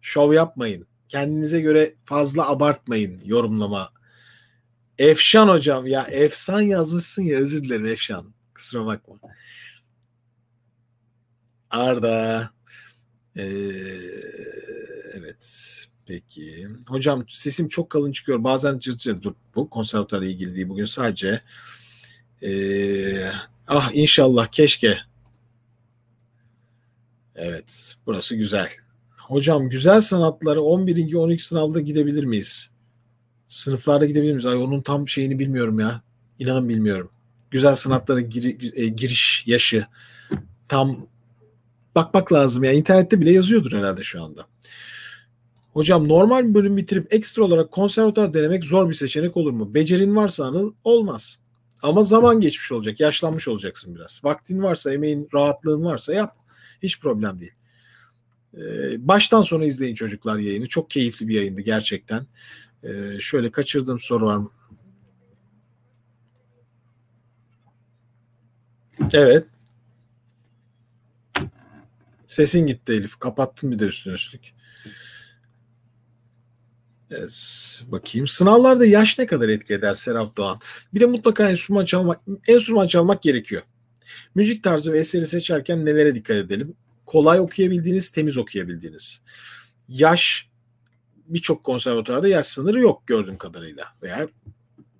Şov 0.00 0.32
yapmayın. 0.32 0.86
Kendinize 1.08 1.60
göre 1.60 1.94
fazla 2.04 2.48
abartmayın 2.48 3.20
yorumlama. 3.24 3.88
Efşan 4.98 5.48
hocam 5.48 5.86
ya 5.86 6.02
efsan 6.02 6.60
yazmışsın 6.60 7.22
ya 7.22 7.38
özür 7.38 7.64
dilerim 7.64 7.86
Efşan. 7.86 8.34
Kusura 8.54 8.86
bakma. 8.86 9.14
Arda. 11.74 12.50
Ee, 13.36 13.42
evet. 15.14 15.70
Peki. 16.06 16.68
Hocam 16.88 17.24
sesim 17.28 17.68
çok 17.68 17.90
kalın 17.90 18.12
çıkıyor. 18.12 18.44
Bazen 18.44 18.78
cırt 18.78 18.98
cırt 18.98 19.22
dur. 19.22 19.32
Bu 19.54 19.70
konservatuarla 19.70 20.26
ilgili 20.26 20.56
değil. 20.56 20.68
Bugün 20.68 20.84
sadece 20.84 21.40
ee, 22.42 23.30
ah 23.68 23.90
inşallah 23.94 24.46
keşke 24.46 24.98
Evet, 27.36 27.94
burası 28.06 28.36
güzel. 28.36 28.68
Hocam 29.18 29.68
güzel 29.68 30.00
sanatları 30.00 30.62
11. 30.62 31.14
12 31.14 31.44
sınavda 31.46 31.80
gidebilir 31.80 32.24
miyiz? 32.24 32.70
Sınıflarda 33.48 34.06
gidebilir 34.06 34.32
miyiz? 34.32 34.46
Ay 34.46 34.56
onun 34.56 34.80
tam 34.80 35.08
şeyini 35.08 35.38
bilmiyorum 35.38 35.80
ya. 35.80 36.02
İnanın 36.38 36.68
bilmiyorum. 36.68 37.10
Güzel 37.50 37.74
sanatlara 37.74 38.20
gir, 38.20 38.72
e, 38.74 38.86
giriş 38.88 39.44
yaşı 39.46 39.86
tam 40.68 41.06
bakmak 41.94 42.32
lazım 42.32 42.64
ya. 42.64 42.72
İnternette 42.72 43.20
bile 43.20 43.32
yazıyordur 43.32 43.72
herhalde 43.72 44.02
şu 44.02 44.22
anda. 44.22 44.46
Hocam 45.72 46.08
normal 46.08 46.48
bir 46.48 46.54
bölüm 46.54 46.76
bitirip 46.76 47.14
ekstra 47.14 47.42
olarak 47.42 47.70
konservatuar 47.70 48.34
denemek 48.34 48.64
zor 48.64 48.88
bir 48.88 48.94
seçenek 48.94 49.36
olur 49.36 49.52
mu? 49.52 49.74
Becerin 49.74 50.16
varsa 50.16 50.44
anıl 50.44 50.74
olmaz. 50.84 51.38
Ama 51.82 52.04
zaman 52.04 52.40
geçmiş 52.40 52.72
olacak. 52.72 53.00
Yaşlanmış 53.00 53.48
olacaksın 53.48 53.94
biraz. 53.94 54.20
Vaktin 54.24 54.62
varsa, 54.62 54.92
emeğin, 54.92 55.28
rahatlığın 55.34 55.84
varsa 55.84 56.14
yap. 56.14 56.36
Hiç 56.82 57.00
problem 57.00 57.40
değil. 57.40 57.52
Ee, 58.56 59.08
baştan 59.08 59.42
sona 59.42 59.64
izleyin 59.64 59.94
çocuklar 59.94 60.38
yayını. 60.38 60.66
Çok 60.66 60.90
keyifli 60.90 61.28
bir 61.28 61.34
yayındı 61.34 61.60
gerçekten. 61.60 62.26
Ee, 62.84 63.20
şöyle 63.20 63.50
kaçırdığım 63.50 64.00
soru 64.00 64.26
var 64.26 64.36
mı? 64.36 64.50
Evet. 69.12 69.46
Sesin 72.34 72.66
gitti 72.66 72.92
Elif. 72.92 73.16
Kapattım 73.16 73.70
bir 73.70 73.78
de 73.78 73.84
üstüne 73.84 74.14
üstlük. 74.14 74.52
Evet, 77.10 77.82
bakayım. 77.86 78.26
Sınavlarda 78.26 78.86
yaş 78.86 79.18
ne 79.18 79.26
kadar 79.26 79.48
etki 79.48 79.74
eder 79.74 79.94
Serap 79.94 80.36
Doğan? 80.36 80.58
Bir 80.94 81.00
de 81.00 81.06
mutlaka 81.06 81.50
enstrüman 81.50 81.84
çalmak, 81.84 82.20
enstrüman 82.48 82.86
çalmak 82.86 83.22
gerekiyor. 83.22 83.62
Müzik 84.34 84.64
tarzı 84.64 84.92
ve 84.92 84.98
eseri 84.98 85.26
seçerken 85.26 85.86
nelere 85.86 86.14
dikkat 86.14 86.36
edelim? 86.36 86.76
Kolay 87.06 87.40
okuyabildiğiniz, 87.40 88.10
temiz 88.10 88.36
okuyabildiğiniz. 88.36 89.22
Yaş 89.88 90.50
birçok 91.26 91.64
konservatuarda 91.64 92.28
yaş 92.28 92.46
sınırı 92.46 92.80
yok 92.80 93.06
gördüğüm 93.06 93.38
kadarıyla 93.38 93.84
veya 94.02 94.28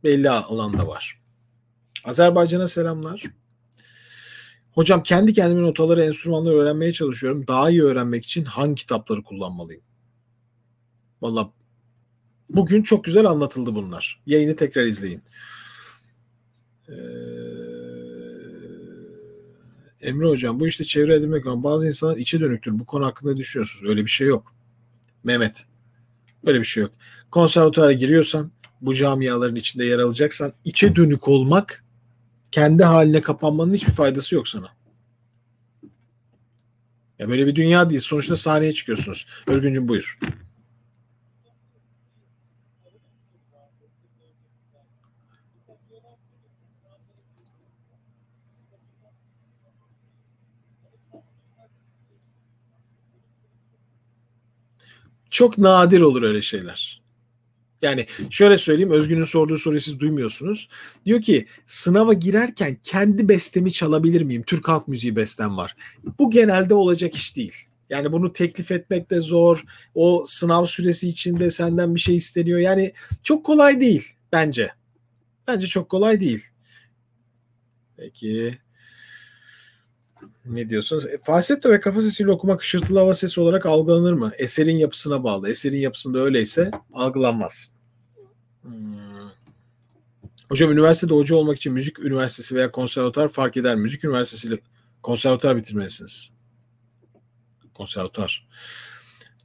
belli 0.04 0.30
alanda 0.30 0.88
var. 0.88 1.20
Azerbaycan'a 2.04 2.68
selamlar. 2.68 3.22
Hocam 4.74 5.02
kendi 5.02 5.32
kendime 5.32 5.62
notaları, 5.62 6.04
enstrümanları 6.04 6.54
öğrenmeye 6.54 6.92
çalışıyorum. 6.92 7.46
Daha 7.46 7.70
iyi 7.70 7.82
öğrenmek 7.82 8.24
için 8.24 8.44
hangi 8.44 8.74
kitapları 8.74 9.22
kullanmalıyım? 9.22 9.82
Valla 11.22 11.50
bugün 12.50 12.82
çok 12.82 13.04
güzel 13.04 13.26
anlatıldı 13.26 13.74
bunlar. 13.74 14.22
Yayını 14.26 14.56
tekrar 14.56 14.82
izleyin. 14.82 15.22
Ee, 16.88 16.92
Emre 20.00 20.28
Hocam 20.28 20.60
bu 20.60 20.68
işte 20.68 20.84
çevre 20.84 21.14
edinmek 21.14 21.46
ama 21.46 21.64
bazı 21.64 21.86
insanlar 21.86 22.16
içe 22.16 22.40
dönüktür. 22.40 22.78
Bu 22.78 22.86
konu 22.86 23.06
hakkında 23.06 23.36
düşünüyorsunuz. 23.36 23.90
Öyle 23.90 24.04
bir 24.04 24.10
şey 24.10 24.26
yok. 24.26 24.54
Mehmet. 25.24 25.66
Öyle 26.46 26.60
bir 26.60 26.64
şey 26.64 26.82
yok. 26.82 26.92
Konservatuara 27.30 27.92
giriyorsan 27.92 28.52
bu 28.80 28.94
camiaların 28.94 29.56
içinde 29.56 29.84
yer 29.84 29.98
alacaksan 29.98 30.52
içe 30.64 30.96
dönük 30.96 31.28
olmak 31.28 31.83
kendi 32.54 32.84
haline 32.84 33.20
kapanmanın 33.20 33.74
hiçbir 33.74 33.92
faydası 33.92 34.34
yok 34.34 34.48
sana. 34.48 34.76
Ya 37.18 37.28
böyle 37.28 37.46
bir 37.46 37.54
dünya 37.54 37.90
değil. 37.90 38.00
Sonuçta 38.00 38.36
sahneye 38.36 38.72
çıkıyorsunuz. 38.72 39.26
Örgüncüm 39.46 39.88
buyur. 39.88 40.18
Çok 55.30 55.58
nadir 55.58 56.00
olur 56.00 56.22
öyle 56.22 56.42
şeyler. 56.42 57.03
Yani 57.82 58.06
şöyle 58.30 58.58
söyleyeyim 58.58 58.90
Özgün'ün 58.90 59.24
sorduğu 59.24 59.58
soruyu 59.58 59.80
siz 59.80 60.00
duymuyorsunuz. 60.00 60.68
Diyor 61.04 61.22
ki 61.22 61.46
sınava 61.66 62.12
girerken 62.12 62.78
kendi 62.82 63.28
bestemi 63.28 63.72
çalabilir 63.72 64.22
miyim? 64.22 64.42
Türk 64.46 64.68
halk 64.68 64.88
müziği 64.88 65.16
bestem 65.16 65.56
var. 65.56 65.76
Bu 66.18 66.30
genelde 66.30 66.74
olacak 66.74 67.14
iş 67.14 67.36
değil. 67.36 67.54
Yani 67.90 68.12
bunu 68.12 68.32
teklif 68.32 68.70
etmek 68.70 69.10
de 69.10 69.20
zor. 69.20 69.64
O 69.94 70.24
sınav 70.26 70.66
süresi 70.66 71.08
içinde 71.08 71.50
senden 71.50 71.94
bir 71.94 72.00
şey 72.00 72.16
isteniyor. 72.16 72.58
Yani 72.58 72.92
çok 73.22 73.44
kolay 73.44 73.80
değil 73.80 74.04
bence. 74.32 74.70
Bence 75.48 75.66
çok 75.66 75.88
kolay 75.88 76.20
değil. 76.20 76.44
Peki. 77.96 78.58
Ne 80.46 80.70
diyorsunuz? 80.70 81.06
E, 81.06 81.18
falsetto 81.18 81.70
ve 81.70 81.80
kafa 81.80 82.00
sesiyle 82.00 82.30
okumak 82.30 82.60
ışırtılı 82.60 82.98
hava 82.98 83.14
sesi 83.14 83.40
olarak 83.40 83.66
algılanır 83.66 84.12
mı? 84.12 84.32
Eserin 84.38 84.76
yapısına 84.76 85.24
bağlı. 85.24 85.50
Eserin 85.50 85.78
yapısında 85.78 86.18
öyleyse 86.18 86.70
algılanmaz. 86.92 87.70
Hmm. 88.62 88.94
Hocam 90.48 90.72
üniversitede 90.72 91.14
hoca 91.14 91.36
olmak 91.36 91.56
için 91.56 91.72
müzik 91.72 91.98
üniversitesi 91.98 92.54
veya 92.54 92.70
konservatuar 92.70 93.28
fark 93.28 93.56
eder. 93.56 93.76
Müzik 93.76 94.04
üniversitesiyle 94.04 94.58
konservatuar 95.02 95.56
bitirmelisiniz. 95.56 96.32
Konservatuar. 97.74 98.48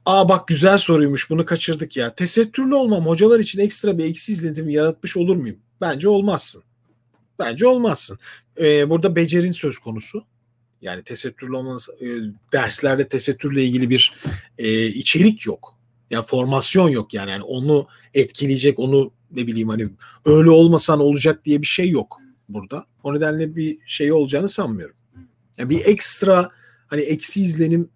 Aa 0.06 0.28
bak 0.28 0.48
güzel 0.48 0.78
soruymuş 0.78 1.30
bunu 1.30 1.44
kaçırdık 1.44 1.96
ya. 1.96 2.14
Tesettürlü 2.14 2.74
olmam 2.74 3.06
hocalar 3.06 3.40
için 3.40 3.60
ekstra 3.60 3.98
bir 3.98 4.04
eksi 4.04 4.32
izlenimi 4.32 4.72
yaratmış 4.72 5.16
olur 5.16 5.36
muyum? 5.36 5.58
Bence 5.80 6.08
olmazsın. 6.08 6.62
Bence 7.38 7.66
olmazsın. 7.66 8.18
Ee, 8.60 8.90
burada 8.90 9.16
becerin 9.16 9.52
söz 9.52 9.78
konusu 9.78 10.24
Yani 10.82 11.02
tesettürlü 11.02 11.56
olmanız 11.56 11.88
e, 12.00 12.06
derslerde 12.52 13.08
tesettürle 13.08 13.64
ilgili 13.64 13.90
bir 13.90 14.14
e, 14.58 14.86
içerik 14.86 15.46
yok. 15.46 15.78
Yani 16.10 16.24
formasyon 16.26 16.88
yok 16.88 17.14
yani. 17.14 17.30
yani 17.30 17.42
onu 17.42 17.86
etkileyecek 18.14 18.78
onu 18.78 19.12
ne 19.30 19.46
bileyim 19.46 19.68
hani 19.68 19.88
öyle 20.24 20.50
olmasan 20.50 21.00
olacak 21.00 21.44
diye 21.44 21.62
bir 21.62 21.66
şey 21.66 21.90
yok 21.90 22.20
burada. 22.48 22.86
O 23.02 23.14
nedenle 23.14 23.56
bir 23.56 23.78
şey 23.86 24.12
olacağını 24.12 24.48
sanmıyorum. 24.48 24.96
Yani 25.58 25.70
bir 25.70 25.84
ekstra 25.84 26.50
hani 26.86 27.00
eksi 27.00 27.42
izlenim 27.42 27.90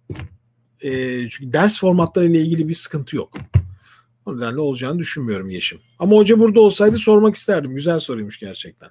e, 0.81 0.89
çünkü 1.29 1.53
ders 1.53 1.79
formatları 1.79 2.25
ile 2.25 2.41
ilgili 2.41 2.67
bir 2.67 2.73
sıkıntı 2.73 3.15
yok. 3.15 3.37
O 4.25 4.37
nedenle 4.37 4.59
olacağını 4.59 4.99
düşünmüyorum 4.99 5.49
Yeşim. 5.49 5.79
Ama 5.99 6.15
hoca 6.15 6.39
burada 6.39 6.59
olsaydı 6.59 6.97
sormak 6.97 7.35
isterdim. 7.35 7.75
Güzel 7.75 7.99
soruymuş 7.99 8.39
gerçekten. 8.39 8.89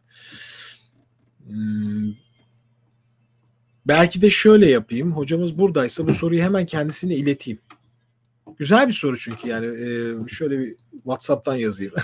Hmm. 1.47 2.24
Belki 3.87 4.23
de 4.23 4.31
şöyle 4.31 4.71
yapayım. 4.71 5.13
Hocamız 5.13 5.59
buradaysa 5.59 6.09
bu 6.09 6.15
soruyu 6.15 6.43
hemen 6.43 6.67
kendisine 6.67 7.15
ileteyim. 7.15 7.59
Güzel 8.59 8.89
bir 8.89 8.93
soru 8.93 9.19
çünkü 9.19 9.49
yani 9.49 9.67
e, 9.67 10.29
şöyle 10.29 10.59
bir 10.59 10.75
WhatsApp'tan 10.93 11.55
yazayım. 11.55 11.93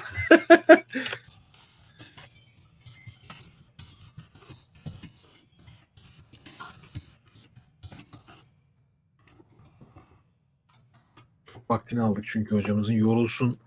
vaktini 11.71 12.03
aldık 12.03 12.25
çünkü 12.27 12.55
hocamızın 12.55 12.93
yorulsun 12.93 13.59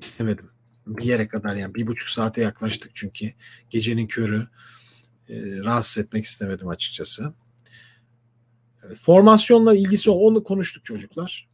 istemedim. 0.00 0.50
Bir 0.86 1.04
yere 1.04 1.28
kadar 1.28 1.56
yani 1.56 1.74
bir 1.74 1.86
buçuk 1.86 2.08
saate 2.08 2.40
yaklaştık 2.40 2.90
çünkü 2.94 3.32
gecenin 3.70 4.06
körü 4.06 4.48
rahatsız 5.40 6.04
etmek 6.04 6.24
istemedim 6.24 6.68
açıkçası. 6.68 7.32
Evet, 8.82 8.98
formasyonla 8.98 9.74
ilgisi 9.74 10.10
onu 10.10 10.44
konuştuk 10.44 10.84
çocuklar. 10.84 11.48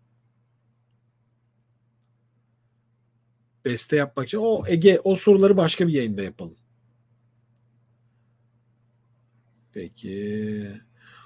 Beste 3.64 3.96
yapmak 3.96 4.26
için 4.26 4.38
o 4.38 4.62
Ege 4.66 5.00
o 5.04 5.16
soruları 5.16 5.56
başka 5.56 5.88
bir 5.88 5.92
yayında 5.92 6.22
yapalım. 6.22 6.56
Peki. 9.72 10.68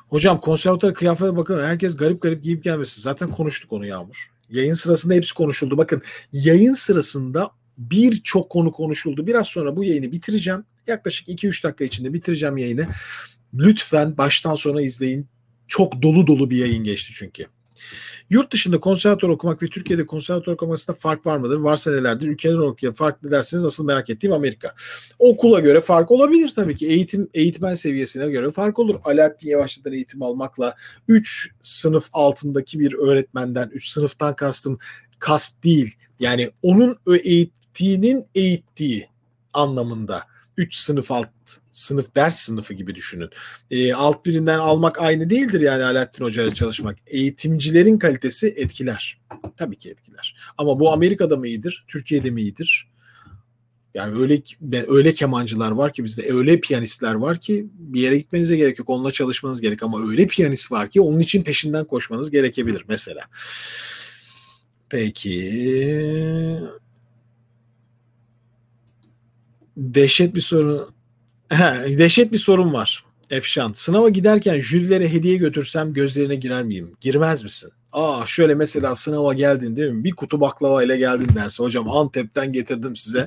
Hocam 0.09 0.41
konservatuar 0.41 0.95
kıyafete 0.95 1.37
bakın 1.37 1.63
herkes 1.63 1.97
garip 1.97 2.23
garip 2.23 2.43
giyip 2.43 2.65
gelmesin. 2.65 3.03
Zaten 3.03 3.31
konuştuk 3.31 3.73
onu 3.73 3.87
Yağmur. 3.87 4.33
Yayın 4.49 4.75
sırasında 4.75 5.15
hepsi 5.15 5.35
konuşuldu. 5.35 5.79
Bakın 5.79 6.03
yayın 6.33 6.75
sırasında 6.75 7.51
birçok 7.79 8.51
konu 8.51 8.73
konuşuldu. 8.73 9.27
Biraz 9.27 9.47
sonra 9.47 9.77
bu 9.77 9.85
yayını 9.85 10.13
bitireceğim. 10.13 10.65
Yaklaşık 10.87 11.29
2-3 11.29 11.65
dakika 11.65 11.85
içinde 11.85 12.13
bitireceğim 12.13 12.57
yayını. 12.57 12.87
Lütfen 13.55 14.19
baştan 14.19 14.55
sona 14.55 14.83
izleyin. 14.83 15.29
Çok 15.69 16.03
dolu 16.03 16.27
dolu 16.27 16.51
bir 16.51 16.57
yayın 16.57 16.85
geçti 16.85 17.13
çünkü. 17.15 17.47
Yurt 18.31 18.53
dışında 18.53 18.81
konservatuar 18.81 19.29
okumak 19.29 19.63
ve 19.63 19.67
Türkiye'de 19.67 20.07
konservatuar 20.07 20.55
okumak 20.55 20.73
arasında 20.73 20.97
fark 20.97 21.27
var 21.27 21.37
mıdır? 21.37 21.57
Varsa 21.57 21.91
nelerdir? 21.91 22.29
Ülkeler 22.29 22.55
okuyan 22.55 22.95
farklı 22.95 23.31
derseniz 23.31 23.65
asıl 23.65 23.85
merak 23.85 24.11
ettiğim 24.11 24.33
Amerika. 24.33 24.75
Okula 25.19 25.61
göre 25.61 25.81
fark 25.81 26.11
olabilir 26.11 26.53
tabii 26.57 26.77
ki. 26.77 26.87
Eğitim 26.87 27.29
eğitmen 27.35 27.75
seviyesine 27.75 28.29
göre 28.29 28.51
fark 28.51 28.79
olur. 28.79 29.01
Alaaddin 29.05 29.49
Yavaşlı'dan 29.49 29.93
eğitim 29.93 30.23
almakla 30.23 30.75
3 31.09 31.51
sınıf 31.61 32.09
altındaki 32.13 32.81
bir 32.81 32.95
öğretmenden 32.95 33.71
3 33.73 33.89
sınıftan 33.89 34.37
kastım 34.37 34.79
kast 35.19 35.65
değil. 35.65 35.95
Yani 36.21 36.51
onun 36.63 36.99
eğittiğinin 37.23 38.25
eğittiği 38.35 39.09
anlamında 39.53 40.32
3 40.57 40.75
sınıf 40.75 41.11
alt 41.11 41.29
sınıf 41.73 42.17
ders 42.17 42.37
sınıfı 42.37 42.75
gibi 42.75 42.95
düşünün. 42.95 43.31
E, 43.71 43.95
alt 43.95 44.27
birinden 44.27 44.59
almak 44.59 45.01
aynı 45.01 45.31
değildir 45.31 45.61
yani 45.61 45.85
Alaaddin 45.85 46.25
Hoca 46.25 46.43
ile 46.43 46.55
çalışmak. 46.55 46.99
Eğitimcilerin 47.07 47.99
kalitesi 47.99 48.55
etkiler. 48.57 49.21
Tabii 49.57 49.77
ki 49.77 49.91
etkiler. 49.91 50.37
Ama 50.59 50.81
bu 50.81 50.93
Amerika'da 50.93 51.37
mı 51.37 51.49
iyidir? 51.49 51.85
Türkiye'de 51.89 52.31
mi 52.31 52.43
iyidir? 52.43 52.93
Yani 53.95 54.19
öyle 54.19 54.43
öyle 54.89 55.15
kemancılar 55.15 55.71
var 55.71 55.93
ki 55.93 56.05
bizde 56.05 56.33
öyle 56.33 56.61
piyanistler 56.61 57.15
var 57.15 57.41
ki 57.41 57.67
bir 57.73 58.01
yere 58.01 58.19
gitmenize 58.19 58.57
gerek 58.57 58.79
yok. 58.79 58.91
Onunla 58.91 59.13
çalışmanız 59.13 59.61
gerek 59.61 59.83
ama 59.83 60.11
öyle 60.11 60.27
piyanist 60.27 60.73
var 60.73 60.91
ki 60.91 61.01
onun 61.01 61.21
için 61.21 61.43
peşinden 61.43 61.85
koşmanız 61.85 62.31
gerekebilir 62.31 62.85
mesela. 62.89 63.21
Peki 64.89 65.53
dehşet 69.83 70.35
bir 70.35 70.41
sorun. 70.41 70.91
He, 71.49 71.99
dehşet 71.99 72.33
bir 72.33 72.39
sorun 72.39 72.73
var. 72.73 73.05
Efşan. 73.31 73.73
Sınava 73.73 74.09
giderken 74.09 74.61
jürilere 74.61 75.13
hediye 75.13 75.37
götürsem 75.37 75.93
gözlerine 75.93 76.35
girer 76.35 76.63
miyim? 76.63 76.93
Girmez 77.01 77.43
misin? 77.43 77.71
Aa 77.93 78.27
şöyle 78.27 78.55
mesela 78.55 78.97
sınava 78.97 79.35
geldin 79.35 79.77
değil 79.77 79.91
mi? 79.91 80.05
Bir 80.05 80.13
kutu 80.13 80.41
baklava 80.41 80.83
ile 80.83 80.97
geldin 80.97 81.29
derse 81.37 81.63
hocam 81.63 81.91
Antep'ten 81.91 82.53
getirdim 82.53 82.97
size. 82.97 83.27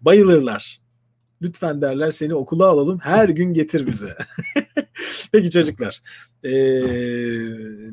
Bayılırlar. 0.00 0.80
Lütfen 1.42 1.80
derler 1.80 2.10
seni 2.10 2.34
okula 2.34 2.66
alalım 2.66 2.98
her 2.98 3.28
gün 3.28 3.54
getir 3.54 3.86
bize. 3.86 4.16
Peki 5.32 5.50
çocuklar. 5.50 6.00
E, 6.44 6.52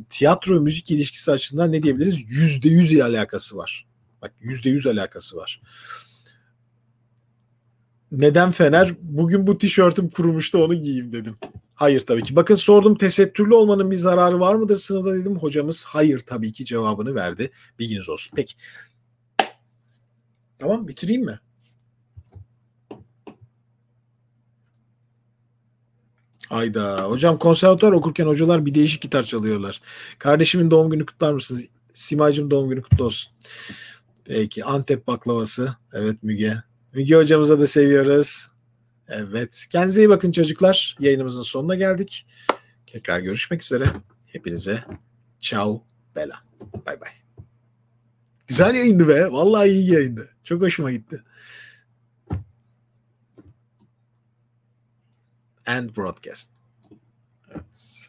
tiyatro 0.10 0.62
müzik 0.62 0.92
ilişkisi 0.92 1.32
açısından 1.32 1.72
ne 1.72 1.84
diyebiliriz? 1.84 2.22
Yüzde 2.28 2.70
yüz 2.70 2.94
ile 2.94 3.04
alakası 3.04 3.58
var. 3.58 3.88
Bak 4.22 4.34
yüzde 4.40 4.70
yüz 4.70 4.88
alakası 4.88 5.38
var 5.38 5.62
neden 8.12 8.52
Fener? 8.52 8.96
Bugün 9.02 9.48
bu 9.48 9.58
tişörtüm 9.58 10.10
kurumuştu 10.10 10.64
onu 10.64 10.76
giyeyim 10.76 11.12
dedim. 11.12 11.38
Hayır 11.76 12.00
tabii 12.00 12.24
ki. 12.24 12.36
Bakın 12.36 12.56
sordum 12.56 12.96
tesettürlü 12.96 13.54
olmanın 13.54 13.92
bir 13.92 13.96
zararı 13.96 14.40
var 14.40 14.56
mıdır 14.56 14.78
sınıfta 14.78 15.14
dedim. 15.14 15.38
Hocamız 15.38 15.86
hayır 15.86 16.20
tabii 16.20 16.52
ki 16.52 16.66
cevabını 16.66 17.16
verdi. 17.16 17.52
Bilginiz 17.80 18.10
olsun. 18.10 18.32
Peki. 18.36 18.56
Tamam 20.60 20.88
bitireyim 20.88 21.26
mi? 21.26 21.40
Ayda. 26.50 27.04
Hocam 27.04 27.40
konservatuar 27.40 27.92
okurken 27.92 28.26
hocalar 28.26 28.66
bir 28.66 28.74
değişik 28.76 29.02
gitar 29.02 29.24
çalıyorlar. 29.24 29.82
Kardeşimin 30.20 30.72
doğum 30.72 30.90
günü 30.90 31.06
kutlar 31.06 31.34
mısınız? 31.34 31.68
Simacım 31.94 32.52
doğum 32.52 32.70
günü 32.70 32.82
kutlu 32.82 33.06
olsun. 33.06 33.34
Peki. 34.26 34.66
Antep 34.66 35.08
baklavası. 35.08 35.76
Evet 35.94 36.24
Müge. 36.24 36.58
Müge 36.98 37.16
hocamıza 37.16 37.60
da 37.60 37.68
seviyoruz. 37.68 38.48
Evet. 39.08 39.66
Kendinize 39.70 40.02
iyi 40.02 40.10
bakın 40.10 40.32
çocuklar. 40.32 40.98
Yayınımızın 41.00 41.42
sonuna 41.44 41.76
geldik. 41.76 42.28
Tekrar 42.88 43.20
görüşmek 43.20 43.64
üzere. 43.64 43.86
Hepinize 44.26 44.84
ciao 45.40 45.84
bella. 46.16 46.44
Bay 46.86 47.02
bay. 47.02 47.10
Güzel 48.48 48.76
yayındı 48.76 49.08
be. 49.08 49.32
Vallahi 49.32 49.70
iyi 49.70 49.92
yayındı. 49.92 50.30
Çok 50.44 50.62
hoşuma 50.62 50.92
gitti. 50.92 51.24
And 55.66 55.98
broadcast. 55.98 56.50
Evet. 57.52 58.07